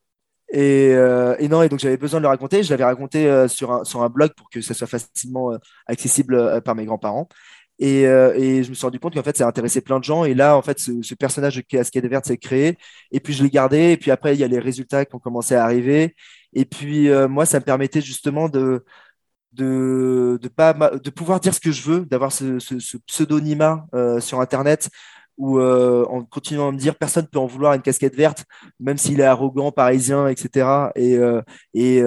Et, 0.51 0.93
euh, 0.95 1.37
et 1.39 1.49
non, 1.49 1.63
et 1.63 1.69
donc 1.69 1.79
j'avais 1.79 1.99
besoin 1.99 2.21
de 2.21 2.23
le 2.23 2.29
raconter. 2.29 2.63
Je 2.63 2.71
l'avais 2.71 2.85
raconté 2.85 3.27
euh, 3.29 3.49
sur, 3.49 3.71
un, 3.73 3.85
sur 3.85 4.03
un 4.03 4.09
blog 4.09 4.31
pour 4.37 4.49
que 4.51 4.61
ça 4.61 4.75
soit 4.75 4.87
facilement 4.87 5.53
accessible 5.87 6.63
par 6.63 6.75
mes 6.75 6.87
grands-parents. 6.87 7.29
Et, 7.81 8.03
et 8.03 8.65
je 8.65 8.71
me 8.71 8.75
suis 8.75 8.85
rendu 8.85 8.99
compte 8.99 9.15
qu'en 9.15 9.23
fait, 9.23 9.37
ça 9.37 9.47
intéressait 9.47 9.81
plein 9.83 10.01
de 10.01 10.05
gens. 10.05 10.25
Et 10.25 10.35
là, 10.35 10.57
en 10.57 10.63
fait, 10.63 10.81
ce, 10.81 11.01
ce 11.03 11.15
personnage 11.15 11.55
de 11.57 11.61
Cascade 11.61 12.07
Verte 12.07 12.25
s'est 12.27 12.37
créé. 12.37 12.77
Et 13.13 13.21
puis, 13.21 13.33
je 13.35 13.43
l'ai 13.45 13.51
gardé. 13.51 13.93
Et 13.93 13.97
puis 13.97 14.11
après, 14.11 14.35
il 14.35 14.41
y 14.41 14.45
a 14.45 14.49
les 14.49 14.59
résultats 14.59 15.05
qui 15.05 15.15
ont 15.15 15.21
commencé 15.21 15.55
à 15.55 15.63
arriver. 15.65 16.17
Et 16.55 16.65
puis, 16.65 17.09
euh, 17.09 17.29
moi, 17.29 17.47
ça 17.47 17.61
me 17.61 17.65
permettait 17.65 18.01
justement 18.01 18.49
de, 18.49 18.85
de, 19.53 20.39
de, 20.41 20.49
pas, 20.49 20.73
de 20.75 21.11
pouvoir 21.11 21.41
dire 21.41 21.55
ce 21.55 21.61
que 21.61 21.73
je 21.73 21.83
veux, 21.83 22.07
d'avoir 22.07 22.33
ce, 22.33 22.59
pseudonymat 23.07 23.87
euh, 23.95 24.21
sur 24.21 24.41
Internet 24.41 24.91
où, 25.37 25.59
euh, 25.59 26.05
en 26.07 26.25
continuant 26.25 26.69
à 26.69 26.73
me 26.73 26.79
dire 26.79 26.97
personne 26.97 27.25
ne 27.25 27.29
peut 27.29 27.39
en 27.39 27.47
vouloir 27.47 27.75
une 27.75 27.83
casquette 27.83 28.17
verte, 28.17 28.45
même 28.81 28.99
s'il 28.99 29.21
est 29.21 29.25
arrogant, 29.25 29.71
parisien, 29.71 30.27
etc. 30.29 30.91
Et, 30.97 31.13
et, 31.75 32.03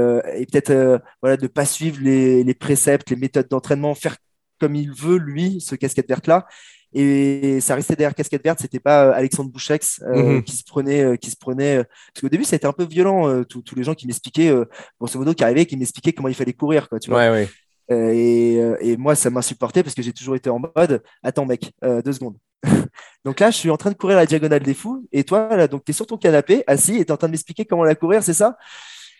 peut-être 0.51 1.01
voilà, 1.21 1.37
de 1.37 1.43
ne 1.43 1.47
pas 1.47 1.65
suivre 1.65 1.99
les, 2.01 2.43
les 2.43 2.53
préceptes, 2.53 3.09
les 3.09 3.15
méthodes 3.15 3.47
d'entraînement, 3.47 3.95
faire 3.95 4.17
comme 4.59 4.75
il 4.75 4.91
veut, 4.91 5.17
lui, 5.17 5.59
ce 5.59 5.75
casquette 5.75 6.07
verte-là. 6.07 6.45
Et 6.93 7.59
ça 7.61 7.75
restait 7.75 7.95
derrière 7.95 8.13
casquette 8.15 8.43
verte, 8.43 8.59
c'était 8.59 8.79
pas 8.79 9.05
euh, 9.07 9.13
Alexandre 9.13 9.49
Bouchex 9.49 10.01
euh, 10.03 10.35
Mhm. 10.35 10.43
qui 10.43 10.55
se 10.57 10.63
prenait, 10.65 11.03
euh, 11.03 11.15
qui 11.15 11.29
se 11.31 11.37
prenait. 11.37 11.77
parce 11.83 12.21
qu'au 12.21 12.29
début, 12.29 12.43
ça 12.43 12.55
a 12.55 12.57
été 12.57 12.67
un 12.67 12.73
peu 12.73 12.83
violent, 12.85 13.29
euh, 13.29 13.43
tous 13.45 13.75
les 13.75 13.83
gens 13.83 13.93
qui 13.95 14.07
m'expliquaient, 14.07 14.49
euh, 14.49 14.65
grosso 14.99 15.17
modo, 15.17 15.33
qui 15.33 15.43
arrivaient, 15.43 15.65
qui 15.65 15.77
m'expliquaient 15.77 16.11
comment 16.13 16.27
il 16.27 16.35
fallait 16.35 16.53
courir, 16.53 16.89
quoi, 16.89 16.99
tu 16.99 17.09
vois. 17.09 17.19
Ouais, 17.19 17.29
ouais. 17.29 17.49
Et, 17.89 18.55
et 18.81 18.95
moi, 18.97 19.15
ça 19.15 19.29
m'insupportait 19.29 19.83
parce 19.83 19.95
que 19.95 20.01
j'ai 20.01 20.13
toujours 20.13 20.35
été 20.35 20.49
en 20.49 20.59
mode 20.59 21.03
Attends, 21.23 21.45
mec, 21.45 21.71
deux 22.05 22.13
secondes. 22.13 22.37
donc 23.25 23.39
là, 23.39 23.51
je 23.51 23.57
suis 23.57 23.69
en 23.69 23.75
train 23.75 23.89
de 23.91 23.95
courir 23.97 24.15
la 24.15 24.25
diagonale 24.25 24.61
des 24.63 24.73
fous. 24.73 25.05
Et 25.11 25.25
toi, 25.25 25.49
là, 25.57 25.67
donc, 25.67 25.83
tu 25.83 25.91
es 25.91 25.93
sur 25.93 26.07
ton 26.07 26.15
canapé, 26.17 26.63
assis, 26.67 26.95
et 26.95 26.99
tu 27.05 27.09
es 27.09 27.11
en 27.11 27.17
train 27.17 27.27
de 27.27 27.31
m'expliquer 27.31 27.65
comment 27.65 27.83
la 27.83 27.95
courir, 27.95 28.23
c'est 28.23 28.33
ça? 28.33 28.55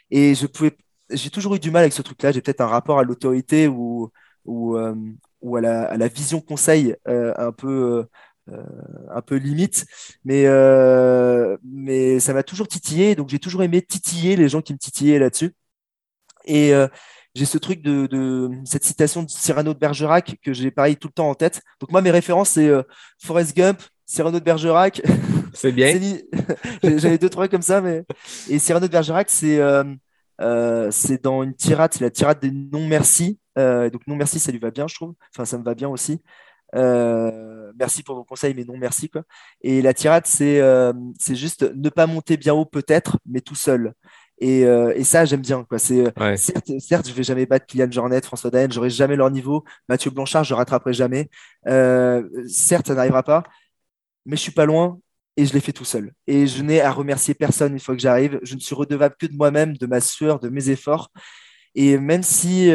Et 0.10 0.36
je 0.36 0.46
pouvais. 0.48 0.72
J'ai 1.10 1.30
toujours 1.30 1.56
eu 1.56 1.60
du 1.60 1.70
mal 1.72 1.82
avec 1.82 1.92
ce 1.92 2.02
truc-là. 2.02 2.32
J'ai 2.32 2.40
peut-être 2.42 2.62
un 2.62 2.68
rapport 2.68 2.98
à 3.00 3.04
l'autorité 3.04 3.68
ou, 3.68 4.10
euh, 4.48 4.96
ou 5.42 5.58
à, 5.58 5.62
la, 5.62 5.84
à 5.84 5.98
la 5.98 6.08
vision 6.08 6.42
conseil 6.42 6.96
euh, 7.08 7.34
un 7.38 7.52
peu. 7.52 8.06
euh, 8.50 8.64
un 9.10 9.22
peu 9.22 9.36
limite, 9.36 9.86
mais, 10.26 10.46
euh, 10.48 11.58
mais 11.64 12.20
ça 12.20 12.34
m'a 12.34 12.44
toujours 12.44 12.68
titillé, 12.68 13.16
donc 13.16 13.30
j'ai 13.30 13.40
toujours 13.40 13.64
aimé 13.64 13.82
titiller 13.82 14.36
les 14.36 14.50
gens 14.50 14.62
qui 14.62 14.74
me 14.74 14.78
titillaient 14.80 15.20
là-dessus. 15.20 15.54
Et 16.46 16.74
euh, 16.74 16.88
j'ai 17.36 17.46
ce 17.46 17.58
truc 17.58 17.82
de, 17.82 18.08
de 18.08 18.50
cette 18.66 18.84
citation 18.84 19.24
de 19.24 19.30
Cyrano 19.30 19.74
de 19.74 19.80
Bergerac 19.80 20.38
que 20.44 20.54
j'ai 20.54 20.72
pareil 20.72 20.98
tout 20.98 21.08
le 21.08 21.14
temps 21.14 21.30
en 21.30 21.36
tête. 21.36 21.62
Donc 21.80 21.92
moi 21.92 22.02
mes 22.02 22.12
références 22.12 22.52
c'est 22.52 22.68
euh, 22.68 22.84
Forrest 23.24 23.56
Gump, 23.56 23.82
Cyrano 24.06 24.40
de 24.40 24.44
Bergerac. 24.44 25.02
C'est 25.54 25.72
bien. 25.72 25.94
J'avais 26.84 27.18
deux 27.18 27.30
trois 27.30 27.48
comme 27.48 27.62
ça, 27.62 27.82
mais 27.82 28.04
et 28.50 28.60
Cyrano 28.60 28.88
de 28.88 28.92
Bergerac 28.92 29.30
c'est 29.30 29.60
euh, 29.60 29.84
euh, 30.42 30.90
c'est 30.92 31.24
dans 31.24 31.44
une 31.44 31.56
tirade, 31.56 31.94
c'est 31.94 32.02
la 32.04 32.12
tirade 32.12 32.40
des 32.42 32.52
non 32.52 32.88
merci. 32.88 33.40
Euh, 33.58 33.90
donc 33.90 34.08
non 34.08 34.16
merci 34.16 34.40
ça 34.40 34.52
lui 34.52 34.60
va 34.60 34.72
bien 34.72 34.88
je 34.88 34.96
trouve. 34.96 35.14
Enfin 35.34 35.46
ça 35.46 35.58
me 35.58 35.64
va 35.64 35.76
bien 35.76 35.90
aussi. 35.90 36.22
Euh, 36.76 37.72
merci 37.78 38.04
pour 38.04 38.16
vos 38.16 38.24
conseils, 38.24 38.54
mais 38.54 38.64
non 38.64 38.78
merci 38.78 39.10
quoi. 39.10 39.24
Et 39.62 39.82
la 39.82 39.94
tirade, 39.94 40.26
c'est 40.26 40.62
euh, 40.62 40.94
juste 41.30 41.64
ne 41.76 41.90
pas 41.90 42.08
monter 42.08 42.38
bien 42.38 42.54
haut 42.54 42.66
peut-être, 42.66 43.18
mais 43.26 43.42
tout 43.42 43.56
seul. 43.56 43.94
Et, 44.40 44.66
euh, 44.66 44.94
et 44.96 45.04
ça, 45.04 45.26
j'aime 45.26 45.42
bien 45.42 45.64
quoi. 45.64 45.78
Ouais. 46.18 46.38
certes, 46.38 46.72
certes, 46.80 47.08
je 47.08 47.14
vais 47.14 47.24
jamais 47.24 47.46
battre 47.46 47.66
Kylian 47.68 47.92
Jornet, 47.92 48.22
François 48.22 48.50
Daen, 48.50 48.72
j'aurai 48.72 48.90
jamais 48.90 49.16
leur 49.16 49.30
niveau. 49.30 49.64
Mathieu 49.88 50.12
Blanchard, 50.12 50.44
je 50.44 50.54
rattraperai 50.54 50.94
jamais. 50.94 51.30
Certes, 52.48 52.88
ça 52.88 52.96
n'arrivera 52.96 53.24
pas, 53.24 53.44
mais 54.26 54.36
je 54.36 54.42
suis 54.42 54.52
pas 54.52 54.66
loin. 54.66 55.00
Et 55.38 55.46
je 55.46 55.54
l'ai 55.54 55.62
fait 55.62 55.72
tout 55.72 55.86
seul. 55.86 56.12
Et 56.28 56.46
je 56.46 56.62
n'ai 56.62 56.82
à 56.82 56.92
remercier 56.92 57.34
personne 57.34 57.72
une 57.72 57.80
fois 57.80 57.96
que 57.96 58.02
j'arrive. 58.02 58.38
Je 58.44 58.54
ne 58.54 58.60
suis 58.60 58.76
redevable 58.76 59.16
que 59.18 59.28
de 59.28 59.34
moi-même, 59.34 59.78
de 59.78 59.86
ma 59.88 60.02
sueur, 60.02 60.40
de 60.40 60.50
mes 60.50 60.70
efforts. 60.70 61.10
Et 61.74 61.98
même 61.98 62.22
si 62.22 62.70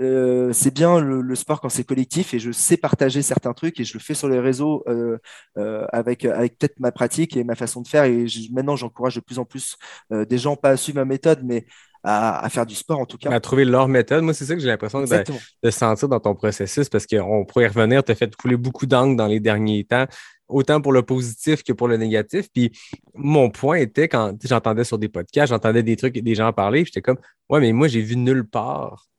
euh, 0.00 0.52
c'est 0.52 0.72
bien 0.72 0.98
le, 1.00 1.20
le 1.20 1.34
sport 1.34 1.60
quand 1.60 1.68
c'est 1.68 1.84
collectif 1.84 2.34
et 2.34 2.38
je 2.38 2.50
sais 2.52 2.76
partager 2.76 3.22
certains 3.22 3.52
trucs 3.52 3.78
et 3.80 3.84
je 3.84 3.94
le 3.94 4.00
fais 4.00 4.14
sur 4.14 4.28
les 4.28 4.40
réseaux 4.40 4.82
euh, 4.88 5.18
euh, 5.58 5.86
avec, 5.92 6.24
avec 6.24 6.58
peut-être 6.58 6.80
ma 6.80 6.92
pratique 6.92 7.36
et 7.36 7.44
ma 7.44 7.54
façon 7.54 7.82
de 7.82 7.88
faire. 7.88 8.04
Et 8.04 8.26
je- 8.26 8.52
maintenant, 8.52 8.76
j'encourage 8.76 9.16
de 9.16 9.20
plus 9.20 9.38
en 9.38 9.44
plus 9.44 9.76
des 10.10 10.38
gens, 10.38 10.56
pas 10.56 10.70
à 10.70 10.76
suivre 10.76 10.98
ma 10.98 11.04
méthode, 11.04 11.40
mais 11.44 11.66
à, 12.02 12.44
à 12.44 12.48
faire 12.48 12.66
du 12.66 12.74
sport 12.74 12.98
en 12.98 13.06
tout 13.06 13.18
cas. 13.18 13.30
À 13.30 13.40
trouver 13.40 13.64
leur 13.64 13.88
méthode. 13.88 14.24
Moi, 14.24 14.34
c'est 14.34 14.44
ça 14.44 14.54
que 14.54 14.60
j'ai 14.60 14.68
l'impression 14.68 15.02
de, 15.02 15.70
sentir 15.70 16.08
dans 16.08 16.20
ton 16.20 16.34
processus 16.34 16.88
parce 16.88 17.06
qu'on 17.06 17.44
pourrait 17.44 17.64
y 17.64 17.68
revenir. 17.68 18.02
Tu 18.04 18.12
as 18.12 18.14
fait 18.14 18.34
couler 18.36 18.56
beaucoup 18.56 18.86
d'angles 18.86 19.16
dans 19.16 19.26
les 19.26 19.40
derniers 19.40 19.84
temps, 19.84 20.06
autant 20.48 20.80
pour 20.80 20.92
le 20.92 21.02
positif 21.02 21.62
que 21.62 21.72
pour 21.72 21.88
le 21.88 21.96
négatif. 21.96 22.48
Puis 22.52 22.72
mon 23.14 23.50
point 23.50 23.76
était 23.76 24.08
quand 24.08 24.34
j'entendais 24.44 24.84
sur 24.84 24.98
des 24.98 25.08
podcasts, 25.08 25.50
j'entendais 25.50 25.82
des 25.82 25.96
trucs, 25.96 26.18
des 26.18 26.34
gens 26.34 26.52
parler, 26.52 26.82
puis 26.82 26.92
j'étais 26.94 27.02
comme 27.02 27.18
Ouais, 27.48 27.60
mais 27.60 27.72
moi, 27.72 27.88
j'ai 27.88 28.00
vu 28.00 28.16
nulle 28.16 28.44
part 28.48 29.09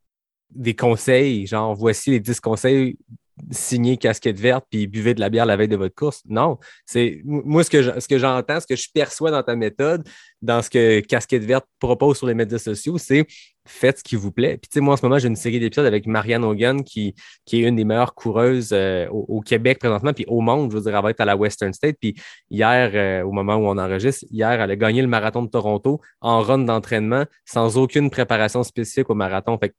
des 0.52 0.76
conseils, 0.76 1.48
genre 1.48 1.76
voici 1.76 2.12
les 2.12 2.20
10 2.20 2.40
conseils 2.40 2.98
signés 3.50 3.98
casquette 3.98 4.40
verte 4.40 4.66
puis 4.70 4.88
buvez 4.88 5.14
de 5.14 5.20
la 5.20 5.30
bière 5.30 5.46
la 5.46 5.58
veille 5.58 5.68
de 5.68 5.76
votre 5.76 5.96
course. 5.96 6.22
Non, 6.28 6.58
c'est 6.86 7.22
moi 7.26 7.64
ce 7.64 7.70
que 7.70 8.00
ce 8.00 8.08
que 8.08 8.18
j'entends, 8.18 8.60
ce 8.60 8.68
que 8.68 8.76
je 8.76 8.88
perçois 8.94 9.32
dans 9.32 9.44
ta 9.44 9.56
méthode, 9.56 10.08
dans 10.42 10.62
ce 10.62 10.70
que 10.70 11.00
casquette 11.02 11.44
verte 11.44 11.66
propose 11.80 12.18
sur 12.18 12.28
les 12.28 12.34
médias 12.34 12.60
sociaux, 12.60 12.98
c'est 12.98 13.26
faites 13.66 14.00
ce 14.00 14.04
qui 14.04 14.16
vous 14.16 14.32
plaît. 14.32 14.58
Puis 14.58 14.70
tu 14.70 14.74
sais 14.76 14.80
moi 14.82 14.94
en 14.94 14.98
ce 14.98 15.06
moment, 15.06 15.20
j'ai 15.20 15.28
une 15.28 15.36
série 15.36 15.60
d'épisodes 15.60 15.86
avec 15.86 16.08
Marianne 16.08 16.44
Hogan 16.44 16.84
qui, 16.84 17.16
qui 17.46 17.64
est 17.64 17.68
une 17.68 17.76
des 17.76 17.86
meilleures 17.86 18.16
coureuses 18.16 18.72
euh, 18.74 19.08
au, 19.10 19.42
Québec 19.42 19.80
présentement 19.80 20.14
puis 20.14 20.26
au 20.28 20.42
monde, 20.42 20.72
je 20.72 20.78
veux 20.78 20.84
dire, 20.84 20.96
elle 20.96 21.04
va 21.04 21.10
être 21.12 21.22
à 21.22 21.26
la 21.26 21.36
Western 21.36 21.74
State 21.74 21.98
puis 22.00 22.16
hier 22.50 22.92
euh, 22.94 23.24
au 23.24 23.32
moment 23.32 23.56
où 23.56 23.68
on 23.68 23.78
enregistre, 23.78 24.26
hier 24.32 24.52
elle 24.52 24.72
a 24.72 24.76
gagné 24.76 25.02
le 25.02 25.08
marathon 25.08 25.44
de 25.44 25.50
Toronto 25.50 26.02
en 26.22 26.42
run 26.42 26.60
d'entraînement 26.60 27.26
sans 27.46 27.78
aucune 27.78 28.10
préparation 28.10 28.64
spécifique 28.64 29.10
au 29.10 29.16
marathon. 29.16 29.58
Fait 29.58 29.74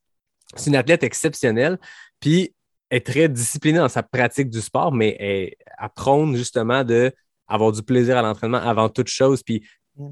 c'est 0.55 0.71
une 0.71 0.77
athlète 0.77 1.03
exceptionnelle, 1.03 1.79
puis 2.21 2.55
est 2.91 3.07
très 3.07 3.29
disciplinée 3.29 3.79
dans 3.79 3.89
sa 3.89 4.03
pratique 4.03 4.51
du 4.51 4.61
sport, 4.61 4.93
mais 4.93 5.17
elle, 5.19 6.37
justement 6.37 6.85
de 6.85 7.13
avoir 7.49 7.73
du 7.73 7.83
plaisir 7.83 8.17
à 8.17 8.23
l'entraînement 8.23 8.59
avant 8.59 8.89
toute 8.89 9.09
chose. 9.09 9.43
Puis 9.43 9.67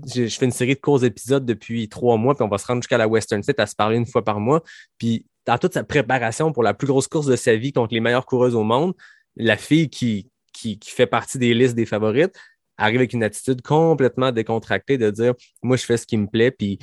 je, 0.07 0.27
je 0.27 0.39
fais 0.39 0.47
une 0.47 0.51
série 0.51 0.75
de 0.75 0.81
courts 0.81 1.05
épisodes 1.05 1.45
depuis 1.45 1.89
trois 1.89 2.17
mois, 2.17 2.35
puis 2.35 2.45
on 2.45 2.49
va 2.49 2.59
se 2.59 2.67
rendre 2.67 2.83
jusqu'à 2.83 2.99
la 2.99 3.09
Western 3.09 3.43
State 3.43 3.61
à 3.61 3.67
se 3.67 3.75
parler 3.75 3.97
une 3.97 4.07
fois 4.07 4.25
par 4.25 4.41
mois. 4.41 4.63
Puis 4.99 5.27
dans 5.47 5.59
toute 5.59 5.75
sa 5.75 5.85
préparation 5.85 6.53
pour 6.53 6.63
la 6.63 6.75
plus 6.75 6.87
grosse 6.87 7.09
course 7.09 7.27
de 7.27 7.37
sa 7.37 7.57
vie 7.57 7.73
contre 7.73 7.95
les 7.95 8.01
meilleures 8.01 8.27
coureuses 8.27 8.55
au 8.55 8.63
monde, 8.63 8.95
la 9.37 9.57
fille 9.57 9.89
qui, 9.89 10.31
qui, 10.53 10.79
qui 10.79 10.91
fait 10.91 11.07
partie 11.07 11.39
des 11.39 11.55
listes 11.55 11.75
des 11.75 11.87
favorites 11.87 12.37
arrive 12.77 12.97
avec 12.97 13.13
une 13.13 13.23
attitude 13.23 13.61
complètement 13.63 14.33
décontractée 14.33 14.97
de 14.97 15.11
dire 15.11 15.35
moi 15.63 15.77
je 15.77 15.85
fais 15.85 15.97
ce 15.97 16.07
qui 16.07 16.17
me 16.17 16.27
plaît, 16.27 16.51
puis 16.51 16.79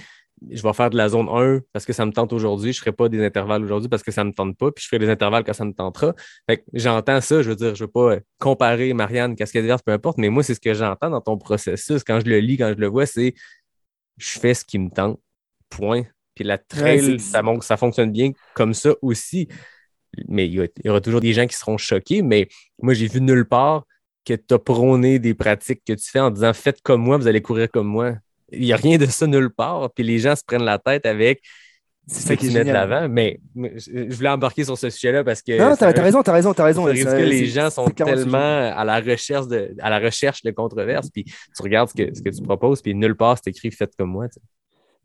je 0.49 0.61
vais 0.61 0.73
faire 0.73 0.89
de 0.89 0.97
la 0.97 1.09
zone 1.09 1.27
1 1.29 1.61
parce 1.73 1.85
que 1.85 1.93
ça 1.93 2.05
me 2.05 2.11
tente 2.11 2.31
aujourd'hui. 2.33 2.73
Je 2.73 2.79
ne 2.79 2.81
ferai 2.81 2.91
pas 2.91 3.09
des 3.09 3.23
intervalles 3.25 3.63
aujourd'hui 3.63 3.89
parce 3.89 4.03
que 4.03 4.11
ça 4.11 4.23
ne 4.23 4.29
me 4.29 4.33
tente 4.33 4.57
pas. 4.57 4.71
Puis 4.71 4.83
je 4.83 4.87
ferai 4.87 4.99
des 4.99 5.09
intervalles 5.09 5.43
quand 5.43 5.53
ça 5.53 5.65
me 5.65 5.73
tentera. 5.73 6.13
Fait 6.47 6.57
que 6.57 6.63
j'entends 6.73 7.21
ça. 7.21 7.41
Je 7.41 7.49
veux 7.49 7.55
dire, 7.55 7.75
je 7.75 7.83
ne 7.83 7.87
veux 7.87 7.91
pas 7.91 8.13
euh, 8.13 8.19
comparer 8.39 8.93
Marianne, 8.93 9.35
casquette 9.35 9.65
verte, 9.65 9.83
peu 9.85 9.91
importe, 9.91 10.17
mais 10.17 10.29
moi, 10.29 10.43
c'est 10.43 10.53
ce 10.53 10.59
que 10.59 10.73
j'entends 10.73 11.09
dans 11.09 11.21
ton 11.21 11.37
processus. 11.37 12.03
Quand 12.03 12.19
je 12.19 12.25
le 12.25 12.39
lis, 12.39 12.57
quand 12.57 12.69
je 12.69 12.79
le 12.79 12.87
vois, 12.87 13.05
c'est 13.05 13.33
je 14.17 14.39
fais 14.39 14.53
ce 14.53 14.63
qui 14.63 14.79
me 14.79 14.89
tente. 14.89 15.19
Point. 15.69 16.03
Puis 16.33 16.43
la 16.45 16.57
trail, 16.57 17.13
Ouais, 17.13 17.17
ça, 17.17 17.41
ça 17.61 17.77
fonctionne 17.77 18.11
bien 18.11 18.31
comme 18.53 18.73
ça 18.73 18.91
aussi. 19.01 19.47
Mais 20.27 20.47
il 20.47 20.53
y, 20.53 20.71
il 20.77 20.85
y 20.85 20.89
aura 20.89 21.01
toujours 21.01 21.19
des 21.19 21.33
gens 21.33 21.45
qui 21.45 21.55
seront 21.55 21.77
choqués. 21.77 22.21
Mais 22.21 22.47
moi, 22.81 22.93
j'ai 22.93 23.07
vu 23.07 23.21
nulle 23.21 23.45
part 23.45 23.85
que 24.23 24.33
tu 24.33 24.53
as 24.53 24.59
prôné 24.59 25.19
des 25.19 25.33
pratiques 25.33 25.83
que 25.85 25.93
tu 25.93 26.09
fais 26.09 26.19
en 26.19 26.31
disant 26.31 26.53
faites 26.53 26.81
comme 26.81 27.01
moi, 27.01 27.17
vous 27.17 27.27
allez 27.27 27.41
courir 27.41 27.69
comme 27.71 27.87
moi. 27.87 28.15
Il 28.51 28.61
n'y 28.61 28.73
a 28.73 28.77
rien 28.77 28.97
de 28.97 29.05
ça 29.05 29.27
nulle 29.27 29.49
part. 29.49 29.91
Puis 29.93 30.03
les 30.03 30.19
gens 30.19 30.35
se 30.35 30.43
prennent 30.45 30.63
la 30.63 30.79
tête 30.79 31.05
avec 31.05 31.41
C'est 32.07 32.21
ce 32.21 32.27
ça 32.27 32.35
qui 32.35 32.49
mets 32.49 32.63
de 32.63 32.71
l'avant. 32.71 33.09
Mais, 33.09 33.39
je 33.55 34.15
voulais 34.15 34.29
embarquer 34.29 34.63
sur 34.63 34.77
ce 34.77 34.89
sujet-là 34.89 35.23
parce 35.23 35.41
que. 35.41 35.57
Non, 35.57 35.75
t'as 35.75 35.91
raison, 35.91 36.23
t'as 36.23 36.33
raison, 36.33 36.53
t'as 36.53 36.63
raison. 36.63 36.85
Ça- 36.87 36.93
que 36.93 37.23
les 37.23 37.47
gens 37.47 37.69
sont 37.69 37.89
tellement 37.89 38.37
à 38.37 38.85
la 38.85 38.99
recherche 38.99 39.47
de, 39.47 39.75
à 39.79 39.89
la 39.89 39.99
recherche 39.99 40.41
de 40.43 40.51
controverses, 40.51 41.09
puis 41.09 41.23
tu 41.25 41.61
regardes 41.61 41.89
ce 41.89 41.93
que, 41.93 42.13
ce 42.13 42.21
que 42.21 42.29
tu 42.29 42.41
proposes, 42.41 42.81
puis 42.81 42.95
nulle 42.95 43.15
part 43.15 43.37
c'est 43.43 43.49
écrit 43.49 43.71
faites 43.71 43.95
comme 43.97 44.11
moi. 44.11 44.27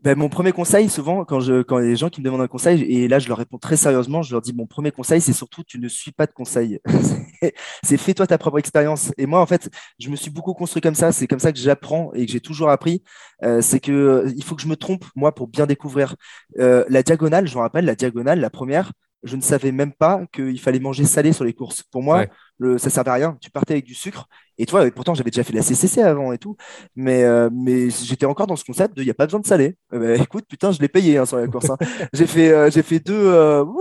Ben, 0.03 0.19
mon 0.19 0.29
premier 0.29 0.51
conseil, 0.51 0.89
souvent, 0.89 1.25
quand, 1.25 1.39
je, 1.39 1.63
quand 1.63 1.79
les 1.79 1.95
gens 1.95 2.09
qui 2.11 2.21
me 2.21 2.25
demandent 2.25 2.41
un 2.41 2.49
conseil, 2.49 2.83
et 2.83 3.07
là 3.07 3.21
je 3.21 3.29
leur 3.29 3.39
réponds 3.39 3.59
très 3.59 3.77
sérieusement, 3.77 4.21
je 4.23 4.33
leur 4.33 4.43
dis 4.43 4.53
mon 4.53 4.67
premier 4.67 4.91
conseil, 4.91 5.21
c'est 5.21 5.33
surtout 5.33 5.63
tu 5.63 5.79
ne 5.79 5.87
suis 5.87 6.11
pas 6.11 6.27
de 6.27 6.33
conseils. 6.33 6.81
C'est- 7.85 7.97
fais-toi 7.97 8.27
ta 8.27 8.37
propre 8.39 8.59
expérience. 8.59 9.13
Et 9.17 9.27
moi, 9.27 9.41
en 9.41 9.47
fait, 9.47 9.71
je 10.01 10.09
me 10.11 10.17
suis 10.17 10.31
beaucoup 10.31 10.55
construit 10.55 10.83
comme 10.83 10.95
ça. 10.97 11.13
C'est 11.13 11.27
comme 11.29 11.39
ça 11.39 11.53
que 11.53 11.59
j'apprends 11.59 12.13
et 12.15 12.27
que 12.27 12.33
j'ai 12.33 12.41
toujours 12.41 12.71
appris. 12.71 13.03
Euh, 13.45 13.61
c'est 13.61 13.79
que 13.81 13.93
euh, 13.93 14.33
il 14.37 14.43
faut 14.45 14.57
que 14.57 14.63
je 14.63 14.69
me 14.69 14.77
trompe, 14.77 15.05
moi, 15.15 15.33
pour 15.35 15.47
bien 15.49 15.67
découvrir. 15.67 16.17
Euh, 16.59 16.85
la 16.89 17.03
diagonale, 17.03 17.47
je 17.47 17.55
me 17.57 17.61
rappelle, 17.61 17.85
la 17.85 17.95
diagonale, 17.95 18.41
la 18.41 18.51
première, 18.51 18.93
je 19.23 19.37
ne 19.37 19.41
savais 19.41 19.71
même 19.73 19.93
pas 19.93 20.23
qu'il 20.33 20.59
fallait 20.61 20.81
manger 20.81 21.05
salé 21.05 21.33
sur 21.33 21.45
les 21.45 21.53
courses. 21.55 21.83
Pour 21.85 22.03
moi. 22.03 22.27
Le, 22.63 22.79
ça 22.79 22.91
servait 22.91 23.11
à 23.11 23.15
rien. 23.15 23.37
Tu 23.41 23.51
partais 23.51 23.75
avec 23.75 23.85
du 23.85 23.95
sucre. 23.95 24.27
Et 24.59 24.67
toi, 24.67 24.87
et 24.87 24.91
pourtant, 24.91 25.15
j'avais 25.15 25.31
déjà 25.31 25.43
fait 25.45 25.53
la 25.53 25.63
CCC 25.63 26.03
avant 26.03 26.33
et 26.33 26.39
tout. 26.39 26.57
Mais, 26.97 27.25
euh, 27.25 27.49
mais 27.53 27.91
j'étais 27.91 28.27
encore 28.27 28.47
dans 28.47 28.57
ce 28.57 28.65
concept 28.65 28.97
de 28.97 29.03
il 29.03 29.07
n'y 29.07 29.11
a 29.11 29.15
pas 29.15 29.27
besoin 29.27 29.41
de 29.41 29.47
salé. 29.47 29.77
Euh, 29.93 30.17
bah, 30.17 30.23
écoute, 30.23 30.45
putain, 30.49 30.73
je 30.73 30.81
l'ai 30.81 30.89
payé 30.89 31.19
hein, 31.19 31.27
sur 31.27 31.37
la 31.39 31.47
course. 31.49 31.71
hein. 31.71 31.77
j'ai 32.13 32.27
fait, 32.27 32.53
euh, 32.53 32.71
j'ai 32.71 32.83
fait 32.83 33.01
deux, 33.01 33.15
euh, 33.15 33.65
wouh, 33.65 33.81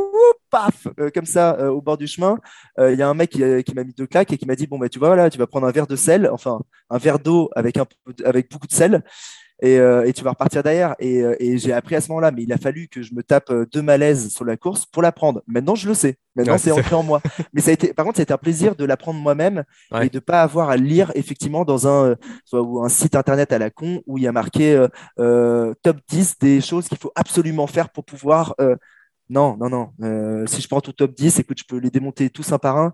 paf, 0.50 0.88
comme 1.14 1.26
ça, 1.26 1.72
au 1.72 1.82
bord 1.82 1.98
du 1.98 2.08
chemin. 2.08 2.38
Il 2.80 2.96
y 2.96 3.02
a 3.02 3.08
un 3.10 3.14
mec 3.14 3.30
qui, 3.32 3.42
qui 3.64 3.74
m'a 3.74 3.84
mis 3.84 3.94
deux 3.94 4.08
claques 4.08 4.34
et 4.34 4.38
qui 4.38 4.46
m'a 4.46 4.56
dit 4.56 4.68
Bon, 4.68 4.78
bah, 4.80 4.90
tu 4.90 5.00
vois, 5.00 5.10
voilà, 5.10 5.30
tu 5.30 5.38
vas 5.38 5.48
prendre 5.48 5.68
un 5.68 5.72
verre 5.72 5.88
de 5.88 5.96
sel, 5.96 6.30
enfin, 6.32 6.60
un 6.90 6.98
verre 6.98 7.20
d'eau 7.20 7.50
avec, 7.56 7.78
un, 7.78 7.86
avec 8.26 8.52
beaucoup 8.52 8.68
de 8.68 8.74
sel. 8.74 9.04
Et, 9.62 9.78
euh, 9.80 10.06
et 10.08 10.14
tu 10.14 10.24
vas 10.24 10.32
repartir 10.32 10.64
derrière. 10.64 10.96
Et, 11.00 11.22
euh, 11.22 11.36
et 11.40 11.58
j'ai 11.60 11.72
appris 11.72 11.96
à 11.96 12.02
ce 12.02 12.10
moment-là, 12.10 12.32
mais 12.32 12.44
il 12.44 12.52
a 12.52 12.58
fallu 12.58 12.88
que 12.88 13.02
je 13.04 13.14
me 13.14 13.22
tape 13.22 13.50
euh, 13.52 13.66
deux 13.72 13.82
malaises 13.84 14.30
sur 14.34 14.44
la 14.44 14.58
course 14.58 14.86
pour 14.88 15.02
l'apprendre. 15.04 15.44
Maintenant, 15.48 15.76
je 15.76 15.88
le 15.88 15.94
sais. 15.94 16.16
Maintenant, 16.36 16.54
Ouais, 16.54 16.58
c'est 16.60 16.72
ancré 16.72 16.96
en 16.96 17.04
moi. 17.04 17.22
Mais 17.54 17.62
ça 17.62 17.70
a 17.70 17.74
été, 17.74 17.94
par 17.94 18.06
contre, 18.06 18.18
ça 18.18 18.22
a 18.22 18.24
été 18.24 18.34
un 18.34 18.38
plaisir 18.38 18.76
de 18.76 18.86
l'apprendre 18.86 19.20
moi-même 19.20 19.64
Ouais. 19.92 20.08
et 20.08 20.10
de 20.10 20.20
pas 20.20 20.42
avoir 20.42 20.70
à 20.70 20.78
lire 20.78 21.12
effectivement 21.16 21.64
dans 21.66 21.88
un, 21.88 22.06
euh, 22.12 22.16
soit- 22.46 22.62
ou 22.62 22.84
un 22.84 22.90
site 22.90 23.16
internet 23.16 23.52
à 23.54 23.60
la 23.60 23.70
con 23.70 24.02
où 24.08 24.18
il 24.18 24.24
y 24.24 24.28
a 24.28 24.32
marqué 24.32 24.88
euh, 25.20 25.74
top 25.84 25.98
10 26.10 26.40
des 26.40 26.62
choses 26.62 26.88
qu'il 26.88 26.98
faut 26.98 27.12
absolument 27.16 27.68
faire 27.68 27.90
pour 27.90 28.04
pouvoir. 28.06 28.56
euh, 28.62 28.76
non, 29.32 29.56
non, 29.56 29.70
non. 29.70 29.94
Euh, 30.04 30.46
si 30.46 30.62
je 30.62 30.68
prends 30.68 30.82
tout 30.82 30.92
top 30.92 31.14
10, 31.16 31.40
écoute, 31.40 31.58
je 31.58 31.64
peux 31.64 31.78
les 31.78 31.90
démonter 31.90 32.30
tous 32.30 32.52
un 32.52 32.58
par 32.58 32.76
un. 32.78 32.94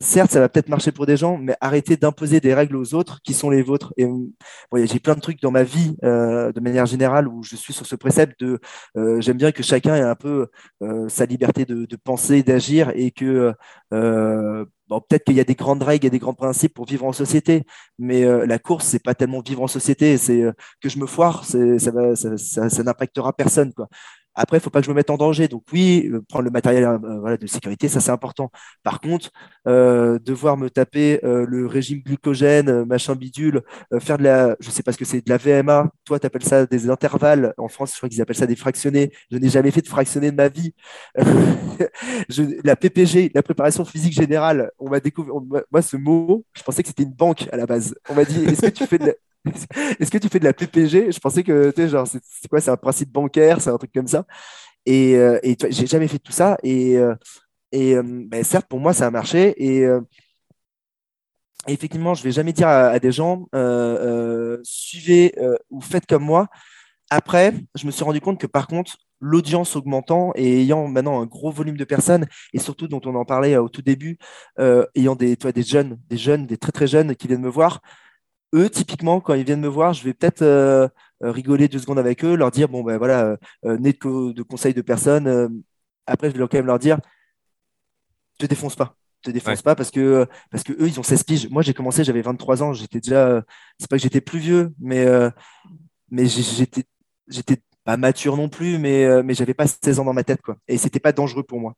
Certes, 0.00 0.30
ça 0.30 0.38
va 0.38 0.50
peut-être 0.50 0.68
marcher 0.68 0.92
pour 0.92 1.06
des 1.06 1.16
gens, 1.16 1.38
mais 1.38 1.56
arrêtez 1.62 1.96
d'imposer 1.96 2.40
des 2.40 2.52
règles 2.52 2.76
aux 2.76 2.94
autres 2.94 3.20
qui 3.24 3.32
sont 3.32 3.48
les 3.48 3.62
vôtres. 3.62 3.94
Et 3.96 4.04
euh, 4.04 4.86
j'ai 4.86 5.00
plein 5.00 5.14
de 5.14 5.20
trucs 5.20 5.40
dans 5.40 5.50
ma 5.50 5.62
vie, 5.62 5.96
euh, 6.04 6.52
de 6.52 6.60
manière 6.60 6.84
générale, 6.84 7.26
où 7.26 7.42
je 7.42 7.56
suis 7.56 7.72
sur 7.72 7.86
ce 7.86 7.96
précepte 7.96 8.38
de 8.44 8.60
j'aime 9.20 9.38
bien 9.38 9.50
que 9.50 9.62
chacun 9.62 9.96
ait 9.96 10.02
un 10.02 10.14
peu 10.14 10.48
sa 11.08 11.24
liberté 11.24 11.64
de, 11.64 11.96
penser, 11.96 12.42
d'agir, 12.42 12.92
et 12.94 13.10
que 13.10 13.54
peut-être 13.90 15.24
qu'il 15.24 15.36
y 15.36 15.40
a 15.40 15.44
des 15.44 15.54
grandes 15.54 15.82
règles 15.82 16.06
et 16.06 16.10
des 16.10 16.18
grands 16.18 16.34
principes 16.34 16.74
pour 16.74 16.86
vivre 16.86 17.06
en 17.06 17.12
société, 17.12 17.64
mais 17.98 18.24
la 18.46 18.58
course, 18.58 18.86
c'est 18.86 19.02
pas 19.02 19.14
tellement 19.14 19.40
vivre 19.40 19.62
en 19.62 19.68
société, 19.68 20.18
c'est 20.18 20.44
que 20.82 20.88
je 20.88 20.98
me 20.98 21.06
foire, 21.06 21.44
ça, 21.44 21.58
ça, 22.16 22.82
n'impactera 22.82 23.32
personne. 23.32 23.72
Après, 24.38 24.58
il 24.58 24.60
faut 24.60 24.70
pas 24.70 24.80
que 24.80 24.86
je 24.86 24.90
me 24.90 24.94
mette 24.96 25.10
en 25.10 25.16
danger. 25.16 25.48
Donc 25.48 25.64
oui, 25.72 26.08
euh, 26.12 26.20
prendre 26.28 26.44
le 26.44 26.50
matériel 26.50 26.84
euh, 26.84 26.98
voilà, 27.20 27.36
de 27.36 27.46
sécurité, 27.46 27.88
ça 27.88 28.00
c'est 28.00 28.10
important. 28.10 28.50
Par 28.82 29.00
contre, 29.00 29.30
euh, 29.66 30.18
devoir 30.20 30.56
me 30.56 30.70
taper 30.70 31.20
euh, 31.24 31.44
le 31.48 31.66
régime 31.66 32.00
glucogène, 32.00 32.68
euh, 32.68 32.84
machin 32.84 33.14
bidule, 33.16 33.62
euh, 33.92 34.00
faire 34.00 34.18
de 34.18 34.24
la, 34.24 34.56
je 34.60 34.70
sais 34.70 34.82
pas 34.82 34.92
ce 34.92 34.98
que 34.98 35.04
c'est, 35.04 35.24
de 35.24 35.30
la 35.30 35.36
VMA. 35.38 35.90
Toi, 36.04 36.18
tu 36.20 36.26
appelles 36.26 36.44
ça 36.44 36.66
des 36.66 36.88
intervalles. 36.90 37.52
En 37.58 37.68
France, 37.68 37.92
je 37.92 37.96
crois 37.98 38.08
qu'ils 38.08 38.20
appellent 38.22 38.36
ça 38.36 38.46
des 38.46 38.56
fractionnés. 38.56 39.12
Je 39.30 39.36
n'ai 39.38 39.48
jamais 39.48 39.70
fait 39.70 39.82
de 39.82 39.88
fractionné 39.88 40.30
de 40.30 40.36
ma 40.36 40.48
vie. 40.48 40.74
Je- 42.28 42.60
la 42.64 42.76
PPG, 42.76 43.30
la 43.34 43.42
préparation 43.42 43.84
physique 43.84 44.12
générale, 44.12 44.70
on 44.78 44.88
m'a 44.90 45.00
découvert, 45.00 45.34
moi, 45.70 45.82
ce 45.82 45.96
mot, 45.96 46.44
je 46.54 46.62
pensais 46.62 46.82
que 46.82 46.88
c'était 46.88 47.02
une 47.04 47.12
banque 47.12 47.48
à 47.52 47.56
la 47.56 47.66
base. 47.66 47.94
On 48.08 48.14
m'a 48.14 48.24
dit, 48.24 48.44
est-ce 48.44 48.62
que 48.62 48.66
tu 48.70 48.86
fais 48.86 48.98
de 48.98 49.06
la, 49.06 49.12
est-ce 49.98 50.10
que 50.10 50.18
tu 50.18 50.28
fais 50.28 50.38
de 50.38 50.44
la 50.44 50.52
PPG? 50.52 51.12
Je 51.12 51.20
pensais 51.20 51.42
que, 51.42 51.70
tu 51.70 51.82
sais, 51.82 51.88
genre, 51.88 52.06
c'est 52.06 52.48
quoi? 52.48 52.60
C'est 52.60 52.70
un 52.70 52.76
principe 52.76 53.10
bancaire, 53.10 53.60
c'est 53.60 53.70
un 53.70 53.78
truc 53.78 53.92
comme 53.92 54.06
ça. 54.06 54.24
Et, 54.86 55.16
euh, 55.16 55.38
et 55.42 55.56
j'ai 55.70 55.86
jamais 55.86 56.08
fait 56.08 56.18
tout 56.18 56.32
ça. 56.32 56.56
Et, 56.62 56.96
euh, 56.96 57.14
et 57.72 57.94
euh, 57.94 58.02
ben, 58.04 58.42
certes, 58.44 58.66
pour 58.68 58.80
moi, 58.80 58.92
ça 58.92 59.06
a 59.06 59.10
marché. 59.10 59.54
Et, 59.62 59.86
effectivement, 61.66 62.14
je 62.14 62.22
vais 62.22 62.32
jamais 62.32 62.52
dire 62.52 62.68
à, 62.68 62.98
des 62.98 63.12
gens, 63.12 63.46
suivez 64.62 65.34
ou 65.70 65.80
faites 65.80 66.06
comme 66.06 66.24
moi. 66.24 66.48
Après, 67.10 67.54
je 67.74 67.86
me 67.86 67.90
suis 67.90 68.04
rendu 68.04 68.20
compte 68.20 68.40
que 68.40 68.46
par 68.46 68.66
contre, 68.66 68.96
l'audience 69.20 69.76
augmentant 69.76 70.32
et 70.36 70.60
ayant 70.60 70.86
maintenant 70.88 71.20
un 71.20 71.26
gros 71.26 71.50
volume 71.50 71.76
de 71.76 71.84
personnes, 71.84 72.26
et 72.52 72.58
surtout 72.58 72.86
dont 72.86 73.00
on 73.04 73.14
en 73.14 73.24
parlait 73.24 73.56
au 73.56 73.68
tout 73.68 73.82
début, 73.82 74.18
ayant 74.94 75.16
des, 75.16 75.36
toi, 75.36 75.52
des 75.52 75.62
jeunes, 75.62 75.98
des 76.08 76.16
jeunes, 76.16 76.46
des 76.46 76.56
très 76.56 76.72
très 76.72 76.86
jeunes 76.86 77.14
qui 77.14 77.28
viennent 77.28 77.42
me 77.42 77.50
voir, 77.50 77.82
eux, 78.54 78.70
typiquement, 78.70 79.20
quand 79.20 79.34
ils 79.34 79.44
viennent 79.44 79.60
me 79.60 79.68
voir, 79.68 79.92
je 79.94 80.04
vais 80.04 80.14
peut-être 80.14 80.42
euh, 80.42 80.88
euh, 81.24 81.30
rigoler 81.32 81.68
deux 81.68 81.78
secondes 81.78 81.98
avec 81.98 82.24
eux, 82.24 82.34
leur 82.36 82.50
dire, 82.50 82.68
bon, 82.68 82.82
ben 82.82 82.98
voilà, 82.98 83.24
euh, 83.26 83.36
euh, 83.66 83.78
né 83.78 83.92
de, 83.92 83.98
co- 83.98 84.32
de 84.32 84.42
conseils 84.42 84.74
de 84.74 84.82
personnes. 84.82 85.26
euh, 85.28 85.48
après, 86.06 86.30
je 86.30 86.34
vais 86.36 86.40
quand 86.48 86.54
même 86.54 86.66
leur 86.66 86.78
dire, 86.78 86.98
te 88.38 88.46
défonce 88.46 88.76
pas. 88.76 88.94
Te 89.22 89.30
défonce 89.30 89.58
Ouais. 89.58 89.62
pas 89.62 89.74
parce 89.74 89.90
que, 89.90 90.26
parce 90.50 90.62
que 90.62 90.72
eux, 90.74 90.86
ils 90.86 91.00
ont 91.00 91.02
16 91.02 91.24
piges. 91.24 91.48
Moi, 91.50 91.62
j'ai 91.62 91.74
commencé, 91.74 92.04
j'avais 92.04 92.22
23 92.22 92.62
ans. 92.62 92.72
J'étais 92.72 93.00
déjà, 93.00 93.42
c'est 93.78 93.88
pas 93.90 93.96
que 93.96 94.02
j'étais 94.02 94.20
plus 94.20 94.38
vieux, 94.38 94.72
mais, 94.80 95.06
mais 96.10 96.26
j'étais, 96.26 96.84
j'étais 97.28 97.56
pas 97.84 97.96
mature 97.96 98.36
non 98.36 98.48
plus, 98.48 98.78
mais, 98.78 99.22
mais 99.22 99.34
j'avais 99.34 99.54
pas 99.54 99.66
16 99.66 99.98
ans 99.98 100.04
dans 100.04 100.12
ma 100.12 100.24
tête, 100.24 100.42
quoi. 100.42 100.56
Et 100.68 100.78
c'était 100.78 101.00
pas 101.00 101.12
dangereux 101.12 101.42
pour 101.42 101.60
moi 101.60 101.74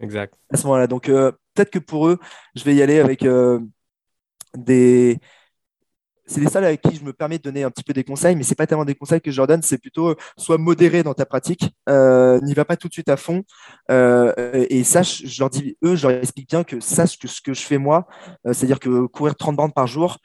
Exact. 0.00 0.34
à 0.52 0.56
ce 0.56 0.64
moment-là. 0.66 0.86
Donc, 0.86 1.06
peut-être 1.06 1.70
que 1.70 1.78
pour 1.80 2.08
eux, 2.08 2.18
je 2.54 2.64
vais 2.64 2.74
y 2.74 2.82
aller 2.82 3.00
avec 3.00 3.24
des. 4.56 5.18
C'est 6.26 6.40
les 6.40 6.48
salles 6.48 6.64
avec 6.64 6.80
qui 6.80 6.96
je 6.96 7.04
me 7.04 7.12
permets 7.12 7.38
de 7.38 7.42
donner 7.42 7.64
un 7.64 7.70
petit 7.70 7.84
peu 7.84 7.92
des 7.92 8.04
conseils, 8.04 8.34
mais 8.34 8.42
c'est 8.42 8.54
pas 8.54 8.66
tellement 8.66 8.84
des 8.84 8.94
conseils 8.94 9.20
que 9.20 9.30
je 9.30 9.36
leur 9.36 9.46
donne, 9.46 9.62
c'est 9.62 9.78
plutôt 9.78 10.10
euh, 10.10 10.16
sois 10.38 10.58
modéré 10.58 11.02
dans 11.02 11.14
ta 11.14 11.26
pratique, 11.26 11.68
euh, 11.88 12.40
n'y 12.40 12.54
va 12.54 12.64
pas 12.64 12.76
tout 12.76 12.88
de 12.88 12.92
suite 12.92 13.08
à 13.08 13.16
fond, 13.16 13.42
euh, 13.90 14.32
et 14.70 14.84
sache, 14.84 15.22
je 15.24 15.42
leur 15.42 15.50
dis, 15.50 15.76
eux, 15.84 15.96
je 15.96 16.08
leur 16.08 16.16
explique 16.16 16.48
bien 16.48 16.64
que 16.64 16.80
sache 16.80 17.18
que 17.18 17.28
ce 17.28 17.40
que 17.42 17.52
je 17.52 17.62
fais 17.62 17.78
moi, 17.78 18.06
c'est-à-dire 18.44 18.80
que 18.80 19.06
courir 19.06 19.36
30 19.36 19.56
bandes 19.56 19.74
par 19.74 19.86
jour, 19.86 20.18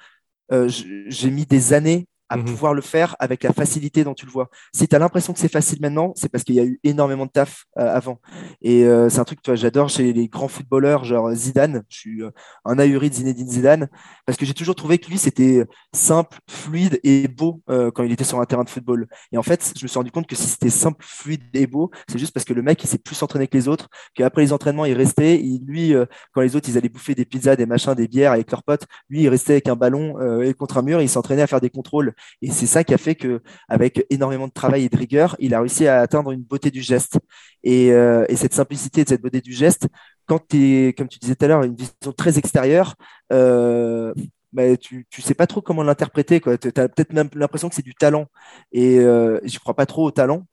j'ai 0.51 1.29
mis 1.31 1.45
des 1.45 1.73
années 1.73 2.07
à 2.29 2.37
Mhm. 2.37 2.45
pouvoir 2.45 2.73
le 2.73 2.81
faire 2.81 3.15
avec 3.19 3.43
la 3.43 3.53
facilité 3.53 4.03
dont 4.03 4.13
tu 4.13 4.25
le 4.25 4.31
vois. 4.31 4.49
Si 4.73 4.87
tu 4.87 4.95
as 4.95 4.99
l'impression 4.99 5.33
que 5.33 5.39
c'est 5.39 5.51
facile 5.51 5.79
maintenant, 5.81 6.13
c'est 6.15 6.29
parce 6.29 6.43
qu'il 6.43 6.55
y 6.55 6.59
a 6.59 6.63
eu 6.65 6.79
énormément 6.83 7.25
de 7.25 7.31
taf 7.31 7.65
euh, 7.77 7.93
avant. 7.93 8.19
Et 8.61 8.83
euh, 8.85 9.09
c'est 9.09 9.19
un 9.19 9.23
truc 9.23 9.41
que 9.41 9.55
j'adore 9.55 9.89
chez 9.89 10.13
les 10.13 10.27
grands 10.27 10.47
footballeurs, 10.47 11.03
genre 11.03 11.33
Zidane. 11.33 11.83
Je 11.89 11.97
suis 11.97 12.23
euh, 12.23 12.31
un 12.65 12.77
ahuri 12.79 13.09
de 13.09 13.15
Zinedine 13.15 13.49
Zidane 13.49 13.87
parce 14.25 14.37
que 14.37 14.45
j'ai 14.45 14.53
toujours 14.53 14.75
trouvé 14.75 14.97
que 14.99 15.09
lui, 15.09 15.17
c'était 15.17 15.65
simple, 15.93 16.37
fluide 16.49 16.99
et 17.03 17.27
beau 17.27 17.61
euh, 17.69 17.91
quand 17.91 18.03
il 18.03 18.11
était 18.11 18.23
sur 18.23 18.39
un 18.39 18.45
terrain 18.45 18.63
de 18.63 18.69
football. 18.69 19.07
Et 19.31 19.37
en 19.37 19.43
fait, 19.43 19.73
je 19.77 19.83
me 19.83 19.87
suis 19.87 19.97
rendu 19.97 20.11
compte 20.11 20.27
que 20.27 20.35
si 20.35 20.47
c'était 20.47 20.69
simple, 20.69 21.03
fluide 21.07 21.41
et 21.53 21.67
beau, 21.67 21.91
c'est 22.07 22.19
juste 22.19 22.33
parce 22.33 22.45
que 22.45 22.53
le 22.53 22.61
mec, 22.61 22.83
il 22.83 22.87
s'est 22.87 22.97
plus 22.97 23.21
entraîné 23.23 23.47
que 23.47 23.57
les 23.57 23.67
autres, 23.67 23.89
qu'après 24.13 24.41
les 24.41 24.53
entraînements, 24.53 24.85
il 24.85 24.93
restait. 24.93 25.39
Il, 25.39 25.63
lui, 25.65 25.93
euh, 25.95 26.05
quand 26.33 26.41
les 26.41 26.55
autres, 26.55 26.69
ils 26.69 26.77
allaient 26.77 26.89
bouffer 26.89 27.15
des 27.15 27.25
pizzas, 27.25 27.55
des 27.55 27.65
machins, 27.65 27.93
des 27.95 28.07
bières 28.07 28.31
avec 28.33 28.51
leurs 28.51 28.63
potes, 28.63 28.85
lui, 29.09 29.23
il 29.23 29.29
restait 29.29 29.53
avec 29.53 29.67
un 29.67 29.75
ballon 29.75 30.19
euh, 30.19 30.41
et 30.41 30.53
contre 30.53 30.77
un 30.77 30.81
mur, 30.81 31.01
il 31.01 31.09
s'entraînait 31.09 31.41
à 31.41 31.47
faire 31.47 31.61
des 31.61 31.69
contrôles. 31.69 32.13
Et 32.41 32.51
c'est 32.51 32.65
ça 32.65 32.83
qui 32.83 32.93
a 32.93 32.97
fait 32.97 33.15
que, 33.15 33.41
avec 33.67 34.05
énormément 34.09 34.47
de 34.47 34.53
travail 34.53 34.85
et 34.85 34.89
de 34.89 34.97
rigueur, 34.97 35.35
il 35.39 35.53
a 35.53 35.59
réussi 35.59 35.87
à 35.87 36.01
atteindre 36.01 36.31
une 36.31 36.41
beauté 36.43 36.71
du 36.71 36.81
geste. 36.81 37.19
Et, 37.63 37.91
euh, 37.91 38.25
et 38.29 38.35
cette 38.35 38.53
simplicité, 38.53 39.03
cette 39.07 39.21
beauté 39.21 39.41
du 39.41 39.53
geste, 39.53 39.87
quand 40.25 40.39
tu 40.47 40.87
es, 40.87 40.93
comme 40.93 41.07
tu 41.07 41.19
disais 41.19 41.35
tout 41.35 41.45
à 41.45 41.47
l'heure, 41.47 41.63
une 41.63 41.75
vision 41.75 42.13
très 42.15 42.37
extérieure, 42.37 42.95
euh, 43.33 44.13
bah, 44.53 44.77
tu 44.77 45.07
ne 45.17 45.23
sais 45.23 45.33
pas 45.33 45.47
trop 45.47 45.61
comment 45.61 45.83
l'interpréter. 45.83 46.39
Tu 46.39 46.47
as 46.47 46.89
peut-être 46.89 47.13
même 47.13 47.29
l'impression 47.35 47.69
que 47.69 47.75
c'est 47.75 47.81
du 47.81 47.95
talent. 47.95 48.27
Et 48.71 48.99
euh, 48.99 49.39
je 49.43 49.59
crois 49.59 49.75
pas 49.75 49.85
trop 49.85 50.05
au 50.05 50.11
talent. 50.11 50.45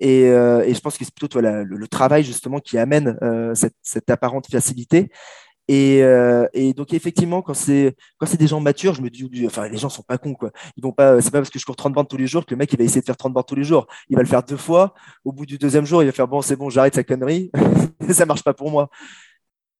Et, 0.00 0.28
euh, 0.28 0.62
et 0.64 0.74
je 0.74 0.80
pense 0.80 0.96
que 0.96 1.04
c'est 1.04 1.14
plutôt 1.14 1.40
toi, 1.40 1.42
le 1.42 1.88
travail 1.88 2.24
justement 2.24 2.58
qui 2.58 2.78
amène 2.78 3.18
euh, 3.22 3.54
cette, 3.54 3.76
cette 3.82 4.08
apparente 4.10 4.46
facilité. 4.50 5.10
Et, 5.72 6.02
euh, 6.02 6.48
et 6.52 6.74
donc 6.74 6.92
effectivement, 6.92 7.42
quand 7.42 7.54
c'est 7.54 7.94
quand 8.18 8.26
c'est 8.26 8.36
des 8.36 8.48
gens 8.48 8.58
matures, 8.58 8.92
je 8.92 9.02
me 9.02 9.08
dis, 9.08 9.46
enfin 9.46 9.68
les 9.68 9.76
gens 9.76 9.88
sont 9.88 10.02
pas 10.02 10.18
cons 10.18 10.34
quoi. 10.34 10.50
Ils 10.76 10.82
vont 10.82 10.90
pas, 10.90 11.20
c'est 11.20 11.30
pas 11.30 11.38
parce 11.38 11.50
que 11.50 11.60
je 11.60 11.64
cours 11.64 11.76
30 11.76 11.92
bandes 11.92 12.08
tous 12.08 12.16
les 12.16 12.26
jours 12.26 12.44
que 12.44 12.52
le 12.52 12.58
mec 12.58 12.72
il 12.72 12.76
va 12.76 12.82
essayer 12.82 13.00
de 13.00 13.06
faire 13.06 13.16
30 13.16 13.32
bandes 13.32 13.46
tous 13.46 13.54
les 13.54 13.62
jours. 13.62 13.86
Il 14.08 14.16
va 14.16 14.22
le 14.22 14.28
faire 14.28 14.42
deux 14.42 14.56
fois. 14.56 14.94
Au 15.24 15.30
bout 15.30 15.46
du 15.46 15.58
deuxième 15.58 15.86
jour, 15.86 16.02
il 16.02 16.06
va 16.06 16.12
faire 16.12 16.26
bon, 16.26 16.42
c'est 16.42 16.56
bon, 16.56 16.70
j'arrête 16.70 16.96
sa 16.96 17.04
connerie. 17.04 17.52
ça 18.10 18.26
marche 18.26 18.42
pas 18.42 18.52
pour 18.52 18.68
moi. 18.72 18.90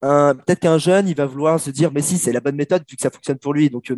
Peut-être 0.01 0.61
qu'un 0.61 0.79
jeune, 0.79 1.09
il 1.09 1.17
va 1.17 1.27
vouloir 1.27 1.59
se 1.59 1.71
dire, 1.71 1.91
mais 1.93 2.03
si, 2.03 2.19
c'est 2.19 2.33
la 2.33 2.41
bonne 2.41 2.57
méthode 2.57 2.85
vu 2.89 2.97
que 2.97 3.03
ça 3.03 3.11
fonctionne 3.11 3.39
pour 3.39 3.53
lui. 3.53 3.69
Donc, 3.69 3.91
euh, 3.91 3.97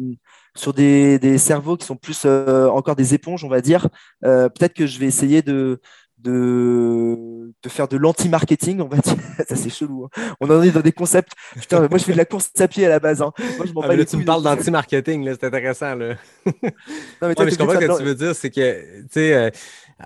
sur 0.57 0.73
des, 0.73 1.19
des 1.19 1.39
cerveaux 1.39 1.77
qui 1.77 1.87
sont 1.87 1.97
plus 1.97 2.23
euh, 2.25 2.69
encore 2.71 2.97
des 2.97 3.15
éponges, 3.15 3.45
on 3.45 3.49
va 3.49 3.61
dire, 3.61 3.89
euh, 4.25 4.49
peut-être 4.49 4.75
que 4.75 4.87
je 4.87 4.99
vais 4.99 5.07
essayer 5.07 5.43
de, 5.43 5.81
de, 6.23 7.53
de 7.63 7.69
faire 7.69 7.89
de 7.89 7.97
l'anti-marketing, 7.97 8.81
on 8.81 8.89
va 8.89 8.97
dire. 8.99 9.15
ça, 9.49 9.57
c'est 9.57 9.71
chelou. 9.71 10.05
hein. 10.17 10.35
On 10.41 10.49
en 10.51 10.63
est 10.63 10.71
dans 10.71 10.81
des 10.81 10.93
concepts. 10.93 11.33
Putain, 11.59 11.81
moi, 11.89 11.99
je 11.99 12.05
fais 12.05 12.13
de 12.13 12.19
la 12.19 12.25
course 12.25 12.51
à 12.59 12.69
pied 12.69 12.87
à 12.87 12.89
la 12.89 13.01
base. 13.01 13.23
hein. 13.23 13.33
Moi, 13.57 13.67
je 13.67 13.73
m'en 13.73 13.83
Ah, 13.83 13.95
là, 13.95 14.05
tu 14.05 14.17
me 14.17 14.25
parles 14.25 14.43
d'anti-marketing, 14.43 15.25
là, 15.25 15.33
c'est 15.39 15.47
intéressant. 15.47 15.95
Là. 15.95 16.15
Non, 16.47 16.53
mais 17.23 17.29
Ouais, 17.29 17.45
mais 17.45 17.51
je 17.51 17.57
comprends 17.59 17.75
ce 17.75 17.87
que 17.87 17.99
tu 17.99 18.05
veux 18.05 18.15
dire, 18.15 18.35
c'est 18.35 18.51
que, 18.51 19.01
tu 19.03 19.07
sais, 19.11 19.35
euh, 19.35 19.51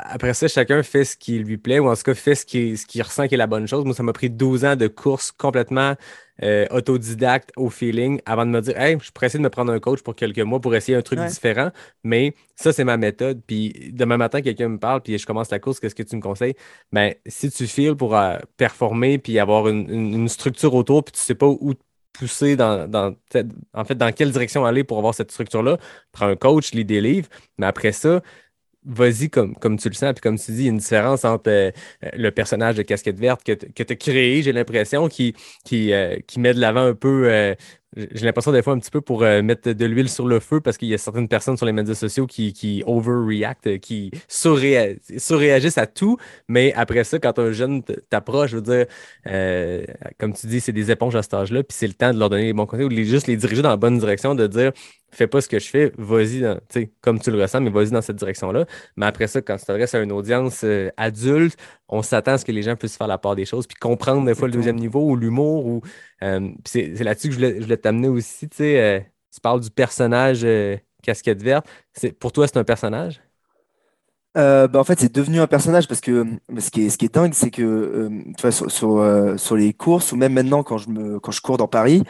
après 0.05 0.34
ça, 0.34 0.49
chacun 0.49 0.82
fait 0.82 1.05
ce 1.05 1.16
qui 1.16 1.38
lui 1.38 1.57
plaît, 1.59 1.78
ou 1.78 1.88
en 1.88 1.94
tout 1.97 2.03
cas 2.03 2.14
fait 2.14 2.34
ce 2.34 2.44
qu'il 2.47 2.76
ce 2.78 3.03
ressent 3.03 3.28
qui 3.28 3.34
est 3.34 3.38
la 3.38 3.47
bonne 3.47 3.66
chose. 3.66 3.84
Moi, 3.84 3.94
ça 3.94 4.03
m'a 4.03 4.12
pris 4.12 4.30
12 4.30 4.64
ans 4.64 4.76
de 4.76 4.86
course 4.88 5.32
complètement 5.32 5.94
euh, 6.42 6.66
autodidacte 6.70 7.51
au 7.57 7.70
feeling 7.70 8.20
avant 8.26 8.44
de 8.44 8.51
me 8.51 8.61
dire, 8.61 8.78
hey, 8.78 8.99
je 9.03 9.11
pourrais 9.11 9.26
essayer 9.28 9.38
de 9.38 9.44
me 9.44 9.51
prendre 9.51 9.72
un 9.72 9.80
coach 9.80 10.03
pour 10.03 10.14
quelques 10.14 10.38
mois 10.40 10.61
pour 10.61 10.74
essayer 10.74 10.97
un 10.97 11.03
truc 11.03 11.20
Ouais. 11.20 11.26
différent, 11.26 11.70
mais 12.05 12.34
ça, 12.57 12.72
c'est 12.72 12.84
ma 12.84 12.97
méthode. 12.99 13.42
Puis 13.47 13.90
demain 13.92 14.16
matin, 14.18 14.42
quelqu'un 14.42 14.68
me 14.68 14.78
parle, 14.78 15.01
puis 15.03 15.16
je 15.18 15.26
commence 15.26 15.51
la 15.51 15.59
course, 15.59 15.80
qu'est-ce 15.80 15.94
que 15.94 16.03
tu 16.03 16.16
me 16.16 16.20
conseilles? 16.22 16.55
Ben, 16.92 17.14
si 17.26 17.51
tu 17.51 17.66
files 17.66 17.94
pour 17.97 18.16
euh, 18.16 18.36
performer, 18.57 19.18
puis 19.18 19.38
avoir 19.38 19.68
une, 19.68 19.88
une- 19.90 20.14
une 20.14 20.28
structure 20.28 20.74
autour, 20.74 21.05
puis 21.05 21.12
tu 21.12 21.20
sais 21.20 21.34
pas 21.34 21.47
où 21.47 21.74
te 21.74 21.80
pousser 22.12 22.57
dans, 22.57 22.88
dans, 22.90 23.14
en 23.74 23.84
fait, 23.84 23.94
dans 23.94 24.11
quelle 24.12 24.30
direction 24.32 24.64
aller 24.64 24.84
pour 24.84 24.99
avoir 24.99 25.14
cette 25.14 25.30
structure-là, 25.30 25.78
prends 26.12 26.26
un 26.28 26.36
coach, 26.36 26.72
lis 26.72 26.84
des 26.84 27.01
livres, 27.01 27.28
mais 27.59 27.66
après 27.66 27.92
ça, 27.92 28.22
vas-y 28.87 29.28
comme, 29.28 29.55
comme 29.57 29.78
tu 29.78 29.89
le 29.89 29.95
sens. 29.95 30.12
Puis 30.12 30.20
comme 30.22 30.39
tu 30.39 30.53
dis, 30.53 30.59
il 30.61 30.64
y 30.64 30.68
a 30.68 30.70
une 30.70 30.78
différence 30.78 31.24
entre 31.24 31.51
euh, 31.51 31.70
euh, 32.05 32.11
le 32.14 32.30
personnage 32.30 32.76
de 32.76 32.82
casquette 32.82 33.18
verte 33.18 33.43
que, 33.45 33.53
tu 33.53 33.93
as 33.93 33.97
créé, 33.97 34.43
j'ai 34.43 34.53
l'impression, 34.53 35.09
qui, 35.09 35.34
euh, 35.72 36.16
qui 36.26 36.41
met 36.41 36.55
de 36.55 36.61
l'avant 36.61 36.84
un 36.84 36.95
peu. 36.95 37.57
j'ai 37.97 38.26
l'impression 38.26 38.53
des 38.53 38.62
fois 38.62 38.74
un 38.74 38.78
petit 38.78 38.91
peu 38.91 39.01
pour 39.01 39.20
mettre 39.20 39.72
de 39.72 39.84
l'huile 39.87 40.09
sur 40.09 40.26
le 40.26 40.39
feu 40.39 40.61
parce 40.61 40.76
qu'il 40.76 40.89
y 40.89 40.95
a 40.95 40.99
certaines 40.99 41.28
personnes 41.28 41.57
sur 41.57 41.66
les 41.66 41.72
médias 41.72 41.95
sociaux 41.95 42.26
qui, 42.26 42.53
qui 42.53 42.82
overreact, 42.87 43.78
qui 43.80 44.11
surréa- 44.28 44.97
surréagissent 45.18 45.78
à 45.78 45.87
tout. 45.87 46.18
Mais 46.49 46.72
après 46.74 47.05
ça, 47.05 47.18
quand 47.18 47.39
un 47.39 47.53
jeune 47.53 47.82
t'approche, 48.11 48.51
je 48.51 48.57
veux 48.57 48.62
dire, 48.62 48.87
comme 50.18 50.34
tu 50.34 50.47
dis, 50.47 50.61
c'est 50.61 50.72
des 50.72 50.91
éponges 50.91 51.16
à 51.16 51.22
cet 51.22 51.34
âge-là, 51.34 51.62
puis 51.62 51.76
c'est 51.76 51.87
le 51.87 51.95
temps 51.95 52.12
de 52.12 52.18
leur 52.18 52.28
donner 52.28 52.45
les 52.45 52.53
bons 52.53 52.66
conseils 52.66 52.84
ou 52.84 52.91
les, 52.91 53.05
juste 53.05 53.26
les 53.26 53.37
diriger 53.37 53.62
dans 53.62 53.70
la 53.70 53.76
bonne 53.76 53.99
direction, 53.99 54.34
de 54.34 54.47
dire 54.47 54.72
fais 55.11 55.26
pas 55.26 55.40
ce 55.40 55.48
que 55.48 55.59
je 55.59 55.68
fais, 55.68 55.92
vas-y, 55.96 56.44
comme 57.00 57.20
tu 57.20 57.30
le 57.30 57.40
ressens, 57.40 57.61
mais 57.61 57.70
vas-y 57.70 57.90
dans 57.90 58.02
cette 58.02 58.16
direction-là. 58.16 58.66
Mais 58.96 59.07
après 59.07 59.26
ça, 59.26 59.40
quand 59.40 59.57
tu 59.57 59.64
t'adresses 59.64 59.94
à 59.94 60.00
une 60.00 60.12
audience 60.12 60.62
euh, 60.64 60.90
adulte, 60.96 61.57
on 61.88 62.02
s'attend 62.02 62.32
à 62.32 62.38
ce 62.38 62.44
que 62.44 62.52
les 62.52 62.62
gens 62.62 62.76
puissent 62.76 62.96
faire 62.96 63.07
la 63.07 63.18
part 63.18 63.36
des 63.36 63.44
choses, 63.44 63.66
puis 63.66 63.76
comprendre 63.76 64.26
des 64.26 64.34
fois 64.34 64.48
le 64.48 64.54
deuxième 64.54 64.76
niveau 64.76 65.09
ou 65.11 65.16
l'humour. 65.16 65.66
Ou, 65.66 65.80
euh, 66.22 66.48
c'est 66.64 67.02
là-dessus 67.02 67.28
que 67.28 67.34
je 67.34 67.62
voulais, 67.62 67.76
t'amener 67.76 68.09
aussi. 68.09 68.48
Euh, 68.61 69.00
tu 69.32 69.40
parles 69.40 69.61
du 69.61 69.70
personnage 69.70 70.46
casquette 71.07 71.42
verte. 71.42 71.66
C'est, 71.94 72.12
pour 72.12 72.32
toi, 72.32 72.46
c'est 72.46 72.59
un 72.59 72.64
personnage? 72.64 73.20
Euh, 74.36 74.68
bah, 74.68 74.80
en 74.80 74.84
fait, 74.84 75.00
c'est 75.00 75.14
devenu 75.14 75.40
un 75.40 75.46
personnage 75.46 75.88
parce 75.88 76.00
que 76.02 76.26
ce 76.59 76.70
qui 76.70 76.86
est, 76.86 76.90
ce 76.90 76.98
qui 76.98 77.07
est 77.07 77.14
dingue, 77.14 77.32
c'est 77.32 77.50
que 77.50 77.62
euh, 77.62 78.09
tu 78.36 78.42
vois, 78.42 78.52
sur, 78.52 78.70
sur, 78.70 78.98
euh, 78.98 79.36
sur 79.38 79.57
les 79.57 79.72
courses 79.72 80.12
ou 80.12 80.16
même 80.16 80.34
maintenant 80.34 80.62
quand 80.62 80.76
je, 80.76 80.90
me, 80.90 81.18
quand 81.20 81.32
je 81.32 81.40
cours 81.40 81.57
dans 81.57 81.68
Paris, 81.68 82.02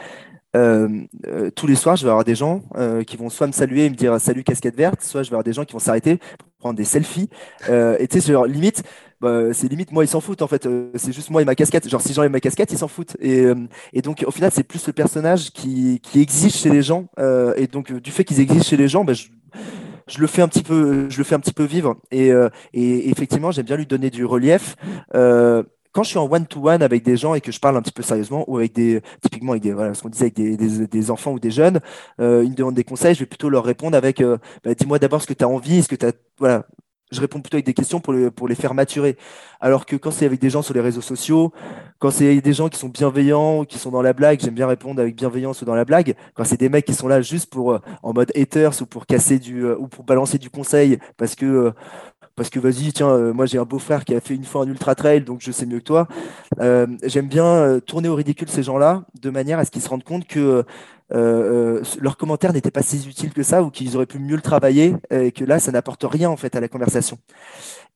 euh, 0.57 0.87
euh, 1.27 1.51
tous 1.51 1.67
les 1.67 1.75
soirs, 1.75 1.95
je 1.95 2.03
vais 2.03 2.09
avoir 2.09 2.23
des 2.23 2.35
gens 2.35 2.63
euh, 2.75 3.03
qui 3.03 3.17
vont 3.17 3.29
soit 3.29 3.47
me 3.47 3.51
saluer 3.51 3.85
et 3.85 3.89
me 3.89 3.95
dire 3.95 4.19
salut 4.19 4.43
casquette 4.43 4.75
verte, 4.75 5.01
soit 5.03 5.23
je 5.23 5.29
vais 5.29 5.35
avoir 5.35 5.43
des 5.43 5.53
gens 5.53 5.65
qui 5.65 5.73
vont 5.73 5.79
s'arrêter 5.79 6.17
pour 6.17 6.49
prendre 6.59 6.75
des 6.75 6.83
selfies. 6.83 7.29
Et 7.69 8.07
tu 8.07 8.19
sais, 8.19 8.33
limite, 8.47 8.83
bah, 9.21 9.53
c'est 9.53 9.67
limite 9.67 9.91
moi 9.91 10.03
ils 10.03 10.07
s'en 10.07 10.21
foutent 10.21 10.41
en 10.41 10.47
fait. 10.47 10.67
C'est 10.95 11.13
juste 11.13 11.29
moi 11.29 11.41
et 11.41 11.45
ma 11.45 11.55
casquette. 11.55 11.87
Genre 11.87 12.01
si 12.01 12.13
j'enlève 12.13 12.31
ma 12.31 12.39
casquette, 12.39 12.71
ils 12.71 12.77
s'en 12.77 12.87
foutent. 12.87 13.15
Et, 13.21 13.45
donc 14.01 14.23
au 14.25 14.31
final, 14.31 14.51
c'est 14.51 14.63
plus 14.63 14.85
le 14.87 14.93
personnage 14.93 15.51
qui, 15.51 15.99
qui 16.01 16.21
existe 16.21 16.57
chez 16.57 16.69
les 16.69 16.81
gens. 16.81 17.07
Et 17.55 17.67
donc 17.67 17.93
du 17.93 18.11
fait 18.11 18.23
qu'ils 18.23 18.39
existent 18.39 18.67
chez 18.69 18.77
les 18.77 18.87
gens, 18.87 19.03
bah, 19.03 19.13
je, 19.13 20.19
le 20.19 20.27
fais 20.27 20.41
un 20.41 20.47
petit 20.47 20.63
peu, 20.63 21.09
je 21.09 21.17
le 21.17 21.23
fais 21.23 21.35
un 21.35 21.39
petit 21.39 21.53
peu 21.53 21.63
vivre. 21.65 21.97
Et, 22.11 22.31
effectivement, 22.73 23.51
j'aime 23.51 23.65
bien 23.65 23.77
lui 23.77 23.85
donner 23.85 24.09
du 24.09 24.25
relief. 24.25 24.75
Quand 25.97 26.03
je 26.03 26.09
suis 26.09 26.19
en 26.19 26.31
one-to-one 26.31 26.83
avec 26.83 27.01
des 27.01 27.17
gens 27.17 27.33
et 27.33 27.41
que 27.41 27.51
je 27.51 27.59
parle 27.59 27.75
un 27.75 27.81
petit 27.81 27.91
peu 27.91 28.03
sérieusement, 28.03 28.45
ou 28.47 28.57
avec 28.57 28.71
des, 28.71 29.01
typiquement 29.23 29.53
avec 29.53 29.63
des, 29.63 29.73
voilà, 29.73 29.95
ce 29.95 30.03
qu'on 30.03 30.09
disait 30.09 30.25
avec 30.25 30.35
des, 30.35 30.55
des, 30.55 31.09
enfants 31.09 31.31
ou 31.31 31.39
des 31.39 31.49
jeunes, 31.49 31.79
euh, 32.21 32.43
ils 32.45 32.51
me 32.51 32.55
demandent 32.55 32.75
des 32.75 32.83
conseils, 32.83 33.15
je 33.15 33.21
vais 33.21 33.25
plutôt 33.25 33.49
leur 33.49 33.63
répondre 33.65 33.97
avec, 33.97 34.21
euh, 34.21 34.37
bah, 34.63 34.75
dis-moi 34.75 34.99
d'abord 34.99 35.23
ce 35.23 35.25
que 35.25 35.33
tu 35.33 35.43
as 35.43 35.47
envie, 35.47 35.81
ce 35.81 35.87
que 35.87 35.95
tu 35.95 36.05
as, 36.05 36.11
voilà, 36.37 36.67
je 37.09 37.19
réponds 37.19 37.39
plutôt 37.41 37.55
avec 37.55 37.65
des 37.65 37.73
questions 37.73 37.99
pour, 37.99 38.13
les- 38.13 38.29
pour 38.29 38.47
les 38.47 38.53
faire 38.53 38.75
maturer. 38.75 39.17
Alors 39.59 39.87
que 39.87 39.95
quand 39.95 40.11
c'est 40.11 40.27
avec 40.27 40.39
des 40.39 40.51
gens 40.51 40.61
sur 40.61 40.75
les 40.75 40.81
réseaux 40.81 41.01
sociaux, 41.01 41.51
quand 41.97 42.11
c'est 42.11 42.41
des 42.41 42.53
gens 42.53 42.69
qui 42.69 42.77
sont 42.77 42.89
bienveillants, 42.89 43.65
qui 43.65 43.79
sont 43.79 43.89
dans 43.89 44.03
la 44.03 44.13
blague, 44.13 44.39
j'aime 44.39 44.53
bien 44.53 44.67
répondre 44.67 45.01
avec 45.01 45.15
bienveillance 45.15 45.63
ou 45.63 45.65
dans 45.65 45.73
la 45.73 45.85
blague. 45.85 46.13
Quand 46.35 46.43
c'est 46.43 46.59
des 46.59 46.69
mecs 46.69 46.85
qui 46.85 46.93
sont 46.93 47.07
là 47.07 47.21
juste 47.21 47.49
pour 47.49 47.71
euh, 47.71 47.79
en 48.03 48.13
mode 48.13 48.31
haters 48.35 48.79
ou 48.83 48.85
pour 48.85 49.07
casser 49.07 49.39
du 49.39 49.65
ou 49.67 49.87
pour 49.87 50.03
balancer 50.03 50.37
du 50.37 50.51
conseil 50.51 50.99
parce 51.17 51.33
que 51.33 51.73
parce 52.37 52.51
que 52.51 52.59
vas-y, 52.59 52.93
tiens, 52.93 53.09
euh, 53.09 53.33
moi 53.33 53.47
j'ai 53.47 53.57
un 53.57 53.65
beau-frère 53.65 54.05
qui 54.05 54.15
a 54.15 54.21
fait 54.21 54.35
une 54.35 54.45
fois 54.45 54.63
un 54.63 54.67
ultra 54.67 54.93
trail, 54.93 55.21
donc 55.21 55.39
je 55.41 55.51
sais 55.51 55.65
mieux 55.65 55.79
que 55.79 55.83
toi. 55.83 56.07
Euh, 56.59 56.85
j'aime 57.03 57.27
bien 57.27 57.45
euh, 57.45 57.79
tourner 57.81 58.07
au 58.09 58.15
ridicule 58.15 58.47
ces 58.47 58.61
gens-là 58.61 59.03
de 59.19 59.29
manière 59.31 59.57
à 59.57 59.65
ce 59.65 59.71
qu'ils 59.71 59.81
se 59.81 59.89
rendent 59.89 60.03
compte 60.03 60.25
que 60.27 60.63
leurs 61.09 62.17
commentaires 62.17 62.53
n'étaient 62.53 62.69
pas 62.69 62.83
si 62.83 63.07
utiles 63.09 63.33
que 63.33 63.41
ça 63.41 63.63
ou 63.63 63.71
qu'ils 63.71 63.95
auraient 63.95 64.05
pu 64.05 64.19
mieux 64.19 64.35
le 64.35 64.41
travailler 64.41 64.93
et 65.09 65.31
que 65.31 65.45
là 65.45 65.57
ça 65.57 65.71
n'apporte 65.71 66.03
rien 66.03 66.29
en 66.29 66.35
fait 66.35 66.55
à 66.55 66.59
la 66.59 66.67
conversation. 66.67 67.17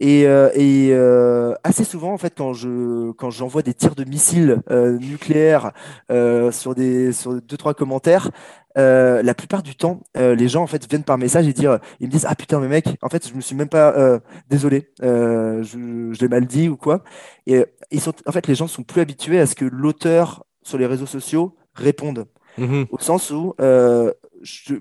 Et, 0.03 0.25
euh, 0.25 0.49
et, 0.55 0.89
euh, 0.93 1.53
assez 1.63 1.83
souvent, 1.83 2.11
en 2.11 2.17
fait, 2.17 2.33
quand 2.35 2.53
je 2.53 3.11
quand 3.11 3.29
j'envoie 3.29 3.61
des 3.61 3.75
tirs 3.75 3.93
de 3.93 4.03
missiles 4.03 4.61
euh, 4.71 4.97
nucléaires 4.97 5.73
euh, 6.11 6.51
sur 6.51 6.73
des 6.73 7.11
sur 7.13 7.39
deux 7.39 7.55
trois 7.57 7.75
commentaires, 7.75 8.31
euh, 8.79 9.21
la 9.21 9.35
plupart 9.35 9.61
du 9.61 9.75
temps, 9.75 10.01
euh, 10.17 10.33
les 10.33 10.47
gens 10.47 10.63
en 10.63 10.67
fait 10.67 10.89
viennent 10.89 11.03
par 11.03 11.19
message 11.19 11.47
et 11.47 11.53
dire, 11.53 11.77
ils 11.99 12.07
me 12.07 12.11
disent 12.11 12.25
ah 12.27 12.33
putain 12.35 12.59
mais 12.59 12.67
mec, 12.67 12.87
en 13.03 13.09
fait 13.09 13.27
je 13.29 13.35
me 13.35 13.41
suis 13.41 13.55
même 13.55 13.69
pas 13.69 13.93
euh, 13.95 14.17
désolé, 14.49 14.89
euh, 15.03 15.61
je, 15.61 15.77
je 16.13 16.19
l'ai 16.19 16.27
mal 16.29 16.47
dit 16.47 16.67
ou 16.67 16.77
quoi. 16.77 17.03
Et 17.45 17.63
ils 17.91 18.01
sont 18.01 18.13
en 18.25 18.31
fait 18.31 18.47
les 18.47 18.55
gens 18.55 18.67
sont 18.67 18.83
plus 18.83 19.01
habitués 19.01 19.39
à 19.39 19.45
ce 19.45 19.53
que 19.53 19.65
l'auteur 19.65 20.45
sur 20.63 20.79
les 20.79 20.87
réseaux 20.87 21.05
sociaux 21.05 21.55
réponde 21.75 22.25
Mhm. 22.57 22.87
au 22.91 22.97
sens 22.99 23.29
où 23.31 23.53
euh, 23.61 24.11
je- 24.41 24.75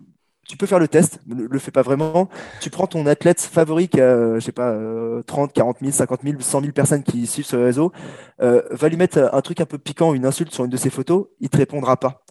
tu 0.50 0.56
peux 0.56 0.66
faire 0.66 0.80
le 0.80 0.88
test, 0.88 1.20
ne 1.28 1.44
le 1.44 1.58
fais 1.60 1.70
pas 1.70 1.82
vraiment. 1.82 2.28
Tu 2.60 2.70
prends 2.70 2.88
ton 2.88 3.06
athlète 3.06 3.40
favori 3.40 3.88
qui 3.88 4.00
a, 4.00 4.04
euh, 4.04 4.34
je 4.40 4.40
sais 4.40 4.50
pas, 4.50 4.70
euh, 4.70 5.22
30, 5.22 5.52
40 5.52 5.76
000, 5.80 5.92
50 5.92 6.22
000, 6.24 6.40
100 6.40 6.60
000 6.60 6.72
personnes 6.72 7.04
qui 7.04 7.28
suivent 7.28 7.46
sur 7.46 7.58
les 7.58 7.64
réseaux, 7.64 7.92
euh, 8.42 8.60
va 8.72 8.88
lui 8.88 8.96
mettre 8.96 9.30
un 9.32 9.40
truc 9.42 9.60
un 9.60 9.64
peu 9.64 9.78
piquant, 9.78 10.12
une 10.12 10.26
insulte 10.26 10.52
sur 10.52 10.64
une 10.64 10.70
de 10.70 10.76
ses 10.76 10.90
photos, 10.90 11.26
il 11.38 11.50
te 11.50 11.56
répondra 11.56 11.96
pas. 11.98 12.24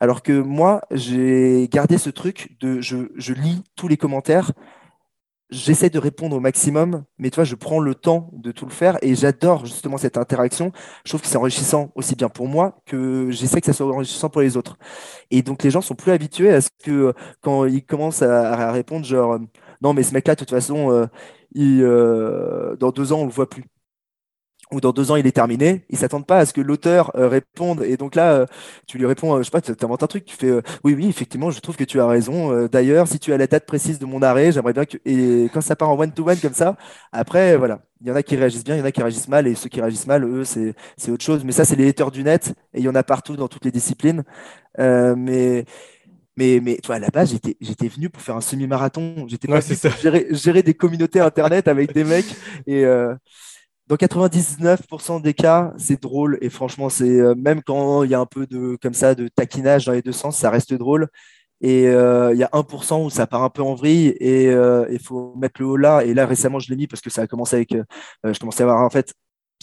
Alors 0.00 0.22
que 0.22 0.32
moi, 0.32 0.80
j'ai 0.90 1.68
gardé 1.70 1.96
ce 1.96 2.10
truc 2.10 2.56
de, 2.60 2.80
je, 2.80 2.96
je 3.14 3.34
lis 3.34 3.62
tous 3.76 3.86
les 3.86 3.96
commentaires, 3.96 4.50
j'essaie 5.50 5.90
de 5.90 5.98
répondre 5.98 6.36
au 6.36 6.40
maximum, 6.40 7.04
mais 7.18 7.30
tu 7.30 7.36
vois, 7.36 7.44
je 7.44 7.54
prends 7.54 7.80
le 7.80 7.94
temps 7.94 8.30
de 8.32 8.52
tout 8.52 8.66
le 8.66 8.70
faire 8.70 8.98
et 9.02 9.14
j'adore 9.14 9.66
justement 9.66 9.98
cette 9.98 10.16
interaction. 10.16 10.72
Je 11.04 11.10
trouve 11.10 11.22
que 11.22 11.26
c'est 11.26 11.36
enrichissant 11.36 11.90
aussi 11.94 12.14
bien 12.14 12.28
pour 12.28 12.48
moi 12.48 12.80
que 12.86 13.30
j'essaie 13.30 13.60
que 13.60 13.66
ça 13.66 13.72
soit 13.72 13.86
enrichissant 13.86 14.28
pour 14.28 14.42
les 14.42 14.56
autres. 14.56 14.78
Et 15.30 15.42
donc 15.42 15.62
les 15.62 15.70
gens 15.70 15.80
sont 15.80 15.94
plus 15.94 16.12
habitués 16.12 16.50
à 16.50 16.60
ce 16.60 16.70
que 16.82 16.90
euh, 16.90 17.12
quand 17.40 17.64
ils 17.66 17.84
commencent 17.84 18.22
à, 18.22 18.72
répondre 18.72 19.04
genre 19.04 19.34
euh, 19.34 19.38
non 19.82 19.92
mais 19.94 20.02
ce 20.02 20.14
mec-là 20.14 20.34
de 20.34 20.40
toute 20.40 20.50
façon 20.50 20.90
euh, 20.92 21.06
il, 21.54 21.82
euh, 21.82 22.76
dans 22.76 22.90
deux 22.90 23.12
ans 23.12 23.20
on 23.20 23.24
le 23.24 23.30
voit 23.30 23.48
plus 23.48 23.64
ou 24.72 24.80
dans 24.80 24.92
deux 24.92 25.10
ans 25.10 25.16
il 25.16 25.26
est 25.26 25.32
terminé, 25.32 25.84
ils 25.90 25.98
s'attendent 25.98 26.26
pas 26.26 26.38
à 26.38 26.46
ce 26.46 26.52
que 26.52 26.60
l'auteur 26.60 27.10
euh, 27.16 27.28
réponde. 27.28 27.82
Et 27.82 27.96
donc 27.96 28.14
là, 28.14 28.32
euh, 28.34 28.46
tu 28.86 28.98
lui 28.98 29.06
réponds, 29.06 29.34
euh, 29.34 29.38
je 29.38 29.44
sais 29.44 29.50
pas, 29.50 29.60
tu 29.60 29.72
inventes 29.82 30.02
un 30.02 30.06
truc, 30.06 30.24
tu 30.24 30.36
fais 30.36 30.48
euh, 30.48 30.62
oui, 30.84 30.94
oui, 30.94 31.08
effectivement, 31.08 31.50
je 31.50 31.60
trouve 31.60 31.76
que 31.76 31.84
tu 31.84 32.00
as 32.00 32.06
raison. 32.06 32.52
Euh, 32.52 32.68
D'ailleurs, 32.68 33.08
si 33.08 33.18
tu 33.18 33.32
as 33.32 33.36
la 33.36 33.46
date 33.46 33.66
précise 33.66 33.98
de 33.98 34.06
mon 34.06 34.22
arrêt, 34.22 34.52
j'aimerais 34.52 34.72
bien 34.72 34.84
que. 34.84 34.98
Et 35.04 35.50
quand 35.52 35.60
ça 35.60 35.76
part 35.76 35.90
en 35.90 35.98
one-to-one 35.98 36.38
comme 36.38 36.54
ça, 36.54 36.76
après, 37.12 37.56
voilà, 37.56 37.80
il 38.00 38.08
y 38.08 38.10
en 38.10 38.14
a 38.16 38.22
qui 38.22 38.36
réagissent 38.36 38.64
bien, 38.64 38.76
il 38.76 38.78
y 38.78 38.82
en 38.82 38.84
a 38.84 38.92
qui 38.92 39.00
réagissent 39.02 39.28
mal, 39.28 39.46
et 39.46 39.54
ceux 39.54 39.68
qui 39.68 39.80
réagissent 39.80 40.06
mal, 40.06 40.24
eux, 40.24 40.44
c'est 40.44 40.74
c'est 40.96 41.10
autre 41.10 41.24
chose. 41.24 41.44
Mais 41.44 41.52
ça, 41.52 41.64
c'est 41.64 41.76
les 41.76 41.88
haters 41.88 42.10
du 42.10 42.22
net, 42.22 42.54
et 42.74 42.78
il 42.80 42.84
y 42.84 42.88
en 42.88 42.94
a 42.94 43.02
partout 43.02 43.36
dans 43.36 43.48
toutes 43.48 43.64
les 43.64 43.72
disciplines. 43.72 44.24
Euh, 44.78 45.14
mais. 45.16 45.64
Mais, 46.36 46.60
mais 46.62 46.76
toi, 46.78 46.94
à 46.94 46.98
la 46.98 47.10
base, 47.10 47.32
j'étais, 47.32 47.56
j'étais 47.60 47.88
venu 47.88 48.08
pour 48.08 48.22
faire 48.22 48.36
un 48.36 48.40
semi-marathon. 48.40 49.26
J'étais 49.28 49.50
Ouais, 49.52 49.60
gérer, 50.00 50.26
gérer 50.30 50.62
des 50.62 50.74
communautés 50.74 51.20
internet 51.20 51.68
avec 51.68 51.92
des 51.92 52.04
mecs. 52.04 52.34
Et, 52.66 52.84
euh, 52.84 53.14
dans 53.90 53.96
99% 53.96 55.20
des 55.20 55.34
cas, 55.34 55.74
c'est 55.76 56.00
drôle 56.00 56.38
et 56.42 56.48
franchement, 56.48 56.88
c'est 56.88 57.10
euh, 57.10 57.34
même 57.34 57.60
quand 57.60 58.04
il 58.04 58.10
y 58.10 58.14
a 58.14 58.20
un 58.20 58.26
peu 58.26 58.46
de 58.46 58.78
comme 58.80 58.94
ça 58.94 59.16
de 59.16 59.26
taquinage 59.26 59.86
dans 59.86 59.92
les 59.92 60.00
deux 60.00 60.12
sens, 60.12 60.38
ça 60.38 60.48
reste 60.48 60.72
drôle. 60.74 61.08
Et 61.60 61.88
euh, 61.88 62.32
il 62.32 62.38
y 62.38 62.44
a 62.44 62.48
1% 62.52 63.04
où 63.04 63.10
ça 63.10 63.26
part 63.26 63.42
un 63.42 63.50
peu 63.50 63.62
en 63.62 63.74
vrille 63.74 64.14
et 64.20 64.48
euh, 64.48 64.86
il 64.92 65.00
faut 65.00 65.34
mettre 65.34 65.60
le 65.60 65.66
haut 65.66 65.76
là. 65.76 66.04
Et 66.04 66.14
là, 66.14 66.24
récemment, 66.24 66.60
je 66.60 66.70
l'ai 66.70 66.76
mis 66.76 66.86
parce 66.86 67.02
que 67.02 67.10
ça 67.10 67.22
a 67.22 67.26
commencé 67.26 67.56
avec. 67.56 67.74
je 68.24 68.38
commençais 68.38 68.62
à 68.62 68.66
avoir 68.66 68.80
en 68.86 68.90
fait. 68.90 69.12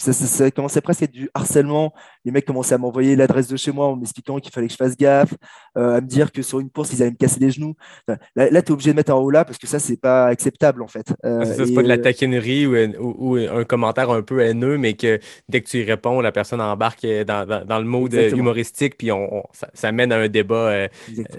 Ça, 0.00 0.12
ça, 0.12 0.50
ça 0.68 0.82
presque 0.82 1.02
à 1.02 1.06
du 1.06 1.30
harcèlement. 1.34 1.94
Les 2.28 2.32
mecs 2.32 2.44
commençaient 2.44 2.74
à 2.74 2.78
m'envoyer 2.78 3.16
l'adresse 3.16 3.48
de 3.48 3.56
chez 3.56 3.72
moi 3.72 3.86
en 3.86 3.96
m'expliquant 3.96 4.38
qu'il 4.38 4.52
fallait 4.52 4.66
que 4.66 4.72
je 4.74 4.76
fasse 4.76 4.98
gaffe, 4.98 5.32
euh, 5.78 5.96
à 5.96 6.00
me 6.02 6.06
dire 6.06 6.30
que 6.30 6.42
sur 6.42 6.60
une 6.60 6.68
course, 6.68 6.92
ils 6.92 7.00
allaient 7.02 7.12
me 7.12 7.16
casser 7.16 7.40
les 7.40 7.50
genoux. 7.50 7.74
Enfin, 8.06 8.18
là, 8.36 8.50
là 8.50 8.60
tu 8.60 8.68
es 8.68 8.72
obligé 8.72 8.90
de 8.90 8.96
mettre 8.96 9.12
un 9.12 9.14
haut 9.14 9.30
là 9.30 9.46
parce 9.46 9.56
que 9.56 9.66
ça, 9.66 9.78
c'est 9.78 9.96
pas 9.96 10.26
acceptable 10.26 10.82
en 10.82 10.88
fait. 10.88 11.14
Euh, 11.24 11.40
c'est 11.46 11.54
ça, 11.54 11.64
c'est 11.64 11.72
et, 11.72 11.74
pas 11.74 11.82
de 11.82 11.88
la 11.88 11.94
euh, 11.94 12.02
taquinerie 12.02 12.66
ou, 12.66 12.76
ou- 13.00 13.16
ou 13.18 13.36
un 13.36 13.64
commentaire 13.64 14.10
un 14.10 14.20
peu 14.20 14.40
haineux, 14.40 14.76
mais 14.76 14.92
que 14.92 15.18
dès 15.48 15.62
que 15.62 15.68
tu 15.68 15.78
y 15.78 15.84
réponds, 15.84 16.20
la 16.20 16.30
personne 16.32 16.60
embarque 16.60 17.06
dans, 17.26 17.46
dans- 17.46 17.64
dans 17.64 17.78
le 17.78 17.84
mode 17.86 18.12
Exactement. 18.12 18.42
humoristique, 18.42 18.98
puis 18.98 19.10
on, 19.10 19.38
on- 19.38 19.42
ça, 19.52 19.68
ça 19.72 19.90
mène 19.90 20.12
à 20.12 20.18
un 20.18 20.28
débat 20.28 20.54
euh, 20.68 20.88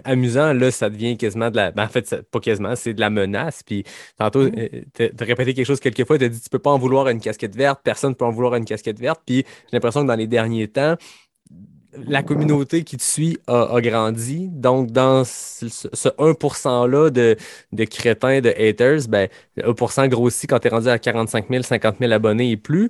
amusant. 0.03 0.53
Là, 0.53 0.71
ça 0.71 0.89
devient 0.89 1.17
quasiment 1.17 1.51
de 1.51 1.57
la. 1.57 1.71
ben, 1.71 1.83
en 1.83 1.87
fait, 1.87 2.07
ça- 2.07 2.21
pas 2.31 2.39
quasiment, 2.39 2.75
c'est 2.75 2.95
de 2.95 2.99
la 2.99 3.09
menace. 3.11 3.61
Puis 3.63 3.83
tantôt, 4.17 4.39
euh, 4.41 4.49
t'as 4.93 5.09
t'as 5.09 5.25
répété 5.25 5.53
quelque 5.53 5.67
chose 5.67 5.79
quelques 5.79 6.05
fois, 6.05 6.17
t'as 6.17 6.27
dit 6.29 6.41
tu 6.41 6.49
peux 6.49 6.59
pas 6.59 6.71
en 6.71 6.77
vouloir 6.79 7.05
à 7.07 7.11
une 7.11 7.19
casquette 7.21 7.55
verte, 7.55 7.81
personne 7.83 8.11
ne 8.11 8.15
peut 8.15 8.25
en 8.25 8.31
vouloir 8.31 8.53
à 8.53 8.57
une 8.57 8.65
casquette 8.65 8.99
verte. 8.99 9.21
Puis 9.25 9.37
j'ai 9.37 9.73
l'impression 9.73 10.01
que 10.01 10.07
dans 10.07 10.15
les 10.15 10.27
derniers 10.27 10.67
temps, 10.67 10.78
la 11.93 12.21
communauté 12.23 12.84
qui 12.84 12.97
te 12.97 13.03
suit 13.03 13.39
a, 13.47 13.75
a 13.75 13.82
grandi. 13.82 14.47
Donc, 14.49 14.91
dans 14.91 15.23
ce, 15.25 15.67
ce 15.69 16.09
1%-là 16.19 17.09
de, 17.09 17.36
de 17.71 17.84
crétins, 17.86 18.41
de 18.41 18.49
haters, 18.49 19.07
ben, 19.09 19.27
le 19.55 19.63
1% 19.63 20.07
grossit 20.07 20.49
quand 20.49 20.59
tu 20.59 20.67
es 20.67 20.71
rendu 20.71 20.88
à 20.89 20.99
45 20.99 21.49
000, 21.49 21.63
50 21.63 21.97
000 21.99 22.11
abonnés 22.11 22.51
et 22.51 22.57
plus. 22.57 22.89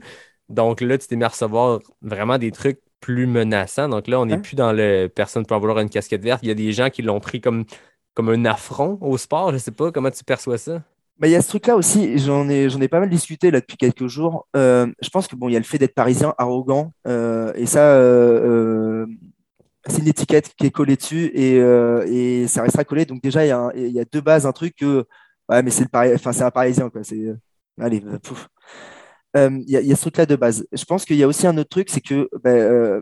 Donc 0.49 0.81
là, 0.81 0.97
tu 0.97 1.07
t'es 1.07 1.15
mis 1.15 1.23
à 1.23 1.29
recevoir 1.29 1.79
vraiment 2.01 2.37
des 2.37 2.51
trucs 2.51 2.79
plus 2.99 3.27
menaçants. 3.27 3.87
Donc 3.89 4.07
là, 4.07 4.19
on 4.19 4.25
n'est 4.25 4.35
Ouais. 4.35 4.41
plus 4.41 4.55
dans 4.55 4.73
le 4.73 5.07
personne 5.07 5.45
peut 5.45 5.55
vouloir 5.55 5.79
une 5.79 5.89
casquette 5.89 6.23
verte. 6.23 6.41
Il 6.43 6.49
y 6.49 6.51
a 6.51 6.55
des 6.55 6.73
gens 6.73 6.89
qui 6.89 7.01
l'ont 7.01 7.19
pris 7.21 7.39
comme, 7.41 7.65
comme 8.13 8.29
un 8.29 8.45
affront 8.45 8.97
au 9.01 9.17
sport. 9.17 9.51
Je 9.53 9.57
sais 9.57 9.71
pas 9.71 9.91
comment 9.91 10.11
tu 10.11 10.23
perçois 10.23 10.57
ça? 10.57 10.83
Bah, 11.19 11.27
il 11.27 11.31
y 11.31 11.35
a 11.35 11.41
ce 11.41 11.49
truc-là 11.49 11.75
aussi, 11.75 12.17
j'en 12.17 12.47
ai, 12.47 12.69
j'en 12.69 12.79
ai 12.79 12.87
pas 12.87 12.99
mal 13.01 13.09
discuté 13.09 13.51
là 13.51 13.59
depuis 13.59 13.75
quelques 13.75 14.07
jours. 14.07 14.47
Euh, 14.55 14.87
je 15.01 15.09
pense 15.09 15.27
que 15.27 15.35
bon, 15.35 15.49
il 15.49 15.53
y 15.53 15.55
a 15.57 15.59
le 15.59 15.65
fait 15.65 15.77
d'être 15.77 15.93
parisien, 15.93 16.33
arrogant, 16.37 16.93
euh, 17.07 17.51
et 17.55 17.65
ça, 17.65 17.93
euh, 17.97 19.05
c'est 19.87 19.99
une 19.99 20.07
étiquette 20.07 20.53
qui 20.57 20.67
est 20.67 20.71
collée 20.71 20.95
dessus 20.97 21.25
et, 21.33 21.57
et 21.57 22.47
ça 22.47 22.63
restera 22.63 22.83
collé. 22.85 23.05
Donc 23.05 23.21
déjà, 23.23 23.45
il 23.45 23.49
y 23.49 23.51
a, 23.51 23.71
il 23.75 23.89
y 23.91 23.99
a 23.99 24.05
deux 24.05 24.21
bases, 24.21 24.45
un 24.45 24.53
truc 24.53 24.75
que, 24.77 25.05
ouais, 25.49 25.63
mais 25.63 25.71
c'est 25.71 25.83
le 25.83 25.89
Pari- 25.89 26.13
enfin, 26.15 26.33
c'est 26.33 26.43
un 26.43 26.51
parisien 26.51 26.89
quoi. 26.89 27.03
C'est, 27.03 27.35
allez, 27.79 28.01
pouf. 28.23 28.47
Il 29.35 29.63
y 29.69 29.77
a, 29.93 29.95
ce 29.95 30.01
truc-là 30.01 30.25
de 30.25 30.35
base. 30.37 30.67
Je 30.73 30.85
pense 30.85 31.05
qu'il 31.05 31.17
y 31.17 31.23
a 31.23 31.27
aussi 31.27 31.47
un 31.47 31.57
autre 31.57 31.69
truc, 31.69 31.89
c'est 31.89 32.01
que 32.01 32.29
bah, 32.43 33.01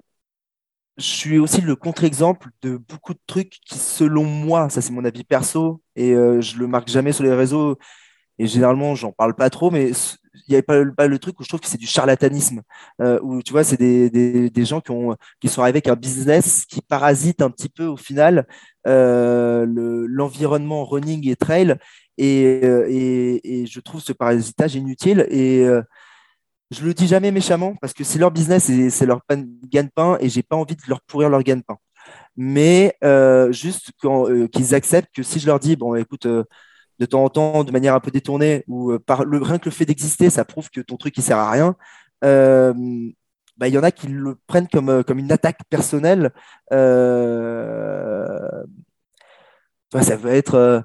je 0.98 1.04
suis 1.04 1.38
aussi 1.38 1.62
le 1.62 1.76
contre-exemple 1.76 2.50
de 2.64 2.78
beaucoup 2.78 3.14
de 3.14 3.20
trucs 3.28 3.60
qui, 3.66 3.78
selon 3.78 4.24
moi, 4.24 4.70
ça 4.70 4.82
c'est 4.82 4.92
mon 4.92 5.06
avis 5.06 5.24
perso, 5.24 5.82
et 5.96 6.14
je 6.14 6.58
le 6.58 6.68
marque 6.68 6.90
jamais 6.90 7.12
sur 7.12 7.24
les 7.24 7.34
réseaux, 7.34 7.78
et 8.40 8.48
généralement, 8.48 8.96
j'en 8.96 9.12
parle 9.12 9.36
pas 9.36 9.50
trop, 9.50 9.72
mais 9.72 9.92
il 10.48 10.52
n'y 10.52 10.56
avait 10.56 10.62
pas, 10.62 11.08
le- 11.08 11.20
truc 11.20 11.40
où 11.40 11.44
je 11.44 11.50
trouve 11.50 11.60
que 11.60 11.68
c'est 11.68 11.78
du 11.80 11.88
charlatanisme, 11.88 12.62
euh, 13.02 13.20
où 13.24 13.42
tu 13.42 13.52
vois, 13.52 13.64
c'est 13.64 13.78
des, 13.78 14.10
des, 14.50 14.66
gens 14.66 14.82
qui, 14.82 14.92
ont, 14.92 15.16
qui 15.42 15.50
sont 15.50 15.62
arrivés 15.62 15.78
avec 15.78 15.88
un 15.88 15.96
business 15.96 16.66
qui 16.66 16.82
parasite 16.82 17.42
un 17.42 17.50
petit 17.50 17.70
peu 17.70 17.86
au 17.86 17.98
final 17.98 18.46
euh, 18.88 19.66
le- 19.66 20.06
l'environnement 20.08 20.86
running 20.86 21.28
et 21.30 21.36
trail, 21.36 21.76
et, 22.18 22.62
euh, 22.64 22.86
et, 22.90 23.62
et 23.64 23.66
je 23.68 23.80
trouve 23.80 24.02
ce 24.02 24.14
parasitage 24.14 24.76
inutile. 24.76 25.26
Et 25.30 25.66
euh, 25.66 25.82
je 26.72 26.84
le 26.86 26.94
dis 26.94 27.08
jamais 27.08 27.32
méchamment 27.32 27.76
parce 27.82 27.94
que 27.94 28.04
c'est 28.04 28.20
leur 28.20 28.32
business 28.32 28.70
et 28.70 28.90
c'est 28.90 29.06
leur 29.06 29.22
gagne-pain 29.72 30.18
et 30.20 30.30
j'ai 30.30 30.44
pas 30.44 30.56
envie 30.58 30.76
de 30.76 30.82
leur 30.88 31.02
pourrir 31.02 31.30
leur 31.30 31.42
gagne-pain. 31.44 31.78
Mais 32.38 32.96
euh, 33.04 33.52
juste 33.52 33.92
euh, 34.06 34.48
qu'ils 34.50 34.76
acceptent 34.76 35.14
que 35.16 35.24
si 35.24 35.40
je 35.40 35.48
leur 35.48 35.60
dis, 35.60 35.76
bon, 35.78 35.96
écoute, 35.96 36.28
de 37.00 37.06
temps 37.06 37.24
en 37.24 37.30
temps, 37.30 37.64
de 37.64 37.72
manière 37.72 37.94
un 37.96 38.00
peu 38.00 38.12
détournée, 38.12 38.64
ou 38.68 38.92
euh, 38.92 39.00
par 39.00 39.24
le, 39.26 39.42
rien 39.42 39.60
que 39.60 39.66
le 39.66 39.72
fait 39.72 39.86
d'exister, 39.86 40.30
ça 40.30 40.46
prouve 40.46 40.70
que 40.70 40.82
ton 40.82 40.98
truc 40.98 41.18
il 41.18 41.24
sert 41.24 41.38
à 41.38 41.52
rien. 41.52 41.76
euh, 42.24 42.74
bah, 43.58 43.68
il 43.68 43.74
y 43.74 43.78
en 43.78 43.84
a 43.84 43.92
qui 43.92 44.08
le 44.08 44.38
prennent 44.48 44.68
comme, 44.68 44.90
euh, 44.90 45.04
une 45.16 45.32
attaque 45.32 45.62
personnelle. 45.70 46.32
Ça 49.94 50.16
va 50.16 50.32
être 50.32 50.84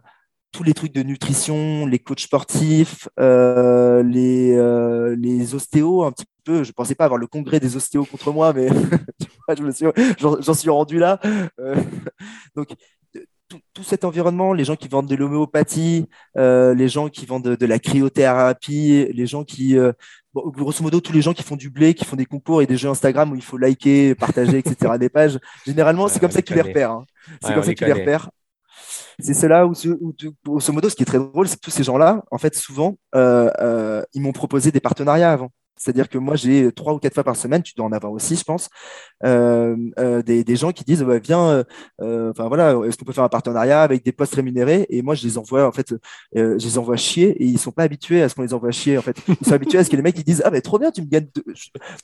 tous 0.53 0.63
les 0.63 0.75
trucs 0.75 0.93
de 0.95 1.03
nutrition, 1.03 1.87
les 1.87 1.99
coachs 1.99 2.21
sportifs, 2.21 3.09
les, 3.19 4.57
ostéos 5.55 6.05
un 6.05 6.13
petit 6.13 6.27
peu. 6.45 6.65
Je 6.65 6.73
pensais 6.73 6.95
pas 6.95 7.05
avoir 7.05 7.19
le 7.19 7.27
congrès 7.27 7.61
des 7.61 7.77
ostéos 7.77 8.05
contre 8.05 8.33
moi, 8.33 8.53
mais 8.53 8.69
j'en, 10.19 10.55
suis 10.55 10.71
rendu 10.71 10.99
là. 10.99 11.21
Donc, 12.57 12.69
tout, 13.53 13.61
tout 13.75 13.83
cet 13.83 14.05
environnement, 14.05 14.53
les 14.55 14.65
gens 14.65 14.77
qui 14.77 14.89
vendent 14.89 15.09
de 15.09 15.15
l'homéopathie, 15.17 16.07
euh, 16.39 16.75
les 16.75 16.89
gens 16.89 17.09
qui 17.09 17.27
vendent 17.27 17.45
de, 17.45 17.55
de 17.57 17.67
la 17.67 17.79
cryothérapie, 17.79 19.07
les 19.13 19.27
gens 19.27 19.45
qui, 19.45 19.77
euh, 19.79 19.93
bon, 20.35 20.49
grosso 20.51 20.83
modo, 20.83 21.01
tous 21.01 21.13
les 21.13 21.23
gens 21.23 21.35
qui 21.35 21.43
font 21.43 21.57
du 21.57 21.71
blé, 21.71 21.95
qui 21.95 22.05
font 22.05 22.17
des 22.17 22.27
concours 22.27 22.63
et 22.63 22.67
des 22.67 22.77
jeux 22.77 22.89
Instagram 22.89 23.33
où 23.33 23.37
il 23.37 23.43
faut 23.43 23.59
liker, 23.59 24.15
partager, 24.15 24.59
etc. 24.59 24.99
des 24.99 25.09
pages. 25.11 25.39
Généralement, 25.67 26.09
c'est 26.09 26.19
Ouais, 26.19 26.21
comme 26.21 26.31
ça 26.31 26.41
que 26.43 26.47
tu 26.47 26.55
les 26.55 26.63
repères. 26.63 26.91
hein. 26.93 27.07
C'est 27.43 27.53
Ouais, 27.53 27.55
comme 27.55 27.63
ça 27.65 27.73
que 27.75 27.79
tu 27.79 27.85
les 27.85 27.93
repères. 27.93 28.31
C'est 29.19 29.35
cela 29.35 29.67
où, 29.67 29.73
grosso 30.45 30.73
modo, 30.73 30.89
ce 30.89 30.95
qui 30.97 31.03
est 31.03 31.07
très 31.07 31.19
drôle, 31.19 31.49
c'est 31.49 31.57
que 31.57 31.61
tous 31.61 31.71
ces 31.71 31.85
gens-là, 31.85 32.23
en 32.31 32.39
fait, 32.39 32.55
souvent, 32.57 32.97
euh, 33.15 34.03
ils 34.15 34.23
m'ont 34.23 34.33
proposé 34.33 34.71
des 34.73 34.81
partenariats 34.81 35.33
avant. 35.33 35.51
C'est-à-dire 35.77 36.09
que 36.09 36.19
moi, 36.19 36.37
j'ai 36.37 36.71
trois 36.73 36.95
ou 36.95 36.99
quatre 36.99 37.15
fois 37.15 37.25
par 37.25 37.35
semaine, 37.37 37.63
tu 37.63 37.73
dois 37.77 37.87
en 37.87 37.93
avoir 37.93 38.13
aussi, 38.13 38.37
je 38.37 38.45
pense, 38.45 38.69
des, 39.23 40.45
des 40.45 40.57
gens 40.57 40.73
qui 40.73 40.85
disent, 40.85 41.03
ouais, 41.03 41.21
viens, 41.21 41.49
euh, 41.49 41.65
euh, 42.01 42.31
enfin 42.31 42.49
voilà, 42.49 42.75
est-ce 42.87 42.97
qu'on 42.97 43.05
peut 43.05 43.13
faire 43.13 43.25
un 43.25 43.29
partenariat 43.29 43.83
avec 43.83 44.05
des 44.05 44.13
postes 44.13 44.35
rémunérés? 44.35 44.87
Et 44.91 45.03
moi, 45.03 45.15
je 45.15 45.25
les 45.27 45.39
envoie, 45.39 45.67
en 45.67 45.73
fait, 45.73 45.93
euh, 46.37 46.59
je 46.59 46.65
les 46.67 46.79
envoie 46.79 46.97
chier 46.97 47.31
et 47.43 47.45
ils 47.45 47.59
sont 47.59 47.73
pas 47.73 47.85
habitués 47.85 48.23
à 48.23 48.29
ce 48.29 48.35
qu'on 48.35 48.43
les 48.43 48.55
envoie 48.55 48.71
chier. 48.71 48.99
En 48.99 49.03
fait, 49.03 49.17
ils 49.29 49.47
sont 49.47 49.53
habitués 49.53 49.79
à 49.79 49.85
ce 49.85 49.91
que 49.91 49.97
les 49.97 50.03
mecs 50.03 50.19
ils 50.19 50.25
disent, 50.25 50.43
ah 50.45 50.51
ben 50.51 50.61
trop 50.61 50.79
bien, 50.79 50.91
tu 50.91 51.03
me 51.03 51.07
gagnes, 51.07 51.29
deux- 51.35 51.45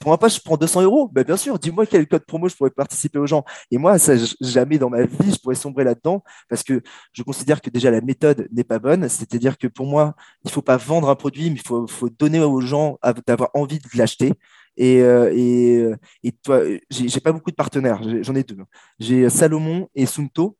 pour 0.01 0.13
un 0.13 0.17
pas, 0.17 0.29
je 0.29 0.41
prends 0.41 0.57
200 0.57 0.83
euros. 0.83 1.09
Ben 1.13 1.25
bien 1.25 1.37
sûr, 1.37 1.59
dis-moi 1.59 1.87
quel 1.87 2.07
code 2.07 2.25
promo 2.25 2.49
je 2.49 2.57
pourrais 2.57 2.71
participer 2.71 3.19
aux 3.19 3.27
gens. 3.27 3.45
Et 3.71 3.79
moi, 3.79 3.99
ça, 3.99 4.15
jamais 4.41 4.79
dans 4.79 4.91
ma 4.91 5.03
vie, 5.05 5.33
je 5.33 5.39
pourrais 5.41 5.55
sombrer 5.55 5.85
là-dedans 5.85 6.23
parce 6.49 6.63
que 6.63 6.81
je 7.13 7.23
considère 7.23 7.61
que 7.61 7.71
déjà 7.71 7.91
la 7.91 8.01
méthode 8.01 8.49
n'est 8.53 8.65
pas 8.65 8.79
bonne. 8.79 9.09
C'est-à-dire 9.09 9.59
que 9.59 9.67
pour 9.67 9.87
moi, 9.87 10.15
il 10.45 10.51
faut 10.51 10.63
pas 10.63 10.77
vendre 10.77 11.09
un 11.09 11.15
produit, 11.17 11.51
mais 11.51 11.57
il 11.57 11.67
faut, 11.67 11.87
faut 11.87 12.09
donner 12.11 12.41
aux 12.41 12.61
gens 12.61 12.99
d'avoir 13.27 13.51
envie 13.55 13.79
de 13.79 13.85
l'acheter. 13.95 14.33
Et, 14.79 15.03
euh, 15.03 15.33
et, 15.35 15.79
euh, 15.79 15.97
et 16.25 16.33
toi, 16.33 16.63
j'ai 16.91 17.21
pas 17.21 17.33
beaucoup 17.33 17.51
de 17.51 17.57
partenaires, 17.57 18.03
j'en 18.23 18.35
ai 18.37 18.45
deux. 18.45 18.59
J'ai 19.01 19.31
Salomon 19.31 19.89
et 19.95 20.07
Sunto. 20.07 20.58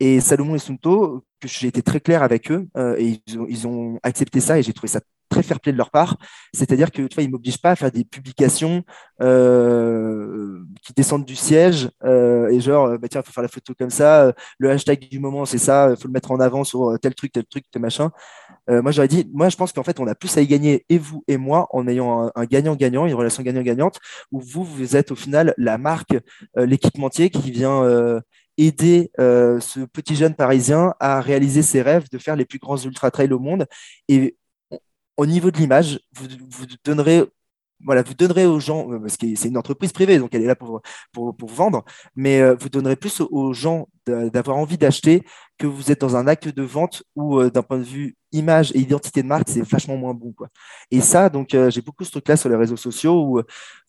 Et 0.00 0.20
Salomon 0.20 0.54
et 0.54 0.58
Sunto, 0.58 1.24
que 1.40 1.48
j'ai 1.48 1.68
été 1.68 1.82
très 1.82 2.00
clair 2.00 2.22
avec 2.22 2.50
eux, 2.50 2.68
euh, 2.76 2.96
et 2.98 3.22
ils 3.48 3.66
ont, 3.66 3.98
accepté 4.02 4.40
ça, 4.40 4.58
et 4.58 4.62
j'ai 4.62 4.72
trouvé 4.72 4.88
ça 4.88 5.00
très 5.28 5.42
fair 5.42 5.58
play 5.58 5.72
de 5.72 5.78
leur 5.78 5.90
part. 5.90 6.16
C'est-à-dire 6.52 6.92
que 6.92 7.02
tu 7.02 7.14
vois, 7.14 7.24
ils 7.24 7.30
m'obligent 7.30 7.60
pas 7.60 7.72
à 7.72 7.76
faire 7.76 7.90
des 7.90 8.04
publications 8.04 8.84
euh, 9.22 10.60
qui 10.82 10.92
descendent 10.92 11.24
du 11.24 11.34
siège 11.34 11.90
euh, 12.04 12.48
et 12.48 12.60
genre, 12.60 12.96
bah 12.98 13.08
tiens, 13.08 13.22
faut 13.22 13.32
faire 13.32 13.42
la 13.42 13.48
photo 13.48 13.74
comme 13.76 13.90
ça, 13.90 14.32
le 14.58 14.70
hashtag 14.70 15.08
du 15.08 15.18
moment, 15.18 15.44
c'est 15.44 15.58
ça, 15.58 15.90
il 15.90 16.00
faut 16.00 16.08
le 16.08 16.12
mettre 16.12 16.30
en 16.30 16.38
avant 16.40 16.62
sur 16.62 16.96
tel 17.00 17.14
truc, 17.14 17.32
tel 17.32 17.44
truc, 17.46 17.64
tel 17.70 17.82
machin. 17.82 18.10
Moi, 18.68 18.90
j'aurais 18.90 19.08
dit, 19.08 19.30
moi, 19.32 19.48
je 19.48 19.56
pense 19.56 19.72
qu'en 19.72 19.84
fait, 19.84 20.00
on 20.00 20.08
a 20.08 20.14
plus 20.16 20.36
à 20.36 20.40
y 20.40 20.46
gagner, 20.46 20.84
et 20.88 20.98
vous 20.98 21.22
et 21.28 21.36
moi, 21.36 21.68
en 21.70 21.86
ayant 21.86 22.30
un 22.34 22.44
gagnant-gagnant, 22.44 23.06
une 23.06 23.14
relation 23.14 23.42
gagnant-gagnante, 23.42 24.00
où 24.32 24.40
vous, 24.40 24.64
vous 24.64 24.96
êtes 24.96 25.12
au 25.12 25.16
final 25.16 25.54
la 25.56 25.78
marque, 25.78 26.16
l'équipementier 26.56 27.30
qui 27.30 27.50
vient 27.50 28.20
aider 28.58 29.10
euh, 29.20 29.60
ce 29.60 29.80
petit 29.80 30.16
jeune 30.16 30.34
parisien 30.34 30.94
à 31.00 31.20
réaliser 31.20 31.62
ses 31.62 31.82
rêves 31.82 32.08
de 32.10 32.18
faire 32.18 32.36
les 32.36 32.44
plus 32.44 32.58
grands 32.58 32.76
ultra-trails 32.78 33.32
au 33.32 33.38
monde. 33.38 33.66
Et 34.08 34.36
au- 34.70 34.78
au 35.18 35.26
niveau 35.26 35.50
de 35.50 35.58
l'image, 35.58 36.00
vous, 36.14 36.26
vous 36.50 36.66
donnerez. 36.84 37.24
Voilà, 37.84 38.02
vous 38.02 38.14
donnerez 38.14 38.46
aux 38.46 38.58
gens, 38.58 38.90
euh, 38.90 38.98
parce 38.98 39.18
que 39.18 39.26
c'est 39.36 39.48
une 39.48 39.58
entreprise 39.58 39.92
privée, 39.92 40.18
donc 40.18 40.34
elle 40.34 40.42
est 40.42 40.46
là 40.46 40.54
pour, 40.56 40.80
pour, 41.12 41.36
pour 41.36 41.50
vendre, 41.50 41.84
mais 42.14 42.40
euh, 42.40 42.54
vous 42.58 42.70
donnerez 42.70 42.96
plus 42.96 43.20
aux- 43.20 43.52
gens 43.52 43.86
d'avoir 44.06 44.56
envie 44.56 44.78
d'acheter 44.78 45.24
que 45.58 45.66
vous 45.66 45.90
êtes 45.90 46.00
dans 46.00 46.16
un 46.16 46.26
acte 46.26 46.48
de 46.48 46.62
vente 46.62 47.02
où, 47.14 47.40
euh, 47.40 47.50
d'un 47.50 47.62
point 47.62 47.78
de 47.78 47.82
vue 47.82 48.16
image 48.32 48.72
et 48.74 48.80
identité 48.80 49.22
de 49.22 49.28
marque, 49.28 49.48
c'est 49.48 49.62
vachement 49.62 49.96
moins 49.96 50.12
bon. 50.12 50.32
Quoi. 50.32 50.48
Et 50.90 51.00
ça, 51.00 51.30
donc, 51.30 51.54
euh, 51.54 51.70
j'ai 51.70 51.80
beaucoup 51.80 52.04
ce 52.04 52.10
truc-là 52.10 52.36
sur 52.36 52.48
les 52.48 52.56
réseaux 52.56 52.76
sociaux 52.76 53.22
où 53.22 53.42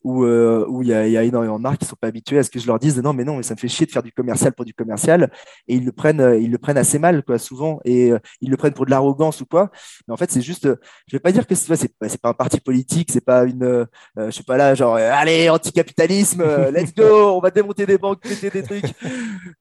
où 0.03 0.24
euh, 0.24 0.65
où 0.70 0.84
il 0.84 0.89
y, 0.89 0.93
a, 0.93 1.07
y 1.07 1.18
a 1.18 1.24
énormément 1.24 1.57
de 1.57 1.63
marques 1.63 1.80
qui 1.80 1.86
sont 1.86 1.97
pas 1.99 2.07
habituées 2.07 2.38
à 2.38 2.43
ce 2.43 2.51
que 2.51 2.59
je 2.59 2.68
leur 2.68 2.78
dise 2.78 3.01
non 3.01 3.13
mais 3.13 3.24
non 3.24 3.38
mais 3.38 3.43
ça 3.43 3.55
me 3.55 3.59
fait 3.59 3.68
chier 3.68 3.88
de 3.88 3.91
faire 3.91 4.03
du 4.03 4.11
commercial 4.11 4.53
pour 4.53 4.63
du 4.63 4.74
commercial 4.74 5.32
et 5.68 5.76
ils 5.76 5.84
le 5.84 5.91
prennent 5.91 6.38
ils 6.39 6.51
le 6.51 6.57
prennent 6.59 6.78
assez 6.78 6.99
mal 6.99 7.24
quoi 7.24 7.39
souvent 7.39 7.80
et 7.84 8.11
ils 8.39 8.49
le 8.49 8.57
prennent 8.57 8.74
pour 8.74 8.86
de 8.86 8.91
l'arrogance 8.91 9.41
ou 9.41 9.45
quoi 9.47 9.72
mais 10.07 10.13
en 10.13 10.18
fait 10.18 10.32
c'est 10.32 10.41
juste 10.41 10.70
je 11.07 11.15
vais 11.15 11.20
pas 11.20 11.32
dire 11.32 11.47
que 11.47 11.55
c'est 11.55 11.68
pas, 11.99 12.07
c'est 12.07 12.22
pas 12.22 12.30
un 12.30 12.34
parti 12.34 12.59
politique 12.59 13.09
c'est 13.11 13.26
pas 13.26 13.43
une 13.45 13.88
je 14.15 14.30
suis 14.30 14.43
pas 14.43 14.55
là 14.55 14.76
genre 14.76 14.95
allez 14.95 15.49
anticapitalisme 15.49 16.43
let's 16.72 16.93
go 16.93 17.36
on 17.36 17.39
va 17.39 17.49
démonter 17.49 17.88
des 17.88 17.97
banques 17.97 18.22
péter 18.22 18.51
des 18.51 18.63
trucs 18.63 18.93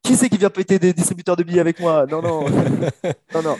qui 0.03 0.17
c'est 0.17 0.29
qui 0.29 0.37
vient 0.37 0.46
péter 0.51 0.79
des 0.79 0.93
distributeurs 0.93 1.37
de 1.37 1.43
billets 1.43 1.61
avec 1.61 1.81
moi. 1.81 2.07
Non 2.11 2.23
non. 2.23 2.47
Non 3.35 3.43
non. 3.43 3.57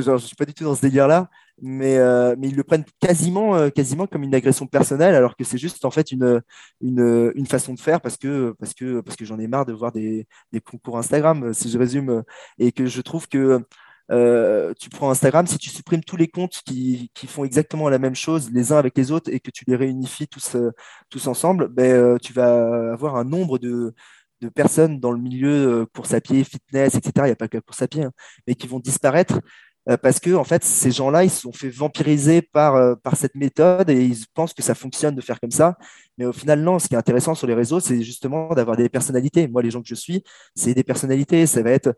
Genre, 0.00 0.18
je 0.18 0.26
suis 0.26 0.36
pas 0.36 0.44
du 0.44 0.54
tout 0.54 0.64
dans 0.64 0.74
ce 0.74 0.80
délire 0.80 1.08
là 1.08 1.28
mais, 1.60 1.96
euh, 1.98 2.34
mais 2.38 2.48
ils 2.48 2.56
le 2.56 2.64
prennent 2.64 2.84
quasiment, 3.00 3.56
euh, 3.56 3.70
quasiment 3.70 4.06
comme 4.06 4.22
une 4.22 4.34
agression 4.34 4.66
personnelle, 4.66 5.14
alors 5.14 5.36
que 5.36 5.44
c'est 5.44 5.58
juste 5.58 5.84
en 5.84 5.90
fait 5.90 6.12
une, 6.12 6.42
une, 6.80 7.32
une 7.34 7.46
façon 7.46 7.74
de 7.74 7.80
faire 7.80 8.00
parce 8.00 8.16
que, 8.16 8.54
parce 8.58 8.74
que, 8.74 9.00
parce 9.00 9.16
que 9.16 9.24
j'en 9.24 9.38
ai 9.38 9.48
marre 9.48 9.66
de 9.66 9.72
voir 9.72 9.92
des, 9.92 10.26
des 10.52 10.60
concours 10.60 10.98
Instagram, 10.98 11.52
si 11.54 11.70
je 11.70 11.78
résume, 11.78 12.22
et 12.58 12.72
que 12.72 12.86
je 12.86 13.00
trouve 13.00 13.28
que 13.28 13.62
euh, 14.10 14.72
tu 14.80 14.88
prends 14.88 15.10
Instagram, 15.10 15.46
si 15.46 15.58
tu 15.58 15.68
supprimes 15.68 16.02
tous 16.02 16.16
les 16.16 16.28
comptes 16.28 16.62
qui, 16.64 17.10
qui 17.14 17.26
font 17.26 17.44
exactement 17.44 17.90
la 17.90 17.98
même 17.98 18.14
chose 18.14 18.50
les 18.52 18.72
uns 18.72 18.78
avec 18.78 18.96
les 18.96 19.10
autres 19.10 19.30
et 19.30 19.38
que 19.40 19.50
tu 19.50 19.64
les 19.66 19.76
réunifies 19.76 20.28
tous, 20.28 20.54
euh, 20.56 20.70
tous 21.10 21.26
ensemble, 21.26 21.68
ben, 21.68 21.92
euh, 21.92 22.18
tu 22.18 22.32
vas 22.32 22.92
avoir 22.92 23.16
un 23.16 23.24
nombre 23.24 23.58
de, 23.58 23.94
de 24.40 24.48
personnes 24.48 25.00
dans 25.00 25.12
le 25.12 25.18
milieu 25.18 25.82
euh, 25.82 25.86
course 25.86 26.14
à 26.14 26.20
pied, 26.20 26.44
fitness, 26.44 26.94
etc. 26.94 27.12
Il 27.18 27.24
n'y 27.24 27.30
a 27.30 27.36
pas 27.36 27.48
que 27.48 27.58
course 27.58 27.82
à 27.82 27.88
pied, 27.88 28.04
hein, 28.04 28.12
mais 28.46 28.54
qui 28.54 28.66
vont 28.66 28.80
disparaître 28.80 29.40
euh, 29.88 29.96
parce 29.96 30.20
que 30.20 30.34
en 30.34 30.44
fait, 30.44 30.64
ces 30.64 30.90
gens-là, 30.90 31.24
ils 31.24 31.30
se 31.30 31.40
sont 31.42 31.52
fait 31.52 31.70
vampiriser 31.70 32.42
par, 32.42 32.76
euh, 32.76 32.94
par 32.94 33.16
cette 33.16 33.34
méthode 33.34 33.88
et 33.88 34.04
ils 34.04 34.26
pensent 34.34 34.52
que 34.52 34.62
ça 34.62 34.74
fonctionne 34.74 35.14
de 35.14 35.20
faire 35.22 35.40
comme 35.40 35.50
ça. 35.50 35.78
Mais 36.18 36.26
au 36.26 36.32
final, 36.32 36.60
non. 36.60 36.78
Ce 36.78 36.88
qui 36.88 36.94
est 36.94 36.98
intéressant 36.98 37.34
sur 37.34 37.46
les 37.46 37.54
réseaux, 37.54 37.80
c'est 37.80 38.02
justement 38.02 38.54
d'avoir 38.54 38.76
des 38.76 38.88
personnalités. 38.88 39.48
Moi, 39.48 39.62
les 39.62 39.70
gens 39.70 39.80
que 39.80 39.88
je 39.88 39.94
suis, 39.94 40.22
c'est 40.54 40.74
des 40.74 40.84
personnalités. 40.84 41.46
Ça 41.46 41.62
va 41.62 41.70
être, 41.70 41.94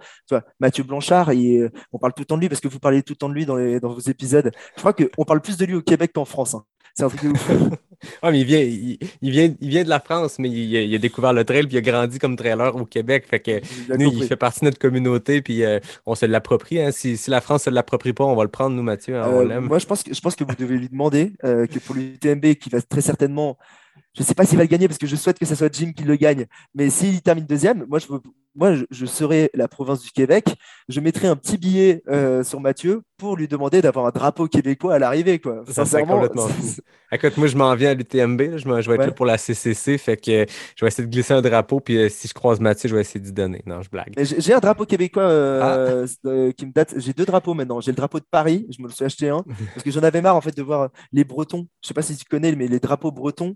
Mathieu 0.60 0.84
Blanchard. 0.84 1.30
On 1.92 1.98
parle 1.98 2.12
tout 2.14 2.22
le 2.22 2.26
temps 2.26 2.36
de 2.36 2.42
lui 2.42 2.48
parce 2.48 2.60
que 2.60 2.68
vous 2.68 2.78
parlez 2.78 3.02
tout 3.02 3.14
le 3.14 3.16
temps 3.16 3.28
de 3.28 3.34
lui 3.34 3.46
dans 3.46 3.92
vos 3.92 4.00
épisodes. 4.00 4.50
Je 4.76 4.80
crois 4.80 4.92
qu'on 4.92 5.24
parle 5.24 5.40
plus 5.40 5.56
de 5.56 5.64
lui 5.64 5.74
au 5.74 5.82
Québec 5.82 6.12
qu'en 6.14 6.24
France. 6.24 6.54
hein. 6.54 6.64
C'est 7.00 7.04
un 7.04 7.08
truc 7.08 7.24
de 7.24 7.28
ouf. 7.30 7.50
Ouais, 8.22 8.30
mais 8.32 8.40
il 8.40 8.46
vient, 8.46 8.60
il, 8.60 8.98
il 9.20 9.30
vient, 9.30 9.54
il 9.60 9.68
vient 9.68 9.84
de 9.84 9.90
la 9.90 10.00
France, 10.00 10.38
mais 10.38 10.48
il, 10.48 10.74
a- 10.74 10.80
il 10.80 10.94
a 10.94 10.98
découvert 10.98 11.34
le 11.34 11.44
trail 11.44 11.64
puis 11.66 11.74
il 11.74 11.78
a 11.78 11.82
grandi 11.82 12.18
comme 12.18 12.34
trailer 12.34 12.74
au 12.74 12.86
Québec. 12.86 13.26
Fait 13.28 13.40
que 13.40 13.60
nous, 13.94 14.10
il 14.14 14.24
fait 14.24 14.36
partie 14.36 14.60
de 14.60 14.64
notre 14.64 14.78
communauté 14.78 15.42
puis 15.42 15.62
euh, 15.64 15.80
on 16.06 16.14
se 16.14 16.24
l'approprie. 16.24 16.80
hein. 16.80 16.92
Si, 16.92 17.18
si 17.18 17.28
la 17.30 17.42
France 17.42 17.64
se 17.64 17.70
l'approprie 17.70 18.14
pas, 18.14 18.24
on 18.24 18.34
va 18.34 18.42
le 18.44 18.48
prendre, 18.48 18.74
nous, 18.74 18.82
Mathieu. 18.82 19.16
hein, 19.18 19.28
on 19.30 19.40
Euh, 19.42 19.44
l'aime. 19.44 19.66
moi, 19.66 19.78
je 19.78 19.84
pense 19.84 20.02
que, 20.02 20.14
je 20.14 20.20
pense 20.22 20.34
que 20.34 20.44
vous 20.44 20.54
devez 20.58 20.78
lui 20.78 20.88
demander 20.88 21.32
euh, 21.44 21.66
que 21.66 21.78
pour 21.78 21.94
l'UTMB, 21.94 22.54
qui 22.54 22.70
va 22.70 22.80
très 22.80 23.02
certainement, 23.02 23.58
je 24.14 24.22
ne 24.22 24.26
sais 24.26 24.34
pas 24.34 24.44
s'il 24.44 24.56
va 24.58 24.64
le 24.64 24.68
gagner 24.68 24.88
parce 24.88 24.98
que 24.98 25.06
je 25.06 25.16
souhaite 25.16 25.38
que 25.38 25.46
ce 25.46 25.54
soit 25.54 25.72
Jim 25.72 25.92
qui 25.94 26.02
le 26.04 26.16
gagne, 26.16 26.46
mais 26.74 26.90
s'il 26.90 27.22
termine 27.22 27.46
deuxième, 27.46 27.86
moi, 27.88 27.98
je, 27.98 28.06
moi, 28.56 28.74
je, 28.90 29.06
serai 29.06 29.50
la 29.54 29.68
province 29.68 30.02
du 30.02 30.10
Québec. 30.10 30.46
Je 30.88 30.98
mettrai 30.98 31.28
un 31.28 31.36
petit 31.36 31.56
billet 31.56 32.02
euh, 32.08 32.42
sur 32.42 32.60
Mathieu 32.60 33.02
pour 33.16 33.36
lui 33.36 33.46
demander 33.46 33.80
d'avoir 33.80 34.06
un 34.06 34.10
drapeau 34.10 34.48
québécois 34.48 34.94
à 34.94 34.98
l'arrivée. 34.98 35.38
Quoi. 35.38 35.62
Ça 35.68 35.84
Sincèrement, 35.84 36.22
fou. 36.24 36.48
Écoute, 37.12 37.36
moi, 37.36 37.46
je 37.46 37.56
m'en 37.56 37.72
viens 37.76 37.90
à 37.90 37.94
l'UTMB. 37.94 38.56
Je, 38.56 38.68
vais 38.68 38.80
être 38.80 38.88
Ouais. 38.88 38.96
là 39.06 39.12
pour 39.12 39.26
la 39.26 39.38
CCC. 39.38 39.98
Fait 39.98 40.16
que 40.16 40.46
je 40.76 40.84
vais 40.84 40.88
essayer 40.88 41.06
de 41.06 41.10
glisser 41.12 41.32
un 41.34 41.42
drapeau. 41.42 41.78
Puis 41.78 41.96
euh, 41.98 42.08
si 42.08 42.26
je 42.26 42.34
croise 42.34 42.58
Mathieu, 42.58 42.88
je 42.88 42.94
vais 42.96 43.02
essayer 43.02 43.20
d'y 43.20 43.32
donner. 43.32 43.62
Non, 43.66 43.82
je 43.82 43.90
blague. 43.90 44.12
J'ai 44.18 44.52
un 44.52 44.58
drapeau 44.58 44.84
québécois 44.84 45.22
euh, 45.22 46.06
Ah. 46.24 46.52
qui 46.56 46.66
me 46.66 46.72
date. 46.72 46.94
J'ai 46.96 47.12
deux 47.12 47.26
drapeaux 47.26 47.54
maintenant. 47.54 47.80
J'ai 47.80 47.92
le 47.92 47.96
drapeau 47.96 48.18
de 48.18 48.26
Paris, 48.28 48.66
je 48.76 48.82
me 48.82 48.88
le 48.88 48.92
suis 48.92 49.04
acheté 49.04 49.28
un, 49.28 49.44
parce 49.74 49.84
que 49.84 49.90
j'en 49.92 50.02
avais 50.02 50.20
marre 50.20 50.34
en 50.36 50.40
fait 50.40 50.56
de 50.56 50.62
voir 50.62 50.88
les 51.12 51.22
Bretons. 51.24 51.68
Je 51.82 51.88
sais 51.88 51.94
pas 51.94 52.02
si 52.02 52.16
tu 52.16 52.24
connais, 52.24 52.54
mais 52.56 52.66
les 52.66 52.80
drapeaux 52.80 53.12
bretons. 53.12 53.54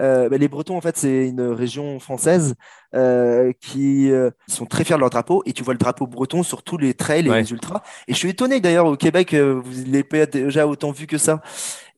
Euh, 0.00 0.28
bah, 0.28 0.36
les 0.38 0.48
Bretons, 0.48 0.76
en 0.76 0.80
fait, 0.80 0.96
c'est 0.96 1.28
une 1.28 1.40
région 1.42 1.98
française 2.00 2.54
euh, 2.94 3.52
qui 3.60 4.10
euh, 4.10 4.30
sont 4.48 4.66
très 4.66 4.84
fiers 4.84 4.94
de 4.96 5.00
leur 5.00 5.10
drapeau. 5.10 5.42
Et 5.46 5.52
tu 5.52 5.62
vois 5.62 5.74
le 5.74 5.78
drapeau 5.78 6.06
breton 6.06 6.42
sur 6.42 6.62
tous 6.62 6.78
les 6.78 6.94
trails 6.94 7.26
et 7.26 7.30
Ouais. 7.30 7.40
les 7.42 7.50
ultras. 7.52 7.82
Et 8.06 8.12
je 8.14 8.18
suis 8.18 8.30
étonné 8.30 8.60
d'ailleurs 8.60 8.86
au 8.86 8.96
Québec, 8.96 9.34
euh, 9.34 9.60
vous 9.62 9.70
l'ayez 9.86 10.04
pas 10.04 10.26
déjà 10.26 10.66
autant 10.66 10.90
vu 10.92 11.06
que 11.06 11.18
ça. 11.18 11.40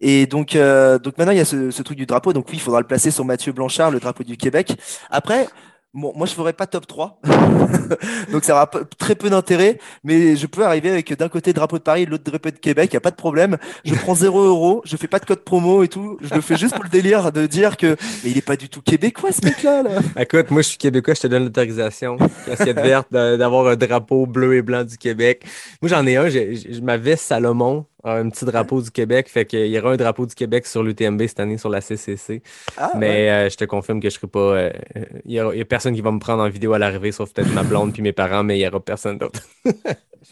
Et 0.00 0.26
donc, 0.26 0.56
euh, 0.56 0.98
donc 0.98 1.18
maintenant, 1.18 1.32
il 1.32 1.38
y 1.38 1.40
a 1.40 1.44
ce, 1.44 1.70
ce 1.70 1.82
truc 1.82 1.98
du 1.98 2.06
drapeau. 2.06 2.32
Donc 2.32 2.46
oui, 2.48 2.54
il 2.56 2.60
faudra 2.60 2.80
le 2.80 2.86
placer 2.86 3.10
sur 3.10 3.24
Mathieu 3.24 3.52
Blanchard, 3.52 3.90
le 3.90 4.00
drapeau 4.00 4.24
du 4.24 4.36
Québec. 4.36 4.76
Après, 5.10 5.46
bon, 5.94 6.12
moi, 6.16 6.26
je 6.26 6.34
ferai 6.34 6.52
pas 6.52 6.66
top 6.66 6.86
3. 6.86 7.20
donc 8.32 8.44
ça 8.44 8.52
aura 8.54 8.70
très 8.98 9.14
peu 9.14 9.30
d'intérêt. 9.30 9.78
Mais 10.04 10.36
je 10.36 10.46
peux 10.46 10.64
arriver 10.64 10.90
avec 10.90 11.12
d'un 11.16 11.28
côté 11.28 11.52
drapeau 11.52 11.78
de 11.78 11.82
Paris, 11.82 12.06
de 12.06 12.10
l'autre 12.10 12.24
drapeau 12.24 12.50
de 12.50 12.56
Québec. 12.56 12.90
Il 12.92 12.94
n'y 12.94 12.98
a 12.98 13.00
pas 13.00 13.10
de 13.10 13.16
problème. 13.16 13.56
Je 13.84 13.94
prends 13.94 14.14
0 14.14 14.40
euros. 14.44 14.82
Je 14.84 14.96
fais 14.96 15.08
pas 15.08 15.18
de 15.18 15.24
code 15.24 15.40
promo 15.44 15.82
et 15.82 15.88
tout. 15.88 16.18
Je 16.20 16.34
le 16.34 16.40
fais 16.40 16.56
juste 16.56 16.74
pour 16.74 16.84
le 16.84 16.90
délire 16.90 17.32
de 17.32 17.46
dire 17.46 17.76
que 17.76 17.96
mais 18.24 18.30
il 18.30 18.38
est 18.38 18.42
pas 18.46 18.56
du 18.56 18.68
tout 18.68 18.82
québécois, 18.82 19.32
ce 19.32 19.44
mec-là. 19.44 19.82
Là. 19.82 19.90
Écoute, 20.18 20.50
moi, 20.50 20.62
je 20.62 20.68
suis 20.68 20.78
québécois. 20.78 21.14
Je 21.14 21.20
te 21.20 21.26
donne 21.26 21.44
l'autorisation, 21.44 22.16
casquette 22.46 22.80
verte, 22.80 23.08
d'avoir 23.12 23.66
un 23.68 23.76
drapeau 23.76 24.26
bleu 24.26 24.56
et 24.56 24.62
blanc 24.62 24.84
du 24.84 24.96
Québec. 24.96 25.44
Moi, 25.82 25.88
j'en 25.88 26.06
ai 26.06 26.16
un. 26.16 26.28
j'ai- 26.28 26.58
ma 26.82 26.96
veste 26.96 27.24
Salomon 27.24 27.86
un 28.04 28.28
petit 28.30 28.44
drapeau 28.44 28.80
du 28.82 28.90
Québec. 28.90 29.28
Fait 29.28 29.44
qu'il 29.46 29.66
y 29.66 29.78
aura 29.78 29.92
un 29.92 29.96
drapeau 29.96 30.26
du 30.26 30.34
Québec 30.34 30.66
sur 30.66 30.82
l'UTMB 30.82 31.20
cette 31.26 31.40
année 31.40 31.58
sur 31.58 31.68
la 31.68 31.80
CCC. 31.80 32.42
Ah, 32.76 32.90
ouais. 32.94 32.98
Mais 32.98 33.30
euh, 33.30 33.48
je 33.50 33.56
te 33.56 33.64
confirme 33.64 34.00
que 34.00 34.08
je 34.08 34.14
serai 34.14 34.26
pas. 34.26 34.38
euh, 34.40 34.72
euh, 34.96 35.04
Il 35.24 35.32
y, 35.32 35.40
aura- 35.40 35.54
il 35.54 35.58
y 35.58 35.62
a 35.62 35.64
personne 35.64 35.94
qui 35.94 36.00
va 36.00 36.10
me 36.12 36.18
prendre 36.18 36.42
en 36.42 36.48
vidéo 36.48 36.72
à 36.72 36.78
l'arrivée, 36.78 37.12
sauf 37.12 37.32
peut-être 37.32 37.52
ma 37.52 37.62
blonde 37.62 37.92
puis 37.92 38.02
mes 38.02 38.12
parents, 38.12 38.42
mais 38.42 38.58
il 38.58 38.62
y 38.62 38.66
aura 38.68 38.80
personne 38.80 39.18
d'autre. 39.18 39.40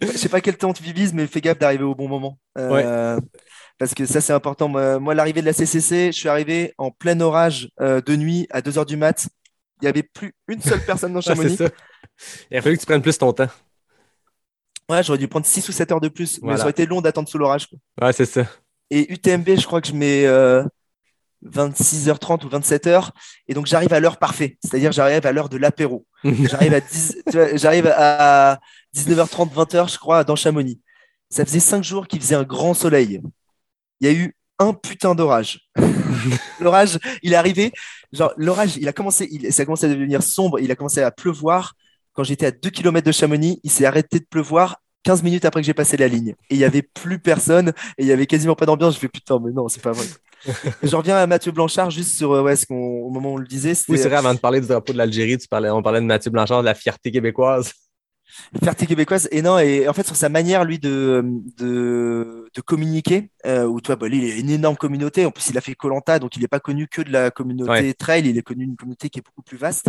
Je 0.03 0.07
sais 0.09 0.29
pas 0.29 0.41
quel 0.41 0.57
temps 0.57 0.73
tu 0.73 0.83
vises, 0.83 1.14
mais 1.14 1.27
fais 1.27 1.41
gaffe 1.41 1.59
d'arriver 1.59 1.85
au 1.85 1.95
bon 1.95 2.09
moment. 2.09 2.39
Euh, 2.59 3.19
Parce 3.79 3.95
que 3.95 4.05
ça, 4.07 4.21
c'est 4.21 4.33
important. 4.35 4.69
Moi, 4.69 5.14
l'arrivée 5.14 5.41
de 5.41 5.47
la 5.47 5.53
CCC, 5.55 6.12
je 6.12 6.19
suis 6.19 6.29
arrivé 6.29 6.75
en 6.79 6.91
plein 6.91 7.19
orage 7.21 7.71
de 7.81 8.16
nuit 8.16 8.47
à 8.51 8.61
2h 8.61 8.84
du 8.87 8.97
mat. 8.97 9.26
Il 9.80 9.84
n'y 9.84 9.88
avait 9.88 10.03
plus 10.03 10.34
une 10.49 10.61
seule 10.61 10.84
personne 10.84 11.13
dans 11.14 11.21
Ah, 11.26 11.34
Chamonix. 11.34 11.57
ça. 11.57 11.68
Il 12.51 12.57
a 12.59 12.63
fallu 12.63 12.76
que 12.76 12.80
tu 12.80 12.87
prennes 12.87 13.01
plus 13.03 13.17
ton 13.17 13.33
temps. 13.33 13.49
Ouais, 14.89 15.03
j'aurais 15.03 15.19
dû 15.19 15.29
prendre 15.29 15.47
6 15.47 15.69
ou 15.69 15.73
7 15.73 15.93
heures 15.93 16.01
de 16.01 16.09
plus, 16.09 16.41
mais 16.43 16.57
ça 16.57 16.63
aurait 16.63 16.71
été 16.71 16.87
long 16.87 17.01
d'attendre 17.01 17.29
sous 17.29 17.39
l'orage. 17.39 17.69
Ouais, 18.01 18.13
c'est 18.13 18.27
ça. 18.27 18.43
Et 18.91 19.13
UTMB, 19.13 19.57
je 19.57 19.67
crois 19.67 19.83
que 19.83 19.89
je 19.89 19.93
mets 19.93 20.25
euh, 20.25 20.65
26h30 21.45 22.47
ou 22.47 22.49
27h. 22.49 23.11
Et 23.49 23.55
donc, 23.55 23.67
j'arrive 23.67 23.93
à 23.93 24.01
l'heure 24.01 24.17
parfaite. 24.17 24.57
C'est-à-dire, 24.63 24.93
j'arrive 24.93 25.27
à 25.27 25.33
l'heure 25.33 25.49
de 25.49 25.57
l'apéro. 25.57 26.07
J'arrive 26.25 26.75
à, 26.75 26.81
10 26.81 27.23
tu 27.31 27.37
vois, 27.37 27.57
j'arrive 27.57 27.87
à 27.87 28.59
19h30, 28.97 29.53
20h, 29.53 29.93
je 29.93 29.99
crois, 29.99 30.25
dans 30.25 30.37
Chamonix. 30.37 30.81
Ça 31.31 31.45
faisait 31.45 31.61
5 31.61 31.85
jours 31.85 32.09
qu'il 32.09 32.21
faisait 32.21 32.35
un 32.35 32.43
grand 32.43 32.75
soleil. 32.75 33.21
Il 34.01 34.09
y 34.09 34.11
a 34.11 34.15
eu 34.15 34.35
un 34.59 34.73
putain 34.73 35.15
d'orage. 35.15 35.69
l'orage, 36.61 36.99
il 37.23 37.35
est 37.35 37.37
arrivé. 37.37 37.73
Genre, 38.13 38.33
l'orage, 38.37 38.77
il 38.77 38.89
a 38.89 38.93
commencé, 38.93 39.29
il, 39.31 39.53
ça 39.53 39.63
a 39.63 39.65
commencé 39.65 39.87
à 39.87 39.91
devenir 39.91 40.23
sombre. 40.23 40.59
Il 40.59 40.71
a 40.71 40.75
commencé 40.75 41.03
à 41.03 41.11
pleuvoir. 41.11 41.75
Quand 42.18 42.24
j'étais 42.24 42.46
à 42.46 42.50
2 42.50 42.70
km 42.70 43.07
de 43.07 43.12
Chamonix, 43.12 43.61
il 43.62 43.70
s'est 43.70 43.84
arrêté 43.84 44.18
de 44.18 44.24
pleuvoir 44.28 44.78
15 45.04 45.22
minutes 45.22 45.45
après 45.45 45.61
que 45.61 45.66
j'ai 45.66 45.72
passé 45.72 45.96
la 45.96 46.08
ligne. 46.08 46.34
Et 46.50 46.57
il 46.57 46.58
y 46.58 46.64
avait 46.64 46.82
plus 46.82 47.20
personne. 47.20 47.68
Et 47.96 48.03
il 48.03 48.07
y 48.07 48.12
avait 48.12 48.26
quasiment 48.26 48.57
pas 48.57 48.66
d'ambiance. 48.66 48.95
Je 48.96 48.99
fais 48.99 49.07
putain, 49.08 49.38
mais 49.38 49.53
non, 49.53 49.68
c'est 49.68 49.80
pas 49.80 49.92
vrai. 49.92 50.04
Je 50.82 50.96
reviens 50.96 51.16
à 51.16 51.28
Mathieu 51.28 51.53
Blanchard 51.53 51.92
juste 51.92 52.16
sur 52.16 52.32
euh, 52.32 52.42
ouais, 52.42 52.57
ce 52.57 52.66
qu'on, 52.66 52.74
au 52.74 53.11
moment 53.11 53.30
où 53.30 53.34
on 53.34 53.36
le 53.36 53.46
disait. 53.46 53.74
Oui, 53.88 53.99
c'est 53.99 54.08
vrai, 54.08 54.16
avant 54.16 54.34
de 54.34 54.40
parler 54.40 54.61
du 54.61 54.66
drapeau 54.66 54.92
de 54.92 54.99
l'Algérie, 54.99 55.38
tu 55.38 55.46
parlais, 55.46 55.70
on 55.70 55.80
parlait 55.80 56.00
de 56.00 56.07
Mathieu 56.07 56.32
Blanchard, 56.32 56.62
de 56.62 56.64
la 56.66 56.74
fierté 56.74 57.12
québécoise. 57.12 57.72
fierté 58.61 58.86
québécoise 58.86 59.28
et 59.30 59.40
non 59.40 59.58
et 59.58 59.88
en 59.88 59.92
fait 59.92 60.04
sur 60.07 60.14
sa 60.16 60.28
manière 60.28 60.64
lui 60.64 60.78
de 60.78 61.24
de, 61.57 62.49
de 62.54 62.61
communiquer 62.61 63.30
euh, 63.46 63.64
où 63.64 63.80
toi 63.80 63.96
bah, 63.96 64.07
lui, 64.08 64.18
il 64.18 64.32
a 64.32 64.36
une 64.36 64.50
énorme 64.50 64.76
communauté 64.76 65.24
en 65.24 65.30
plus 65.30 65.49
il 65.49 65.57
a 65.57 65.62
fait 65.62 65.74
Colanta 65.74 66.18
donc 66.18 66.36
il 66.36 66.42
n'est 66.42 66.49
pas 66.49 66.61
connu 66.61 66.88
que 66.88 67.00
de 67.00 67.11
la 67.11 67.30
communauté 67.30 67.70
Ouais. 67.70 67.95
trail 67.95 68.28
il 68.28 68.36
est 68.36 68.42
connu 68.42 68.66
d'une 68.66 68.76
communauté 68.76 69.08
qui 69.08 69.18
est 69.20 69.22
beaucoup 69.24 69.42
plus 69.42 69.57
vaste 69.57 69.86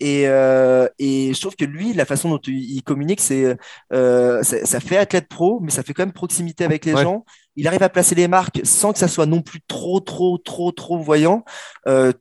et, 0.00 0.28
euh, 0.28 0.86
et 0.98 1.32
je 1.34 1.40
trouve 1.40 1.56
que 1.56 1.64
lui 1.64 1.92
la 1.92 2.04
façon 2.04 2.30
dont 2.30 2.40
il 2.46 2.82
communique 2.82 3.20
c'est 3.20 3.56
euh, 3.92 4.42
ça, 4.42 4.64
ça 4.64 4.80
fait 4.80 4.96
athlète 4.96 5.28
pro 5.28 5.60
mais 5.60 5.70
ça 5.70 5.82
fait 5.82 5.94
quand 5.94 6.04
même 6.04 6.12
proximité 6.12 6.64
avec 6.64 6.84
les 6.84 6.94
Ouais. 6.94 7.02
gens 7.02 7.24
il 7.56 7.66
arrive 7.66 7.82
à 7.82 7.88
placer 7.88 8.14
les 8.14 8.28
marques 8.28 8.60
sans 8.64 8.92
que 8.92 8.98
ça 8.98 9.08
soit 9.08 9.26
non 9.26 9.42
plus 9.42 9.60
trop 9.66 10.00
trop 10.00 10.38
trop 10.38 10.72
trop 10.72 10.98
voyant 10.98 11.44
euh, 11.86 12.12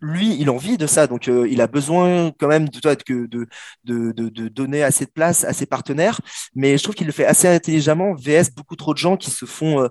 lui, 0.00 0.36
il 0.38 0.48
a 0.50 0.52
envie 0.52 0.76
de 0.76 0.86
ça, 0.86 1.06
donc 1.06 1.26
euh, 1.26 1.48
il 1.50 1.60
a 1.62 1.66
besoin 1.66 2.30
quand 2.38 2.48
même 2.48 2.68
de, 2.68 2.80
de, 2.80 3.26
de, 3.84 4.12
de, 4.12 4.28
de 4.28 4.48
donner 4.48 4.82
assez 4.82 5.06
de 5.06 5.10
place 5.10 5.42
à 5.44 5.54
ses 5.54 5.64
partenaires. 5.64 6.20
Mais 6.54 6.76
je 6.76 6.82
trouve 6.82 6.94
qu'il 6.94 7.06
le 7.06 7.12
fait 7.14 7.24
assez 7.24 7.48
intelligemment. 7.48 8.14
VS, 8.14 8.50
beaucoup 8.54 8.76
trop 8.76 8.92
de 8.92 8.98
gens 8.98 9.16
qui 9.16 9.30
se 9.30 9.46
font, 9.46 9.80
euh, 9.82 9.88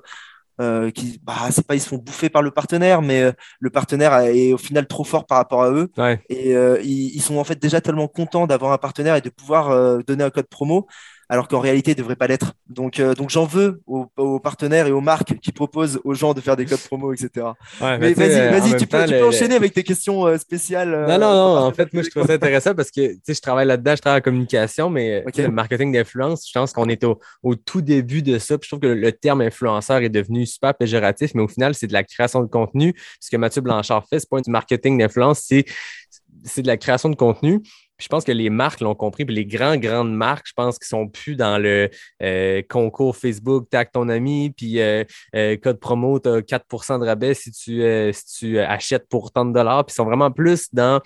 euh, 0.62 0.92
qui, 0.92 1.20
bah, 1.24 1.34
c'est 1.52 1.66
pas 1.66 1.76
ils 1.76 1.82
se 1.82 1.90
font 1.90 1.98
bouffer 1.98 2.30
par 2.30 2.42
le 2.42 2.52
partenaire, 2.52 3.02
mais 3.02 3.22
euh, 3.22 3.32
le 3.60 3.70
partenaire 3.70 4.18
est 4.20 4.54
au 4.54 4.58
final 4.58 4.88
trop 4.88 5.04
fort 5.04 5.26
par 5.26 5.38
rapport 5.38 5.64
à 5.64 5.72
eux. 5.72 5.92
Ouais. 5.98 6.20
Et 6.30 6.56
euh, 6.56 6.80
ils, 6.84 7.16
ils 7.16 7.22
sont 7.22 7.38
en 7.38 7.44
fait 7.44 7.60
déjà 7.62 7.82
tellement 7.82 8.08
contents 8.08 8.48
d'avoir 8.48 8.72
un 8.72 8.78
partenaire 8.78 9.16
et 9.16 9.22
de 9.22 9.30
pouvoir 9.30 9.72
euh, 9.72 10.00
donner 10.06 10.24
un 10.24 10.30
code 10.30 10.48
promo, 10.48 10.88
alors 11.30 11.48
qu'en 11.48 11.60
réalité, 11.60 11.92
ils 11.92 11.96
ne 11.96 12.00
devraient 12.00 12.16
pas 12.16 12.28
l'être. 12.28 12.54
Donc, 12.70 13.00
euh, 13.00 13.14
donc 13.16 13.30
j'en 13.30 13.46
veux 13.46 13.82
aux, 13.88 14.08
aux 14.18 14.40
partenaires 14.40 14.88
et 14.88 14.92
aux 14.92 15.02
marques 15.02 15.40
qui 15.40 15.52
proposent 15.52 16.00
aux 16.04 16.14
gens 16.14 16.34
de 16.34 16.42
faire 16.42 16.56
des 16.56 16.66
codes 16.66 16.80
promo, 16.80 17.14
etc. 17.14 17.48
Ouais, 17.82 17.98
Mais 18.00 18.14
vas-y, 18.14 18.52
même 18.52 18.78
tu 18.78 18.88
peux, 18.88 19.06
tu 19.06 19.12
peux 19.12 19.26
enchaîner 19.26 19.56
avec 19.56 19.74
tes 19.74 19.84
questions 19.84 20.26
euh, 20.26 20.38
spéciales. 20.38 20.94
euh, 20.94 21.08
Non, 21.08 21.18
non, 21.20 21.32
non. 21.34 21.58
En 21.66 21.72
fait, 21.72 21.92
moi, 21.94 22.04
je 22.04 22.10
trouve 22.10 22.26
ça 22.28 22.34
intéressant 22.34 22.74
parce 22.76 22.92
que, 22.92 23.14
tu 23.14 23.20
sais, 23.24 23.34
je 23.34 23.42
travaille 23.42 23.66
là-dedans, 23.68 23.96
je 23.96 24.02
travaille 24.02 24.20
en 24.20 24.24
communication, 24.24 24.90
mais 24.90 25.24
Ok. 25.26 25.34
tu 25.34 25.42
sais, 25.42 25.48
le 25.48 25.54
marketing 25.54 25.92
d'influence, 25.94 26.48
je 26.48 26.58
pense 26.60 26.74
qu'on 26.74 26.90
est 26.90 27.04
au, 27.04 27.20
au 27.44 27.56
tout 27.56 27.82
début 27.82 28.22
de 28.22 28.38
ça. 28.40 28.58
Puis 28.58 28.68
je 28.68 28.70
trouve 28.76 28.80
que 28.82 28.88
le, 28.88 28.96
le 28.96 29.12
terme 29.12 29.42
influenceur 29.42 29.98
est 29.98 30.10
devenu 30.10 30.46
super 30.46 30.74
péjoratif, 30.76 31.32
mais 31.34 31.42
au 31.42 31.48
final, 31.48 31.74
c'est 31.76 31.88
de 31.88 31.94
la 31.94 32.04
création 32.04 32.42
de 32.42 32.48
contenu. 32.48 32.94
Ce 33.20 33.30
que 33.30 33.38
Mathieu 33.38 33.62
Blanchard 33.62 34.06
fait, 34.10 34.20
c'est 34.20 34.30
pas 34.30 34.42
du 34.42 34.52
marketing 34.52 34.98
d'influence, 35.00 35.40
c'est 35.40 36.62
de 36.62 36.68
la 36.68 36.78
création 36.78 37.10
de 37.10 37.16
contenu. 37.16 37.62
Je 37.98 38.08
pense 38.08 38.26
que 38.26 38.32
les 38.32 38.50
marques 38.50 38.82
l'ont 38.82 38.96
compris, 38.96 39.24
puis 39.26 39.36
les 39.36 39.46
grands, 39.46 39.78
grandes 39.78 40.14
marques, 40.14 40.48
je 40.48 40.54
pense 40.54 40.78
qu'ils 40.78 40.88
sont 40.88 41.08
plus 41.08 41.36
dans 41.36 41.58
le 41.58 41.90
euh, 42.22 42.62
concours 42.70 43.16
Facebook, 43.16 43.70
tag 43.70 43.90
ton 43.92 44.10
ami, 44.10 44.50
puis 44.50 44.82
euh, 44.82 45.04
euh, 45.36 45.56
code 45.56 45.80
promo, 45.80 46.20
tu 46.20 46.30
as 46.30 46.42
4% 46.42 47.00
de 47.00 47.06
rabais 47.06 47.34
si 47.34 47.52
tu, 47.52 47.82
si 48.14 48.40
tu 48.40 48.60
achètes 48.60 49.08
pour 49.08 49.32
tant 49.32 49.46
de 49.46 49.54
dollars. 49.54 49.86
Puis 49.86 49.94
ils 49.94 49.96
sont 49.96 50.06
vraiment 50.06 50.32
plus 50.32 50.74
dans 50.74 51.02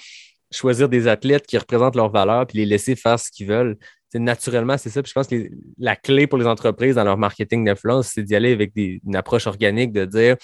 choisir 0.51 0.89
des 0.89 1.07
athlètes 1.07 1.45
qui 1.45 1.57
représentent 1.57 1.95
leurs 1.95 2.09
valeurs 2.09 2.47
puis 2.47 2.57
les 2.57 2.65
laisser 2.65 2.95
faire 2.95 3.19
ce 3.19 3.29
qu'ils 3.31 3.47
veulent. 3.47 3.77
Naturellement, 4.15 4.77
c'est 4.77 4.89
ça. 4.89 5.01
Je 5.05 5.13
pense 5.13 5.27
que 5.27 5.49
la 5.77 5.95
clé 5.95 6.25
pour 6.25 6.39
les 6.39 6.47
entreprises 6.47 6.95
dans 6.95 7.03
leur 7.03 7.17
marketing 7.17 7.63
d'influence, 7.63 8.07
c'est 8.15 8.23
d'y 8.23 8.35
aller 8.35 8.51
avec 8.51 8.71
une 8.75 9.15
approche 9.15 9.45
organique, 9.45 9.91
de 9.91 10.05
dire 10.05 10.35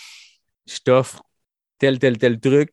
je 0.68 0.78
t'offre 0.80 1.24
tel, 1.80 1.98
tel, 1.98 2.18
tel 2.18 2.40
truc, 2.40 2.72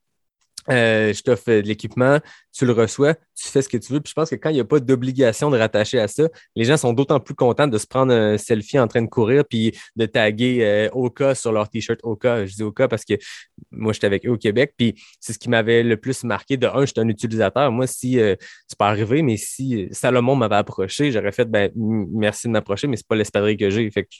euh, 0.71 1.13
je 1.13 1.23
t'offre 1.23 1.51
de 1.51 1.67
l'équipement, 1.67 2.19
tu 2.53 2.67
le 2.67 2.73
reçois, 2.73 3.15
tu 3.35 3.49
fais 3.49 3.63
ce 3.63 3.69
que 3.69 3.77
tu 3.77 3.93
veux. 3.93 4.01
Puis 4.01 4.11
je 4.11 4.15
pense 4.15 4.31
que 4.31 4.37
quand 4.37 4.51
il 4.51 4.55
n'y 4.55 4.61
a 4.61 4.65
pas 4.65 4.81
d'obligation 4.81 5.51
de 5.51 5.59
rattacher 5.59 5.99
à 5.99 6.09
ça, 6.09 6.29
les 6.55 6.65
gens 6.65 6.77
sont 6.77 6.93
d'autant 6.93 7.21
plus 7.21 7.35
contents 7.35 7.67
de 7.67 7.79
se 7.79 7.87
prendre 7.87 8.13
un 8.13 8.39
selfie 8.39 8.79
en 8.79 8.87
train 8.87 9.03
de 9.03 9.09
courir 9.09 9.45
puis 9.49 9.73
de 9.97 10.07
taguer 10.07 10.59
euh, 10.63 10.89
Oka 10.93 11.35
sur 11.35 11.53
leur 11.53 11.69
t-shirt 11.69 12.01
Oka. 12.03 12.47
Je 12.47 12.55
dis 12.55 12.63
Oka 12.63 12.89
parce 12.89 13.05
que 13.05 13.15
moi, 13.71 13.93
j'étais 13.93 14.07
avec 14.07 14.27
eux 14.27 14.31
au 14.31 14.37
Québec. 14.37 14.75
Puis 14.77 14.95
c'est 15.21 15.33
ce 15.33 15.39
qui 15.39 15.49
m'avait 15.49 15.83
le 15.83 15.97
plus 15.97 16.25
marqué. 16.25 16.57
De 16.57 16.67
un, 16.67 16.85
j'étais 16.85 17.01
un 17.01 17.09
utilisateur. 17.09 17.73
Moi, 17.73 17.87
si 17.87 18.21
euh, 18.21 18.37
c'est 18.69 18.79
pas 18.79 18.89
arrivé, 18.89 19.23
mais 19.23 19.37
si 19.37 19.85
euh, 19.85 19.89
Salomon 19.93 20.37
m'avait 20.37 20.57
approché, 20.57 21.11
j'aurais 21.11 21.33
fait 21.33 21.47
ben, 21.47 21.71
merci 21.77 22.47
de 22.47 22.53
m'approcher, 22.53 22.87
mais 22.87 22.97
c'est 22.97 23.07
pas 23.07 23.17
l'espadrille 23.17 23.57
que 23.57 23.71
j'ai. 23.71 23.91
Fait 23.91 24.05
que 24.05 24.11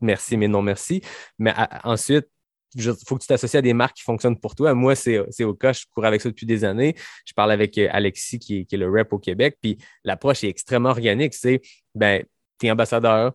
merci, 0.00 0.36
mais 0.36 0.48
non 0.48 0.62
merci. 0.62 1.02
Mais 1.38 1.52
ensuite, 1.84 2.26
il 2.74 2.82
faut 3.06 3.16
que 3.16 3.22
tu 3.22 3.26
t'associes 3.26 3.58
à 3.58 3.62
des 3.62 3.72
marques 3.72 3.96
qui 3.96 4.02
fonctionnent 4.02 4.38
pour 4.38 4.54
toi. 4.54 4.74
Moi, 4.74 4.94
c'est 4.94 5.44
au 5.44 5.54
cas, 5.54 5.72
je 5.72 5.84
cours 5.92 6.04
avec 6.04 6.20
ça 6.20 6.28
depuis 6.28 6.46
des 6.46 6.64
années. 6.64 6.94
Je 7.24 7.32
parle 7.32 7.52
avec 7.52 7.78
euh, 7.78 7.88
Alexis, 7.90 8.38
qui 8.38 8.58
est, 8.58 8.64
qui 8.64 8.74
est 8.74 8.78
le 8.78 8.90
rep 8.90 9.12
au 9.12 9.18
Québec. 9.18 9.56
Puis 9.62 9.78
l'approche 10.04 10.44
est 10.44 10.48
extrêmement 10.48 10.90
organique. 10.90 11.34
C'est, 11.34 11.60
ben, 11.94 12.22
tu 12.58 12.66
es 12.66 12.70
ambassadeur, 12.70 13.32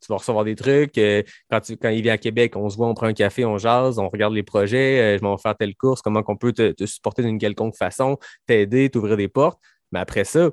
tu 0.00 0.08
vas 0.08 0.16
recevoir 0.16 0.44
des 0.44 0.56
trucs. 0.56 0.98
euh, 0.98 1.22
quand, 1.50 1.60
tu, 1.60 1.76
quand 1.76 1.90
il 1.90 2.02
vient 2.02 2.14
à 2.14 2.18
Québec, 2.18 2.56
on 2.56 2.68
se 2.68 2.76
voit, 2.76 2.88
on 2.88 2.94
prend 2.94 3.06
un 3.06 3.14
café, 3.14 3.44
on 3.44 3.58
jase, 3.58 3.98
on 3.98 4.08
regarde 4.08 4.34
les 4.34 4.42
projets. 4.42 5.00
euh, 5.00 5.18
je 5.18 5.22
m'en 5.22 5.36
vais 5.36 5.42
faire 5.42 5.56
telle 5.56 5.74
course, 5.76 6.02
comment 6.02 6.22
on 6.26 6.36
peut 6.36 6.52
te 6.52 6.86
supporter 6.86 7.22
d'une 7.22 7.38
quelconque 7.38 7.76
façon, 7.76 8.18
t'aider, 8.46 8.90
t'ouvrir 8.90 9.16
des 9.16 9.28
portes. 9.28 9.60
Mais 9.92 10.00
après 10.00 10.24
ça, 10.24 10.50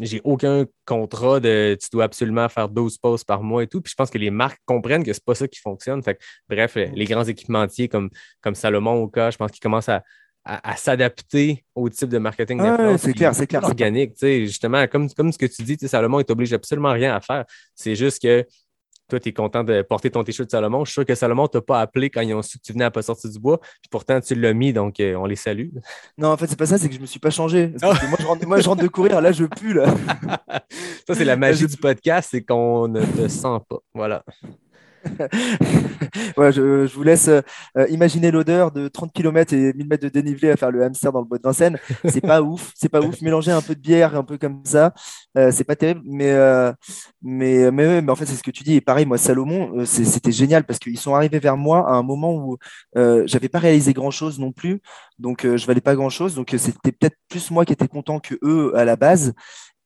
j'ai 0.00 0.20
aucun 0.24 0.66
contrat 0.84 1.40
de 1.40 1.76
tu 1.80 1.88
dois 1.92 2.04
absolument 2.04 2.48
faire 2.48 2.68
12 2.68 2.98
posts 2.98 3.24
par 3.24 3.42
mois 3.42 3.62
et 3.62 3.66
tout. 3.66 3.80
Puis 3.80 3.90
je 3.90 3.94
pense 3.94 4.10
que 4.10 4.18
les 4.18 4.30
marques 4.30 4.60
comprennent 4.66 5.04
que 5.04 5.12
c'est 5.12 5.24
pas 5.24 5.34
ça 5.34 5.48
qui 5.48 5.60
fonctionne. 5.60 6.02
Fait 6.02 6.14
que, 6.14 6.20
bref, 6.48 6.76
les 6.76 7.04
grands 7.04 7.24
équipementiers 7.24 7.88
comme, 7.88 8.10
comme 8.40 8.54
Salomon 8.54 9.02
ou 9.02 9.08
cas, 9.08 9.30
je 9.30 9.36
pense 9.36 9.50
qu'ils 9.50 9.60
commencent 9.60 9.88
à, 9.88 10.02
à, 10.44 10.70
à 10.70 10.76
s'adapter 10.76 11.64
au 11.74 11.88
type 11.88 12.08
de 12.08 12.18
marketing 12.18 12.58
d'influence. 12.58 13.00
c'est 13.00 13.12
clair, 13.12 13.34
c'est 13.34 13.46
clair. 13.46 13.64
Organique, 13.64 14.12
justement, 14.20 14.86
comme, 14.86 15.10
comme 15.10 15.32
ce 15.32 15.38
que 15.38 15.46
tu 15.46 15.62
dis, 15.62 15.76
Salomon, 15.88 16.20
il 16.20 16.24
t'oblige 16.24 16.52
absolument 16.52 16.92
rien 16.92 17.14
à 17.14 17.20
faire. 17.20 17.44
C'est 17.74 17.96
juste 17.96 18.22
que 18.22 18.46
toi, 19.08 19.20
tu 19.20 19.28
es 19.28 19.32
content 19.32 19.62
de 19.64 19.82
porter 19.82 20.10
ton 20.10 20.24
t-shirt 20.24 20.50
Salomon. 20.50 20.84
Je 20.84 20.90
suis 20.90 20.94
sûr 20.94 21.06
que 21.06 21.14
Salomon 21.14 21.46
t'a 21.48 21.60
pas 21.60 21.80
appelé 21.80 22.10
quand 22.10 22.20
ils 22.22 22.34
ont 22.34 22.42
su 22.42 22.58
que 22.58 22.62
tu 22.62 22.72
venais 22.72 22.84
à 22.84 22.90
pas 22.90 23.02
sortir 23.02 23.30
du 23.30 23.38
bois. 23.38 23.58
Puis 23.58 23.88
pourtant, 23.90 24.20
tu 24.20 24.34
l'as 24.34 24.52
mis, 24.52 24.72
donc 24.72 25.00
euh, 25.00 25.14
on 25.14 25.26
les 25.26 25.36
salue. 25.36 25.68
Non, 26.18 26.28
en 26.28 26.36
fait, 26.36 26.46
c'est 26.46 26.58
pas 26.58 26.66
ça, 26.66 26.78
c'est 26.78 26.88
que 26.88 26.94
je 26.94 27.00
me 27.00 27.06
suis 27.06 27.20
pas 27.20 27.30
changé. 27.30 27.68
Parce 27.78 27.98
que 27.98 28.06
moi, 28.06 28.16
je 28.18 28.26
rentre, 28.26 28.46
moi, 28.46 28.60
je 28.60 28.68
rentre 28.68 28.82
de 28.82 28.88
courir, 28.88 29.20
là, 29.20 29.32
je 29.32 29.44
pue, 29.44 29.74
là. 29.74 29.86
Ça, 31.06 31.14
c'est 31.14 31.24
la 31.24 31.36
magie 31.36 31.66
du 31.66 31.76
podcast, 31.76 32.30
c'est 32.30 32.42
qu'on 32.42 32.88
ne 32.88 33.04
te 33.04 33.28
sent 33.28 33.58
pas. 33.68 33.78
Voilà. 33.94 34.24
ouais, 36.36 36.52
je, 36.52 36.86
je 36.86 36.94
vous 36.94 37.02
laisse 37.02 37.28
euh, 37.28 37.40
euh, 37.76 37.86
imaginer 37.88 38.30
l'odeur 38.30 38.72
de 38.72 38.88
30 38.88 39.12
km 39.12 39.52
et 39.54 39.72
1000 39.72 39.88
mètres 39.88 40.04
de 40.04 40.08
dénivelé 40.08 40.50
à 40.50 40.56
faire 40.56 40.70
le 40.70 40.82
hamster 40.82 41.12
dans 41.12 41.20
le 41.20 41.26
bois 41.26 41.38
de 41.38 41.42
Vincennes. 41.42 41.78
C'est 42.04 42.20
pas 42.20 42.42
ouf, 42.42 42.72
c'est 42.74 42.88
pas 42.88 43.00
ouf. 43.00 43.20
Mélanger 43.22 43.52
un 43.52 43.62
peu 43.62 43.74
de 43.74 43.80
bière, 43.80 44.16
un 44.16 44.24
peu 44.24 44.38
comme 44.38 44.62
ça, 44.64 44.92
euh, 45.36 45.50
c'est 45.52 45.64
pas 45.64 45.76
terrible. 45.76 46.02
Mais, 46.04 46.32
mais, 47.22 47.70
mais, 47.70 48.02
mais 48.02 48.12
en 48.12 48.16
fait, 48.16 48.26
c'est 48.26 48.36
ce 48.36 48.42
que 48.42 48.50
tu 48.50 48.62
dis. 48.64 48.74
Et 48.74 48.80
pareil, 48.80 49.06
moi, 49.06 49.18
Salomon, 49.18 49.84
c'était 49.84 50.32
génial 50.32 50.64
parce 50.64 50.78
qu'ils 50.78 50.98
sont 50.98 51.14
arrivés 51.14 51.38
vers 51.38 51.56
moi 51.56 51.88
à 51.88 51.94
un 51.94 52.02
moment 52.02 52.34
où 52.34 52.58
j'avais 52.94 53.48
pas 53.48 53.58
réalisé 53.58 53.92
grand 53.92 54.10
chose 54.10 54.38
non 54.38 54.52
plus. 54.52 54.80
Donc, 55.18 55.46
je 55.46 55.66
valais 55.66 55.80
pas 55.80 55.94
grand 55.94 56.10
chose. 56.10 56.34
Donc, 56.34 56.54
c'était 56.56 56.92
peut-être 56.92 57.16
plus 57.28 57.50
moi 57.50 57.64
qui 57.64 57.72
étais 57.72 57.88
content 57.88 58.20
que 58.20 58.36
eux 58.42 58.76
à 58.76 58.84
la 58.84 58.96
base. 58.96 59.34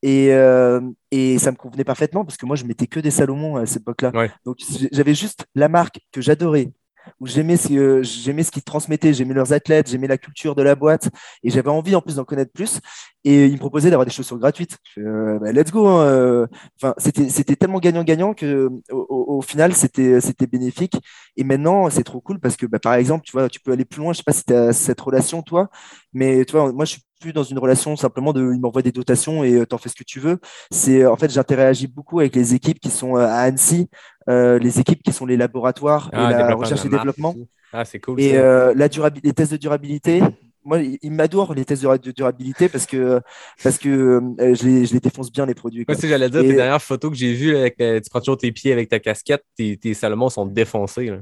Et, 0.02 0.32
euh, 0.32 0.81
et 1.10 1.39
ça 1.39 1.51
me 1.51 1.56
convenait 1.56 1.85
parfaitement 1.85 2.24
parce 2.24 2.36
que 2.36 2.47
moi, 2.47 2.56
je 2.56 2.64
mettais 2.64 2.86
que 2.86 3.01
des 3.01 3.10
Salomon 3.10 3.56
à 3.56 3.66
cette 3.66 3.82
époque-là. 3.82 4.12
Ouais. 4.14 4.31
Donc, 4.44 4.59
j'avais 4.93 5.14
juste 5.14 5.44
la 5.55 5.68
marque 5.68 6.01
que 6.12 6.20
j'adorais, 6.22 6.72
où 7.18 7.27
j'aimais 7.27 7.56
ce, 7.56 7.68
que- 7.68 8.02
j'aimais 8.02 8.43
ce 8.43 8.51
qu'ils 8.51 8.62
transmettaient, 8.62 9.12
j'aimais 9.12 9.35
leurs 9.35 9.52
athlètes, 9.52 9.89
j'aimais 9.90 10.06
la 10.06 10.18
culture 10.18 10.55
de 10.55 10.62
la 10.62 10.74
boîte, 10.74 11.10
et 11.43 11.51
j'avais 11.51 11.68
envie 11.70 11.94
en 11.94 12.01
plus 12.02 12.16
d'en 12.16 12.24
connaître 12.24 12.52
plus. 12.52 12.81
Et 13.24 13.47
ils 13.47 13.52
me 13.55 13.59
proposaient 13.59 13.90
d'avoir 13.90 14.06
des 14.06 14.12
chaussures 14.12 14.39
gratuites. 14.39 14.78
Euh, 14.98 15.39
bah, 15.39 15.52
let's 15.52 15.70
go. 15.70 15.86
hein, 15.86 16.06
euh. 16.06 16.47
Enfin, 16.81 16.94
c'était, 16.98 17.28
c'était 17.28 17.56
tellement 17.56 17.78
gagnant-gagnant 17.81 18.32
que 18.35 18.70
au, 18.90 19.06
au- 19.09 19.36
au 19.39 19.43
final, 19.43 19.74
c'était, 19.74 20.20
c'était 20.22 20.47
bénéfique. 20.47 20.94
Et 21.36 21.44
maintenant, 21.44 21.90
c'est 21.90 22.05
trop 22.05 22.20
cool 22.20 22.40
parce 22.40 22.56
que, 22.56 22.64
bah, 22.66 22.78
par 22.78 22.94
exemple, 22.94 23.24
tu 23.27 23.32
vois, 23.32 23.48
tu 23.48 23.60
peux 23.60 23.72
aller 23.72 23.85
plus 23.85 24.01
loin. 24.01 24.12
Je 24.12 24.18
sais 24.18 24.22
pas 24.24 24.32
si 24.32 24.44
tu 24.44 24.55
as 24.55 24.72
cette 24.72 25.01
relation, 25.01 25.43
toi, 25.43 25.68
mais 26.12 26.44
tu 26.47 26.52
vois, 26.52 26.72
moi, 26.72 26.85
je 26.86 26.93
suis 26.93 27.02
plus 27.20 27.32
dans 27.32 27.42
une 27.44 27.59
relation 27.59 27.94
simplement 27.97 28.32
de, 28.32 28.40
il 28.52 28.60
m'envoie 28.60 28.82
des 28.82 28.92
dotations 28.92 29.44
et 29.44 29.55
euh, 29.55 29.66
t'en 29.66 29.78
fais 29.78 29.88
ce 29.88 29.94
que 29.94 30.05
tu 30.05 30.18
veux. 30.20 30.38
C'est, 30.70 31.05
en 31.06 31.16
fait, 31.16 31.30
j'interagis 31.30 31.86
beaucoup 31.86 32.18
avec 32.20 32.34
les 32.34 32.55
équipes 32.55 32.80
qui 32.80 32.90
sont 32.90 33.16
euh, 33.16 33.20
à 33.20 33.40
Annecy, 33.42 33.88
euh, 34.28 34.59
les 34.59 34.80
équipes 34.80 35.02
qui 35.02 35.12
sont 35.12 35.26
les 35.26 35.36
laboratoires 35.36 36.10
et 36.12 36.16
la 36.16 36.55
recherche 36.55 36.82
de 36.82 36.88
et 36.88 36.90
développement. 36.90 37.34
Ah, 37.72 37.84
c'est 37.84 38.01
cool. 38.01 38.20
Et 38.20 38.34
euh, 38.36 38.72
la 38.74 38.88
durabi- 38.88 39.20
les 39.22 39.32
tests 39.32 39.52
de 39.52 39.56
durabilité, 39.56 40.20
moi, 40.64 40.80
ils 40.80 41.10
m'adorent 41.12 41.55
les 41.55 41.64
tests 41.64 41.82
de, 41.84 41.97
de 41.97 42.10
durabilité 42.10 42.68
parce 42.68 42.84
que, 42.86 43.20
parce 43.62 43.78
que 43.78 43.88
euh, 43.88 44.55
je, 44.55 44.64
les, 44.66 44.86
je 44.86 44.92
les 44.94 45.01
défonce 45.01 45.30
bien 45.30 45.47
les 45.47 45.55
produits. 45.55 45.84
Moi, 45.86 45.97
si 45.97 46.09
j'allais 46.09 46.28
dire, 46.28 46.40
Et- 46.40 46.48
tes 46.48 46.55
dernières 46.56 46.82
photos 46.82 47.10
que 47.12 47.16
j'ai 47.16 47.32
vues, 47.32 47.56
avec, 47.56 47.80
euh, 47.80 48.01
tu 48.01 48.10
prends 48.10 48.18
toujours 48.20 48.36
tes 48.38 48.51
pieds 48.52 48.72
avec 48.72 48.88
ta 48.88 48.98
casquette, 48.98 49.44
tes, 49.56 49.76
tes 49.76 49.94
sont 49.94 50.47
défoncés. 50.47 51.06
là. 51.06 51.18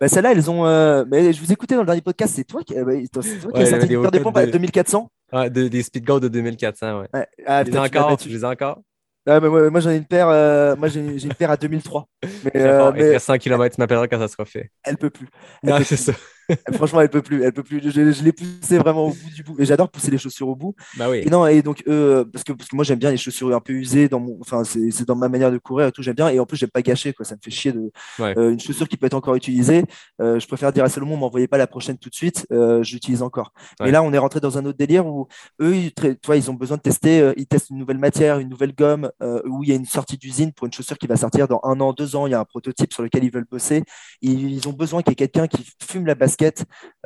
Bah, 0.00 0.08
celles-là, 0.08 0.32
elles 0.32 0.50
ont. 0.50 0.64
euh, 0.64 1.04
mais 1.10 1.34
je 1.34 1.40
vous 1.42 1.52
écoutais 1.52 1.74
dans 1.74 1.82
le 1.82 1.86
dernier 1.86 2.00
podcast, 2.00 2.32
c'est 2.34 2.44
toi 2.44 2.62
qui, 2.64 2.74
euh, 2.74 2.84
bah, 2.86 2.92
toi 3.12 3.22
qui 3.22 3.28
Ouais, 3.52 3.62
as 3.62 3.66
sorti 3.66 3.86
des 3.86 3.94
une 3.94 4.00
paire 4.02 4.10
de 4.10 4.16
hautes 4.16 4.22
pompes 4.24 4.36
à 4.38 4.46
de- 4.46 4.50
2400. 4.50 5.10
Ah, 5.32 5.48
de- 5.48 5.68
des 5.68 5.82
Speedgo 5.82 6.20
de 6.20 6.28
2400, 6.28 7.00
ouais. 7.00 7.08
Ouais. 7.14 7.26
Ah, 7.46 7.64
je 7.64 7.70
les 7.70 8.16
tu 8.16 8.28
je 8.28 8.34
les 8.34 8.42
ai 8.42 8.44
encore? 8.46 8.82
Ah, 9.26 9.38
bah, 9.38 9.48
moi, 9.48 9.70
moi, 9.70 9.80
j'en 9.80 9.90
ai 9.90 9.96
une 9.96 10.06
paire. 10.06 10.28
euh, 10.28 10.74
moi, 10.76 10.88
j'ai 10.88 11.18
j'ai 11.18 11.28
une 11.28 11.34
paire 11.34 11.50
à 11.50 11.56
2003. 11.56 12.08
Mais, 12.42 12.52
euh, 12.56 12.92
mais 12.96 13.02
reste 13.04 13.26
100 13.26 13.38
km, 13.38 13.74
tu 13.76 13.80
m'appelleras 13.80 14.08
quand 14.08 14.18
ça 14.18 14.28
sera 14.28 14.44
fait. 14.44 14.70
elle 14.84 14.96
peut 14.98 15.10
plus. 15.10 15.28
Elle 15.64 15.72
Non, 15.72 15.74
peut 15.74 15.84
c'est 15.84 15.96
plus. 15.96 15.96
ça. 15.96 16.12
Franchement, 16.74 17.00
elle 17.00 17.08
peut 17.10 17.22
plus. 17.22 17.42
Elle 17.42 17.52
peut 17.52 17.62
plus. 17.62 17.80
Je, 17.82 17.90
je 18.12 18.22
l'ai 18.24 18.32
poussé 18.32 18.78
vraiment 18.78 19.06
au 19.06 19.10
bout 19.10 19.30
du 19.34 19.42
bout. 19.42 19.56
Et 19.60 19.64
j'adore 19.64 19.88
pousser 19.90 20.10
les 20.10 20.18
chaussures 20.18 20.48
au 20.48 20.56
bout. 20.56 20.74
Bah 20.96 21.08
oui. 21.10 21.18
Et 21.24 21.30
non, 21.30 21.46
et 21.46 21.62
donc, 21.62 21.82
euh, 21.88 22.24
parce, 22.24 22.44
que, 22.44 22.52
parce 22.52 22.68
que 22.68 22.76
moi, 22.76 22.84
j'aime 22.84 22.98
bien 22.98 23.10
les 23.10 23.16
chaussures 23.16 23.54
un 23.54 23.60
peu 23.60 23.72
usées. 23.72 24.08
Dans 24.08 24.20
mon, 24.20 24.38
enfin, 24.40 24.64
c'est 24.64 25.04
dans 25.06 25.16
ma 25.16 25.28
manière 25.28 25.50
de 25.52 25.58
courir 25.58 25.88
et 25.88 25.92
tout. 25.92 26.02
J'aime 26.02 26.14
bien. 26.14 26.28
Et 26.28 26.38
en 26.38 26.46
plus, 26.46 26.56
j'aime 26.56 26.70
pas 26.70 26.82
gâcher. 26.82 27.12
Quoi. 27.12 27.24
Ça 27.24 27.34
me 27.34 27.40
fait 27.42 27.50
chier 27.50 27.72
de. 27.72 27.90
Ouais. 28.18 28.34
euh, 28.38 28.50
une 28.52 28.60
chaussure 28.60 28.88
qui 28.88 28.96
peut 28.96 29.06
être 29.06 29.14
encore 29.14 29.34
utilisée. 29.34 29.84
euh, 30.20 30.38
je 30.38 30.46
préfère 30.46 30.72
dire 30.72 30.84
à 30.84 30.88
Salomon, 30.88 31.16
m'envoyez 31.16 31.48
pas 31.48 31.58
la 31.58 31.66
prochaine 31.66 31.98
tout 31.98 32.08
de 32.10 32.14
suite. 32.14 32.46
je 32.50 32.92
l'utilise 32.92 33.22
encore. 33.22 33.52
Ouais. 33.80 33.86
Mais 33.86 33.92
là, 33.92 34.02
on 34.02 34.12
est 34.12 34.18
rentré 34.18 34.40
dans 34.40 34.58
un 34.58 34.64
autre 34.64 34.78
délire 34.78 35.06
où 35.06 35.28
eux, 35.60 35.76
ils, 35.76 35.92
vois, 36.24 36.36
ils 36.36 36.50
ont 36.50 36.54
besoin 36.54 36.76
de 36.76 36.82
tester. 36.82 37.32
ils 37.36 37.46
testent 37.46 37.70
une 37.70 37.78
nouvelle 37.78 37.98
matière, 37.98 38.38
une 38.38 38.48
nouvelle 38.48 38.74
gomme, 38.74 39.10
où 39.46 39.62
il 39.64 39.68
y 39.70 39.72
a 39.72 39.76
une 39.76 39.84
sortie 39.84 40.16
d'usine 40.16 40.52
pour 40.52 40.66
une 40.66 40.72
chaussure 40.72 40.98
qui 40.98 41.06
va 41.06 41.16
sortir 41.16 41.48
dans 41.48 41.60
un 41.64 41.80
an, 41.80 41.92
deux 41.92 42.16
ans. 42.16 42.26
Il 42.26 42.30
y 42.30 42.34
a 42.34 42.40
un 42.40 42.44
prototype 42.44 42.92
sur 42.92 43.02
lequel 43.02 43.24
ils 43.24 43.32
veulent 43.32 43.46
bosser. 43.50 43.82
Ils, 44.22 44.52
ils 44.52 44.68
ont 44.68 44.72
besoin 44.72 45.02
qu'il 45.02 45.10
y 45.10 45.12
ait 45.12 45.16
quelqu'un 45.16 45.46
qui 45.46 45.64
fume 45.86 46.06
la 46.06 46.14
basket 46.14 46.39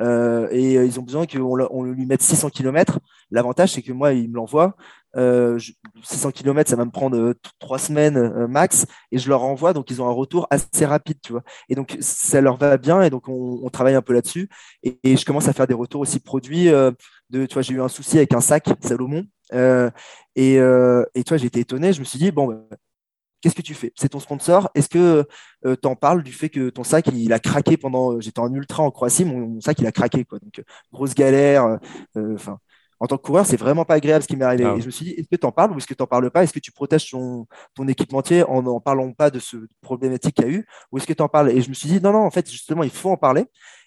euh, 0.01 0.47
et 0.51 0.77
euh, 0.77 0.85
ils 0.85 0.99
ont 0.99 1.03
besoin 1.03 1.25
qu'on 1.25 1.59
on 1.69 1.83
lui 1.83 2.05
mette 2.05 2.21
600 2.21 2.49
km. 2.49 2.99
L'avantage, 3.31 3.73
c'est 3.73 3.81
que 3.81 3.91
moi, 3.91 4.13
il 4.13 4.29
me 4.29 4.35
l'envoie. 4.35 4.75
Euh, 5.15 5.57
je- 5.57 5.71
600 6.03 6.31
km, 6.31 6.69
ça 6.69 6.75
va 6.75 6.85
me 6.85 6.91
prendre 6.91 7.17
euh, 7.17 7.33
trois 7.59 7.79
semaines 7.79 8.47
max 8.47 8.85
et 9.11 9.17
je 9.17 9.29
leur 9.29 9.43
envoie. 9.43 9.73
Donc, 9.73 9.89
ils 9.89 10.01
ont 10.01 10.07
un 10.07 10.11
retour 10.11 10.47
assez 10.49 10.85
rapide, 10.85 11.17
tu 11.23 11.31
vois. 11.31 11.43
Et 11.69 11.75
donc, 11.75 11.97
ça 11.99 12.41
leur 12.41 12.57
va 12.57 12.77
bien 12.77 13.01
et 13.01 13.09
donc, 13.09 13.27
on, 13.27 13.69
travaille 13.69 13.95
un 13.95 14.01
peu 14.01 14.13
là-dessus. 14.13 14.49
Et, 14.83 15.17
je 15.17 15.25
commence 15.25 15.47
à 15.47 15.53
faire 15.53 15.67
des 15.67 15.73
retours 15.73 16.01
aussi 16.01 16.19
produits. 16.19 16.65
de, 16.65 17.45
tu 17.45 17.63
j'ai 17.63 17.73
eu 17.73 17.81
un 17.81 17.87
souci 17.87 18.17
avec 18.17 18.33
un 18.33 18.41
sac 18.41 18.67
Salomon 18.81 19.25
et, 19.53 20.55
et 20.55 21.23
tu 21.23 21.29
vois, 21.29 21.43
été 21.43 21.59
étonné. 21.61 21.93
Je 21.93 21.99
me 21.99 22.05
suis 22.05 22.19
dit, 22.19 22.31
bon, 22.31 22.47
bah, 22.47 22.77
qu'est-ce 23.45 23.55
que 23.55 23.61
tu 23.61 23.75
fais? 23.75 23.93
C'est 23.95 24.09
ton 24.09 24.19
sponsor. 24.19 24.69
Est-ce 24.73 24.89
que 24.89 25.27
euh, 25.67 25.75
tu 25.79 25.87
en 25.87 25.95
parles 25.95 26.23
du 26.23 26.33
fait 26.33 26.49
que 26.49 26.69
ton 26.71 26.83
sac, 26.83 27.07
il 27.13 27.31
a 27.31 27.39
craqué 27.39 27.77
pendant. 27.77 28.19
J'étais 28.19 28.39
en 28.39 28.51
ultra 28.51 28.81
en 28.83 28.89
Croatie, 28.89 29.23
mon, 29.25 29.47
mon 29.47 29.61
sac, 29.61 29.77
il 29.79 29.85
a 29.85 29.91
craqué. 29.91 30.25
Quoi. 30.25 30.39
Donc, 30.39 30.57
euh, 30.59 30.63
grosse 30.91 31.13
galère. 31.13 31.77
euh, 32.17 32.33
Enfin. 32.33 32.57
en 32.99 33.07
tant 33.07 33.17
que 33.17 33.21
coureur, 33.23 33.45
c'est 33.45 33.57
vraiment 33.57 33.85
pas 33.85 33.95
agréable 33.95 34.23
ce 34.23 34.27
qui 34.27 34.35
m'est 34.35 34.45
arrivé. 34.45 34.63
Ah. 34.65 34.75
Et 34.77 34.81
je 34.81 34.87
me 34.87 34.91
suis 34.91 35.05
dit, 35.05 35.11
est-ce 35.11 35.27
que 35.29 35.35
tu 35.35 35.45
en 35.45 35.51
parles 35.51 35.71
ou 35.73 35.77
est-ce 35.77 35.85
que 35.87 35.93
tu 35.93 36.01
n'en 36.01 36.07
parles 36.07 36.31
pas? 36.31 36.43
Est-ce 36.43 36.53
que 36.53 36.59
tu 36.59 36.71
protèges 36.71 37.11
ton, 37.11 37.45
ton 37.75 37.87
équipementier 37.87 38.43
en 38.43 38.63
n'en 38.63 38.79
parlant 38.79 39.11
pas 39.13 39.29
de 39.29 39.37
ce 39.39 39.57
problématique 39.81 40.35
qu'il 40.35 40.45
y 40.45 40.49
a 40.49 40.51
eu 40.51 40.65
Ou 40.91 40.97
est-ce 40.97 41.05
que 41.07 41.13
tu 41.13 41.21
en 41.21 41.27
parles? 41.29 41.51
Et 41.51 41.61
je 41.61 41.69
me 41.69 41.73
suis 41.75 41.89
dit, 41.89 42.01
non, 42.01 42.11
non, 42.13 42.19
en 42.25 42.31
fait, 42.31 42.49
justement, 42.49 42.83
il 42.83 42.89
faut 42.89 43.11
en 43.11 43.17
parler. 43.17 43.45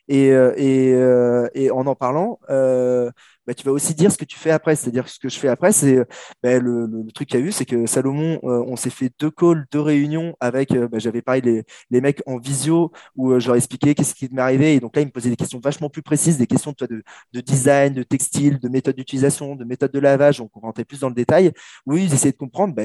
Et, 0.08 0.30
euh, 0.32 0.52
et, 0.56 0.92
euh, 0.94 1.48
et 1.54 1.70
en 1.70 1.86
en 1.86 1.94
parlant, 1.94 2.38
euh, 2.50 3.10
bah, 3.46 3.54
tu 3.54 3.64
vas 3.64 3.72
aussi 3.72 3.94
dire 3.94 4.10
ce 4.12 4.18
que 4.18 4.24
tu 4.24 4.38
fais 4.38 4.50
après. 4.50 4.76
C'est-à-dire 4.76 5.08
ce 5.08 5.18
que 5.18 5.28
je 5.28 5.38
fais 5.38 5.48
après, 5.48 5.72
c'est 5.72 5.98
bah, 6.42 6.58
le, 6.58 6.86
le- 6.86 7.10
truc 7.12 7.28
qu'il 7.28 7.40
y 7.40 7.42
a 7.42 7.46
eu, 7.46 7.52
c'est 7.52 7.64
que 7.64 7.86
Salomon, 7.86 8.38
euh, 8.44 8.62
on 8.66 8.76
s'est 8.76 8.90
fait 8.90 9.10
deux 9.18 9.30
calls, 9.30 9.66
deux 9.72 9.80
réunions 9.80 10.34
avec, 10.40 10.72
bah, 10.72 10.98
j'avais 10.98 11.22
pareil 11.22 11.42
les, 11.42 11.64
les 11.90 12.00
mecs 12.00 12.22
en 12.26 12.38
visio 12.38 12.92
où 13.16 13.32
euh, 13.32 13.40
je 13.40 13.46
leur 13.48 13.56
expliquais 13.56 13.94
qu'est-ce 13.94 14.14
qui 14.14 14.28
m'est 14.32 14.42
arrivé. 14.42 14.74
Et 14.74 14.80
donc 14.80 14.96
là, 14.96 15.02
ils 15.02 15.06
me 15.06 15.10
posaient 15.10 15.30
des 15.30 15.36
questions 15.36 15.60
vachement 15.62 15.90
plus 15.90 16.02
précises, 16.02 16.38
des 16.38 16.46
questions 16.46 16.72
toi, 16.72 16.86
de, 16.86 17.02
de 17.32 17.40
design, 17.40 17.94
de 17.94 18.02
textile, 18.02 18.58
de 18.58 18.68
méthode 18.68 18.96
d'utilisation, 18.96 19.56
de 19.56 19.64
méthode 19.64 19.92
de 19.92 19.98
lavage. 19.98 20.38
Donc 20.38 20.50
on 20.56 20.60
rentrait 20.60 20.84
plus 20.84 21.00
dans 21.00 21.08
le 21.08 21.14
détail. 21.14 21.52
Oui, 21.86 22.04
ils 22.04 22.14
essayaient 22.14 22.32
de 22.32 22.36
comprendre 22.36 22.74
bah, 22.74 22.84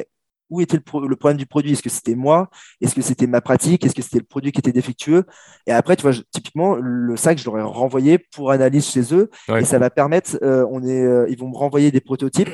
où 0.49 0.61
était 0.61 0.77
le, 0.77 0.83
pro- 0.83 1.07
le 1.07 1.15
problème 1.15 1.37
du 1.37 1.45
produit? 1.45 1.71
Est-ce 1.71 1.81
que 1.81 1.89
c'était 1.89 2.15
moi? 2.15 2.49
Est-ce 2.81 2.93
que 2.93 3.01
c'était 3.01 3.27
ma 3.27 3.41
pratique? 3.41 3.85
Est-ce 3.85 3.95
que 3.95 4.01
c'était 4.01 4.19
le 4.19 4.25
produit 4.25 4.51
qui 4.51 4.59
était 4.59 4.71
défectueux? 4.71 5.25
Et 5.67 5.71
après, 5.71 5.95
tu 5.95 6.03
vois, 6.03 6.11
je- 6.11 6.21
typiquement, 6.31 6.75
le 6.75 7.15
sac, 7.17 7.37
je 7.37 7.45
l'aurais 7.45 7.63
renvoyé 7.63 8.17
pour 8.17 8.51
analyse 8.51 8.85
chez 8.85 9.13
eux. 9.13 9.29
Ouais. 9.49 9.61
Et 9.61 9.65
ça 9.65 9.79
va 9.79 9.89
permettre, 9.89 10.37
euh, 10.43 10.65
on 10.69 10.83
est, 10.83 11.03
euh, 11.03 11.25
ils 11.29 11.37
vont 11.37 11.49
me 11.49 11.55
renvoyer 11.55 11.91
des 11.91 12.01
prototypes 12.01 12.49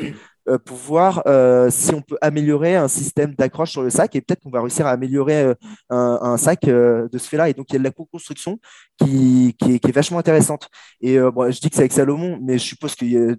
euh, 0.47 0.57
pour 0.57 0.77
voir 0.77 1.23
si 1.71 1.93
on 1.93 2.01
peut 2.01 2.17
améliorer 2.21 2.75
un 2.75 2.87
système 2.87 3.35
d'accroche 3.35 3.71
sur 3.71 3.81
le 3.81 3.89
sac. 3.89 4.15
Et 4.15 4.21
peut-être 4.21 4.41
qu'on 4.41 4.49
va 4.49 4.61
réussir 4.61 4.87
à 4.87 4.91
améliorer 4.91 5.53
un, 5.89 6.19
un 6.21 6.37
sac 6.37 6.65
de 6.65 7.09
ce 7.11 7.27
fait-là. 7.27 7.49
Et 7.49 7.53
donc, 7.53 7.67
il 7.69 7.73
y 7.73 7.75
a 7.75 7.79
de 7.79 7.83
la 7.83 7.91
co-construction 7.91 8.59
qui, 8.97 9.55
qui, 9.59 9.73
est, 9.73 9.79
qui 9.79 9.89
est 9.89 9.93
vachement 9.93 10.19
intéressante. 10.19 10.69
Et 11.01 11.19
bon, 11.19 11.51
je 11.51 11.59
dis 11.59 11.69
que 11.69 11.75
c'est 11.75 11.81
avec 11.81 11.93
Salomon, 11.93 12.39
mais 12.41 12.57
je 12.57 12.63
suppose 12.63 12.95
que 12.95 13.37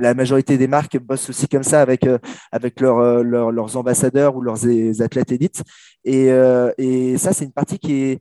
la 0.00 0.14
majorité 0.14 0.58
des 0.58 0.68
marques 0.68 0.98
bossent 0.98 1.28
aussi 1.30 1.48
comme 1.48 1.62
ça 1.62 1.80
avec, 1.82 2.06
euh, 2.06 2.18
avec 2.52 2.80
euh, 2.82 3.22
leur- 3.22 3.50
leurs 3.52 3.76
ambassadeurs 3.76 4.36
ou 4.36 4.42
leurs 4.42 4.66
é- 4.68 5.00
athlètes 5.02 5.32
élites. 5.32 5.62
Et, 6.04 6.30
euh, 6.30 6.72
et 6.78 7.18
ça, 7.18 7.32
c'est 7.32 7.44
une 7.44 7.52
partie 7.52 7.78
qui 7.78 7.94
est. 8.04 8.20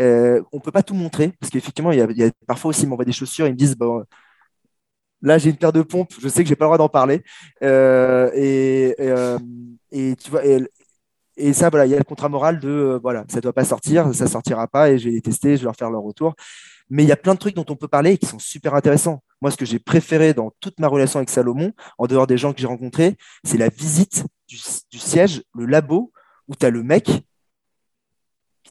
euh, 0.00 0.42
on 0.52 0.60
peut 0.60 0.72
pas 0.72 0.82
tout 0.82 0.94
montrer 0.94 1.32
parce 1.40 1.50
qu'effectivement, 1.50 1.92
il 1.92 1.98
y 2.18 2.24
a, 2.24 2.30
parfois 2.46 2.70
aussi, 2.70 2.82
ils 2.84 2.88
m'envoient 2.88 3.04
des 3.04 3.12
chaussures, 3.12 3.46
ils 3.46 3.52
me 3.52 3.56
disent 3.56 3.76
bon, 3.76 4.04
là, 5.22 5.38
j'ai 5.38 5.50
une 5.50 5.56
paire 5.56 5.72
de 5.72 5.82
pompes, 5.82 6.12
je 6.20 6.28
sais 6.28 6.42
que 6.42 6.48
j'ai 6.48 6.56
pas 6.56 6.64
le 6.66 6.68
droit 6.68 6.78
d'en 6.78 6.88
parler. 6.88 7.22
Euh, 7.62 8.30
et, 8.34 8.88
et, 8.98 9.10
euh, 9.10 9.38
tu 9.92 10.30
vois, 10.30 10.42
et, 11.36 11.52
ça, 11.52 11.70
voilà, 11.70 11.86
il 11.86 11.90
y 11.92 11.94
a 11.94 11.98
le 11.98 12.04
contrat 12.04 12.28
moral 12.28 12.60
de 12.60 12.68
euh, 12.68 12.98
voilà, 13.02 13.24
ça 13.28 13.40
doit 13.40 13.52
pas 13.52 13.64
sortir, 13.64 14.14
ça 14.14 14.26
sortira 14.26 14.66
pas, 14.68 14.90
et 14.90 14.98
je 14.98 15.06
vais 15.06 15.12
les 15.16 15.20
tester, 15.22 15.56
je 15.56 15.62
vais 15.62 15.64
leur 15.66 15.76
faire 15.76 15.90
leur 15.90 16.02
retour. 16.02 16.34
Mais 16.90 17.04
il 17.04 17.08
y 17.08 17.12
a 17.12 17.16
plein 17.16 17.34
de 17.34 17.38
trucs 17.38 17.56
dont 17.56 17.66
on 17.68 17.76
peut 17.76 17.88
parler 17.88 18.12
et 18.12 18.18
qui 18.18 18.26
sont 18.26 18.38
super 18.38 18.74
intéressants. 18.74 19.22
Moi, 19.42 19.50
ce 19.50 19.56
que 19.56 19.66
j'ai 19.66 19.78
préféré 19.78 20.34
dans 20.34 20.52
toute 20.60 20.80
ma 20.80 20.88
relation 20.88 21.18
avec 21.18 21.30
Salomon, 21.30 21.72
en 21.98 22.06
dehors 22.06 22.26
des 22.26 22.38
gens 22.38 22.52
que 22.52 22.60
j'ai 22.60 22.66
rencontrés, 22.66 23.16
c'est 23.44 23.58
la 23.58 23.68
visite 23.68 24.24
du, 24.48 24.98
siège, 24.98 25.42
le 25.54 25.66
labo, 25.66 26.12
où 26.48 26.54
tu 26.54 26.64
as 26.64 26.70
le 26.70 26.82
mec 26.82 27.10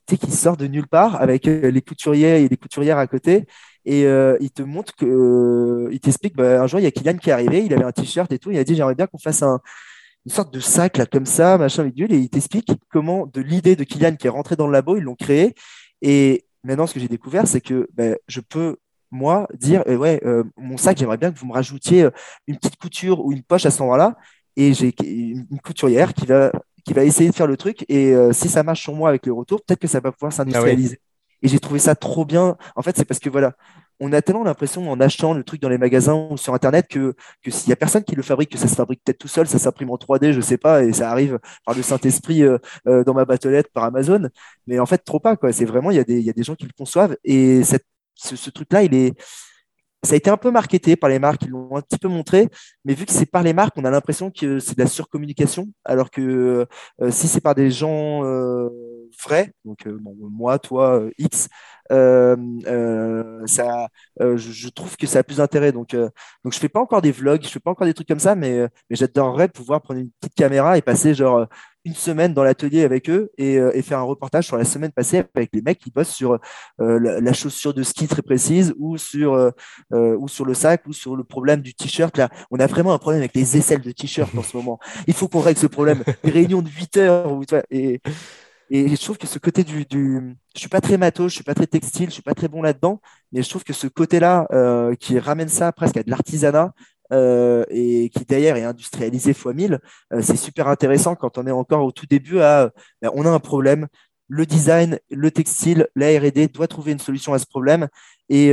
qui 0.06 0.32
sort 0.32 0.56
de 0.56 0.68
nulle 0.68 0.88
part 0.88 1.20
avec 1.20 1.48
euh, 1.48 1.72
les 1.72 1.82
couturiers 1.82 2.44
et 2.44 2.48
les 2.48 2.58
couturières 2.58 3.00
à 3.00 3.08
côté. 3.08 3.48
Et 3.86 4.06
euh, 4.06 4.38
il 4.40 4.52
te 4.52 4.62
montre 4.62 4.96
que, 4.96 5.06
euh, 5.06 5.90
il 5.92 6.00
t'explique, 6.00 6.36
bah, 6.36 6.62
un 6.62 6.68
jour, 6.68 6.80
il 6.80 6.84
y 6.84 6.88
a 6.88 6.92
Kylian 6.92 7.18
qui 7.18 7.30
est 7.30 7.34
arrivé, 7.34 7.64
il 7.66 7.74
avait 7.74 7.84
un 7.84 7.92
t-shirt 7.92 8.32
et 8.32 8.40
tout, 8.40 8.52
il 8.52 8.58
a 8.58 8.64
dit, 8.64 8.76
j'aimerais 8.76 8.96
bien 8.96 9.08
qu'on 9.08 9.18
fasse 9.18 9.44
un, 9.44 9.60
une 10.26 10.32
sorte 10.32 10.54
de 10.54 10.60
sac 10.60 10.98
là 10.98 11.06
comme 11.06 11.26
ça, 11.26 11.58
machin, 11.58 11.84
bidule, 11.84 12.14
et 12.14 12.18
il 12.18 12.30
t'explique 12.30 12.72
comment, 12.90 13.28
de 13.28 13.42
l'idée 13.42 13.76
de 13.76 13.84
Kylian 13.84 14.16
qui 14.16 14.28
est 14.28 14.32
rentré 14.32 14.56
dans 14.56 14.68
le 14.68 14.74
labo, 14.74 14.98
ils 14.98 15.04
l'ont 15.04 15.16
créé. 15.16 15.56
Et 16.02 16.46
maintenant, 16.64 16.88
ce 16.88 16.94
que 16.94 17.00
j'ai 17.00 17.08
découvert, 17.08 17.48
c'est 17.48 17.62
que 17.62 17.88
ben, 17.94 18.18
je 18.28 18.42
peux, 18.42 18.78
moi, 19.16 19.48
dire, 19.54 19.84
euh, 19.88 19.98
ouais, 19.98 20.22
euh, 20.26 20.44
mon 20.58 20.78
sac, 20.78 20.98
j'aimerais 20.98 21.18
bien 21.18 21.32
que 21.32 21.40
vous 21.40 21.48
me 21.48 21.54
rajoutiez 21.54 22.04
euh, 22.04 22.12
une 22.48 22.58
petite 22.58 22.78
couture 22.78 23.24
ou 23.26 23.32
une 23.32 23.44
poche 23.44 23.66
à 23.66 23.72
cet 23.72 23.82
endroit-là. 23.82 24.16
Et 24.58 24.74
j'ai 24.74 24.94
une 25.04 25.60
couturière 25.64 26.14
qui 26.14 26.26
va, 26.26 26.52
qui 26.86 26.94
va 26.94 27.04
essayer 27.04 27.30
de 27.30 27.36
faire 27.36 27.48
le 27.48 27.58
truc. 27.58 27.84
Et 27.90 28.14
si 28.32 28.48
ça 28.48 28.64
marche 28.64 28.82
sur 28.84 28.94
moi 28.96 29.10
avec 29.10 29.26
le 29.26 29.34
retour, 29.34 29.62
peut-être 29.62 29.80
que 29.82 29.88
ça 29.88 30.00
va 30.00 30.14
pouvoir 30.14 30.32
s'industrialiser. 30.32 31.00
Et 31.42 31.48
j'ai 31.50 31.60
trouvé 31.60 31.78
ça 31.80 31.94
trop 31.96 32.24
bien. 32.26 32.56
En 32.78 32.82
fait, 32.82 32.96
c'est 32.96 33.04
parce 33.04 33.20
que 33.20 33.30
voilà, 33.30 33.52
on 34.00 34.12
a 34.14 34.22
tellement 34.22 34.44
l'impression 34.46 34.90
en 34.90 35.00
achetant 35.00 35.34
le 35.34 35.44
truc 35.44 35.62
dans 35.62 35.68
les 35.70 35.78
magasins 35.78 36.28
ou 36.32 36.38
sur 36.38 36.54
Internet 36.54 36.88
que, 36.88 37.14
que 37.44 37.52
s'il 37.52 37.68
n'y 37.70 37.74
a 37.74 37.76
personne 37.76 38.04
qui 38.04 38.16
le 38.16 38.24
fabrique, 38.24 38.50
que 38.52 38.58
ça 38.58 38.68
se 38.68 38.76
fabrique 38.76 39.02
peut-être 39.04 39.20
tout 39.20 39.28
seul, 39.28 39.46
ça 39.48 39.60
s'imprime 39.60 39.90
en 39.92 39.98
3D, 39.98 40.32
je 40.32 40.42
sais 40.42 40.58
pas, 40.58 40.84
et 40.84 40.94
ça 40.94 41.12
arrive 41.12 41.40
par 41.66 41.76
le 41.76 41.82
Saint-Esprit 41.82 42.44
euh, 42.44 42.58
euh, 42.88 43.04
dans 43.04 43.14
ma 43.14 43.26
battelette 43.26 43.72
par 43.74 43.84
Amazon. 43.84 44.30
Mais 44.68 44.80
en 44.80 44.86
fait, 44.86 45.00
trop 45.00 45.20
pas, 45.20 45.36
quoi. 45.36 45.52
C'est 45.52 45.66
vraiment, 45.66 45.92
il 45.92 45.98
y, 45.98 46.00
a 46.00 46.04
des- 46.06 46.20
il 46.20 46.26
y 46.26 46.30
a 46.30 46.34
des 46.34 46.44
gens 46.44 46.56
qui 46.56 46.66
le 46.66 46.74
conçoivent. 46.78 47.16
Et 47.26 47.64
cette, 47.64 47.86
ce, 48.16 48.50
truc-là, 48.50 48.84
il 48.84 48.94
est. 48.94 49.14
Ça 50.04 50.14
a 50.14 50.18
été 50.18 50.30
un 50.30 50.38
peu 50.38 50.52
marketé 50.52 50.96
par 50.96 51.10
les 51.10 51.18
marques, 51.18 51.44
ils 51.44 51.50
l'ont 51.50 51.76
un 51.76 51.82
petit 51.82 51.98
peu 51.98 52.08
montré, 52.08 52.48
mais 52.84 52.94
vu 52.94 53.06
que 53.06 53.12
c'est 53.12 53.26
par 53.26 53.42
les 53.42 53.54
marques, 53.54 53.74
on 53.76 53.86
a 53.86 53.90
l'impression 53.90 54.30
que 54.30 54.60
c'est 54.60 54.78
de 54.78 54.84
la 54.84 54.88
surcommunication, 54.88 55.68
alors 55.84 56.12
que 56.12 56.68
euh, 57.02 57.12
si 57.12 57.28
c'est 57.28 57.42
par 57.42 57.56
des 57.56 57.72
gens 57.72 58.24
vrais, 59.24 59.52
donc 59.64 59.88
euh, 59.88 59.98
moi, 60.02 60.60
toi, 60.60 61.00
euh, 61.00 61.12
X, 61.18 61.48
euh, 61.92 63.46
ça, 63.46 63.88
je, 64.20 64.70
trouve 64.70 64.98
que 64.98 65.08
ça 65.08 65.20
a 65.20 65.24
plus 65.24 65.38
d'intérêt. 65.38 65.72
Donc, 65.72 65.96
donc 65.96 66.54
je 66.54 66.60
fais 66.60 66.70
pas 66.70 66.80
encore 66.80 67.02
des 67.02 67.12
vlogs, 67.12 67.44
je 67.44 67.50
fais 67.50 67.60
pas 67.60 67.72
encore 67.72 67.88
des 67.88 67.94
trucs 67.94 68.08
comme 68.08 68.20
ça, 68.20 68.36
mais, 68.36 68.68
mais 68.90 68.96
j'adorerais 68.96 69.50
pouvoir 69.50 69.82
prendre 69.82 70.00
une 70.00 70.10
petite 70.20 70.36
caméra 70.36 70.78
et 70.78 70.82
passer 70.82 71.14
genre 71.14 71.48
une 71.84 71.94
semaine 71.94 72.34
dans 72.34 72.44
l'atelier 72.44 72.84
avec 72.84 73.10
eux 73.12 73.30
et, 73.38 73.60
faire 73.84 74.00
un 74.00 74.04
reportage 74.04 74.48
sur 74.48 74.58
la 74.58 74.66
semaine 74.66 74.92
passée 74.92 75.24
avec 75.36 75.52
les 75.54 75.62
mecs 75.62 75.78
qui 75.78 75.92
bossent 75.92 76.10
sur 76.10 76.40
la, 76.80 77.34
chaussure 77.34 77.76
de 77.76 77.84
ski 77.84 78.08
très 78.08 78.24
précise 78.24 78.74
ou 78.80 78.98
sur, 78.98 79.52
ou 79.92 80.28
sur 80.28 80.46
le 80.46 80.54
sac 80.56 80.82
ou 80.88 80.94
sur 80.94 81.16
le 81.16 81.24
problème 81.24 81.62
du 81.62 81.76
t-shirt. 81.76 82.18
Là, 82.18 82.30
on 82.50 82.60
a 82.60 82.66
vraiment 82.66 82.94
un 82.94 82.98
problème 82.98 83.22
avec 83.22 83.36
les 83.36 83.58
aisselles 83.58 83.82
de 83.82 83.92
t-shirt 83.92 84.36
en 84.36 84.42
ce 84.42 84.58
moment. 84.58 84.80
Il 85.06 85.14
faut 85.14 85.28
qu'on 85.28 85.42
règle 85.42 85.60
ce 85.60 85.68
problème. 85.68 86.04
Des 86.24 86.32
réunions 86.32 86.64
de 86.64 86.70
8 86.70 86.98
heures 86.98 87.40
et, 87.70 88.02
et 88.70 88.88
je 88.90 89.02
trouve 89.02 89.18
que 89.18 89.28
ce 89.28 89.40
côté 89.40 89.64
du, 89.64 89.86
du, 89.86 90.36
je 90.56 90.60
suis 90.60 90.70
pas 90.70 90.82
très 90.82 90.98
matos, 90.98 91.32
je 91.32 91.36
suis 91.36 91.44
pas 91.44 91.54
très 91.54 91.68
textile, 91.68 92.08
je 92.08 92.14
suis 92.14 92.24
pas 92.24 92.34
très 92.34 92.48
bon 92.48 92.62
là-dedans, 92.62 93.00
mais 93.32 93.44
je 93.44 93.50
trouve 93.50 93.64
que 93.64 93.74
ce 93.74 93.88
côté-là 93.88 94.48
euh, 94.52 94.96
qui 94.96 95.20
ramène 95.20 95.50
ça 95.50 95.72
presque 95.72 95.98
à 95.98 96.04
de 96.04 96.10
l'artisanat 96.10 96.74
euh, 97.14 97.64
et 97.70 98.10
qui 98.10 98.26
derrière 98.26 98.56
est 98.56 98.64
industrialisé 98.64 99.34
fois 99.34 99.54
1000, 99.54 99.80
euh, 100.14 100.22
c'est 100.22 100.36
super 100.36 100.68
intéressant 100.68 101.16
quand 101.16 101.38
on 101.38 101.46
est 101.46 101.52
encore 101.52 101.86
au 101.86 101.92
tout 101.92 102.08
début 102.08 102.40
à, 102.40 102.72
ben, 103.02 103.12
on 103.14 103.26
a 103.26 103.30
un 103.30 103.40
problème, 103.40 103.88
le 104.28 104.48
design, 104.48 105.00
le 105.12 105.30
textile, 105.30 105.88
la 105.96 106.08
R&D 106.20 106.48
doit 106.48 106.68
trouver 106.68 106.92
une 106.94 107.00
solution 107.00 107.34
à 107.34 107.40
ce 107.40 107.46
problème. 107.46 107.88
Et, 108.30 108.52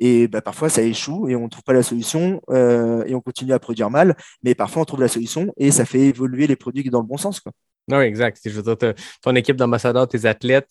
et 0.00 0.26
bah, 0.26 0.42
parfois, 0.42 0.68
ça 0.68 0.82
échoue 0.82 1.28
et 1.28 1.36
on 1.36 1.44
ne 1.44 1.48
trouve 1.48 1.62
pas 1.62 1.72
la 1.72 1.84
solution 1.84 2.42
et 2.50 3.14
on 3.14 3.20
continue 3.20 3.52
à 3.52 3.60
produire 3.60 3.88
mal. 3.88 4.16
Mais 4.42 4.56
parfois, 4.56 4.82
on 4.82 4.84
trouve 4.84 5.00
la 5.00 5.06
solution 5.06 5.54
et 5.56 5.70
ça 5.70 5.84
fait 5.84 6.00
évoluer 6.00 6.48
les 6.48 6.56
produits 6.56 6.82
dans 6.90 7.00
le 7.00 7.06
bon 7.06 7.16
sens. 7.16 7.40
Non, 7.88 8.00
exact. 8.00 8.40
Je 8.44 8.50
veux 8.50 8.62
dire, 8.62 8.94
ton 9.22 9.34
équipe 9.34 9.56
d'ambassadeurs, 9.56 10.06
tes 10.06 10.26
athlètes, 10.26 10.70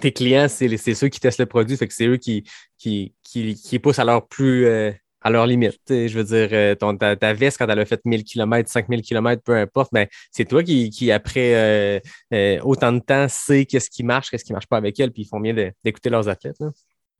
tes 0.00 0.12
clients, 0.12 0.48
c'est 0.48 0.76
ceux 0.94 1.08
qui 1.08 1.20
testent 1.20 1.40
le 1.40 1.46
produit, 1.46 1.78
que 1.78 1.86
c'est 1.90 2.06
eux 2.06 2.16
qui, 2.16 2.44
qui, 2.78 3.14
qui, 3.22 3.54
qui 3.54 3.78
poussent 3.78 3.98
à 3.98 4.04
leur 4.04 4.26
plus 4.26 4.66
euh, 4.66 4.92
à 5.24 5.30
leur 5.30 5.46
limite. 5.46 5.80
Sais, 5.88 6.08
Je 6.08 6.18
veux 6.18 6.24
dire, 6.24 6.48
euh, 6.52 7.16
ta, 7.16 7.32
veste, 7.32 7.58
quand 7.58 7.66
elle 7.68 7.78
a 7.78 7.86
fait 7.86 8.00
1000 8.04 8.24
km, 8.24 8.70
5000 8.70 9.02
km, 9.02 9.42
peu 9.42 9.56
importe, 9.56 9.90
ben, 9.92 10.06
c'est 10.30 10.44
toi 10.44 10.62
qui, 10.62 10.90
qui 10.90 11.10
après 11.10 12.00
euh, 12.32 12.60
autant 12.62 12.92
de 12.92 13.00
temps, 13.00 13.26
sait 13.28 13.64
qu'est-ce 13.64 13.88
qui 13.88 14.02
marche, 14.04 14.30
qu'est-ce 14.30 14.44
qui 14.44 14.52
marche 14.52 14.66
pas 14.66 14.76
avec 14.76 15.00
elle, 15.00 15.12
puis 15.12 15.22
ils 15.22 15.28
font 15.28 15.40
bien 15.40 15.54
d'écouter 15.82 16.10
leurs 16.10 16.28
athlètes. 16.28 16.58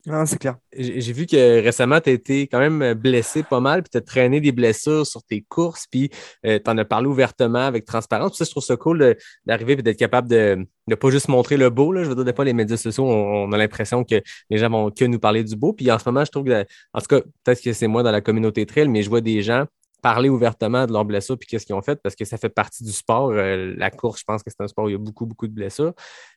Ah, 0.07 0.27
c'est 0.27 0.39
clair. 0.39 0.57
J'ai 0.77 1.13
vu 1.15 1.25
que 1.25 1.63
récemment, 1.63 1.99
tu 1.99 2.11
as 2.11 2.13
été 2.13 2.47
quand 2.47 2.59
même 2.59 2.93
blessé 2.93 3.43
pas 3.43 3.61
mal, 3.61 3.83
puis 3.83 3.91
tu 3.91 3.97
as 3.97 4.03
traîné 4.03 4.41
des 4.41 4.53
blessures 4.53 5.07
sur 5.07 5.23
tes 5.23 5.41
courses, 5.49 5.87
puis 5.91 6.11
tu 6.43 6.61
en 6.67 6.77
as 6.77 6.85
parlé 6.85 7.07
ouvertement 7.07 7.67
avec 7.67 7.87
transparence. 7.87 8.37
Ça, 8.37 8.45
je 8.45 8.51
trouve 8.51 8.63
ça 8.63 8.77
cool 8.77 9.17
d'arriver 9.47 9.73
et 9.73 9.77
d'être 9.83 9.99
capable 9.99 10.29
de 10.29 10.67
ne 10.87 10.95
pas 10.95 11.09
juste 11.11 11.29
montrer 11.29 11.57
le 11.57 11.71
beau. 11.71 11.91
Là. 11.91 12.05
Je 12.05 12.11
veux 12.11 12.15
dire, 12.15 12.25
des 12.25 12.35
fois, 12.35 12.45
les 12.45 12.53
médias 12.53 12.77
sociaux, 12.77 13.05
on, 13.07 13.45
on 13.45 13.53
a 13.53 13.57
l'impression 13.57 14.05
que 14.05 14.21
les 14.51 14.59
gens 14.59 14.69
vont 14.69 14.91
que 14.91 15.07
nous 15.07 15.19
parler 15.19 15.43
du 15.43 15.57
beau. 15.57 15.73
Puis 15.73 15.91
en 15.91 15.99
ce 15.99 16.07
moment, 16.07 16.23
je 16.23 16.31
trouve 16.31 16.45
que, 16.45 16.67
en 16.93 17.01
tout 17.01 17.07
cas, 17.07 17.21
peut-être 17.43 17.63
que 17.63 17.73
c'est 17.73 17.87
moi 17.87 18.03
dans 18.03 18.13
la 18.13 18.21
communauté 18.21 18.67
trail, 18.67 18.89
mais 18.89 19.03
je 19.03 19.09
vois 19.09 19.23
des 19.23 19.41
gens 19.41 19.65
parler 20.05 20.29
ouvertement 20.29 20.87
de 20.87 20.93
leurs 20.93 21.07
blessures 21.07 21.39
puis 21.39 21.49
qu'est-ce 21.49 21.65
qu'ils 21.65 21.75
ont 21.75 21.81
fait 21.81 21.99
parce 22.03 22.15
que 22.15 22.27
ça 22.27 22.37
fait 22.37 22.51
partie 22.51 22.85
du 22.85 22.93
sport. 22.93 23.31
Euh, 23.31 23.73
la 23.79 23.91
course, 23.91 24.21
je 24.21 24.25
pense 24.25 24.43
que 24.43 24.51
c'est 24.51 24.63
un 24.63 24.69
sport 24.69 24.85
où 24.85 24.89
il 24.91 24.93
y 24.93 24.97
a 24.97 24.99
beaucoup, 24.99 25.25
beaucoup 25.25 25.47
de 25.47 25.55
blessures. 25.55 25.95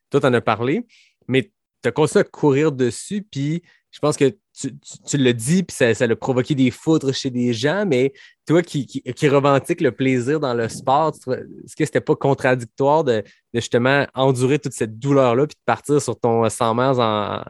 Toi, 0.10 0.22
tu 0.22 0.26
en 0.26 0.34
as 0.34 0.40
parlé, 0.40 0.88
mais 1.28 1.52
tu 1.82 1.90
as 1.90 1.92
continué 1.92 2.22
à 2.22 2.24
courir 2.24 2.72
dessus, 2.72 3.26
puis 3.30 3.62
je 3.92 4.00
pense 4.00 4.18
que 4.18 4.36
tu, 4.60 4.78
tu, 5.08 5.18
l'as 5.18 5.34
dit, 5.34 5.64
puis 5.64 5.76
ça, 5.76 5.94
ça 5.94 6.06
a 6.06 6.16
provoqué 6.16 6.56
des 6.56 6.72
foudres 6.72 7.14
chez 7.14 7.30
des 7.30 7.54
gens, 7.54 7.86
mais 7.86 8.14
toi 8.46 8.62
qui, 8.62 8.86
qui, 8.86 9.30
revendiques 9.30 9.82
le 9.82 9.92
plaisir 9.92 10.40
dans 10.40 10.54
le 10.54 10.68
sport, 10.68 11.14
est-ce 11.16 11.76
que 11.76 11.86
c'était 11.86 12.02
pas 12.02 12.16
contradictoire 12.16 13.04
de, 13.04 13.24
de 13.54 13.60
justement 13.60 14.06
endurer 14.14 14.60
toute 14.60 14.74
cette 14.74 15.00
douleur-là, 15.00 15.48
puis 15.48 15.56
de 15.56 15.64
partir 15.66 16.02
sur 16.02 16.20
ton 16.20 16.48
100 16.50 16.76
miles 16.76 17.02
en, 17.02 17.42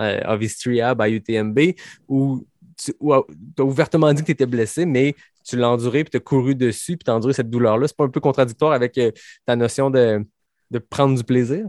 Hub 0.66 1.02
à 1.02 1.10
UTMB, 1.10 1.60
où 2.08 2.46
tu 2.78 2.94
as 3.12 3.64
ouvertement 3.64 4.14
dit 4.14 4.22
que 4.22 4.28
tu 4.28 4.32
étais 4.32 4.46
blessé, 4.46 4.86
mais 4.86 5.16
tu 5.44 5.58
l'as 5.58 5.70
enduré, 5.70 6.04
puis 6.04 6.12
tu 6.12 6.18
as 6.18 6.22
couru 6.22 6.56
dessus, 6.56 6.98
puis 6.98 7.06
tu 7.06 7.12
as 7.12 7.16
enduré 7.16 7.34
cette 7.34 7.50
douleur-là? 7.50 7.88
C'est 7.88 7.98
pas 7.98 8.06
un 8.06 8.10
peu 8.10 8.20
contradictoire 8.20 8.74
avec 8.74 8.98
euh, 8.98 9.12
ta 9.46 9.56
notion 9.56 9.90
de 9.90 10.26
prendre 10.90 11.18
du 11.18 11.24
plaisir? 11.24 11.68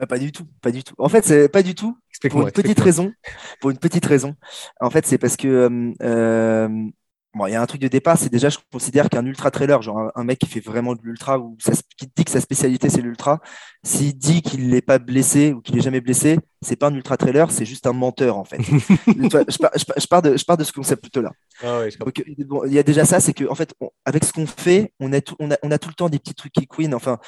Ah, 0.00 0.06
pas 0.06 0.18
du 0.18 0.30
tout, 0.32 0.46
pas 0.60 0.70
du 0.70 0.84
tout. 0.84 0.94
En 0.98 1.08
fait, 1.08 1.24
c'est 1.24 1.48
pas 1.48 1.62
du 1.62 1.74
tout. 1.74 1.96
Pour 2.30 2.40
une 2.42 2.46
petite 2.52 2.78
raison. 2.80 3.12
Pour 3.60 3.70
une 3.70 3.78
petite 3.78 4.06
raison. 4.06 4.34
En 4.80 4.90
fait, 4.90 5.06
c'est 5.06 5.18
parce 5.18 5.36
que 5.36 5.48
euh, 5.48 5.92
euh, 6.02 6.68
bon, 7.34 7.46
il 7.46 7.52
y 7.52 7.56
a 7.56 7.62
un 7.62 7.66
truc 7.66 7.80
de 7.80 7.88
départ. 7.88 8.16
C'est 8.16 8.28
déjà, 8.30 8.48
je 8.48 8.58
considère 8.72 9.08
qu'un 9.08 9.26
ultra 9.26 9.50
trailer, 9.50 9.82
genre 9.82 9.98
un, 9.98 10.12
un 10.14 10.24
mec 10.24 10.38
qui 10.38 10.46
fait 10.46 10.60
vraiment 10.60 10.94
de 10.94 11.00
l'ultra 11.02 11.38
ou 11.40 11.56
qui 11.96 12.06
dit 12.16 12.24
que 12.24 12.30
sa 12.30 12.40
spécialité 12.40 12.88
c'est 12.90 13.00
l'ultra, 13.02 13.40
s'il 13.84 14.16
dit 14.16 14.42
qu'il 14.42 14.68
n'est 14.68 14.82
pas 14.82 14.98
blessé 15.00 15.52
ou 15.52 15.60
qu'il 15.60 15.76
est 15.76 15.82
jamais 15.82 16.00
blessé, 16.00 16.38
c'est 16.62 16.76
pas 16.76 16.88
un 16.88 16.94
ultra 16.94 17.16
trailer, 17.16 17.50
c'est 17.50 17.64
juste 17.66 17.86
un 17.86 17.92
menteur 17.92 18.36
en 18.38 18.44
fait. 18.44 18.58
Je, 19.08 19.28
pars, 19.28 19.44
je 19.48 19.58
pars- 19.58 19.72
je 20.00 20.06
pars 20.06 20.22
de, 20.22 20.36
je 20.36 20.44
pars 20.44 20.56
de 20.56 20.64
ce 20.64 20.72
concept-là. 20.72 21.32
Ah 21.62 21.80
oui, 21.82 21.90
je 21.90 21.98
comprends. 21.98 22.06
Donc, 22.06 22.20
euh, 22.38 22.44
bon, 22.44 22.64
il 22.66 22.72
y 22.72 22.78
a 22.78 22.82
déjà 22.84 23.04
ça, 23.04 23.18
c'est 23.20 23.32
que 23.34 23.44
en 23.48 23.54
fait, 23.56 23.74
on- 23.80 23.90
avec 24.04 24.24
ce 24.24 24.32
qu'on 24.32 24.46
fait, 24.46 24.92
on 25.00 25.12
a, 25.12 25.20
tout, 25.20 25.34
on, 25.40 25.50
a, 25.50 25.56
on 25.62 25.70
a 25.72 25.78
tout 25.78 25.88
le 25.88 25.94
temps 25.94 26.08
des 26.08 26.18
petits 26.18 26.34
trucs 26.34 26.52
qui 26.52 26.66
queen. 26.68 26.94
Enfin, 26.94 27.18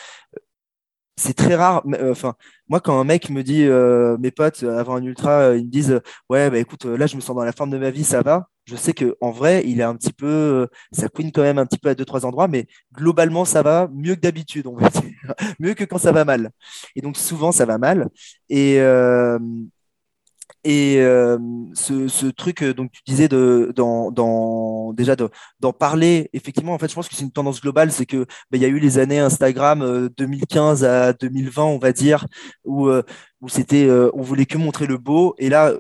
c'est 1.20 1.34
très 1.34 1.54
rare. 1.54 1.82
euh, 1.94 2.10
Enfin, 2.12 2.34
moi, 2.68 2.80
quand 2.80 2.98
un 3.00 3.04
mec 3.04 3.30
me 3.30 3.42
dit, 3.42 3.64
euh, 3.64 4.16
mes 4.18 4.30
potes 4.30 4.62
euh, 4.62 4.78
avant 4.78 4.96
un 4.96 5.02
ultra, 5.02 5.54
ils 5.56 5.64
me 5.66 5.70
disent, 5.70 6.00
ouais, 6.28 6.50
bah 6.50 6.58
écoute, 6.58 6.84
là, 6.84 7.06
je 7.06 7.16
me 7.16 7.20
sens 7.20 7.36
dans 7.36 7.44
la 7.44 7.52
forme 7.52 7.70
de 7.70 7.78
ma 7.78 7.90
vie, 7.90 8.04
ça 8.04 8.22
va. 8.22 8.48
Je 8.66 8.76
sais 8.76 8.92
que 8.92 9.16
en 9.20 9.30
vrai, 9.32 9.62
il 9.66 9.80
est 9.80 9.82
un 9.82 9.96
petit 9.96 10.12
peu, 10.12 10.68
ça 10.92 11.08
queen 11.08 11.32
quand 11.32 11.42
même 11.42 11.58
un 11.58 11.66
petit 11.66 11.78
peu 11.78 11.88
à 11.88 11.94
deux 11.94 12.04
trois 12.04 12.24
endroits, 12.26 12.46
mais 12.48 12.66
globalement, 12.94 13.44
ça 13.44 13.62
va 13.62 13.88
mieux 13.92 14.14
que 14.14 14.20
d'habitude, 14.20 14.66
on 14.66 14.76
va 14.76 14.88
dire, 14.90 15.02
mieux 15.60 15.74
que 15.74 15.84
quand 15.84 15.98
ça 15.98 16.12
va 16.12 16.24
mal. 16.24 16.50
Et 16.94 17.00
donc 17.00 17.16
souvent, 17.16 17.50
ça 17.52 17.64
va 17.66 17.78
mal. 17.78 18.08
Et 18.48 18.78
et 20.64 20.98
euh, 21.00 21.38
ce, 21.74 22.26
truc, 22.30 22.62
euh, 22.62 22.74
donc 22.74 22.92
tu 22.92 23.00
disais 23.06 23.28
de, 23.28 23.72
dans, 23.74 24.10
dans, 24.10 24.92
déjà 24.92 25.16
de- 25.16 25.30
d'en 25.60 25.72
parler, 25.72 26.28
effectivement, 26.32 26.74
en 26.74 26.78
fait, 26.78 26.88
je 26.88 26.94
pense 26.94 27.08
que 27.08 27.14
c'est 27.14 27.24
une 27.24 27.32
tendance 27.32 27.60
globale, 27.60 27.90
c'est 27.92 28.06
que 28.06 28.24
bah, 28.50 28.58
il 28.58 28.62
y 28.62 28.64
a 28.64 28.68
eu 28.68 28.78
les 28.78 28.98
années 28.98 29.18
Instagram 29.18 29.82
euh, 29.82 30.08
2015 30.16 30.84
à 30.84 31.12
2020, 31.14 31.64
on 31.64 31.78
va 31.78 31.92
dire, 31.92 32.26
où, 32.64 32.88
euh, 32.88 33.02
où 33.40 33.48
c'était, 33.48 33.86
euh, 33.86 34.10
on 34.14 34.22
voulait 34.22 34.46
que 34.46 34.58
montrer 34.58 34.86
le 34.86 34.98
beau, 34.98 35.34
et 35.38 35.48
là, 35.48 35.72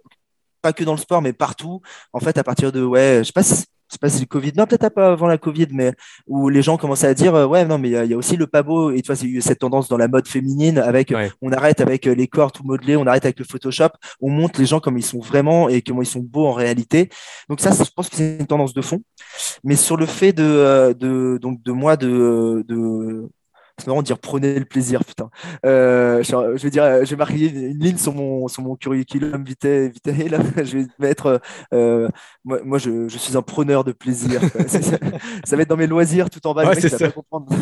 pas 0.62 0.72
que 0.72 0.84
dans 0.84 0.92
le 0.94 0.98
sport, 0.98 1.22
mais 1.22 1.32
partout, 1.32 1.80
en 2.12 2.20
fait, 2.20 2.38
à 2.38 2.44
partir 2.44 2.72
de, 2.72 2.82
ouais, 2.84 3.18
je 3.20 3.24
sais 3.24 3.32
pas 3.32 3.42
si, 3.42 3.64
je 3.90 3.94
sais 3.94 3.98
pas 3.98 4.08
si 4.08 4.14
c'est 4.18 4.20
le 4.22 4.26
Covid, 4.28 4.52
non, 4.56 4.66
peut-être 4.66 4.94
pas 4.94 5.10
avant 5.12 5.26
la 5.26 5.36
Covid, 5.36 5.66
mais 5.72 5.92
où 6.28 6.48
les 6.48 6.62
gens 6.62 6.76
commençaient 6.76 7.08
à 7.08 7.14
dire, 7.14 7.34
euh, 7.34 7.44
ouais, 7.46 7.64
non, 7.64 7.76
mais 7.76 7.88
il 7.88 7.92
y, 7.92 7.96
a- 7.96 8.04
il 8.04 8.10
y 8.12 8.14
a 8.14 8.16
aussi 8.16 8.36
le 8.36 8.46
pas 8.46 8.62
beau, 8.62 8.92
et 8.92 9.02
tu 9.02 9.12
vois, 9.12 9.20
il 9.22 9.30
y 9.30 9.34
a 9.34 9.38
eu 9.38 9.40
cette 9.40 9.58
tendance 9.58 9.88
dans 9.88 9.96
la 9.96 10.06
mode 10.06 10.28
féminine 10.28 10.78
avec, 10.78 11.10
Ouais. 11.10 11.30
on 11.42 11.50
arrête 11.52 11.80
avec 11.80 12.06
euh, 12.06 12.14
les 12.14 12.28
corps 12.28 12.52
tout 12.52 12.62
modelés, 12.62 12.96
on 12.96 13.06
arrête 13.06 13.24
avec 13.24 13.38
le 13.40 13.44
Photoshop, 13.44 13.88
on 14.20 14.30
montre 14.30 14.60
les 14.60 14.66
gens 14.66 14.78
comme 14.78 14.96
ils 14.96 15.04
sont 15.04 15.18
vraiment 15.18 15.68
et 15.68 15.82
comment 15.82 16.02
ils 16.02 16.06
sont 16.06 16.20
beaux 16.20 16.46
en 16.46 16.52
réalité. 16.52 17.08
Donc 17.48 17.60
ça, 17.60 17.72
je 17.72 17.90
pense 17.94 18.08
que 18.08 18.16
c'est 18.16 18.38
une 18.38 18.46
tendance 18.46 18.74
de 18.74 18.80
fond. 18.82 19.02
Mais 19.64 19.74
sur 19.74 19.96
le 19.96 20.06
fait 20.06 20.32
de, 20.32 20.44
euh, 20.44 20.94
de 20.94 21.38
donc 21.42 21.60
de 21.62 21.72
moi 21.72 21.96
de, 21.96 22.64
de 22.68 23.28
c'est 23.80 23.86
marrant 23.88 24.02
de 24.02 24.06
dire 24.06 24.18
prenez 24.18 24.58
le 24.58 24.64
plaisir, 24.64 25.04
putain. 25.04 25.30
Euh, 25.66 26.22
je, 26.22 26.30
je 26.56 26.62
vais 26.62 26.70
dire, 26.70 26.84
euh, 26.84 27.04
je 27.04 27.10
vais 27.10 27.16
marquer 27.16 27.48
une, 27.48 27.78
ligne 27.78 27.96
sur 27.96 28.14
mon 28.14 28.46
sur 28.48 28.62
mon 28.62 28.76
curriculum 28.76 29.44
vitae, 29.44 29.88
vitae 29.88 30.28
là. 30.28 30.38
Je 30.64 30.78
vais 30.78 30.86
mettre, 30.98 31.40
euh, 31.74 32.08
moi, 32.44 32.60
moi 32.64 32.78
je, 32.78 33.08
je 33.08 33.18
suis 33.18 33.36
un 33.36 33.42
preneur 33.42 33.84
de 33.84 33.92
plaisir. 33.92 34.40
ça, 34.68 34.80
ça 35.44 35.56
va 35.56 35.62
être 35.62 35.68
dans 35.68 35.76
mes 35.76 35.86
loisirs 35.86 36.30
tout 36.30 36.46
en 36.46 36.54
bas. 36.54 36.62
le 36.62 36.68
Ouais, 36.70 36.74
mec, 36.76 36.82
c'est 36.82 36.88
il 36.88 36.92
va 36.92 36.98
ça. 36.98 37.06
pas 37.06 37.12
comprendre. 37.12 37.48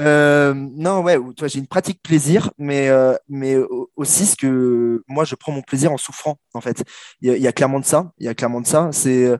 Euh, 0.00 0.52
non, 0.54 1.02
ouais, 1.02 1.16
vois, 1.16 1.46
j'ai 1.46 1.60
une 1.60 1.66
pratique 1.68 2.02
plaisir, 2.02 2.50
mais, 2.58 2.90
mais 3.28 3.56
au- 3.56 3.90
aussi 3.96 4.26
ce 4.26 4.34
que 4.36 5.02
moi 5.06 5.24
je 5.24 5.36
prends 5.36 5.52
mon 5.52 5.62
plaisir 5.62 5.92
en 5.92 5.96
souffrant, 5.96 6.38
en 6.54 6.60
fait. 6.60 6.82
Il 7.20 7.28
y 7.28 7.30
a, 7.32 7.36
il 7.36 7.42
y 7.42 7.46
a 7.46 7.52
clairement 7.52 7.78
de 7.80 7.84
ça. 7.84 8.12
Il 8.18 8.26
y 8.26 8.28
a 8.28 8.34
clairement 8.34 8.60
de 8.60 8.66
ça. 8.66 8.88
C'est, 8.92 9.30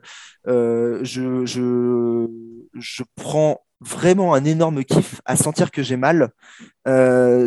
je, 0.46 1.02
je, 1.46 2.26
je 2.74 3.02
prends 3.16 3.60
vraiment 3.84 4.34
un 4.34 4.44
énorme 4.44 4.84
kiff 4.84 5.20
à 5.24 5.36
sentir 5.36 5.70
que 5.70 5.82
j'ai 5.82 5.96
mal. 5.96 6.30
Euh, 6.88 7.46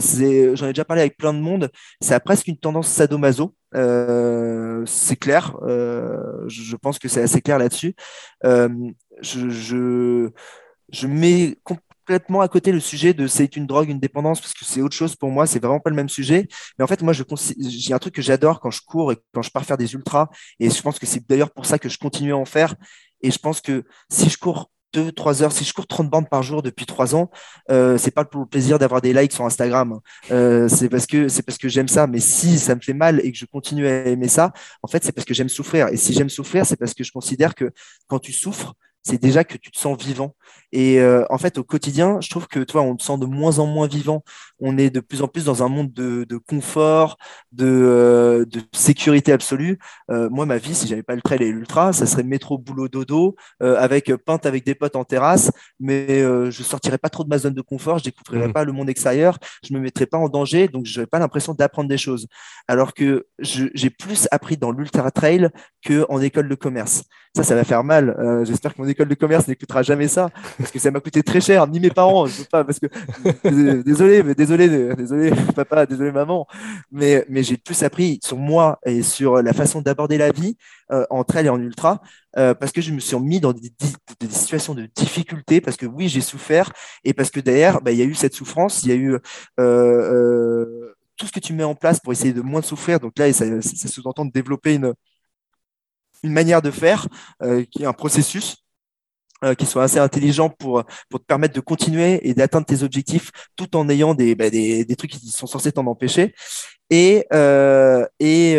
j'en 0.56 0.68
ai 0.68 0.70
déjà 0.70 0.86
parlé 0.86 1.02
avec 1.02 1.18
plein 1.18 1.34
de 1.34 1.40
monde. 1.40 1.70
Ça 2.02 2.16
a 2.16 2.20
presque 2.20 2.48
une 2.48 2.58
tendance 2.58 2.88
sadomaso. 2.88 3.56
Euh, 3.76 4.84
c'est 4.86 5.16
clair. 5.16 5.58
Euh, 5.64 6.44
je, 6.48 6.76
pense 6.76 7.00
que 7.00 7.08
c'est 7.08 7.22
assez 7.22 7.42
clair 7.42 7.58
là-dessus. 7.60 7.96
Je, 8.44 10.30
je, 10.90 11.08
mets 11.08 11.58
complètement 11.64 12.42
à 12.42 12.48
côté 12.48 12.72
le 12.72 12.80
sujet 12.80 13.14
de 13.14 13.28
c'est 13.28 13.56
une 13.58 13.66
drogue, 13.66 13.90
une 13.90 14.00
dépendance, 14.00 14.40
parce 14.40 14.54
que 14.54 14.64
c'est 14.64 14.82
autre 14.82 14.96
chose 14.96 15.16
pour 15.16 15.30
moi, 15.30 15.48
c'est 15.48 15.60
vraiment 15.60 15.80
pas 15.80 15.90
le 15.90 15.96
même 15.96 16.10
sujet. 16.10 16.48
Mais 16.78 16.84
en 16.84 16.88
fait, 16.88 17.02
moi, 17.02 17.14
j'ai 17.14 17.94
un 17.94 18.00
truc 18.00 18.14
que 18.14 18.22
j'adore 18.22 18.60
quand 18.60 18.72
je 18.72 18.82
cours 18.82 19.12
et 19.12 19.18
quand 19.34 19.42
je 19.42 19.52
pars 19.52 19.66
faire 19.66 19.78
des 19.78 19.94
ultras, 19.94 20.30
et 20.60 20.70
je 20.70 20.82
pense 20.82 21.00
que 21.00 21.06
c'est 21.06 21.28
d'ailleurs 21.28 21.52
pour 21.52 21.66
ça 21.66 21.80
que 21.80 21.90
je 21.90 21.98
continue 21.98 22.34
à 22.34 22.38
en 22.38 22.46
faire. 22.46 22.76
Et 23.22 23.32
je 23.32 23.40
pense 23.40 23.62
que 23.62 23.84
si 24.12 24.30
je 24.30 24.38
cours 24.38 24.70
deux, 24.94 25.12
trois 25.12 25.44
heures, 25.44 25.52
si 25.52 25.64
je 25.64 25.74
cours 25.74 25.88
30 25.88 26.10
bandes 26.10 26.30
par 26.30 26.44
jour 26.44 26.62
depuis 26.62 26.86
trois 26.86 27.16
ans, 27.16 27.30
euh, 27.70 27.98
c'est 27.98 28.12
pas 28.12 28.26
pour 28.26 28.42
le 28.42 28.48
plaisir 28.48 28.80
d'avoir 28.80 29.02
des 29.02 29.14
likes 29.14 29.34
sur 29.34 29.46
Instagram. 29.46 30.00
Euh, 30.32 30.68
c'est 30.68 30.90
parce 30.90 31.06
que 31.06 31.28
c'est 31.28 31.44
parce 31.44 31.58
que 31.58 31.70
j'aime 31.70 31.88
ça. 31.88 32.08
Mais 32.08 32.20
si 32.20 32.60
ça 32.60 32.76
me 32.76 32.82
fait 32.82 32.94
mal 32.94 33.20
et 33.24 33.32
que 33.32 33.38
je 33.38 33.46
continue 33.46 33.88
à 33.88 34.08
aimer 34.08 34.28
ça, 34.28 34.54
en 34.84 34.88
fait, 34.88 35.04
c'est 35.04 35.12
parce 35.12 35.26
que 35.26 35.34
j'aime 35.34 35.50
souffrir. 35.50 35.88
Et 35.90 35.98
si 35.98 36.14
j'aime 36.14 36.30
souffrir, 36.30 36.66
c'est 36.66 36.78
parce 36.78 36.94
que 36.94 37.04
je 37.04 37.12
considère 37.12 37.56
que 37.56 37.72
quand 38.08 38.20
tu 38.20 38.32
souffres, 38.32 38.74
c'est 39.08 39.22
déjà 39.22 39.44
que 39.44 39.58
tu 39.58 39.72
te 39.72 39.78
sens 39.80 39.98
vivant. 39.98 40.36
Et 40.72 41.00
euh, 41.00 41.26
en 41.30 41.38
fait, 41.38 41.58
au 41.58 41.64
quotidien, 41.64 42.20
je 42.22 42.30
trouve 42.30 42.48
que 42.48 42.60
toi, 42.60 42.82
on 42.82 42.96
te 42.96 43.04
sent 43.04 43.18
de 43.18 43.26
moins 43.26 43.60
en 43.60 43.66
moins 43.66 43.88
vivant. 43.88 44.24
On 44.60 44.78
est 44.78 44.90
de 44.90 45.00
plus 45.00 45.22
en 45.22 45.28
plus 45.28 45.46
dans 45.46 45.64
un 45.64 45.70
monde 45.70 45.94
de, 45.94 46.26
de 46.26 46.38
confort, 46.38 47.18
de, 47.52 47.66
euh, 47.66 48.46
de 48.46 48.62
sécurité 48.74 49.32
absolue. 49.32 49.80
Euh, 50.12 50.30
moi, 50.30 50.46
ma 50.46 50.58
vie, 50.58 50.76
si 50.76 50.88
j'avais 50.88 51.04
pas 51.04 51.16
le 51.16 51.22
trail 51.22 51.42
et 51.44 51.52
l'ultra, 51.52 51.94
ça 51.94 52.06
serait 52.06 52.24
métro, 52.24 52.58
boulot, 52.58 52.88
dodo, 52.90 53.36
avec 53.62 54.14
peinte 54.26 54.46
avec 54.46 54.66
des 54.66 54.76
potes 54.76 54.96
en 54.96 55.04
terrasse. 55.06 55.52
Mais 55.80 56.22
je 56.22 56.64
sortirais 56.64 56.98
pas 56.98 57.10
trop 57.10 57.24
de 57.24 57.30
ma 57.30 57.38
zone 57.38 57.54
de 57.54 57.62
confort. 57.62 58.00
Je 58.00 58.06
découvrirais 58.06 58.48
Mhm. 58.48 58.54
pas 58.54 58.64
le 58.66 58.72
monde 58.74 58.90
extérieur. 58.90 59.38
Je 59.68 59.74
me 59.74 59.80
mettrais 59.80 60.06
pas 60.06 60.18
en 60.18 60.30
danger. 60.30 60.68
Donc, 60.68 60.86
j'aurais 60.86 61.08
pas 61.08 61.20
l'impression 61.20 61.54
d'apprendre 61.54 61.90
des 61.90 61.98
choses. 61.98 62.28
Alors 62.68 62.94
que 62.94 63.26
je- 63.40 63.68
j'ai 63.74 63.90
plus 63.90 64.28
appris 64.32 64.58
dans 64.58 64.72
l'ultra 64.72 65.12
trail 65.12 65.50
que 65.88 66.06
en 66.10 66.22
école 66.22 66.50
de 66.50 66.56
commerce. 66.56 67.04
Ça, 67.36 67.44
ça 67.44 67.56
va 67.56 67.64
faire 67.64 67.84
mal. 67.84 68.10
Euh, 68.20 68.44
J'espère 68.44 68.76
que 68.76 68.82
mon 68.82 68.88
école 68.88 69.08
de 69.08 69.16
commerce 69.16 69.48
n'écoutera 69.48 69.84
jamais 69.84 70.08
ça, 70.08 70.30
parce 70.58 70.72
que 70.72 70.80
ça 70.80 70.92
m'a 70.92 71.00
coûté 71.00 71.24
très 71.24 71.40
cher. 71.40 71.66
Ni 71.68 71.80
mes 71.80 71.90
parents, 71.90 72.26
je 72.26 72.40
veux 72.40 72.48
pas, 72.52 72.64
parce 72.64 72.80
que 72.80 72.88
désolé, 73.82 74.24
mais 74.24 74.36
désolé, 74.36 74.96
désolé, 74.96 75.32
papa, 75.56 75.86
désolé, 75.86 76.12
maman. 76.12 76.46
Mais, 76.92 77.26
mais 77.30 77.44
j'ai 77.44 77.58
plus 77.58 77.84
appris 77.84 78.20
sur 78.24 78.38
moi 78.38 78.80
et 78.86 79.02
sur 79.02 79.42
la 79.42 79.54
façon 79.54 79.82
d'aborder 79.82 80.18
la 80.18 80.32
vie 80.32 80.58
euh, 80.92 81.06
en 81.10 81.24
trail 81.24 81.46
et 81.46 81.50
en 81.50 81.62
ultra, 81.62 82.02
euh, 82.38 82.54
parce 82.54 82.72
que 82.72 82.82
je 82.82 82.92
me 82.92 83.00
suis 83.00 83.18
mis 83.20 83.40
dans 83.40 83.54
des, 83.54 83.72
situations 84.30 84.76
de 84.76 84.88
difficulté, 84.96 85.62
parce 85.62 85.78
que 85.78 85.86
oui, 85.86 86.10
j'ai 86.10 86.22
souffert, 86.22 86.72
et 87.04 87.14
parce 87.14 87.32
que 87.32 87.40
derrière, 87.40 87.82
bah, 87.82 87.92
il 87.92 87.98
y 87.98 88.02
a 88.02 88.06
eu 88.06 88.16
cette 88.16 88.34
souffrance, 88.34 88.84
il 88.84 88.90
y 88.90 88.92
a 88.92 88.96
eu 88.96 89.14
euh, 89.14 89.20
euh, 89.60 90.96
tout 91.18 91.28
ce 91.28 91.32
que 91.32 91.40
tu 91.40 91.54
mets 91.54 91.64
en 91.64 91.76
place 91.76 92.00
pour 92.00 92.14
essayer 92.14 92.34
de 92.34 92.42
moins 92.42 92.62
souffrir. 92.62 93.00
Donc 93.00 93.18
là, 93.18 93.32
ça, 93.34 93.46
ça 93.62 93.88
sous-entend 93.88 94.26
de 94.26 94.32
développer 94.32 94.76
une, 94.76 94.94
une 96.24 96.32
manière 96.32 96.62
de 96.62 96.72
faire, 96.72 97.08
euh, 97.44 97.64
qui 97.70 97.84
est 97.84 97.86
un 97.86 97.94
processus. 97.94 98.58
Euh, 99.44 99.54
qui 99.54 99.68
soit 99.68 99.84
assez 99.84 100.00
intelligent 100.00 100.50
pour, 100.50 100.84
pour 101.12 101.20
te 101.20 101.26
permettre 101.26 101.54
de 101.54 101.60
continuer 101.60 102.28
et 102.28 102.34
d'atteindre 102.34 102.66
tes 102.66 102.82
objectifs 102.82 103.30
tout 103.56 103.78
en 103.78 103.88
ayant 103.88 104.16
des, 104.16 104.34
bah, 104.34 104.50
des, 104.50 104.84
des, 104.84 104.96
trucs 104.96 105.12
qui 105.12 105.30
sont 105.30 105.46
censés 105.46 105.72
t'en 105.72 105.86
empêcher. 105.86 106.34
Et, 106.90 107.24
euh, 107.32 108.04
et, 108.20 108.54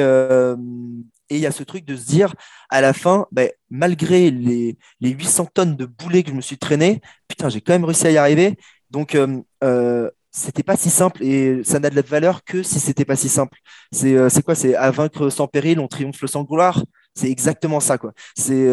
et 1.30 1.34
il 1.34 1.40
y 1.40 1.46
a 1.46 1.50
ce 1.50 1.64
truc 1.64 1.84
de 1.84 1.96
se 1.96 2.06
dire, 2.06 2.32
à 2.70 2.80
la 2.80 2.92
fin, 2.92 3.26
bah, 3.32 3.42
malgré 3.70 4.30
les, 4.30 4.78
les 5.00 5.10
800 5.10 5.46
tonnes 5.52 5.76
de 5.76 5.84
boulets 5.84 6.22
que 6.22 6.30
je 6.30 6.34
me 6.36 6.40
suis 6.40 6.58
traîné, 6.58 7.00
putain, 7.26 7.48
j'ai 7.48 7.60
quand 7.60 7.72
même 7.72 7.84
réussi 7.84 8.06
à 8.06 8.12
y 8.12 8.16
arriver. 8.16 8.56
Donc, 8.90 9.16
euh, 9.16 10.10
c'était 10.30 10.62
pas 10.62 10.76
si 10.76 10.90
simple 10.90 11.22
et 11.22 11.62
ça 11.64 11.80
n'a 11.80 11.90
de 11.90 11.96
la 11.96 12.02
valeur 12.02 12.44
que 12.44 12.62
si 12.62 12.80
c'était 12.80 13.04
pas 13.04 13.16
si 13.16 13.28
simple. 13.28 13.58
C'est 13.92 14.42
quoi? 14.44 14.54
C'est 14.54 14.74
à 14.74 14.90
vaincre 14.90 15.30
sans 15.30 15.48
péril, 15.48 15.80
on 15.80 15.88
triomphe 15.88 16.24
sans 16.26 16.44
gloire. 16.44 16.82
C'est 17.18 17.30
exactement 17.30 17.80
ça, 17.80 17.98
quoi. 17.98 18.12
C'est 18.36 18.68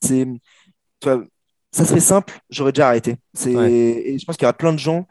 c'est 0.00 0.26
ça 1.72 1.84
serait 1.84 2.00
simple, 2.00 2.32
j'aurais 2.50 2.72
déjà 2.72 2.88
arrêté. 2.88 3.16
C'est 3.34 3.54
Ouais. 3.54 3.70
et 3.72 4.18
je 4.18 4.24
pense 4.24 4.36
qu'il 4.36 4.44
y 4.44 4.46
aura 4.46 4.52
plein 4.56 4.72
de 4.72 4.78
gens. 4.78 5.06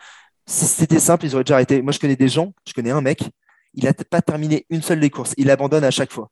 Si 0.46 0.66
c'était 0.66 1.00
simple, 1.00 1.26
ils 1.26 1.34
auraient 1.36 1.44
déjà 1.44 1.56
arrêté. 1.56 1.82
Moi, 1.82 1.92
je 1.92 2.00
connais 2.00 2.16
des 2.16 2.28
gens. 2.28 2.54
Je 2.68 2.74
connais 2.74 2.92
un 2.92 3.02
mec. 3.02 3.24
Il 3.74 3.88
a 3.88 3.94
pas 3.94 4.22
terminé 4.22 4.66
une 4.70 4.82
seule 4.82 5.00
des 5.00 5.10
courses. 5.10 5.34
Il 5.38 5.50
abandonne 5.50 5.84
à 5.84 5.92
chaque 5.92 6.12
fois. 6.12 6.30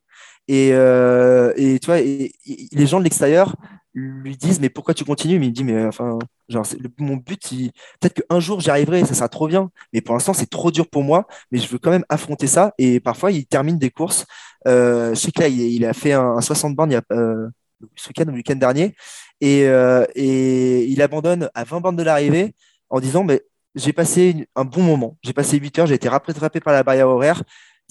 Et, 0.48 0.72
euh, 0.74 1.54
et 1.56 1.80
tu 1.80 1.86
vois, 1.88 2.00
et, 2.00 2.32
et 2.46 2.68
les 2.72 2.88
gens 2.88 3.00
de 3.00 3.04
l'extérieur 3.04 3.56
lui 3.94 4.38
disent 4.38 4.60
mais 4.62 4.70
pourquoi 4.70 4.94
tu 4.94 5.04
continues? 5.06 5.40
Mais 5.40 5.48
il 5.48 5.50
me 5.50 5.56
dit 5.56 5.64
mais 5.64 5.86
enfin 5.86 6.18
genre 6.50 6.66
mon 7.00 7.18
but 7.18 7.52
il- 7.52 7.72
peut-être 8.00 8.22
qu'un 8.28 8.40
jour 8.40 8.60
j'y 8.62 8.70
arriverai, 8.70 9.06
ça 9.06 9.14
sera 9.14 9.30
trop 9.30 9.48
bien. 9.48 9.70
Mais 9.94 10.02
pour 10.02 10.14
l'instant 10.16 10.34
c'est 10.34 10.50
trop 10.50 10.72
dur 10.72 10.88
pour 10.90 11.04
moi. 11.04 11.28
Mais 11.52 11.60
je 11.60 11.68
veux 11.68 11.78
quand 11.80 11.92
même 11.92 12.06
affronter 12.10 12.48
ça. 12.48 12.74
Et 12.78 13.00
parfois 13.00 13.32
il 13.32 13.46
termine 13.46 13.78
des 13.78 13.90
courses. 13.92 14.26
Euh, 14.68 15.10
je 15.16 15.20
sais 15.20 15.32
que 15.32 15.42
là 15.42 15.48
il, 15.48 15.86
a 15.86 15.94
fait 15.94 16.14
un, 16.14 16.32
un 16.38 16.42
60 16.42 16.76
bornes 16.76 16.92
il 16.92 16.94
y 16.94 16.98
a 16.98 17.02
euh, 17.12 17.48
ce 17.96 18.10
week-end 18.10 18.26
le 18.28 18.34
week-end 18.34 18.56
dernier 18.56 18.96
et, 19.42 19.66
euh, 19.68 20.06
et 20.16 20.86
il 20.86 21.02
abandonne 21.02 21.50
à 21.54 21.64
20 21.64 21.82
bornes 21.82 21.96
de 21.96 22.04
l'arrivée 22.04 22.54
en 22.90 23.00
disant 23.00 23.24
mais 23.24 23.42
j'ai 23.76 23.94
passé 23.94 24.48
un 24.56 24.66
bon 24.66 24.84
moment. 24.84 25.18
J'ai 25.24 25.34
passé 25.34 25.58
8 25.58 25.80
heures, 25.80 25.88
j'ai 25.88 25.96
été 25.96 26.10
rattrapé 26.10 26.60
par 26.60 26.74
la 26.74 26.84
barrière 26.84 27.08
horaire. 27.08 27.42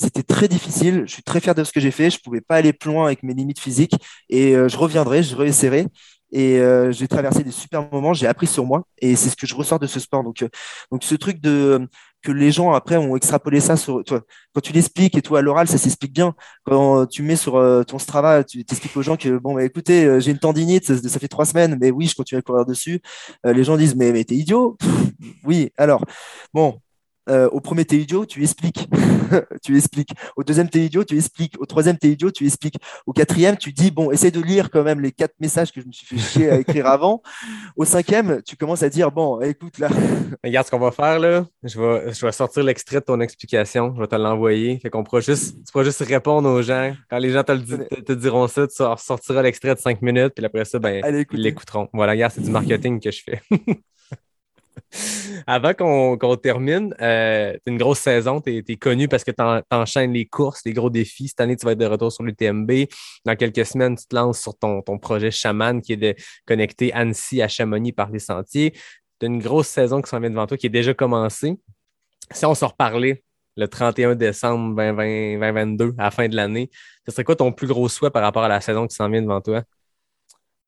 C'était 0.00 0.22
très 0.22 0.48
difficile. 0.48 1.02
Je 1.06 1.12
suis 1.12 1.22
très 1.22 1.40
fier 1.40 1.54
de 1.54 1.62
ce 1.62 1.72
que 1.72 1.80
j'ai 1.80 1.90
fait. 1.90 2.10
Je 2.10 2.18
pouvais 2.20 2.40
pas 2.40 2.56
aller 2.56 2.72
plus 2.72 2.90
loin 2.90 3.04
avec 3.06 3.22
mes 3.22 3.34
limites 3.34 3.60
physiques 3.60 3.94
et 4.30 4.56
euh, 4.56 4.66
je 4.68 4.78
reviendrai, 4.78 5.22
je 5.22 5.36
réessayerai. 5.36 5.86
Et 6.32 6.58
euh, 6.60 6.92
j'ai 6.92 7.08
traversé 7.08 7.42
des 7.42 7.50
super 7.50 7.90
moments. 7.92 8.14
J'ai 8.14 8.26
appris 8.26 8.46
sur 8.46 8.64
moi 8.64 8.84
et 9.00 9.16
c'est 9.16 9.28
ce 9.28 9.36
que 9.36 9.46
je 9.46 9.54
ressors 9.54 9.78
de 9.78 9.86
ce 9.86 10.00
sport. 10.00 10.22
Donc, 10.24 10.42
euh, 10.42 10.48
donc 10.90 11.04
ce 11.04 11.14
truc 11.14 11.40
de 11.40 11.86
que 12.22 12.32
les 12.32 12.52
gens 12.52 12.72
après 12.72 12.96
ont 12.98 13.16
extrapolé 13.16 13.60
ça 13.60 13.76
sur 13.76 14.04
toi. 14.04 14.22
Quand 14.54 14.60
tu 14.60 14.72
l'expliques 14.72 15.16
et 15.16 15.22
toi 15.22 15.38
à 15.38 15.42
l'oral, 15.42 15.68
ça 15.68 15.78
s'explique 15.78 16.12
bien. 16.12 16.34
Quand 16.64 17.06
tu 17.06 17.22
mets 17.22 17.36
sur 17.36 17.56
euh, 17.56 17.82
ton 17.82 17.98
Strava, 17.98 18.44
tu 18.44 18.64
t'expliques 18.64 18.96
aux 18.96 19.02
gens 19.02 19.16
que 19.16 19.38
bon, 19.38 19.54
bah, 19.54 19.64
écoutez, 19.64 20.20
j'ai 20.20 20.30
une 20.30 20.38
tendinite, 20.38 20.84
ça, 20.84 21.18
fait 21.18 21.28
trois 21.28 21.46
semaines, 21.46 21.78
mais 21.80 21.90
oui, 21.90 22.06
je 22.06 22.14
continue 22.14 22.38
à 22.38 22.42
courir 22.42 22.66
dessus. 22.66 23.00
Les 23.44 23.64
gens 23.64 23.76
disent 23.76 23.96
mais 23.96 24.24
t'es 24.24 24.34
idiot. 24.36 24.76
Oui, 25.44 25.70
alors 25.76 26.04
bon. 26.52 26.80
Euh, 27.30 27.48
au 27.50 27.60
premier, 27.60 27.84
t'es 27.84 27.96
idiot, 27.96 28.26
tu 28.26 28.42
expliques. 28.42 28.88
tu 29.62 29.76
expliques. 29.76 30.12
Au 30.36 30.42
deuxième, 30.42 30.68
t'es 30.68 30.80
idiot, 30.80 31.04
tu 31.04 31.16
expliques. 31.16 31.54
Au 31.58 31.66
troisième, 31.66 31.96
t'es 31.96 32.08
idiot, 32.08 32.30
tu 32.30 32.46
expliques. 32.46 32.76
Au 33.06 33.12
quatrième, 33.12 33.56
tu 33.56 33.72
dis, 33.72 33.90
bon, 33.90 34.10
essaie 34.10 34.30
de 34.30 34.40
lire 34.40 34.70
quand 34.70 34.82
même 34.82 35.00
les 35.00 35.12
quatre 35.12 35.34
messages 35.40 35.72
que 35.72 35.80
je 35.80 35.86
me 35.86 35.92
suis 35.92 36.06
fait 36.06 36.18
chier 36.18 36.50
à 36.50 36.58
écrire 36.58 36.86
avant. 36.88 37.22
Au 37.76 37.84
cinquième, 37.84 38.42
tu 38.42 38.56
commences 38.56 38.82
à 38.82 38.88
dire, 38.88 39.10
bon, 39.12 39.40
écoute, 39.40 39.78
là, 39.78 39.88
Regarde 40.44 40.66
ce 40.66 40.70
qu'on 40.70 40.78
va 40.78 40.90
faire 40.90 41.18
là. 41.18 41.46
Je 41.62 41.80
vais, 41.80 42.12
je 42.12 42.26
vais 42.26 42.32
sortir 42.32 42.64
l'extrait 42.64 43.00
de 43.00 43.04
ton 43.04 43.20
explication. 43.20 43.94
Je 43.94 44.00
vais 44.00 44.06
te 44.06 44.16
l'envoyer. 44.16 44.78
Fait 44.78 44.90
qu'on 44.90 45.04
pourra 45.04 45.20
juste, 45.20 45.56
tu 45.64 45.72
pourras 45.72 45.84
juste 45.84 46.00
répondre 46.00 46.48
aux 46.48 46.62
gens. 46.62 46.94
Quand 47.08 47.18
les 47.18 47.30
gens 47.30 47.42
te, 47.42 47.52
le 47.52 47.64
te, 47.64 48.00
te 48.00 48.12
diront 48.12 48.48
ça, 48.48 48.66
tu 48.66 48.74
sortiras 48.76 49.42
l'extrait 49.42 49.74
de 49.74 49.80
5 49.80 50.02
minutes. 50.02 50.32
Puis 50.34 50.44
après 50.44 50.64
ça, 50.64 50.78
ben, 50.78 51.02
allez, 51.04 51.18
ils 51.18 51.20
écoute. 51.22 51.38
l'écouteront. 51.38 51.88
Voilà, 51.92 52.12
regarde, 52.12 52.32
c'est 52.32 52.42
du 52.42 52.50
marketing 52.50 53.00
que 53.00 53.10
je 53.10 53.22
fais. 53.22 53.42
Avant 55.46 55.74
qu'on 55.74 56.36
termine, 56.36 56.94
euh, 57.00 57.52
c'est 57.54 57.70
une 57.70 57.78
grosse 57.78 58.00
saison. 58.00 58.40
Tu 58.40 58.64
es, 58.66 58.76
connu 58.76 59.08
parce 59.08 59.24
que 59.24 59.30
tu 59.30 59.42
enchaînes 59.70 60.12
les 60.12 60.26
courses, 60.26 60.62
les 60.64 60.72
gros 60.72 60.90
défis. 60.90 61.28
Cette 61.28 61.40
année, 61.40 61.56
tu 61.56 61.66
vas 61.66 61.72
être 61.72 61.78
de 61.78 61.86
retour 61.86 62.12
sur 62.12 62.22
l'UTMB. 62.22 62.70
Dans 63.24 63.36
quelques 63.36 63.66
semaines, 63.66 63.96
tu 63.96 64.06
te 64.06 64.14
lances 64.14 64.40
sur 64.40 64.56
ton, 64.56 64.82
projet 65.00 65.30
Chaman 65.30 65.80
qui 65.80 65.94
est 65.94 65.96
de 65.96 66.14
connecter 66.46 66.92
Annecy 66.92 67.42
à 67.42 67.48
Chamonix 67.48 67.92
par 67.92 68.10
les 68.10 68.18
sentiers. 68.18 68.72
Tu 68.72 69.26
as 69.26 69.26
une 69.26 69.40
grosse 69.40 69.68
saison 69.68 70.02
qui 70.02 70.10
s'en 70.10 70.20
vient 70.20 70.30
devant 70.30 70.46
toi 70.46 70.56
qui 70.56 70.66
est 70.66 70.70
déjà 70.70 70.94
commencée. 70.94 71.56
Si 72.32 72.46
on 72.46 72.54
se 72.54 72.64
reparlait 72.64 73.22
le 73.56 73.68
31 73.68 74.14
décembre 74.14 74.76
2020, 74.76 75.38
2022, 75.40 75.94
à 75.98 76.04
la 76.04 76.10
fin 76.10 76.28
de 76.28 76.36
l'année, 76.36 76.70
ce 77.06 77.12
serait 77.12 77.24
quoi 77.24 77.36
ton 77.36 77.52
plus 77.52 77.66
gros 77.66 77.88
souhait 77.88 78.10
par 78.10 78.22
rapport 78.22 78.44
à 78.44 78.48
la 78.48 78.60
saison 78.60 78.86
qui 78.86 78.94
s'en 78.94 79.08
vient 79.08 79.22
devant 79.22 79.40
toi? 79.40 79.62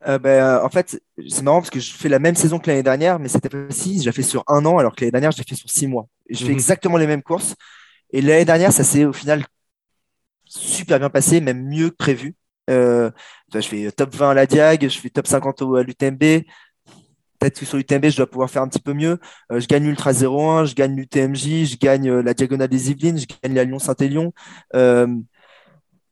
Euh, 0.07 0.19
ben, 0.19 0.31
euh, 0.31 0.65
en 0.65 0.69
fait, 0.69 1.01
c'est 1.29 1.43
marrant 1.43 1.59
parce 1.61 1.71
que 1.71 1.79
je 1.81 1.93
fais 1.93 2.09
la 2.09 2.19
même 2.19 2.35
saison 2.35 2.59
que 2.59 2.69
l'année 2.71 2.83
dernière, 2.83 3.19
mais 3.19 3.29
cette 3.29 3.51
fois-ci, 3.51 4.01
je 4.01 4.07
l'ai 4.07 4.13
fait 4.13 4.23
sur 4.23 4.43
un 4.49 4.65
an, 4.67 4.79
alors 4.79 4.95
que 4.97 5.03
l'année 5.03 5.13
dernière, 5.13 5.31
je 5.33 5.39
l'ai 5.39 5.45
fait 5.45 5.55
sur 5.55 5.71
six 5.71 5.87
mois. 5.87 6.09
Et 6.29 6.35
je 6.35 6.41
fais 6.45 6.51
Mhm. 6.51 6.53
exactement 6.53 6.97
les 6.97 7.07
mêmes 7.07 7.23
courses. 7.23 7.55
Et 8.13 8.23
l'année 8.23 8.45
dernière, 8.45 8.73
ça 8.73 8.85
s'est 8.85 9.05
au 9.07 9.13
final 9.13 9.45
super 10.45 10.99
bien 10.99 11.11
passé, 11.11 11.41
même 11.41 11.67
mieux 11.69 11.91
que 11.91 11.97
prévu. 11.97 12.35
Euh, 12.71 13.11
je 13.55 13.61
fais 13.61 13.91
top 13.93 14.15
20 14.15 14.31
à 14.31 14.35
la 14.35 14.47
Diag, 14.47 14.89
je 14.89 14.99
fais 14.99 15.11
top 15.11 15.27
50 15.27 15.63
au- 15.63 15.77
à 15.77 15.83
l'UTMB. 15.83 16.45
Peut-être 17.39 17.59
que 17.61 17.67
sur 17.67 17.77
l'UTMB, 17.77 18.11
je 18.11 18.17
dois 18.17 18.31
pouvoir 18.31 18.51
faire 18.51 18.63
un 18.63 18.69
petit 18.69 18.81
peu 18.81 18.93
mieux. 18.95 19.19
Euh, 19.51 19.61
je 19.61 19.67
gagne 19.67 19.85
l'Ultra 19.85 20.13
01, 20.13 20.65
je 20.65 20.75
gagne 20.75 20.95
l'UTMJ, 20.97 21.67
je 21.67 21.77
gagne 21.77 22.09
euh, 22.11 22.23
la 22.23 22.35
Diagonale 22.35 22.69
des 22.69 22.91
Yvelines, 22.91 23.19
je 23.19 23.27
gagne 23.43 23.55
la 23.55 23.65
Lyon-Saint-Élion. 23.65 24.33
Euh, 24.77 25.09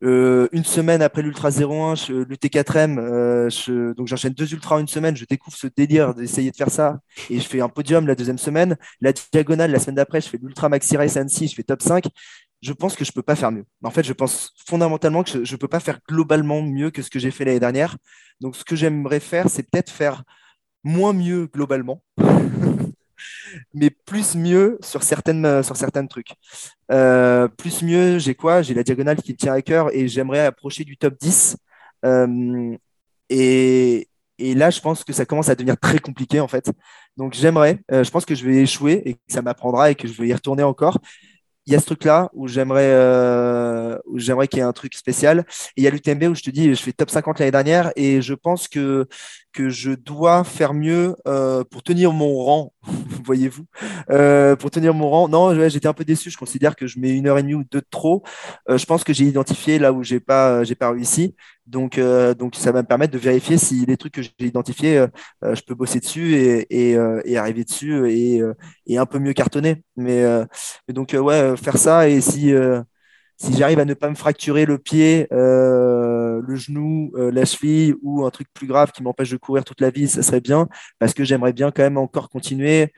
euh, 0.02 0.48
une 0.52 0.64
semaine 0.64 1.02
après 1.02 1.22
l'Ultra 1.22 1.50
01, 1.50 1.94
je- 1.94 2.12
l'UT4M, 2.24 2.98
euh, 2.98 3.50
je- 3.50 3.92
donc 3.94 4.06
j'enchaîne 4.06 4.32
deux 4.32 4.52
ultras 4.52 4.76
en 4.76 4.78
une 4.78 4.88
semaine. 4.88 5.16
Je 5.16 5.24
découvre 5.28 5.56
ce 5.56 5.66
délire 5.66 6.14
d'essayer 6.14 6.50
de 6.50 6.56
faire 6.56 6.70
ça 6.70 7.00
et 7.28 7.38
je 7.38 7.46
fais 7.46 7.60
un 7.60 7.68
podium 7.68 8.06
la 8.06 8.14
deuxième 8.14 8.38
semaine. 8.38 8.76
La 9.00 9.12
diagonale, 9.12 9.70
la 9.72 9.78
semaine 9.78 9.96
d'après, 9.96 10.20
je 10.20 10.28
fais 10.28 10.38
l'Ultra 10.42 10.68
Maxi 10.68 10.96
Race 10.96 11.16
Annecy, 11.16 11.48
je 11.48 11.54
fais 11.54 11.62
top 11.62 11.82
5. 11.82 12.06
Je 12.62 12.72
pense 12.74 12.94
que 12.96 13.04
je 13.06 13.12
peux 13.12 13.22
pas 13.22 13.36
faire 13.36 13.50
mieux. 13.52 13.64
En 13.82 13.90
fait, 13.90 14.02
je 14.02 14.12
pense 14.12 14.52
fondamentalement 14.68 15.22
que 15.22 15.44
je 15.44 15.52
ne 15.52 15.56
peux 15.56 15.68
pas 15.68 15.80
faire 15.80 15.98
globalement 16.08 16.60
mieux 16.62 16.90
que 16.90 17.00
ce 17.02 17.08
que 17.10 17.18
j'ai 17.18 17.30
fait 17.30 17.44
l'année 17.46 17.60
dernière. 17.60 17.96
Donc, 18.40 18.54
ce 18.56 18.64
que 18.64 18.76
j'aimerais 18.76 19.20
faire, 19.20 19.48
c'est 19.48 19.62
peut-être 19.62 19.90
faire 19.90 20.22
moins 20.84 21.12
mieux 21.12 21.46
globalement, 21.46 22.02
mais 23.74 23.90
plus 23.90 24.34
mieux 24.34 24.78
sur 24.82 25.02
certaines 25.02 25.62
sur 25.62 25.76
certains 25.76 26.06
trucs. 26.06 26.34
Euh, 26.90 27.48
plus 27.48 27.82
mieux, 27.82 28.18
j'ai 28.18 28.34
quoi? 28.34 28.62
J'ai 28.62 28.74
la 28.74 28.82
diagonale 28.82 29.16
qui 29.22 29.32
me 29.32 29.36
tient 29.36 29.52
à 29.52 29.62
cœur 29.62 29.94
et 29.94 30.08
j'aimerais 30.08 30.40
approcher 30.40 30.84
du 30.84 30.96
top 30.96 31.14
10. 31.20 31.56
Euh, 32.04 32.76
et, 33.28 34.08
là, 34.38 34.70
je 34.70 34.80
pense 34.80 35.04
que 35.04 35.12
ça 35.12 35.24
commence 35.24 35.48
à 35.48 35.54
devenir 35.54 35.78
très 35.78 35.98
compliqué 35.98 36.40
en 36.40 36.48
fait. 36.48 36.70
Donc 37.16 37.34
j'aimerais, 37.34 37.78
euh, 37.92 38.04
je 38.04 38.10
pense 38.10 38.24
que 38.24 38.34
je 38.34 38.44
vais 38.44 38.56
échouer 38.62 39.02
et 39.04 39.14
que 39.14 39.20
ça 39.28 39.42
m'apprendra 39.42 39.90
et 39.90 39.94
que 39.94 40.08
je 40.08 40.20
vais 40.20 40.28
y 40.28 40.34
retourner 40.34 40.62
encore. 40.62 40.98
Il 41.66 41.72
y 41.72 41.76
a 41.76 41.80
ce 41.80 41.86
truc-là 41.86 42.30
où 42.32 42.48
j'aimerais 42.48 42.90
euh, 42.90 43.98
j'aimerais 44.16 44.48
qu'il 44.48 44.58
y 44.58 44.60
ait 44.60 44.64
un 44.64 44.72
truc 44.72 44.94
spécial. 44.94 45.44
Et 45.76 45.82
il 45.82 45.84
y 45.84 45.86
a 45.86 45.90
l'UTMB 45.90 46.24
où 46.24 46.34
je 46.34 46.42
te 46.42 46.50
dis, 46.50 46.74
je 46.74 46.82
fais 46.82 46.92
top 46.92 47.10
50 47.10 47.38
l'année 47.38 47.50
dernière 47.50 47.92
et 47.96 48.22
je 48.22 48.34
pense 48.34 48.68
que, 48.68 49.06
que 49.52 49.68
je 49.68 49.92
dois 49.92 50.44
faire 50.44 50.74
mieux 50.74 51.16
euh, 51.26 51.64
pour 51.64 51.82
tenir 51.82 52.12
mon 52.12 52.36
rang, 52.38 52.72
voyez-vous. 53.24 53.64
Euh, 54.10 54.56
pour 54.56 54.70
tenir 54.70 54.94
mon 54.94 55.10
rang. 55.10 55.28
Non, 55.28 55.68
j'étais 55.68 55.88
un 55.88 55.92
peu 55.92 56.04
déçu. 56.04 56.30
Je 56.30 56.38
considère 56.38 56.76
que 56.76 56.86
je 56.86 56.98
mets 56.98 57.10
une 57.10 57.26
heure 57.26 57.38
et 57.38 57.42
demie 57.42 57.54
ou 57.54 57.64
deux 57.70 57.80
de 57.80 57.86
trop. 57.90 58.22
Euh, 58.68 58.78
je 58.78 58.86
pense 58.86 59.04
que 59.04 59.12
j'ai 59.12 59.24
identifié 59.24 59.78
là 59.78 59.92
où 59.92 60.02
j'ai 60.02 60.20
pas, 60.20 60.64
j'ai 60.64 60.74
pas 60.74 60.90
réussi. 60.90 61.34
Donc, 61.66 61.98
euh, 61.98 62.34
donc 62.34 62.56
ça 62.56 62.72
va 62.72 62.82
me 62.82 62.86
permettre 62.86 63.12
de 63.12 63.18
vérifier 63.18 63.56
si 63.58 63.86
les 63.86 63.96
trucs 63.96 64.14
que 64.14 64.22
j'ai 64.22 64.32
identifiés, 64.40 64.98
euh, 64.98 65.06
euh, 65.44 65.54
je 65.54 65.62
peux 65.62 65.74
bosser 65.74 66.00
dessus 66.00 66.34
et, 66.34 66.66
et, 66.70 66.96
et 67.24 67.36
arriver 67.36 67.64
dessus 67.64 68.10
et, 68.10 68.42
et, 68.86 68.98
un 68.98 69.06
peu 69.06 69.18
mieux 69.18 69.32
cartonner. 69.32 69.82
Mais, 69.96 70.24
mais 70.88 70.94
donc, 70.94 71.14
ouais, 71.18 71.56
faire 71.56 71.76
ça 71.76 72.08
et 72.08 72.20
si, 72.20 72.52
si 73.36 73.56
j'arrive 73.56 73.78
à 73.78 73.84
ne 73.84 73.94
pas 73.94 74.10
me 74.10 74.14
fracturer 74.14 74.66
le 74.66 74.78
pied, 74.78 75.28
le 75.30 76.56
genou, 76.56 77.12
la 77.16 77.44
cheville 77.44 77.94
ou 78.02 78.24
un 78.24 78.30
truc 78.30 78.48
plus 78.52 78.66
grave 78.66 78.92
qui 78.92 79.02
m'empêche 79.02 79.30
de 79.30 79.36
courir 79.36 79.64
toute 79.64 79.80
la 79.80 79.90
vie, 79.90 80.08
ça 80.08 80.22
serait 80.22 80.40
bien 80.40 80.68
parce 80.98 81.14
que 81.14 81.24
j'aimerais 81.24 81.52
bien 81.52 81.70
quand 81.70 81.82
même 81.82 81.98
encore 81.98 82.28
continuer 82.28 82.92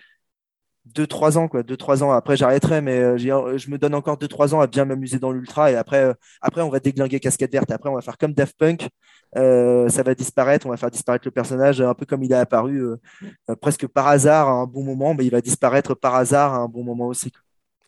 deux 0.84 1.06
trois 1.06 1.38
ans 1.38 1.48
quoi. 1.48 1.62
Deux 1.62 1.76
trois 1.76 2.02
ans 2.02 2.10
après 2.10 2.36
j'arrêterai 2.36 2.80
mais 2.80 2.98
euh, 2.98 3.16
je 3.58 3.70
me 3.70 3.78
donne 3.78 3.94
encore 3.94 4.16
deux 4.16 4.28
trois 4.28 4.54
ans 4.54 4.60
à 4.60 4.66
bien 4.66 4.84
m'amuser 4.84 5.18
dans 5.18 5.30
l'ultra 5.30 5.70
et 5.70 5.76
après 5.76 6.04
euh, 6.04 6.14
après 6.40 6.62
on 6.62 6.68
va 6.68 6.80
déglinguer 6.80 7.20
casquette 7.20 7.52
verte. 7.52 7.70
Après 7.70 7.88
on 7.88 7.94
va 7.94 8.00
faire 8.00 8.18
comme 8.18 8.32
Daft 8.32 8.56
Punk 8.58 8.88
euh, 9.36 9.88
ça 9.88 10.02
va 10.02 10.14
disparaître. 10.14 10.66
On 10.66 10.70
va 10.70 10.76
faire 10.76 10.90
disparaître 10.90 11.26
le 11.26 11.30
personnage 11.30 11.80
un 11.80 11.94
peu 11.94 12.06
comme 12.06 12.22
il 12.22 12.32
est 12.32 12.36
apparu 12.36 12.82
euh, 12.82 12.96
presque 13.60 13.86
par 13.86 14.08
hasard 14.08 14.48
à 14.48 14.52
un 14.52 14.66
bon 14.66 14.82
moment 14.82 15.14
mais 15.14 15.24
il 15.24 15.30
va 15.30 15.40
disparaître 15.40 15.94
par 15.94 16.14
hasard 16.14 16.54
à 16.54 16.58
un 16.58 16.68
bon 16.68 16.84
moment 16.84 17.06
aussi 17.06 17.32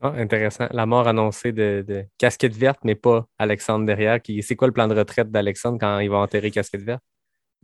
ah, 0.01 0.13
intéressant. 0.17 0.67
La 0.71 0.85
mort 0.87 1.09
annoncée 1.09 1.53
de, 1.53 2.05
casquette 2.19 2.55
verte 2.55 2.81
mais 2.85 2.95
pas 2.95 3.27
Alexandre 3.39 3.87
derrière. 3.87 4.19
C'est 4.43 4.57
quoi 4.57 4.69
le 4.69 4.73
plan 4.73 4.87
de 4.87 4.95
retraite 4.95 5.31
d'Alexandre 5.31 5.79
quand 5.81 5.99
il 5.99 6.11
va 6.11 6.19
enterrer 6.19 6.51
casquette 6.51 6.83
verte? 6.83 7.03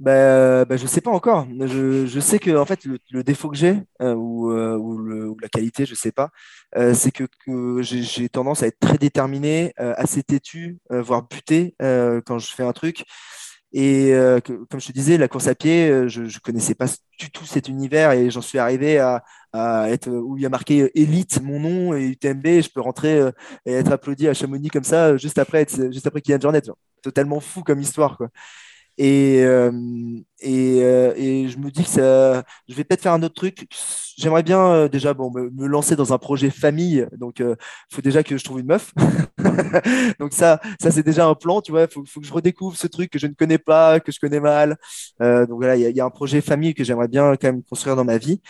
Bah, 0.00 0.64
bah, 0.64 0.76
je 0.78 0.86
sais 0.86 1.00
pas 1.02 1.10
encore. 1.12 1.46
Je, 1.66 2.06
je 2.06 2.20
sais 2.20 2.38
que 2.40 2.50
en 2.56 2.64
fait 2.66 2.84
le, 2.86 2.98
le 3.12 3.22
défaut 3.22 3.50
que 3.50 3.56
j'ai 3.56 3.82
euh, 4.02 4.14
ou, 4.14 4.50
euh, 4.52 4.76
ou, 4.76 4.98
ou 5.32 5.36
la 5.40 5.48
qualité, 5.48 5.86
je 5.86 5.94
sais 5.94 6.12
pas, 6.12 6.30
euh, 6.76 6.94
c'est 6.94 7.12
que, 7.12 7.24
que 7.46 7.82
j'ai 7.82 8.28
tendance 8.30 8.62
à 8.62 8.68
être 8.68 8.78
très 8.80 8.98
déterminé, 8.98 9.74
euh, 9.80 9.94
assez 9.96 10.22
têtu, 10.22 10.78
euh, 10.92 11.02
voire 11.02 11.28
buté 11.28 11.76
euh, 11.82 12.20
quand 12.24 12.38
je 12.38 12.52
fais 12.54 12.64
un 12.64 12.72
truc. 12.72 13.04
Et 13.72 14.12
euh, 14.14 14.40
comme 14.40 14.80
je 14.80 14.86
te 14.88 14.92
disais, 14.92 15.16
la 15.18 15.28
course 15.28 15.46
à 15.46 15.54
pied, 15.54 16.08
je, 16.08 16.24
je 16.26 16.40
connaissais 16.40 16.74
pas 16.74 16.86
du 17.20 17.30
tout 17.30 17.44
cet 17.46 17.68
univers 17.68 18.10
et 18.12 18.28
j'en 18.30 18.40
suis 18.42 18.58
arrivé 18.58 18.98
à, 18.98 19.22
à 19.52 19.90
être 19.90 20.08
où 20.10 20.36
il 20.36 20.42
y 20.42 20.46
a 20.46 20.48
marqué 20.48 20.90
Elite, 21.00 21.40
mon 21.42 21.60
nom 21.60 21.94
et 21.94 22.04
UTMB. 22.06 22.46
Je 22.62 22.68
peux 22.70 22.80
rentrer 22.80 23.18
euh, 23.20 23.30
et 23.66 23.72
être 23.74 23.92
applaudi 23.92 24.26
à 24.28 24.34
Chamonix 24.34 24.68
comme 24.70 24.84
ça 24.84 25.16
juste 25.16 25.38
après, 25.38 25.66
juste 25.92 26.06
après 26.06 26.20
Kylian 26.20 26.40
Jornet. 26.40 26.62
Totalement 27.02 27.40
fou 27.40 27.62
comme 27.62 27.80
histoire, 27.80 28.16
quoi. 28.16 28.28
Et, 29.02 29.42
euh, 29.44 29.72
et, 30.40 30.80
euh, 30.82 31.14
et 31.16 31.48
je 31.48 31.56
me 31.56 31.70
dis 31.70 31.84
que 31.84 31.90
je 32.68 32.74
vais 32.74 32.84
peut-être 32.84 33.00
faire 33.02 33.14
un 33.14 33.22
autre 33.22 33.34
truc. 33.34 33.66
J'aimerais 34.18 34.42
bien 34.42 34.60
euh, 34.60 34.88
déjà 34.88 35.14
bon, 35.14 35.30
me, 35.32 35.66
lancer 35.66 35.96
dans 35.96 36.12
un 36.12 36.18
projet 36.18 36.50
famille. 36.50 37.06
Donc, 37.16 37.38
il 37.40 37.56
faut 37.90 38.02
déjà 38.02 38.22
que 38.22 38.36
je 38.36 38.44
trouve 38.44 38.60
une 38.60 38.66
meuf. 38.66 38.92
Donc 40.18 40.34
ça, 40.34 40.60
ça 40.80 40.90
c'est 40.90 41.02
déjà 41.02 41.26
un 41.26 41.34
plan. 41.34 41.62
Il 41.66 41.88
faut, 41.90 42.04
faut 42.04 42.20
que 42.20 42.26
je 42.26 42.32
redécouvre 42.32 42.76
ce 42.76 42.86
truc 42.88 43.10
que 43.10 43.18
je 43.18 43.26
ne 43.26 43.32
connais 43.32 43.56
pas, 43.58 44.00
que 44.00 44.12
je 44.12 44.20
connais 44.20 44.40
mal. 44.40 44.76
Donc 45.18 45.48
voilà, 45.56 45.76
il 45.76 45.96
y, 45.96 46.00
a- 46.00 46.04
un 46.04 46.10
projet 46.10 46.42
famille 46.42 46.74
que 46.74 46.84
j'aimerais 46.84 47.08
bien 47.08 47.32
quand 47.36 47.48
même 47.48 47.62
construire 47.62 47.96
dans 47.96 48.04
ma 48.04 48.18
vie. 48.18 48.42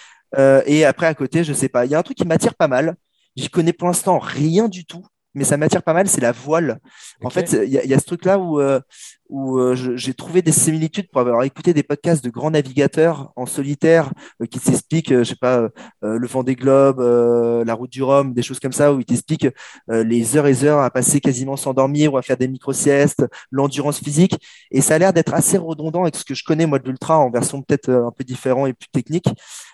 Et 0.66 0.85
après, 0.85 1.06
à 1.06 1.14
côté, 1.14 1.44
je 1.44 1.52
sais 1.52 1.68
pas. 1.68 1.85
Il 1.86 1.93
y 1.93 1.94
a 1.94 1.98
un 1.98 2.02
truc 2.02 2.16
qui 2.16 2.27
m'attire 2.27 2.55
pas 2.56 2.68
mal. 2.68 2.97
J'y 3.36 3.48
connais 3.51 3.72
pour 3.72 3.86
l'instant 3.89 4.18
rien 4.18 4.68
du 4.68 4.85
tout, 4.85 5.05
mais 5.35 5.44
ça 5.44 5.57
m'attire 5.57 5.82
pas 5.82 5.93
mal, 5.94 6.09
c'est 6.09 6.20
la 6.20 6.32
voile. 6.32 6.78
En 7.23 7.31
fait, 7.31 7.52
il 7.52 7.70
y, 7.73 7.78
a- 7.78 7.85
il 7.85 7.90
y 7.90 7.94
a 7.94 7.98
ce 7.98 8.05
truc-là 8.05 8.39
où, 8.39 8.61
euh, 8.61 8.81
où 9.28 9.59
euh, 9.59 9.74
j'ai 9.77 10.12
trouvé 10.15 10.43
des 10.43 10.51
similitudes 10.52 11.09
pour 11.11 11.20
avoir 11.20 11.43
écouté 11.44 11.73
des 11.73 11.82
podcasts 11.85 12.24
de 12.24 12.31
grands 12.31 12.51
navigateurs 12.51 13.32
en 13.36 13.47
solitaire 13.47 14.12
euh, 14.43 14.47
qui 14.47 14.59
s'expliquent, 14.59 15.12
euh, 15.12 15.19
je 15.24 15.31
sais 15.31 15.36
pas, 15.36 15.69
euh, 16.05 16.19
le 16.19 16.27
vent 16.27 16.43
des 16.43 16.57
globes, 16.57 17.01
euh, 17.01 17.65
la 17.65 17.74
route 17.74 17.90
du 17.90 18.02
Rhum, 18.02 18.35
des 18.35 18.43
choses 18.43 18.59
comme 18.59 18.73
ça, 18.73 18.93
où 18.93 18.98
ils 18.98 19.05
t'expliquent 19.05 19.48
euh, 19.90 20.02
les 20.05 20.36
heures 20.36 20.47
et 20.47 20.51
les 20.51 20.65
heures 20.65 20.81
à 20.81 20.90
passer 20.90 21.20
quasiment 21.20 21.57
sans 21.57 21.74
dormir 21.74 22.12
ou 22.15 22.19
à 22.19 22.23
faire 22.23 22.36
des 22.36 22.48
micro-siestes, 22.48 23.24
l'endurance 23.52 23.98
physique. 24.01 24.36
Et 24.73 24.81
ça 24.81 24.94
a 24.97 24.98
l'air 24.98 25.12
d'être 25.12 25.32
assez 25.35 25.59
redondant 25.59 26.02
avec 26.02 26.16
ce 26.16 26.24
que 26.24 26.35
je 26.35 26.43
connais, 26.44 26.66
moi, 26.66 26.78
de 26.78 26.89
l'ultra, 26.89 27.19
en 27.19 27.31
version 27.31 27.62
peut-être 27.62 27.89
un 27.90 28.11
peu 28.11 28.24
différent 28.24 28.66
et 28.66 28.73
plus 28.73 28.89
technique. 28.89 29.28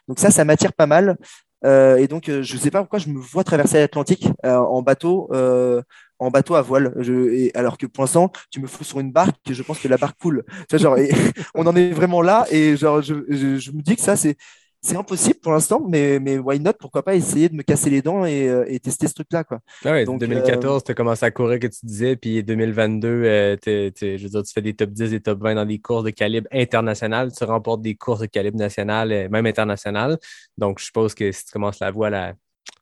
Donc 0.09 0.19
ça, 0.19 0.31
ça 0.31 0.45
m'attire 0.45 0.73
pas 0.73 0.87
mal. 0.87 1.17
Euh, 1.65 1.97
et 1.97 2.07
donc, 2.09 2.29
euh, 2.29 2.43
je 2.43 2.57
sais 2.57 2.71
pas 2.71 2.81
pourquoi 2.81 2.99
je 2.99 3.09
me 3.09 3.19
vois 3.19 3.43
traverser 3.45 3.79
l'Atlantique 3.79 4.29
euh, 4.45 4.57
en 4.57 4.83
bateau, 4.83 5.29
euh, 5.33 5.83
en 6.19 6.31
bateau 6.31 6.55
à 6.55 6.63
voile. 6.63 6.95
Et, 7.33 7.51
alors 7.55 7.79
que 7.79 7.87
pour 7.87 8.05
tu 8.51 8.61
me 8.61 8.67
fous 8.67 8.85
sur 8.85 9.01
une 9.01 9.11
barque 9.13 9.37
et 9.51 9.55
je 9.55 9.63
pense 9.63 9.79
que 9.81 9.89
la 9.89 9.97
barque 9.97 10.19
coule. 10.21 10.45
Tu 10.69 10.79
genre, 10.79 10.97
on 11.55 11.67
en 11.67 11.75
est 11.77 11.91
vraiment 11.91 12.23
là. 12.23 12.47
Et 12.51 12.77
genre, 12.77 13.03
je, 13.03 13.15
je, 13.29 13.59
je 13.59 13.71
me 13.73 13.83
dis 13.83 13.97
que 13.97 14.03
ça, 14.03 14.17
c'est 14.17 14.37
c'est 14.87 14.97
impossible 14.97 15.39
pour 15.43 15.53
l'instant, 15.53 15.85
mais, 15.89 16.19
mais 16.21 16.39
why 16.39 16.61
not? 16.61 16.75
Pourquoi 16.79 17.03
pas 17.03 17.15
essayer 17.15 17.49
de 17.49 17.55
me 17.55 17.63
casser 17.63 17.91
les 17.91 18.03
dents 18.03 18.25
et, 18.25 18.49
euh, 18.49 18.65
et 18.69 18.79
tester 18.81 19.09
ce 19.09 19.15
truc-là, 19.15 19.45
quoi. 19.45 19.61
Ah 19.85 19.93
ouais, 19.93 20.05
Donc, 20.07 20.21
2014, 20.21 20.85
tu 20.85 20.91
as 20.93 20.95
commencé 20.95 21.25
à 21.25 21.31
courir, 21.31 21.59
que 21.59 21.67
tu 21.67 21.85
disais, 21.85 22.17
puis 22.17 22.43
2022, 22.43 23.09
euh, 23.25 23.57
t'es- 23.57 23.91
t'es- 23.93 24.17
je 24.19 24.25
veux 24.25 24.31
dire, 24.31 24.43
tu 24.43 24.53
fais 24.53 24.63
des 24.63 24.75
top 24.75 24.91
10 24.91 25.13
et 25.13 25.21
top 25.21 25.41
20 25.43 25.55
dans 25.55 25.67
des 25.67 25.79
courses 25.79 26.05
de 26.05 26.11
calibre 26.11 26.49
international, 26.53 27.33
tu 27.33 27.45
remportes 27.45 27.83
des 27.83 27.95
courses 27.97 28.21
de 28.21 28.27
calibre 28.27 28.57
national, 28.59 29.13
euh, 29.13 29.29
même 29.29 29.47
international. 29.47 30.19
Donc, 30.57 30.79
je 30.79 30.87
suppose 30.87 31.15
que 31.15 31.31
si 31.33 31.45
tu 31.45 31.53
commences 31.53 31.81
la 31.81 31.91
voile 31.91 32.15
à 32.15 32.35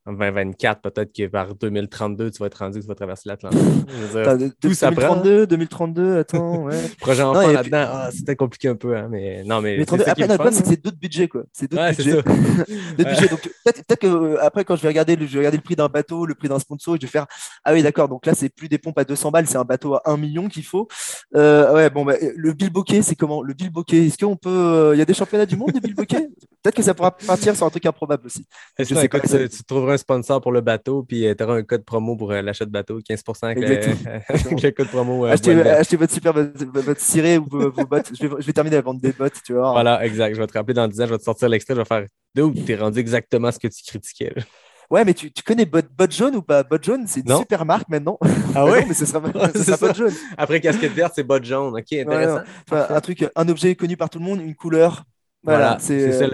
en 0.07 0.13
2024, 0.13 0.83
peut-être 0.83 1.13
que 1.17 1.23
vers 1.31 1.55
2032, 1.55 2.31
tu 2.31 2.39
vas 2.41 2.47
être 2.47 2.55
rendu 2.59 2.79
que 2.79 2.83
tu 2.85 2.89
vas 2.89 2.95
traverser 2.95 3.27
l'Atlantique. 3.29 3.59
Je 3.89 3.95
veux 3.95 4.09
dire, 4.09 4.21
Attends, 4.31 4.37
de- 4.37 4.49
de- 4.49 4.53
tout 4.61 4.75
s'apprend. 4.75 5.17
2032, 5.23 5.47
2032, 5.47 6.19
attends, 6.19 6.65
ouais. 6.65 6.77
Projet 7.01 7.23
enfant 7.23 7.51
là-dedans, 7.51 7.87
ah, 7.91 8.11
c'était 8.13 8.37
compliqué 8.37 8.69
un 8.69 8.77
peu, 8.77 8.95
hein, 8.97 9.09
mais 9.11 9.43
non, 9.45 9.63
mais. 9.63 9.77
Mais 9.79 9.83
c'est 9.85 9.87
32 9.87 10.05
ça 10.05 10.15
qui 10.15 10.21
est 10.21 10.25
après, 10.31 10.45
notre 10.45 10.57
c'est 10.57 10.63
que 10.63 10.69
c'est 10.69 10.85
d'autres 10.85 10.99
budgets, 10.99 11.29
quoi. 11.29 11.45
C'est 11.55 11.71
d'autres 11.71 11.83
Ouais, 11.83 11.95
budgets. 11.95 12.13
D'autres 12.99 13.11
budgets. 13.11 13.29
Donc, 13.29 13.51
peut-être 13.65 13.97
que 13.99 14.07
euh, 14.07 14.37
après, 14.45 14.65
quand 14.67 14.77
je 14.77 14.83
vais 14.83 14.89
regarder 14.89 15.17
le, 15.17 15.27
je 15.27 15.33
vais 15.33 15.39
regarder 15.39 15.57
le 15.57 15.63
prix 15.63 15.75
d'un 15.77 15.89
bateau, 15.89 16.27
le 16.27 16.35
prix 16.35 16.49
d'un 16.49 16.59
sponsor, 16.59 16.97
je 16.97 17.01
vais 17.07 17.07
faire 17.11 17.27
Ah 17.65 17.73
oui, 17.73 17.83
d'accord. 17.83 18.09
Donc 18.11 18.27
là, 18.27 18.35
c'est 18.35 18.51
plus 18.51 18.69
des 18.69 18.77
pompes 18.79 18.99
à 18.99 19.05
200 19.05 19.31
balles, 19.31 19.47
c'est 19.47 19.57
un 19.57 19.65
bateau 19.65 19.95
à 19.95 20.03
1 20.05 20.19
million 20.19 20.49
qu'il 20.49 20.65
faut. 20.65 20.87
Euh, 21.35 21.73
ouais, 21.75 21.89
bon, 21.89 22.05
bah, 22.05 22.15
le 22.37 22.53
bilboquet, 22.53 23.01
c'est 23.01 23.15
comment? 23.17 23.43
Le 23.43 23.55
bilboquet, 23.55 24.07
est-ce 24.07 24.19
qu'on 24.23 24.37
peut. 24.37 24.51
euh, 24.51 24.95
Il 24.95 24.99
y 24.99 25.03
a 25.03 25.07
des 25.07 25.15
championnats 25.15 25.47
du 25.47 25.57
monde 25.57 25.73
de 25.73 25.81
bilboquet 25.81 26.29
Peut-être 26.65 26.77
que 26.77 26.83
ça 26.83 26.95
pourra 26.95 27.11
partir 27.11 27.55
sur 27.55 27.67
un 27.67 27.71
truc 27.71 27.85
improbable 27.85 28.25
aussi. 28.25 28.47
Je 28.79 28.85
sais 28.85 29.07
tu, 29.07 29.49
tu 29.51 29.65
trouveras 29.65 29.93
un 29.93 29.97
sponsor 29.99 30.41
pour 30.41 30.51
le 30.51 30.63
bateau, 30.63 31.03
puis 31.03 31.27
tu 31.37 31.45
auras 31.45 31.57
un 31.57 31.63
code 31.63 31.85
promo 31.85 32.17
pour 32.17 32.33
euh, 32.33 32.41
l'achat 32.41 32.65
de 32.65 32.71
bateau, 32.71 33.01
15% 33.01 33.45
avec, 33.45 33.59
le, 33.59 33.71
Exactement. 33.71 34.21
avec 34.31 34.63
le 34.63 34.71
code 34.71 34.89
promo. 34.89 35.27
euh, 35.27 35.33
achetez, 35.33 35.97
votre 35.99 36.13
super, 36.15 36.33
votre, 36.33 37.01
ciré 37.03 37.37
ou 37.37 37.45
vos, 37.51 37.71
vos 37.71 37.85
bottes. 37.85 38.11
Je 38.19 38.27
vais, 38.27 38.35
je 38.41 38.47
vais 38.47 38.53
terminer 38.55 38.77
à 38.77 38.81
vendre 38.81 38.99
des 38.99 39.13
bottes, 39.13 39.35
tu 39.45 39.53
vois. 39.53 39.73
Voilà, 39.73 40.03
exact. 40.07 40.35
Je 40.35 40.41
vais 40.41 40.47
te 40.47 40.55
rappeler 40.55 40.73
dans 40.73 40.89
10 40.89 41.03
ans, 41.03 41.07
je 41.07 41.11
vais 41.13 41.19
te 41.19 41.25
sortir 41.25 41.51
l'extrait, 41.51 41.75
je 41.75 41.81
vais 41.81 41.85
faire 41.85 42.07
Dude, 42.35 42.65
t'es 42.65 42.77
rendu 42.77 42.99
exactement 42.99 43.53
ce 43.53 43.59
que 43.59 43.69
tu 43.69 43.83
critiquais. 43.87 44.33
là. 44.35 44.43
Ouais, 44.91 45.05
mais 45.05 45.13
tu, 45.13 45.31
tu 45.33 45.43
connais 45.43 45.67
Bot, 45.67 45.83
Bot 45.97 46.11
Jaune 46.11 46.37
ou 46.37 46.43
pas? 46.43 46.63
Bot 46.63 46.83
Jaune, 46.83 47.05
c'est 47.07 47.21
une 47.21 47.29
Non. 47.29 47.39
super 47.41 47.65
marque 47.67 47.89
maintenant. 47.91 48.19
Ah 48.55 48.65
ouais? 48.65 48.81
non, 48.81 48.87
mais 48.89 48.95
ce 48.95 49.05
sera, 49.05 49.21
ce. 49.55 49.81
Bot 49.81 49.95
Jaune. 49.95 50.13
Après 50.39 50.61
casquette 50.61 50.93
verte, 50.93 51.13
c'est 51.15 51.25
bas 51.25 51.41
jaune. 51.43 51.75
OK, 51.77 51.93
intéressant. 51.93 52.37
Ouais, 52.37 52.43
Enfin, 52.71 52.87
un 52.89 53.01
truc, 53.01 53.27
un 53.37 53.49
objet 53.51 53.75
connu 53.75 53.97
par 53.99 54.09
tout 54.09 54.19
le 54.19 54.25
monde, 54.25 54.41
une 54.41 54.55
couleur. 54.55 55.05
Voilà, 55.45 55.77
Voilà, 55.77 55.79
c'est 55.79 56.13
ça 56.13 56.27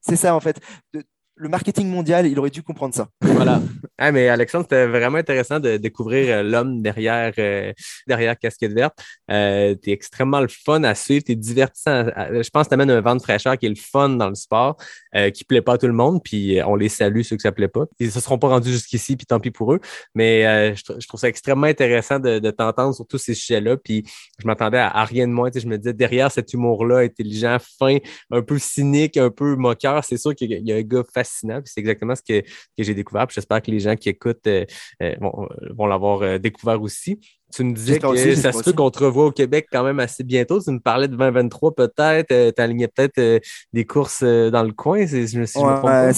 c'est 0.00 0.16
ça 0.16 0.34
en 0.34 0.40
fait. 0.40 0.60
De- 0.94 1.04
le 1.38 1.48
marketing 1.48 1.88
mondial, 1.88 2.26
il 2.26 2.38
aurait 2.38 2.50
dû 2.50 2.62
comprendre 2.62 2.94
ça. 2.94 3.08
Voilà. 3.38 3.62
Ah, 3.98 4.10
mais 4.10 4.28
Alexandre, 4.28 4.64
c'était 4.64 4.86
vraiment 4.86 5.18
intéressant 5.18 5.60
de 5.60 5.76
découvrir 5.76 6.28
euh, 6.38 6.42
l'homme 6.42 6.82
derrière, 6.82 7.32
euh, 7.38 7.72
derrière 8.06 8.36
Casquette 8.36 8.72
Verte. 8.72 8.98
Euh, 9.30 9.76
tu 9.80 9.90
es 9.90 9.92
extrêmement 9.92 10.40
le 10.40 10.48
fun 10.48 10.82
à 10.82 10.94
suivre, 10.96 11.24
tu 11.24 11.32
es 11.32 11.34
divertissant. 11.36 12.06
je 12.06 12.50
pense 12.50 12.64
que 12.64 12.68
tu 12.70 12.74
amènes 12.74 12.90
un 12.90 13.00
vent 13.00 13.14
de 13.14 13.22
fraîcheur 13.22 13.56
qui 13.56 13.66
est 13.66 13.70
le 13.70 13.76
fun 13.76 14.08
dans 14.10 14.28
le 14.28 14.34
sport, 14.34 14.76
euh, 15.14 15.30
qui 15.30 15.44
plaît 15.44 15.62
pas 15.62 15.74
à 15.74 15.78
tout 15.78 15.86
le 15.86 15.92
monde, 15.92 16.20
puis 16.24 16.58
on 16.66 16.74
les 16.74 16.88
salue, 16.88 17.22
ceux 17.22 17.36
que 17.36 17.42
ça 17.42 17.52
plaît 17.52 17.68
pas. 17.68 17.84
Ils 18.00 18.10
se 18.10 18.20
seront 18.20 18.38
pas 18.38 18.48
rendus 18.48 18.72
jusqu'ici, 18.72 19.16
puis 19.16 19.26
tant 19.26 19.38
pis 19.38 19.50
pour 19.52 19.72
eux. 19.72 19.80
Mais 20.14 20.74
je, 20.74 20.82
tr- 20.82 21.00
je 21.00 21.06
trouve 21.06 21.20
ça 21.20 21.28
extrêmement 21.28 21.66
intéressant 21.68 22.18
de, 22.18 22.50
t'entendre 22.50 22.94
sur 22.94 23.06
tous 23.06 23.18
ces 23.18 23.34
sujets-là. 23.34 23.76
Puis 23.76 24.04
je 24.40 24.46
m'attendais 24.46 24.78
à, 24.78 25.04
rien 25.04 25.28
de 25.28 25.32
moins. 25.32 25.50
Je 25.54 25.66
me 25.66 25.78
disais, 25.78 25.92
derrière 25.92 26.30
cet 26.32 26.52
humour-là, 26.52 26.98
intelligent, 26.98 27.58
fin, 27.78 27.98
un 28.30 28.42
peu 28.42 28.58
cynique, 28.58 29.16
un 29.16 29.30
peu 29.30 29.54
moqueur, 29.54 30.04
c'est 30.04 30.18
sûr 30.18 30.34
qu'il 30.34 30.50
y 30.50 30.72
a- 30.72 30.76
un 30.76 30.82
gars 30.82 31.04
fascinant. 31.28 31.60
C'est 31.64 31.80
exactement 31.80 32.14
ce 32.14 32.22
que, 32.22 32.40
que 32.40 32.82
j'ai 32.84 32.94
découvert. 32.94 33.26
J'espère 33.30 33.62
que 33.62 33.70
les 33.70 33.80
gens 33.80 33.96
qui 33.96 34.08
écoutent 34.08 34.46
euh, 34.46 34.64
euh, 35.02 35.14
vont, 35.20 35.48
vont 35.76 35.86
l'avoir 35.86 36.22
euh, 36.22 36.38
découvert 36.38 36.80
aussi. 36.82 37.18
Tu 37.54 37.64
me 37.64 37.72
disais 37.72 37.94
que 37.98 38.06
aussi, 38.12 38.36
ça 38.42 38.52
se 38.52 38.58
peut 38.64 38.72
qu'on 38.76 38.90
te 38.90 38.98
revoie 39.02 39.24
au 39.26 39.32
Québec 39.32 39.68
quand 39.72 39.82
même 39.82 40.00
assez 40.00 40.22
bientôt. 40.22 40.60
Tu 40.60 40.70
me 40.70 40.80
parlais 40.80 41.08
de 41.08 41.16
2023 41.16 41.74
peut-être. 41.74 42.30
Euh, 42.30 42.52
tu 42.54 42.60
alignais 42.62 42.88
peut-être 42.88 43.16
euh, 43.18 43.38
des 43.72 43.86
courses 43.86 44.20
euh, 44.22 44.50
dans 44.50 44.62
le 44.62 44.72
coin. 44.72 45.06
c'est- 45.06 45.34
Ouais, 45.64 46.12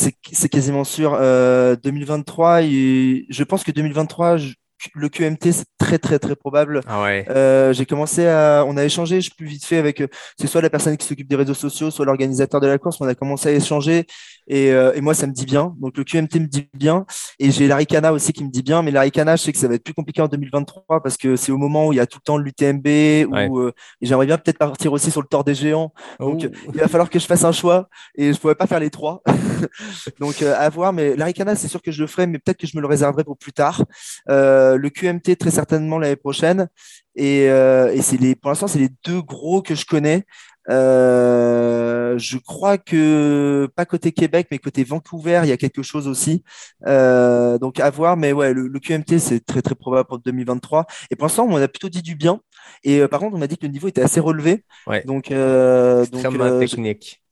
quasiment 0.49 0.83
sûr. 0.83 1.17
Euh, 1.21 1.77
2023, 1.77 2.63
il- 2.63 3.27
je 3.29 3.45
pense 3.45 3.63
que 3.63 3.71
2023, 3.71 4.39
je- 4.39 4.55
le 4.95 5.09
QMT, 5.09 5.53
c'est 5.53 5.65
très 5.79 5.99
très 5.99 6.19
très 6.19 6.37
probable. 6.37 6.81
Ah 6.87 7.03
ouais. 7.03 7.27
Euh, 7.31 7.73
j'ai 7.73 7.87
commencé 7.87 8.27
à, 8.27 8.65
on 8.67 8.77
a 8.77 8.85
échangé, 8.85 9.21
je 9.21 9.31
plus 9.35 9.47
vite 9.47 9.65
fait 9.65 9.77
avec, 9.79 10.01
euh, 10.01 10.07
c'est 10.39 10.47
soit 10.47 10.63
la 10.63 10.71
personne 10.71 10.97
qui 10.97 11.07
s'occupe 11.07 11.29
des 11.29 11.37
réseaux 11.37 11.55
sociaux, 11.55 11.91
soit 11.91 12.05
l'organisateur 12.05 12.61
de 12.61 12.67
la 12.67 12.79
course. 12.79 12.99
On 13.01 13.07
a 13.09 13.15
commencé 13.15 13.49
à 13.49 13.53
échanger 13.53 14.07
et, 14.49 14.71
euh, 14.73 14.93
et 14.95 15.01
moi 15.01 15.15
ça 15.15 15.27
me 15.27 15.33
dit 15.33 15.47
bien. 15.47 15.75
Donc 15.81 15.97
le 15.97 16.05
QMT 16.05 16.35
me 16.41 16.47
dit 16.47 16.69
bien 16.75 17.05
et 17.39 17.51
j'ai 17.51 17.67
l'Aricana 17.67 18.13
aussi 18.13 18.33
qui 18.33 18.45
me 18.45 18.51
dit 18.51 18.63
bien. 18.63 18.83
Mais 18.83 18.91
l'Aricana, 18.91 19.37
je 19.37 19.43
sais 19.43 19.53
que 19.53 19.59
ça 19.59 19.69
va 19.69 19.75
être 19.75 19.85
plus 19.85 19.95
compliqué 19.95 20.23
en 20.23 20.29
2023 20.29 21.03
parce 21.03 21.17
que 21.17 21.37
c'est 21.37 21.53
au 21.53 21.59
moment 21.59 21.87
où 21.89 21.93
il 21.93 21.97
y 21.97 22.01
a 22.01 22.07
tout 22.07 22.19
le 22.19 22.25
temps 22.25 22.39
l'UTMB 22.39 22.87
où 23.29 23.35
Ouais. 23.35 23.49
euh, 23.53 23.73
et 24.01 24.07
j'aimerais 24.07 24.27
bien 24.27 24.39
peut-être 24.39 24.59
partir 24.59 24.93
aussi 24.93 25.11
sur 25.11 25.21
le 25.21 25.27
Tour 25.29 25.45
des 25.45 25.55
Géants. 25.55 25.93
Donc, 26.19 26.47
Oh. 26.51 26.71
il 26.75 26.81
va 26.81 26.89
falloir 26.89 27.09
que 27.11 27.19
je 27.19 27.27
fasse 27.27 27.45
un 27.45 27.53
choix 27.53 27.89
et 28.17 28.33
je 28.33 28.39
pourrais 28.39 28.55
pas 28.55 28.67
faire 28.67 28.81
les 28.81 28.91
trois. 28.91 29.23
Donc, 30.21 30.43
à 30.43 30.69
voir. 30.69 30.93
Mais 30.93 31.17
l'Aricana, 31.17 31.55
c'est 31.55 31.69
sûr 31.69 31.83
que 31.83 31.91
je 31.91 32.01
le 32.03 32.07
ferai, 32.07 32.27
mais 32.27 32.39
peut-être 32.39 32.59
que 32.59 32.67
je 32.67 32.77
me 32.77 32.81
le 32.81 32.87
réserverai 32.87 33.25
pour 33.25 33.37
plus 33.37 33.53
tard. 33.53 33.85
Euh, 34.29 34.70
le 34.77 34.91
QMT, 34.91 35.37
très 35.39 35.51
certainement 35.51 35.99
l'année 35.99 36.17
prochaine. 36.17 36.69
Et, 37.17 37.49
euh, 37.51 37.93
et 37.93 38.03
c'est 38.03 38.17
les, 38.17 38.35
pour 38.35 38.51
l'instant, 38.51 38.69
c'est 38.69 38.79
les 38.79 38.91
deux 39.05 39.21
gros 39.23 39.63
que 39.63 39.75
je 39.75 39.85
connais. 39.85 40.25
Euh, 40.69 42.17
je 42.19 42.39
crois 42.39 42.79
que 42.79 43.69
pas 43.75 43.85
côté 43.87 44.13
Québec, 44.13 44.49
mais 44.51 44.59
côté 44.59 44.85
Vancouver, 44.85 45.41
il 45.45 45.49
y 45.49 45.53
a 45.53 45.57
quelque 45.57 45.83
chose 45.83 46.07
aussi. 46.07 46.45
Euh, 46.87 47.59
donc 47.59 47.81
à 47.81 47.91
voir, 47.91 48.17
mais 48.17 48.33
ouais, 48.33 48.53
le, 48.53 48.69
le 48.69 48.79
QMT 48.79 49.19
c'est 49.19 49.45
très 49.45 49.63
très 49.63 49.75
probable 49.75 50.07
pour 50.09 50.19
2023. 50.19 50.87
Et 51.11 51.17
pour 51.17 51.25
l'instant, 51.25 51.47
on 51.49 51.57
a 51.57 51.67
plutôt 51.69 51.89
dit 51.89 52.03
du 52.03 52.15
bien. 52.15 52.41
Et 52.85 53.01
euh, 53.01 53.09
par 53.09 53.21
contre, 53.21 53.37
on 53.37 53.39
m'a 53.39 53.47
dit 53.47 53.57
que 53.57 53.67
le 53.67 53.73
niveau 53.73 53.89
était 53.89 54.03
assez 54.03 54.21
relevé. 54.21 54.65
Ouais. 54.87 55.03
Donc, 55.05 55.31
euh, 55.33 56.05
donc 56.07 56.15
Extrêmement 56.15 56.45
euh, 56.45 56.61
technique. 56.61 57.23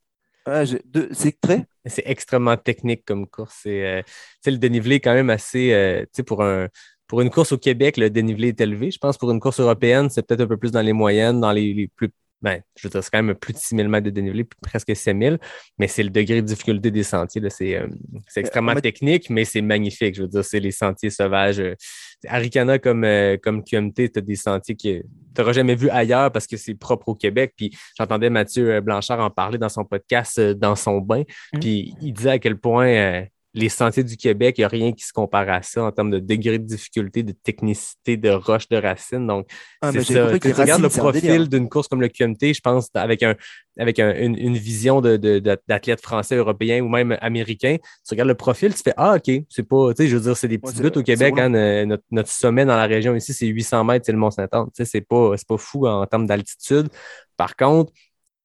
Ouais, 0.47 0.65
c'est 1.13 1.41
très. 1.41 1.67
C'est 1.85 2.05
extrêmement 2.07 2.57
technique 2.57 3.05
comme 3.05 3.27
course. 3.27 3.61
C'est, 3.63 3.85
euh, 3.87 4.03
le 4.47 4.57
dénivelé 4.57 4.97
est 4.97 5.01
quand 5.01 5.15
même 5.15 5.31
assez. 5.31 5.73
euh, 5.73 6.01
tu 6.03 6.09
sais, 6.13 6.23
pour, 6.23 6.43
un, 6.43 6.69
pour 7.09 7.21
une 7.21 7.31
course 7.31 7.53
au 7.53 7.59
Québec, 7.59 7.97
le 7.97 8.11
dénivelé 8.11 8.49
est 8.49 8.61
élevé. 8.61 8.91
Je 8.91 8.99
pense 8.99 9.19
pour 9.19 9.31
une 9.31 9.41
course 9.41 9.59
européenne, 9.59 10.09
c'est 10.11 10.25
peut-être 10.25 10.43
un 10.43 10.47
peu 10.47 10.57
plus 10.57 10.71
dans 10.71 10.83
les 10.83 10.93
moyennes, 10.93 11.41
dans 11.41 11.53
les, 11.53 11.75
les 11.75 11.89
plus 11.89 12.11
ben, 12.41 12.61
je 12.77 12.87
veux 12.87 12.93
dire, 12.93 13.03
c'est 13.03 13.11
quand 13.11 13.21
même 13.21 13.35
plus 13.35 13.53
de 13.53 13.59
6 13.59 13.75
000 13.75 13.89
mètres 13.89 14.05
de 14.05 14.11
dénivelé, 14.11 14.47
presque 14.63 14.95
7 14.95 15.17
000, 15.21 15.37
mais 15.77 15.89
c'est 15.89 16.05
le 16.05 16.11
degré 16.11 16.41
de 16.41 16.47
difficulté 16.47 16.93
des 16.93 17.03
sentiers. 17.03 17.41
là. 17.41 17.51
C'est 17.51 17.75
euh, 17.75 17.89
c'est 18.29 18.39
extrêmement 18.41 18.77
technique, 18.77 19.29
mais 19.29 19.45
c'est 19.45 19.61
magnifique. 19.61 20.15
Je 20.15 20.23
veux 20.23 20.29
dire, 20.29 20.45
c'est 20.45 20.61
les 20.61 20.71
sentiers 20.71 21.11
sauvages. 21.11 21.59
euh, 21.59 21.75
Arikana 22.27 22.79
comme, 22.79 23.05
euh, 23.05 23.37
comme 23.43 23.63
QMT, 23.63 24.13
tu 24.13 24.19
as 24.19 24.21
des 24.21 24.37
sentiers 24.37 24.75
que 24.77 25.01
tu 25.01 25.05
n'auras 25.37 25.53
jamais 25.53 25.75
vu 25.75 25.89
ailleurs 25.91 26.33
parce 26.33 26.47
que 26.47 26.57
c'est 26.57 26.75
propre 26.75 27.09
au 27.09 27.15
Québec. 27.15 27.55
Puis 27.57 27.71
j'entendais 27.97 28.31
Mathieu 28.31 28.71
euh, 28.75 28.81
Blanchard 28.81 29.21
en 29.21 29.31
parler 29.31 29.59
dans 29.59 29.69
son 29.69 29.85
podcast 29.85 30.39
euh, 30.39 30.55
Dans 30.55 30.75
son 30.77 30.99
bain. 30.99 31.23
Mhm. 31.53 31.61
Puis 31.61 31.95
il 32.01 32.13
disait 32.13 32.31
à 32.31 32.39
quel 32.39 32.59
point 32.59 32.89
euh, 32.89 33.23
les 33.59 33.69
sentiers 33.69 34.05
du 34.05 34.17
Québec, 34.17 34.57
il 34.59 34.61
n'y 34.63 34.65
a 34.65 34.69
rien 34.69 34.93
qui 34.93 35.05
se 35.05 35.13
compare 35.13 35.49
à 35.49 35.63
ça 35.63 35.83
en 35.85 35.91
termes 35.93 36.11
de 36.11 36.19
degré 36.19 36.59
de 36.59 36.65
difficulté, 36.65 37.23
de 37.23 37.33
technicité, 37.33 38.17
de 38.17 38.31
roche, 38.31 38.69
de 38.69 38.77
racines. 38.77 39.27
Donc, 39.27 39.47
Ah, 39.81 39.91
c'est 39.93 40.05
ça. 40.05 40.29
Quand 40.33 40.39
tu 40.39 40.53
regardes 40.53 40.81
le 40.83 40.87
un 40.87 40.91
profil 40.91 41.49
d'une 41.49 41.69
course 41.69 41.89
comme 41.89 42.01
le 42.01 42.09
QMT, 42.09 42.55
je 42.55 42.61
pense, 42.61 42.89
avec, 42.95 43.23
un, 43.23 43.35
avec 43.79 43.99
un- 43.99 44.15
une, 44.15 44.37
une 44.39 44.57
vision 44.57 45.01
d'athlète 45.01 46.01
français, 46.01 46.37
européen 46.37 46.83
ou 46.83 46.89
même 46.89 47.17
américain, 47.21 47.77
tu 48.07 48.11
regardes 48.15 48.29
le 48.29 48.35
profil, 48.35 48.75
tu 48.75 48.83
fais 48.83 48.95
Ah, 48.97 49.17
OK, 49.17 49.31
c'est 49.49 49.63
pas, 49.69 49.93
tu 49.95 50.03
sais, 50.03 50.09
je 50.09 50.17
veux 50.17 50.23
dire, 50.23 50.37
c'est 50.37 50.49
des 50.49 50.55
Ouais, 50.57 50.61
petits 50.61 50.77
c'est- 50.77 50.83
buts 50.91 50.99
au 50.99 51.03
Québec. 51.03 51.35
hein, 51.39 51.53
euh, 51.55 51.85
notre, 51.87 52.05
notre 52.11 52.31
sommet 52.31 52.65
dans 52.65 52.77
la 52.77 52.87
région 52.87 53.15
ici, 53.15 53.33
c'est 53.35 53.47
800 53.47 53.85
mètres, 53.85 54.07
c'est 54.07 54.13
le 54.13 54.19
Mont-Saint-Anne. 54.19 54.67
Tu 54.67 54.71
sais, 54.75 54.85
c'est 54.85 55.01
pas, 55.01 55.33
pas 55.47 55.57
fou 55.59 55.87
en 55.87 56.07
termes 56.07 56.27
d'altitude. 56.27 56.89
Par 57.37 57.57
contre, 57.57 57.93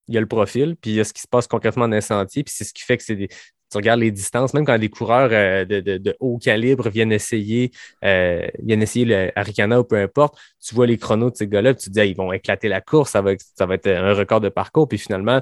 il 0.08 0.16
y 0.16 0.18
a 0.18 0.22
le 0.22 0.28
profil, 0.28 0.76
puis 0.82 0.92
il 0.92 0.96
y 0.96 1.00
a 1.00 1.04
ce 1.04 1.14
qui 1.14 1.22
se 1.22 1.28
passe 1.28 1.48
concrètement 1.48 1.88
dans 1.88 1.96
les 1.96 2.02
sentiers, 2.02 2.44
puis 2.44 2.54
c'est 2.56 2.64
ce 2.66 2.74
qui 2.74 2.84
fait 2.84 2.98
que 2.98 3.04
c'est 3.04 3.16
des. 3.16 3.30
Tu 3.74 3.78
regardes 3.78 4.00
les 4.00 4.12
distances, 4.12 4.54
même 4.54 4.66
quand 4.66 4.78
des 4.78 4.90
coureurs 4.90 5.30
euh, 5.32 5.66
de, 5.66 6.16
haut 6.20 6.38
calibre 6.38 6.90
viennent 6.90 7.12
essayer, 7.12 7.72
euh, 8.06 8.48
viennent 8.62 8.84
essayer 8.84 9.06
le 9.06 9.32
Arikana 9.36 9.80
ou 9.80 9.84
peu 9.84 9.98
importe, 9.98 10.38
tu 10.64 10.76
vois 10.76 10.86
les 10.88 10.98
chronos 10.98 11.32
de 11.32 11.36
ces 11.36 11.48
gars-là, 11.48 11.74
tu 11.74 11.90
te 11.90 12.00
dis, 12.00 12.08
ils 12.08 12.16
vont 12.16 12.32
éclater 12.32 12.70
la 12.70 12.82
course, 12.82 13.12
ça 13.12 13.22
va, 13.22 13.32
être- 13.34 13.46
être 13.72 13.88
un 13.88 14.14
record 14.14 14.42
de 14.42 14.50
parcours, 14.50 14.88
puis 14.88 14.98
finalement, 15.00 15.42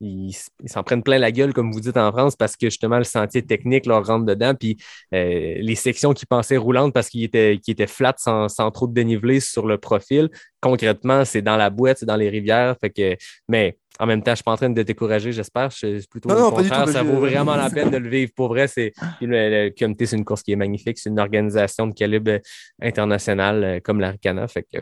ils 0.00 0.34
s'en 0.66 0.82
prennent 0.82 1.02
plein 1.02 1.18
la 1.18 1.30
gueule, 1.30 1.52
comme 1.52 1.72
vous 1.72 1.80
dites 1.80 1.96
en 1.96 2.10
France, 2.10 2.34
parce 2.34 2.56
que 2.56 2.66
justement, 2.66 2.98
le 2.98 3.04
sentier 3.04 3.42
technique 3.46 3.86
leur 3.86 4.04
rentre 4.04 4.26
dedans, 4.26 4.54
puis 4.54 4.76
euh, 5.14 5.54
les 5.60 5.74
sections 5.76 6.12
qui 6.12 6.26
pensaient 6.26 6.56
roulantes 6.56 6.92
parce 6.92 7.08
qu'ils 7.08 7.24
étaient, 7.24 7.58
qu'ils 7.62 7.72
étaient 7.72 7.86
sans 8.16 8.70
trop 8.72 8.86
de 8.88 8.94
dénivelé 8.94 9.38
sur 9.40 9.66
le 9.66 9.78
profil, 9.78 10.28
concrètement, 10.60 11.24
c'est 11.24 11.42
dans 11.42 11.56
la 11.56 11.70
boîte, 11.70 11.98
c'est 11.98 12.06
dans 12.06 12.16
les 12.16 12.28
rivières, 12.30 12.76
fait 12.80 12.90
que, 12.90 13.16
mais 13.48 13.78
en 13.98 14.06
même 14.06 14.22
temps, 14.22 14.32
je 14.32 14.36
suis 14.36 14.44
pas 14.44 14.52
en 14.52 14.56
train 14.56 14.70
de 14.70 14.82
décourager, 14.82 15.32
j'espère. 15.32 15.70
Je 15.70 15.98
suis 15.98 16.08
plutôt 16.08 16.28
Non, 16.28 16.46
au 16.46 16.52
contraire. 16.52 16.84
tout, 16.84 16.92
ça 16.92 17.02
vaut 17.02 17.20
vraiment 17.20 17.56
la 17.56 17.70
peine 17.70 17.90
de 17.90 17.98
le 17.98 18.08
vivre. 18.08 18.32
Pour 18.34 18.48
vrai, 18.48 18.66
c'est 18.68 18.92
puis 19.18 19.26
le, 19.26 19.66
le 19.66 19.70
QMT, 19.70 20.06
c'est 20.06 20.16
une 20.16 20.24
course 20.24 20.42
qui 20.42 20.52
est 20.52 20.56
magnifique. 20.56 20.98
C'est 20.98 21.10
une 21.10 21.20
organisation 21.20 21.86
de 21.86 21.94
calibre 21.94 22.38
international 22.80 23.64
euh, 23.64 23.80
comme 23.80 24.00
l'Aricana. 24.00 24.48
Fait 24.48 24.62
que, 24.62 24.78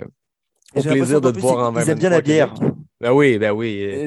au 0.74 0.82
plaisir 0.82 1.20
de 1.20 1.30
te 1.30 1.38
voir 1.38 1.72
en 1.72 1.80
Ils 1.80 1.90
aiment 1.90 1.98
bien 1.98 2.10
la 2.10 2.20
2023 2.20 2.22
bière. 2.22 2.74
Ben 3.00 3.12
oui, 3.12 3.38
ben 3.38 3.50
oui. 3.50 4.06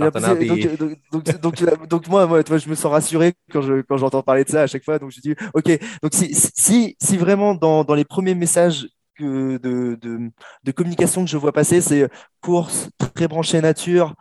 Donc, 1.90 2.08
moi, 2.08 2.28
moi, 2.28 2.42
je 2.44 2.70
me 2.70 2.76
sens 2.76 2.92
rassuré 2.92 3.34
quand 3.52 3.62
je 3.62 3.82
quand 3.82 3.98
j'entends 3.98 4.22
parler 4.22 4.44
de 4.44 4.50
ça 4.50 4.62
à 4.64 4.68
chaque 4.68 4.84
fois. 4.84 5.00
Donc 5.00 5.12
je 5.12 5.20
dis, 5.20 5.36
ok. 5.54 5.80
Donc 6.02 6.14
si 6.14 6.34
si 6.34 6.96
si 7.02 7.18
vraiment 7.18 7.56
dans, 7.56 7.84
dans 7.84 7.96
les 7.96 8.06
premiers 8.06 8.36
messages 8.36 8.88
que 9.18 9.58
de, 9.58 9.98
de, 10.02 10.32
de 10.64 10.72
communication 10.72 11.24
que 11.26 11.30
je 11.30 11.38
vois 11.38 11.52
passer, 11.52 11.82
c'est 11.82 12.08
course 12.42 12.90
très 13.16 13.28
branchée 13.28 13.62
nature. 13.62 14.16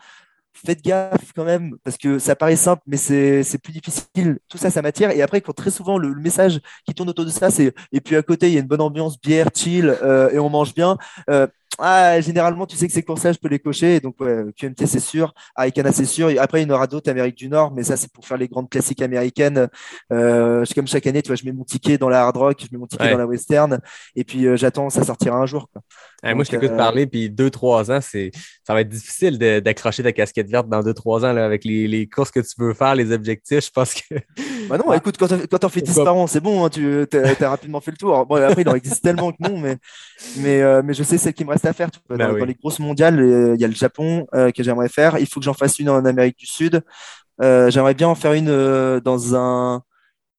Faites 0.54 0.82
gaffe 0.84 1.32
quand 1.34 1.44
même 1.44 1.76
parce 1.82 1.96
que 1.96 2.18
ça 2.18 2.36
paraît 2.36 2.56
simple, 2.56 2.82
mais 2.86 2.96
c'est 2.96 3.58
plus 3.62 3.72
difficile. 3.72 4.38
Tout 4.48 4.58
ça, 4.58 4.70
ça 4.70 4.82
m'attire. 4.82 5.10
Et 5.10 5.22
après, 5.22 5.40
quand 5.40 5.52
très 5.52 5.70
souvent 5.70 5.98
le, 5.98 6.10
le 6.12 6.20
message 6.20 6.60
qui 6.86 6.94
tourne 6.94 7.08
autour 7.08 7.24
de 7.24 7.30
ça, 7.30 7.50
c'est 7.50 7.74
et 7.92 8.00
puis 8.00 8.16
à 8.16 8.22
côté, 8.22 8.48
il 8.48 8.54
y 8.54 8.56
a 8.56 8.60
une 8.60 8.66
bonne 8.66 8.80
ambiance, 8.80 9.20
bière, 9.20 9.48
chill, 9.54 9.86
euh, 10.02 10.30
et 10.30 10.38
on 10.38 10.50
mange 10.50 10.74
bien. 10.74 10.98
Euh, 11.30 11.46
ah, 11.78 12.20
généralement, 12.20 12.66
tu 12.66 12.76
sais 12.76 12.86
que 12.86 12.92
ces 12.92 13.02
courses-là, 13.02 13.32
je 13.32 13.38
peux 13.38 13.48
les 13.48 13.58
cocher. 13.58 13.98
Donc, 14.00 14.20
ouais, 14.20 14.44
QMT, 14.56 14.86
c'est 14.86 15.00
sûr. 15.00 15.32
Arikana, 15.56 15.90
c'est 15.92 16.04
sûr. 16.04 16.30
Après, 16.38 16.62
il 16.62 16.68
y 16.68 16.70
en 16.70 16.74
aura 16.74 16.86
d'autres, 16.86 17.10
Amérique 17.10 17.36
du 17.36 17.48
Nord. 17.48 17.72
Mais 17.72 17.82
ça, 17.82 17.96
c'est 17.96 18.12
pour 18.12 18.26
faire 18.26 18.36
les 18.36 18.46
grandes 18.48 18.68
classiques 18.68 19.00
américaines. 19.02 19.68
Euh, 20.12 20.64
je- 20.64 20.74
comme 20.74 20.86
chaque 20.86 21.06
année, 21.06 21.22
tu 21.22 21.28
vois, 21.28 21.36
je 21.36 21.44
mets 21.44 21.52
mon 21.52 21.64
ticket 21.64 21.96
dans 21.98 22.08
la 22.08 22.22
hard 22.22 22.36
rock, 22.36 22.58
je 22.60 22.66
mets 22.72 22.78
mon 22.78 22.86
ticket 22.86 23.04
Ouais. 23.04 23.12
dans 23.12 23.18
la 23.18 23.26
western. 23.26 23.80
Et 24.14 24.24
puis, 24.24 24.46
euh, 24.46 24.56
j'attends, 24.56 24.90
ça 24.90 25.02
sortira 25.02 25.36
un 25.36 25.46
jour. 25.46 25.68
Quoi. 25.72 25.82
Hey, 26.22 26.34
moi, 26.34 26.44
je 26.44 26.50
t'écoute 26.50 26.70
euh, 26.70 26.76
parler, 26.76 27.06
puis 27.06 27.30
deux, 27.30 27.50
trois 27.50 27.90
ans, 27.90 28.00
c'est, 28.00 28.30
ça 28.66 28.74
va 28.74 28.82
être 28.82 28.88
difficile 28.88 29.38
d'accrocher 29.38 30.02
ta 30.02 30.12
casquette 30.12 30.50
verte 30.50 30.68
dans 30.68 30.82
deux, 30.82 30.94
trois 30.94 31.24
ans 31.24 31.32
là, 31.32 31.44
avec 31.44 31.64
les, 31.64 31.88
les 31.88 32.06
courses 32.08 32.30
que 32.30 32.40
tu 32.40 32.54
veux 32.58 32.74
faire, 32.74 32.94
les 32.94 33.10
objectifs. 33.12 33.64
Je 33.66 33.70
pense 33.70 33.94
que. 33.94 34.14
Bah 34.68 34.78
non, 34.78 34.90
Ah. 34.90 34.96
écoute, 34.96 35.16
quand 35.18 35.28
t'en 35.28 35.68
fais 35.68 35.80
10 35.80 35.94
Pourquoi 35.94 36.04
par 36.04 36.16
an, 36.16 36.26
c'est 36.26 36.40
bon, 36.40 36.64
hein, 36.64 36.70
tu 36.70 37.06
as, 37.12 37.48
rapidement 37.48 37.80
fait 37.80 37.90
le 37.90 37.96
tour. 37.96 38.26
Bon, 38.26 38.36
après, 38.36 38.62
il 38.62 38.68
en 38.68 38.74
existe 38.74 39.02
tellement 39.02 39.32
que 39.32 39.36
non, 39.40 39.58
mais, 39.58 39.76
mais, 40.38 40.62
euh, 40.62 40.82
mais 40.84 40.94
je 40.94 41.02
sais 41.02 41.18
celle 41.18 41.34
qui 41.34 41.44
me 41.44 41.50
reste 41.50 41.64
à 41.66 41.72
faire. 41.72 41.88
Bah 42.08 42.16
dans, 42.16 42.32
oui. 42.32 42.40
dans 42.40 42.46
les 42.46 42.54
grosses 42.54 42.78
mondiales, 42.78 43.20
euh, 43.20 43.54
il 43.54 43.60
y 43.60 43.64
a 43.64 43.68
le 43.68 43.74
Japon 43.74 44.26
euh, 44.34 44.50
que 44.50 44.62
j'aimerais 44.62 44.88
faire. 44.88 45.18
Il 45.18 45.26
faut 45.26 45.40
que 45.40 45.44
j'en 45.44 45.54
fasse 45.54 45.78
une 45.78 45.88
en 45.90 46.04
Amérique 46.04 46.38
du 46.38 46.46
Sud. 46.46 46.82
Euh, 47.42 47.70
j'aimerais 47.70 47.94
bien 47.94 48.08
en 48.08 48.14
faire 48.14 48.32
une 48.34 48.48
euh, 48.48 49.00
dans 49.00 49.34
un 49.34 49.82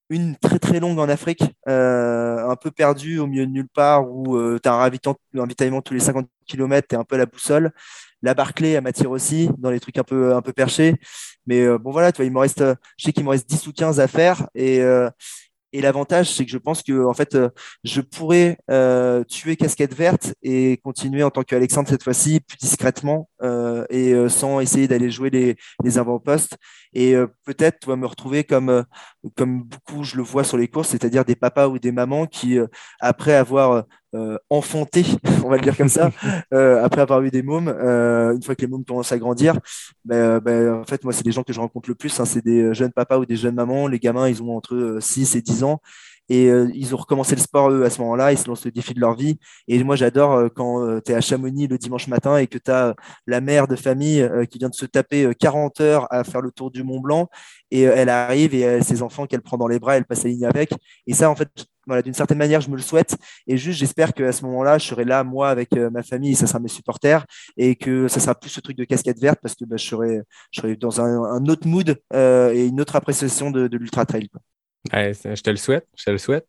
une 0.09 0.35
très 0.37 0.59
très 0.59 0.79
longue 0.79 0.99
en 0.99 1.09
Afrique, 1.09 1.43
euh, 1.67 2.47
un 2.47 2.55
peu 2.55 2.69
perdue 2.71 3.17
au 3.19 3.25
milieu 3.25 3.47
de 3.47 3.51
nulle 3.51 3.69
part, 3.73 4.07
où 4.07 4.37
tu 4.59 4.69
as 4.69 4.73
un 4.73 4.77
ravitaillement, 4.77 5.81
tous 5.81 5.93
les 5.95 5.99
50 5.99 6.27
km, 6.45 6.87
tu 6.87 6.95
es 6.95 6.97
un 6.99 7.03
peu 7.03 7.15
à 7.15 7.19
la 7.19 7.25
boussole. 7.25 7.71
La 8.23 8.33
Barclay, 8.33 8.71
elle 8.71 8.83
m'attire 8.83 9.11
aussi, 9.11 9.49
dans 9.57 9.69
les 9.69 9.81
trucs 9.81 9.97
un 9.97 10.03
peu, 10.03 10.33
un 10.33 10.41
peu 10.41 10.53
perchés. 10.53 10.95
Mais 11.45 11.61
euh, 11.61 11.77
bon, 11.77 11.91
voilà, 11.91 12.11
tu 12.11 12.17
vois, 12.17 12.25
il 12.25 12.31
me 12.31 12.39
reste, 12.39 12.61
euh, 12.61 12.75
je 12.97 13.05
sais 13.05 13.13
qu'il 13.13 13.25
me 13.25 13.29
reste 13.29 13.49
10 13.49 13.67
ou 13.67 13.73
15 13.73 13.99
à 13.99 14.07
faire. 14.07 14.47
Et, 14.55 14.79
euh, 14.81 15.09
et 15.73 15.81
l'avantage, 15.81 16.31
c'est 16.31 16.45
que 16.45 16.51
je 16.51 16.57
pense 16.57 16.83
que 16.83 17.05
en 17.05 17.13
fait, 17.13 17.35
je 17.83 18.01
pourrais 18.01 18.57
tuer 19.27 19.55
Casquette 19.55 19.95
Verte 19.95 20.35
et 20.43 20.79
continuer 20.83 21.23
en 21.23 21.31
tant 21.31 21.41
qu'Alexandre 21.41 21.89
cette 21.89 22.03
fois-ci, 22.03 22.41
plus 22.41 22.57
discrètement 22.59 23.27
et 23.89 24.13
sans 24.29 24.59
essayer 24.59 24.87
d'aller 24.87 25.09
jouer 25.09 25.31
les, 25.31 25.55
les 25.83 25.97
avant-postes. 25.97 26.57
Et 26.93 27.15
peut-être, 27.43 27.79
tu 27.79 27.87
vas 27.87 27.95
me 27.95 28.05
retrouver 28.05 28.43
comme, 28.43 28.85
comme 29.35 29.63
beaucoup 29.63 30.03
je 30.03 30.17
le 30.17 30.23
vois 30.23 30.43
sur 30.43 30.57
les 30.57 30.67
courses, 30.67 30.89
c'est-à-dire 30.89 31.25
des 31.25 31.35
papas 31.35 31.67
ou 31.67 31.79
des 31.79 31.91
mamans 31.91 32.25
qui, 32.25 32.57
euh, 32.59 32.67
après 32.99 33.33
avoir 33.33 33.85
euh, 34.15 34.37
enfanté, 34.49 35.05
on 35.45 35.49
va 35.49 35.57
le 35.57 35.61
dire 35.63 35.75
comme 35.77 35.89
ça, 35.89 36.11
euh, 36.53 36.83
après 36.83 37.01
avoir 37.01 37.21
eu 37.23 37.31
des 37.31 37.41
mômes, 37.41 37.67
euh, 37.69 38.35
une 38.35 38.43
fois 38.43 38.55
que 38.55 38.61
les 38.61 38.67
mômes 38.67 38.85
commencent 38.85 39.11
à 39.11 39.17
grandir, 39.17 39.59
ben, 40.05 40.15
euh, 40.15 40.39
ben, 40.39 40.73
en 40.81 40.83
fait, 40.83 41.03
moi, 41.03 41.13
c'est 41.13 41.25
les 41.25 41.31
gens 41.31 41.43
que 41.43 41.53
je 41.53 41.59
rencontre 41.59 41.89
le 41.89 41.95
plus. 41.95 42.19
hein, 42.19 42.25
c'est 42.25 42.43
des 42.43 42.73
jeunes 42.73 42.91
papas 42.91 43.17
ou 43.17 43.25
des 43.25 43.35
jeunes 43.35 43.55
mamans. 43.55 43.87
Les 43.87 43.99
gamins, 43.99 44.27
ils 44.27 44.41
ont 44.43 44.55
entre 44.55 44.75
euh, 44.75 44.99
6 44.99 45.35
et 45.35 45.41
10 45.41 45.63
ans. 45.63 45.81
Et 46.29 46.47
euh, 46.47 46.69
ils 46.73 46.93
ont 46.93 46.97
recommencé 46.97 47.35
le 47.35 47.41
sport, 47.41 47.69
eux, 47.71 47.83
à 47.83 47.89
ce 47.89 48.01
moment-là. 48.01 48.31
Ils 48.31 48.37
se 48.37 48.47
lancent 48.47 48.65
le 48.65 48.71
défi 48.71 48.93
de 48.93 48.99
leur 48.99 49.15
vie. 49.15 49.37
Et 49.67 49.83
moi, 49.83 49.95
j'adore 49.95 50.33
euh, 50.33 50.49
quand 50.49 50.99
tu 51.01 51.11
es 51.11 51.15
à 51.15 51.21
Chamonix 51.21 51.67
le 51.67 51.77
dimanche 51.77 52.07
matin 52.07 52.37
et 52.37 52.47
que 52.47 52.57
tu 52.57 52.71
as 52.71 52.95
la 53.27 53.41
mère 53.41 53.67
de 53.67 53.75
famille 53.75 54.21
euh, 54.21 54.45
qui 54.45 54.59
vient 54.59 54.69
de 54.69 54.75
se 54.75 54.85
taper 54.85 55.25
euh, 55.25 55.33
40 55.33 55.81
heures 55.81 56.07
à 56.11 56.23
faire 56.23 56.41
le 56.41 56.51
tour 56.51 56.71
du 56.71 56.83
Mont 56.83 56.99
Blanc. 56.99 57.29
Et 57.71 57.87
euh, 57.87 57.93
elle 57.95 58.09
arrive 58.09 58.53
et 58.53 58.81
ses 58.81 59.01
enfants 59.01 59.25
qu'elle 59.25 59.41
prend 59.41 59.57
dans 59.57 59.67
les 59.67 59.79
bras, 59.79 59.97
elle 59.97 60.05
passe 60.05 60.23
la 60.23 60.29
ligne 60.29 60.45
avec. 60.45 60.71
Et 61.07 61.13
ça, 61.13 61.29
en 61.29 61.35
fait, 61.35 61.49
voilà, 61.87 62.01
d'une 62.01 62.13
certaine 62.13 62.37
manière, 62.37 62.61
je 62.61 62.69
me 62.69 62.75
le 62.75 62.81
souhaite. 62.81 63.17
Et 63.47 63.57
juste, 63.57 63.79
j'espère 63.79 64.13
qu'à 64.13 64.31
ce 64.31 64.45
moment-là, 64.45 64.77
je 64.77 64.87
serai 64.87 65.05
là, 65.05 65.23
moi, 65.23 65.49
avec 65.49 65.73
euh, 65.73 65.89
ma 65.89 66.03
famille, 66.03 66.31
et 66.31 66.35
ça 66.35 66.47
sera 66.47 66.59
mes 66.59 66.69
supporters, 66.69 67.25
et 67.57 67.75
que 67.75 68.07
ça 68.07 68.19
sera 68.19 68.35
plus 68.35 68.49
ce 68.49 68.61
truc 68.61 68.77
de 68.77 68.85
casquette 68.85 69.19
verte, 69.19 69.39
parce 69.41 69.55
que 69.55 69.65
bah, 69.65 69.77
je, 69.77 69.85
serai, 69.85 70.21
je 70.51 70.61
serai 70.61 70.75
dans 70.75 71.01
un, 71.01 71.45
autre 71.47 71.67
mood 71.67 71.99
euh, 72.13 72.53
et 72.53 72.67
une 72.67 72.79
autre 72.79 72.95
appréciation 72.95 73.51
de, 73.51 73.67
de 73.67 73.77
l'ultra 73.77 74.05
trail. 74.05 74.29
Ouais, 74.91 75.14
je 75.14 75.41
te 75.41 75.49
le 75.49 75.55
souhaite, 75.55 75.88
je 75.97 76.03
te 76.03 76.10
le 76.10 76.18
souhaite. 76.18 76.47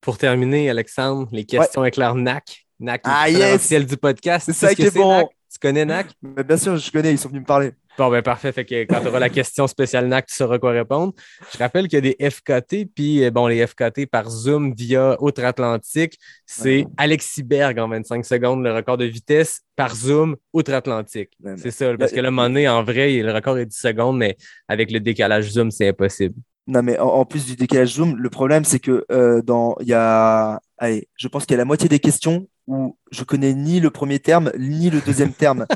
Pour 0.00 0.18
terminer, 0.18 0.70
Alexandre, 0.70 1.28
les 1.32 1.44
questions 1.44 1.82
avec 1.82 1.96
leur 1.96 2.14
NAC. 2.14 2.66
NAC, 2.80 3.02
Ah, 3.04 3.28
yes! 3.28 3.68
du 3.86 3.96
podcast. 3.96 4.46
C'est 4.46 4.52
Tu 4.52 4.58
ça 4.58 4.74
qui 4.74 4.82
est 4.82 4.94
bon. 4.94 5.08
NAC? 5.18 5.26
Tu 5.52 5.58
connais 5.60 5.84
NAC? 5.84 6.08
Mais 6.22 6.42
bien 6.42 6.56
sûr, 6.56 6.76
je 6.76 6.90
connais, 6.90 7.12
ils 7.12 7.18
sont 7.18 7.28
venus 7.28 7.42
me 7.42 7.46
parler. 7.46 7.70
Bon, 7.96 8.10
ben 8.10 8.22
parfait. 8.22 8.50
Fait 8.50 8.64
que 8.64 8.82
quand 8.86 9.00
tu 9.00 9.06
auras 9.06 9.20
la 9.20 9.28
question 9.28 9.68
spéciale 9.68 10.08
NAC, 10.08 10.26
tu 10.26 10.34
sauras 10.34 10.58
quoi 10.58 10.72
répondre. 10.72 11.12
Je 11.52 11.58
rappelle 11.58 11.86
qu'il 11.86 12.04
y 12.04 12.08
a 12.08 12.14
des 12.14 12.30
FKT, 12.30 12.86
puis 12.92 13.24
euh, 13.24 13.30
bon, 13.30 13.46
les 13.46 13.64
FKT 13.64 14.06
par 14.10 14.28
Zoom 14.28 14.74
via 14.74 15.16
Outre-Atlantique, 15.22 16.18
c'est 16.44 16.78
Ouais. 16.78 16.86
Alexis 16.96 17.44
Berg 17.44 17.78
en 17.78 17.88
25 17.88 18.24
secondes, 18.24 18.64
le 18.64 18.74
record 18.74 18.96
de 18.98 19.04
vitesse 19.04 19.60
par 19.76 19.94
Zoom 19.94 20.34
Outre-Atlantique. 20.52 21.30
Ouais, 21.42 21.54
C'est 21.56 21.70
ça, 21.70 21.96
parce 21.96 22.10
que 22.10 22.20
le 22.20 22.30
donné, 22.34 22.68
en 22.68 22.82
vrai, 22.82 23.12
le 23.22 23.32
record 23.32 23.58
est 23.58 23.66
10 23.66 23.76
secondes, 23.78 24.18
mais 24.18 24.36
avec 24.66 24.90
le 24.90 24.98
décalage 24.98 25.50
Zoom, 25.50 25.70
c'est 25.70 25.86
impossible. 25.88 26.34
Non, 26.66 26.82
mais 26.82 26.98
en, 26.98 27.08
en 27.08 27.24
plus 27.24 27.44
du 27.46 27.56
décalage 27.56 27.94
Zoom, 27.94 28.16
le 28.16 28.30
problème, 28.30 28.64
c'est 28.64 28.80
que 28.80 29.04
euh, 29.12 29.42
dans, 29.42 29.76
il 29.80 29.88
y 29.88 29.92
a, 29.94 30.60
allez, 30.78 31.08
je 31.16 31.28
pense 31.28 31.44
qu'il 31.44 31.52
y 31.52 31.56
a 31.56 31.58
la 31.58 31.64
moitié 31.66 31.88
des 31.88 31.98
questions 32.00 32.48
où 32.66 32.96
je 33.10 33.22
connais 33.24 33.52
ni 33.52 33.80
le 33.80 33.90
premier 33.90 34.18
terme, 34.18 34.50
ni 34.58 34.88
le 34.90 35.00
deuxième 35.02 35.32
terme. 35.34 35.66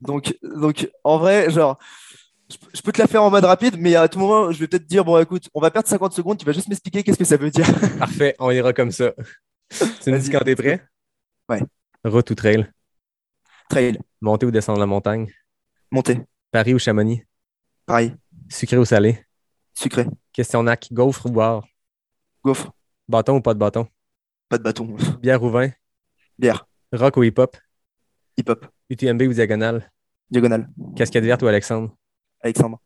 Donc, 0.00 0.34
donc, 0.42 0.88
en 1.04 1.18
vrai, 1.18 1.50
genre, 1.50 1.78
je, 2.50 2.56
je 2.74 2.80
peux 2.80 2.90
te 2.92 3.00
la 3.00 3.06
faire 3.06 3.22
en 3.22 3.30
mode 3.30 3.44
rapide, 3.44 3.76
mais 3.78 3.94
à 3.96 4.08
tout 4.08 4.18
moment, 4.18 4.50
je 4.50 4.58
vais 4.58 4.66
peut-être 4.66 4.86
dire, 4.86 5.04
bon, 5.04 5.18
écoute, 5.18 5.48
on 5.52 5.60
va 5.60 5.70
perdre 5.70 5.88
50 5.88 6.14
secondes, 6.14 6.38
tu 6.38 6.46
vas 6.46 6.52
juste 6.52 6.68
m'expliquer 6.68 7.02
qu'est-ce 7.02 7.18
que 7.18 7.24
ça 7.24 7.36
veut 7.36 7.50
dire. 7.50 7.66
Parfait, 7.98 8.34
on 8.38 8.50
ira 8.50 8.72
comme 8.72 8.90
ça. 8.90 9.12
Tu 10.02 10.10
me 10.10 10.18
dis 10.18 10.30
quand 10.30 10.40
t'es 10.40 10.56
prêt? 10.56 10.82
Ouais. 11.48 11.60
Route 12.04 12.30
ou 12.30 12.34
trail? 12.34 12.66
Trail, 13.68 13.98
Monter 14.20 14.46
ou 14.46 14.50
descendre 14.50 14.80
la 14.80 14.86
montagne? 14.86 15.30
montée, 15.90 16.20
Paris 16.50 16.74
ou 16.74 16.78
Chamonix? 16.78 17.22
pareil, 17.86 18.14
Sucré 18.48 18.78
ou 18.78 18.84
salé? 18.84 19.24
Sucré, 19.80 20.06
Question 20.32 20.62
NAC, 20.62 20.88
gaufre 20.92 21.26
ou 21.26 21.30
boire? 21.30 21.64
gaufre, 22.44 22.70
Bâton 23.08 23.36
ou 23.36 23.40
pas 23.40 23.54
de 23.54 23.58
bâton? 23.58 23.86
pas 24.48 24.58
de 24.58 24.62
bâton, 24.62 24.96
Bière 25.22 25.42
ou 25.42 25.50
vin? 25.50 25.70
bière, 26.38 26.66
Rock 26.92 27.16
ou 27.16 27.22
hip-hop? 27.24 27.56
hip-hop, 28.36 28.66
UTMB 28.90 29.22
ou 29.22 29.32
diagonale? 29.32 29.90
Diagonale. 30.30 30.68
Casquette 30.96 31.24
verte 31.24 31.42
ou 31.42 31.46
Alexandre? 31.46 31.94
Alexandre. 32.42 32.78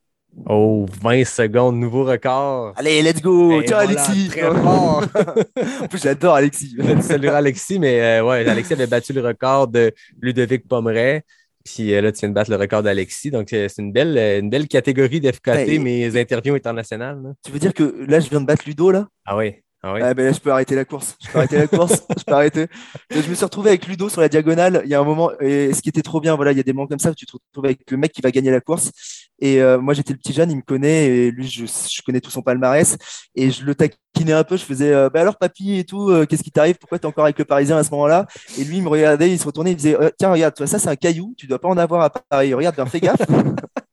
Oh, 0.46 0.84
20 1.00 1.24
secondes, 1.24 1.76
nouveau 1.76 2.04
record. 2.04 2.72
Allez, 2.76 3.02
let's 3.02 3.20
go. 3.22 3.60
Et 3.60 3.66
Tiens, 3.66 3.84
voilà, 3.84 4.02
Alexis. 4.02 4.28
Très 4.28 4.42
fort. 4.42 5.04
en 5.82 5.86
plus, 5.86 6.02
j'adore 6.02 6.34
Alexis. 6.34 6.76
Salut 7.02 7.28
Alexis, 7.28 7.78
mais 7.78 8.00
euh, 8.18 8.24
ouais, 8.24 8.48
Alexis 8.48 8.72
avait 8.72 8.88
battu 8.88 9.12
le 9.12 9.20
record 9.20 9.68
de 9.68 9.92
Ludovic 10.20 10.66
Pomeray. 10.66 11.22
Puis 11.64 11.94
euh, 11.94 12.00
là, 12.02 12.12
tu 12.12 12.20
viens 12.20 12.28
de 12.28 12.34
battre 12.34 12.50
le 12.50 12.56
record 12.56 12.82
d'Alexis. 12.82 13.30
Donc, 13.30 13.52
euh, 13.52 13.68
c'est 13.68 13.80
une 13.82 13.92
belle, 13.92 14.16
euh, 14.18 14.38
une 14.40 14.50
belle 14.50 14.68
catégorie 14.68 15.20
d'FKT, 15.20 15.48
Ouais. 15.48 15.78
mes 15.78 16.20
interviews 16.20 16.54
internationales. 16.54 17.20
là. 17.22 17.30
Tu 17.44 17.50
veux 17.50 17.58
dire 17.58 17.72
que 17.72 18.04
là, 18.06 18.20
je 18.20 18.28
viens 18.28 18.40
de 18.40 18.46
battre 18.46 18.64
Ludo, 18.66 18.90
là? 18.90 19.08
Ah 19.24 19.36
oui. 19.36 19.54
Ah 19.86 19.92
oui. 19.92 20.00
Ah 20.02 20.14
ben 20.14 20.24
là, 20.24 20.32
je 20.32 20.40
peux 20.40 20.50
arrêter 20.50 20.74
la 20.74 20.86
course. 20.86 21.14
Je 21.22 21.30
peux 21.30 21.36
arrêter 21.36 21.58
la 21.58 21.66
course. 21.66 22.02
Je 22.18 22.24
peux 22.24 22.32
arrêter. 22.32 22.68
Et 23.10 23.20
je 23.20 23.28
me 23.28 23.34
suis 23.34 23.44
retrouvé 23.44 23.68
avec 23.68 23.86
Ludo 23.86 24.08
sur 24.08 24.22
la 24.22 24.30
diagonale. 24.30 24.80
Il 24.86 24.90
y 24.90 24.94
a 24.94 25.00
un 25.00 25.04
moment, 25.04 25.30
et 25.40 25.74
ce 25.74 25.82
qui 25.82 25.90
était 25.90 26.00
trop 26.00 26.22
bien, 26.22 26.36
voilà, 26.36 26.52
il 26.52 26.56
y 26.56 26.60
a 26.60 26.62
des 26.62 26.72
moments 26.72 26.86
comme 26.86 26.98
ça 26.98 27.10
où 27.10 27.14
tu 27.14 27.26
te 27.26 27.32
retrouves 27.32 27.66
avec 27.66 27.90
le 27.90 27.98
mec 27.98 28.10
qui 28.12 28.22
va 28.22 28.30
gagner 28.30 28.50
la 28.50 28.62
course. 28.62 28.92
Et 29.40 29.60
euh, 29.60 29.78
moi, 29.78 29.92
j'étais 29.92 30.14
le 30.14 30.18
petit 30.18 30.32
jeune, 30.32 30.50
il 30.50 30.56
me 30.56 30.62
connaît, 30.62 31.06
et 31.08 31.30
lui, 31.30 31.46
je, 31.48 31.66
je 31.66 32.00
connais 32.02 32.22
tout 32.22 32.30
son 32.30 32.40
palmarès. 32.40 32.96
Et 33.34 33.50
je 33.50 33.62
le 33.66 33.74
taquinais 33.74 34.32
un 34.32 34.44
peu. 34.44 34.56
Je 34.56 34.64
faisais, 34.64 34.90
euh, 34.90 35.10
bah 35.10 35.20
alors, 35.20 35.36
papy 35.36 35.76
et 35.76 35.84
tout, 35.84 36.08
euh, 36.08 36.24
qu'est-ce 36.24 36.42
qui 36.42 36.50
t'arrive? 36.50 36.76
Pourquoi 36.78 36.98
t'es 36.98 37.06
encore 37.06 37.24
avec 37.24 37.38
le 37.38 37.44
Parisien 37.44 37.76
à 37.76 37.84
ce 37.84 37.90
moment-là? 37.90 38.26
Et 38.58 38.64
lui, 38.64 38.78
il 38.78 38.82
me 38.82 38.88
regardait, 38.88 39.30
il 39.30 39.38
se 39.38 39.44
retournait, 39.44 39.72
il 39.72 39.76
disait, 39.76 39.96
Euh, 40.00 40.08
tiens, 40.18 40.32
regarde, 40.32 40.54
toi, 40.54 40.66
ça, 40.66 40.78
c'est 40.78 40.88
un 40.88 40.96
caillou. 40.96 41.34
Tu 41.36 41.46
dois 41.46 41.58
pas 41.58 41.68
en 41.68 41.76
avoir 41.76 42.00
à 42.00 42.10
Paris. 42.10 42.54
Regarde, 42.54 42.76
ben, 42.76 42.86
fais 42.86 43.00
gaffe. 43.00 43.20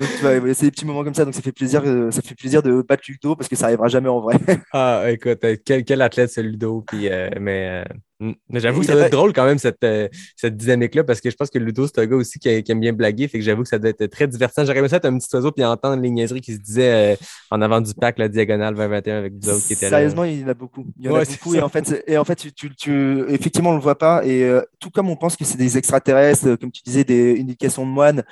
Donc, 0.00 0.08
tu 0.16 0.20
vois, 0.22 0.54
c'est 0.54 0.66
des 0.66 0.70
petits 0.70 0.86
moments 0.86 1.04
comme 1.04 1.14
ça. 1.14 1.24
Donc, 1.24 1.34
ça 1.34 1.42
fait 1.42 1.52
plaisir, 1.52 1.82
euh, 1.84 2.10
ça 2.10 2.22
fait 2.22 2.34
plaisir 2.34 2.62
de 2.62 2.82
battre 2.82 3.02
Ludo 3.08 3.34
parce 3.34 3.48
que 3.48 3.56
ça 3.56 3.66
arrivera 3.66 3.88
jamais 3.88 4.08
en 4.08 4.20
vrai. 4.20 4.36
Ah, 4.72 5.04
écoute, 5.08 5.42
euh, 5.44 5.56
quel, 5.64 5.84
quel 5.84 6.02
athlète 6.02 6.30
ce 6.30 6.40
Ludo? 6.40 6.84
Puis, 6.86 7.08
euh, 7.08 7.30
mais 7.40 7.82
euh, 8.20 8.32
mais 8.48 8.58
j'avoue 8.60 8.80
que 8.80 8.86
ça 8.86 8.94
doit 8.94 9.02
être 9.06 9.12
drôle 9.12 9.32
quand 9.32 9.44
même, 9.44 9.58
cette, 9.58 9.82
euh, 9.84 10.08
cette 10.36 10.56
dynamique-là, 10.56 11.04
parce 11.04 11.20
que 11.20 11.30
je 11.30 11.36
pense 11.36 11.50
que 11.50 11.58
Ludo, 11.58 11.86
c'est 11.86 12.00
un 12.00 12.06
gars 12.06 12.16
aussi 12.16 12.38
qui, 12.40 12.62
qui 12.64 12.72
aime 12.72 12.80
bien 12.80 12.92
blaguer. 12.92 13.28
Fait 13.28 13.38
que 13.38 13.44
j'avoue 13.44 13.62
que 13.62 13.68
ça 13.68 13.78
doit 13.78 13.90
être 13.90 14.06
très 14.06 14.26
divertissant. 14.26 14.64
J'aurais 14.64 14.78
aimé 14.80 14.88
ça 14.88 14.96
être 14.96 15.04
un 15.04 15.16
petit 15.18 15.28
oiseau 15.34 15.52
puis 15.52 15.64
entendre 15.64 16.02
les 16.02 16.10
niaiseries 16.10 16.40
qui 16.40 16.54
se 16.54 16.58
disaient 16.58 17.16
en 17.50 17.62
avant 17.62 17.80
du 17.80 17.94
pack, 17.94 18.18
la 18.18 18.28
diagonale 18.28 18.74
2021 18.74 19.18
avec 19.18 19.32
vous 19.40 19.48
autres 19.50 19.66
qui 19.66 19.72
étaient 19.74 19.86
là. 19.86 19.98
Sérieusement, 19.98 20.24
il 20.24 20.40
y 20.40 20.44
en 20.44 20.48
a 20.48 20.54
beaucoup. 20.54 20.84
Il 20.98 21.06
y 21.06 21.08
en 21.08 21.12
Ouais, 21.12 21.20
a 21.22 21.24
beaucoup. 21.24 21.54
Et 21.54 21.62
en 21.62 21.68
fait, 21.68 22.04
et 22.08 22.18
en 22.18 22.24
fait 22.24 22.34
tu, 22.36 22.52
tu- 22.52 22.74
tu- 22.74 23.24
effectivement, 23.28 23.70
on 23.70 23.74
le 23.76 23.80
voit 23.80 23.98
pas. 23.98 24.24
Et 24.26 24.48
tout 24.80 24.90
comme 24.90 25.08
on 25.10 25.16
pense 25.16 25.36
que 25.36 25.44
c'est 25.44 25.58
des 25.58 25.78
extraterrestres, 25.78 26.56
comme 26.56 26.72
tu 26.72 26.82
disais, 26.84 27.04
des 27.04 27.32
une 27.34 27.46
de 27.46 27.82
moine. 27.84 28.24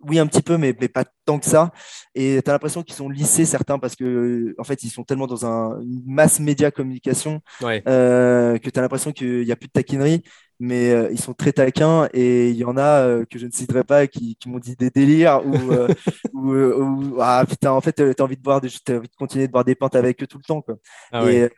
Oui, 0.00 0.18
un 0.18 0.26
petit 0.26 0.42
peu, 0.42 0.58
mais, 0.58 0.74
mais 0.78 0.88
pas 0.88 1.04
tant 1.24 1.38
que 1.38 1.46
ça. 1.46 1.72
Et 2.14 2.40
tu 2.44 2.50
as 2.50 2.52
l'impression 2.52 2.82
qu'ils 2.82 2.94
sont 2.94 3.08
lissés, 3.08 3.44
certains, 3.46 3.78
parce 3.78 3.96
que 3.96 4.54
en 4.58 4.64
fait, 4.64 4.82
ils 4.82 4.90
sont 4.90 5.04
tellement 5.04 5.26
dans 5.26 5.46
un, 5.46 5.80
une 5.80 6.02
masse 6.06 6.38
média 6.38 6.70
communication 6.70 7.40
Ouais. 7.62 7.82
euh, 7.88 8.58
que 8.58 8.68
tu 8.70 8.78
as 8.78 8.82
l'impression 8.82 9.12
qu'il 9.12 9.40
n'y 9.44 9.52
a 9.52 9.56
plus 9.56 9.68
de 9.68 9.72
taquinerie. 9.72 10.22
Mais 10.58 10.90
euh, 10.90 11.10
ils 11.12 11.20
sont 11.20 11.34
très 11.34 11.52
taquins 11.52 12.08
et 12.14 12.48
il 12.48 12.56
y 12.56 12.64
en 12.64 12.78
a 12.78 13.02
euh, 13.02 13.24
que 13.26 13.38
je 13.38 13.44
ne 13.46 13.50
citerai 13.52 13.84
pas 13.84 14.06
qui, 14.06 14.36
qui 14.36 14.48
m'ont 14.48 14.58
dit 14.58 14.74
des 14.74 14.88
délires 14.88 15.42
ou, 15.46 15.54
euh, 15.72 15.86
ou, 16.32 16.54
ou- 16.54 17.18
ah 17.20 17.44
putain 17.46 17.72
en 17.72 17.82
fait 17.82 17.92
tu 17.92 18.02
as 18.02 18.24
envie 18.24 18.38
de 18.38 18.42
boire 18.42 18.62
des, 18.62 18.70
t'as 18.82 18.96
envie 18.96 19.06
de 19.08 19.14
continuer 19.18 19.46
de 19.48 19.52
boire 19.52 19.66
des 19.66 19.74
pintes 19.74 19.96
avec 19.96 20.22
eux 20.22 20.26
tout 20.26 20.38
le 20.38 20.44
temps 20.44 20.62
quoi. 20.62 20.76
Ah. 21.12 21.30
Et, 21.30 21.50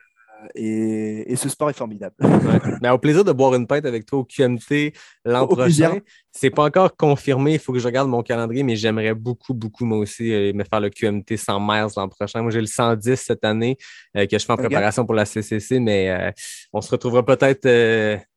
et, 0.55 1.31
et 1.31 1.35
ce 1.35 1.49
sport 1.49 1.69
est 1.69 1.73
formidable. 1.73 2.15
Ouais. 2.21 2.71
Mais 2.81 2.89
au 2.89 2.97
plaisir 2.97 3.23
de 3.23 3.31
boire 3.31 3.53
une 3.55 3.67
pinte 3.67 3.85
avec 3.85 4.05
toi 4.05 4.19
au 4.19 4.23
QMT 4.25 4.93
l'an 5.25 5.47
prochain. 5.47 5.99
C'est 6.31 6.51
pas 6.51 6.63
encore 6.63 6.95
confirmé, 6.95 7.53
il 7.53 7.59
faut 7.59 7.73
que 7.73 7.79
je 7.79 7.85
regarde 7.87 8.07
mon 8.07 8.21
calendrier, 8.21 8.61
mais 8.61 8.75
j'aimerais 8.75 9.15
beaucoup, 9.15 9.53
beaucoup, 9.55 9.83
moi 9.83 9.97
aussi, 9.97 10.31
euh, 10.31 10.53
me 10.53 10.63
faire 10.63 10.79
le 10.79 10.89
QMT 10.91 11.35
100 11.35 11.59
miles 11.59 11.87
l'an 11.97 12.07
prochain. 12.07 12.43
Moi, 12.43 12.51
j'ai 12.51 12.61
le 12.61 12.67
110 12.67 13.15
cette 13.15 13.43
année 13.43 13.77
euh, 14.15 14.27
que 14.27 14.37
je 14.37 14.45
fais 14.45 14.53
en 14.53 14.55
préparation 14.55 15.05
pour 15.05 15.15
la 15.15 15.25
CCC, 15.25 15.79
mais 15.79 16.09
euh, 16.11 16.31
on 16.71 16.81
se 16.81 16.91
retrouvera 16.91 17.25
peut-être 17.25 17.67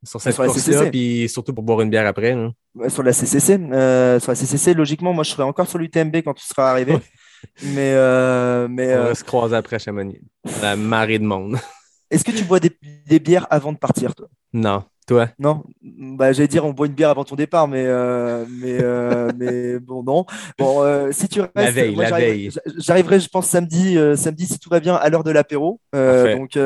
sur 0.02 0.20
cette 0.22 0.34
course-là, 0.36 0.86
puis 0.90 1.28
surtout 1.28 1.52
pour 1.52 1.62
boire 1.62 1.82
une 1.82 1.90
bière 1.90 2.06
après. 2.06 2.32
hein. 2.32 2.52
Sur 2.88 3.02
la 3.02 3.12
CCC, 3.12 3.56
sur 3.58 4.30
la 4.30 4.34
CCC, 4.34 4.72
logiquement, 4.74 5.12
moi 5.12 5.22
je 5.22 5.30
serai 5.30 5.42
encore 5.42 5.68
sur 5.68 5.78
l'UTMB 5.78 6.16
quand 6.24 6.34
tu 6.34 6.46
seras 6.46 6.70
arrivé. 6.70 6.96
mais 7.62 7.94
mais 8.68 8.96
On 8.96 9.04
va 9.04 9.14
se 9.14 9.22
croiser 9.22 9.54
après 9.54 9.78
Chamonix. 9.78 10.18
La 10.62 10.76
marée 10.76 11.18
de 11.18 11.24
monde. 11.24 11.58
Est-ce 12.12 12.24
que 12.24 12.30
tu 12.32 12.44
bois 12.44 12.60
des, 12.60 12.70
des 13.06 13.18
bières 13.20 13.46
avant 13.50 13.72
de 13.72 13.78
partir, 13.78 14.14
toi? 14.14 14.28
Non, 14.52 14.84
toi? 15.06 15.28
Non, 15.38 15.64
bah 15.82 16.32
j'allais 16.32 16.46
dire 16.46 16.64
on 16.64 16.72
boit 16.72 16.86
une 16.86 16.92
bière 16.92 17.08
avant 17.10 17.24
ton 17.24 17.34
départ, 17.34 17.66
mais 17.66 17.84
euh, 17.86 18.44
mais 18.48 18.78
euh, 18.80 19.32
mais 19.36 19.78
bon 19.80 20.04
non. 20.04 20.24
Bon, 20.58 20.82
euh, 20.84 21.10
si 21.10 21.26
tu 21.26 21.40
restes, 21.40 21.54
La 21.56 21.70
veille, 21.70 21.94
moi, 21.94 22.04
la 22.04 22.12
veille. 22.12 22.50
j'a- 22.50 22.60
J'arriverai, 22.78 23.18
je 23.18 23.28
pense 23.28 23.46
samedi, 23.48 23.96
samedi 24.16 24.46
si 24.46 24.58
tout 24.60 24.68
va 24.70 24.78
bien 24.78 24.94
à 24.94 25.08
l'heure 25.08 25.24
de 25.24 25.30
l'apéro. 25.32 25.80
Donc 25.92 26.58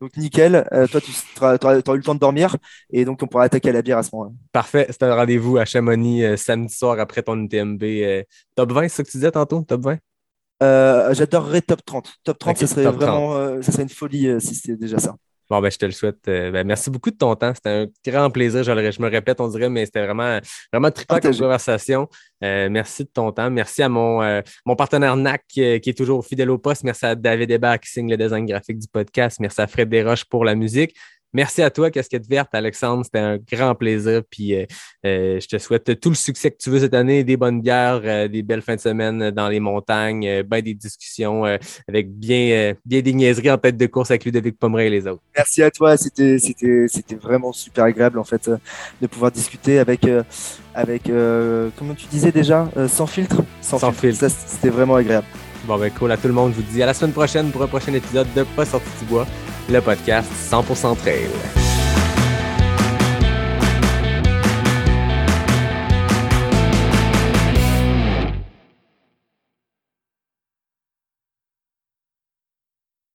donc 0.00 0.16
nickel. 0.16 0.68
Toi 0.92 1.00
tu 1.00 1.12
t'auras 1.34 1.74
eu 1.74 1.76
le 1.96 2.02
temps 2.02 2.14
de 2.14 2.20
dormir 2.20 2.56
et 2.92 3.04
donc 3.04 3.22
on 3.22 3.26
pourra 3.26 3.44
attaquer 3.44 3.70
à 3.70 3.72
la 3.72 3.82
bière 3.82 3.98
à 3.98 4.02
ce 4.02 4.10
moment-là. 4.14 4.32
Parfait, 4.52 4.86
c'est 4.90 5.02
un 5.02 5.14
rendez-vous 5.14 5.56
à 5.58 5.64
Chamonix 5.64 6.36
samedi 6.38 6.74
soir 6.74 6.98
après 7.00 7.22
ton 7.22 7.36
UTMB. 7.42 7.82
top 8.54 8.72
20, 8.72 8.82
c'est 8.82 8.88
ça 8.96 9.02
que 9.04 9.10
tu 9.10 9.16
disais 9.16 9.30
tantôt? 9.32 9.62
Top 9.62 9.82
20? 9.82 9.98
Euh, 10.62 11.14
J'adorerais 11.14 11.62
top 11.62 11.80
30. 11.84 12.12
Top 12.24 12.38
30, 12.38 12.52
Ok, 12.54 12.58
ça 12.60 12.66
serait 12.66 12.84
top 12.84 12.98
30. 12.98 13.08
vraiment, 13.10 13.36
euh, 13.36 13.62
ça 13.62 13.72
serait 13.72 13.82
une 13.84 13.88
folie 13.88 14.28
euh, 14.28 14.40
si 14.40 14.54
c'était 14.54 14.76
déjà 14.76 14.98
ça. 14.98 15.14
Bon, 15.48 15.60
ben, 15.60 15.68
je 15.68 15.78
te 15.78 15.84
le 15.84 15.90
souhaite. 15.90 16.28
Euh, 16.28 16.52
ben, 16.52 16.64
merci 16.64 16.90
beaucoup 16.90 17.10
de 17.10 17.16
ton 17.16 17.34
temps. 17.34 17.52
C'était 17.52 17.70
un 17.70 17.86
grand 18.06 18.30
plaisir. 18.30 18.62
Je, 18.62 18.70
le- 18.70 18.90
je 18.92 19.02
me 19.02 19.10
répète, 19.10 19.40
on 19.40 19.48
dirait, 19.48 19.68
mais 19.68 19.84
c'était 19.84 20.04
vraiment, 20.04 20.38
vraiment 20.72 20.92
trippant 20.92 21.18
comme 21.18 21.36
conversation. 21.36 22.08
Euh, 22.44 22.68
merci 22.70 23.02
de 23.02 23.08
ton 23.12 23.32
temps. 23.32 23.50
Merci 23.50 23.82
à 23.82 23.88
mon, 23.88 24.22
euh, 24.22 24.42
mon 24.64 24.76
partenaire 24.76 25.16
NAC 25.16 25.42
euh, 25.58 25.78
qui 25.80 25.90
est 25.90 25.98
toujours 25.98 26.24
fidèle 26.24 26.50
au 26.50 26.58
poste. 26.58 26.84
Merci 26.84 27.04
à 27.06 27.14
David 27.16 27.50
Hébert 27.50 27.80
qui 27.80 27.90
signe 27.90 28.08
le 28.08 28.16
design 28.16 28.46
graphique 28.46 28.78
du 28.78 28.86
podcast. 28.86 29.40
Merci 29.40 29.60
à 29.60 29.66
Fred 29.66 29.88
Desroches 29.88 30.24
pour 30.24 30.44
la 30.44 30.54
musique. 30.54 30.94
Merci 31.32 31.62
à 31.62 31.70
toi, 31.70 31.90
Casquette 31.90 32.26
Verte, 32.28 32.54
Alexandre. 32.54 33.04
C'était 33.04 33.18
un 33.18 33.38
grand 33.38 33.74
plaisir. 33.74 34.22
Puis 34.28 34.54
euh, 34.54 34.66
euh, 35.06 35.40
je 35.40 35.46
te 35.46 35.58
souhaite 35.58 36.00
tout 36.00 36.08
le 36.08 36.14
succès 36.14 36.50
que 36.50 36.56
tu 36.58 36.70
veux 36.70 36.80
cette 36.80 36.94
année, 36.94 37.24
des 37.24 37.36
bonnes 37.36 37.60
bières, 37.60 38.00
euh, 38.04 38.28
des 38.28 38.42
belles 38.42 38.62
fins 38.62 38.76
de 38.76 38.80
semaine 38.80 39.30
dans 39.30 39.48
les 39.48 39.60
montagnes, 39.60 40.26
euh, 40.26 40.42
ben 40.42 40.60
des 40.60 40.74
discussions 40.74 41.44
avec 41.88 42.12
bien, 42.12 42.74
bien 42.84 43.00
des 43.00 43.12
niaiseries 43.12 43.50
en 43.50 43.58
tête 43.58 43.76
de 43.76 43.86
course 43.86 44.10
avec 44.10 44.24
Ludovic 44.24 44.58
Pomeray 44.58 44.88
et 44.88 44.90
les 44.90 45.06
autres. 45.06 45.22
Merci 45.36 45.62
à 45.62 45.70
toi, 45.70 45.96
c'était 45.96 46.38
c'était 46.38 46.86
c'était 46.88 47.14
vraiment 47.14 47.52
super 47.52 47.84
agréable 47.84 48.18
en 48.18 48.24
fait 48.24 48.50
de 49.00 49.06
pouvoir 49.06 49.30
discuter 49.30 49.78
avec 49.78 50.06
avec 50.74 51.04
comment 51.76 51.94
tu 51.94 52.06
disais 52.06 52.32
déjà 52.32 52.68
sans 52.88 53.06
filtre, 53.06 53.42
Sans 53.60 53.92
filtre. 53.92 54.18
Ça 54.18 54.28
c'était 54.28 54.70
vraiment 54.70 54.96
agréable. 54.96 55.26
Bon, 55.66 55.78
ben 55.78 55.90
cool. 55.90 56.10
À 56.10 56.16
tout 56.16 56.28
le 56.28 56.34
monde, 56.34 56.52
je 56.52 56.56
vous 56.56 56.72
dis 56.72 56.82
à 56.82 56.86
la 56.86 56.94
semaine 56.94 57.12
prochaine 57.12 57.50
pour 57.50 57.62
un 57.62 57.66
prochain 57.66 57.92
épisode 57.92 58.26
de 58.34 58.44
Pas 58.56 58.64
sorti 58.64 58.88
du 59.00 59.04
bois, 59.04 59.26
le 59.70 59.80
podcast 59.80 60.28
100% 60.50 60.96
trail. 60.96 61.69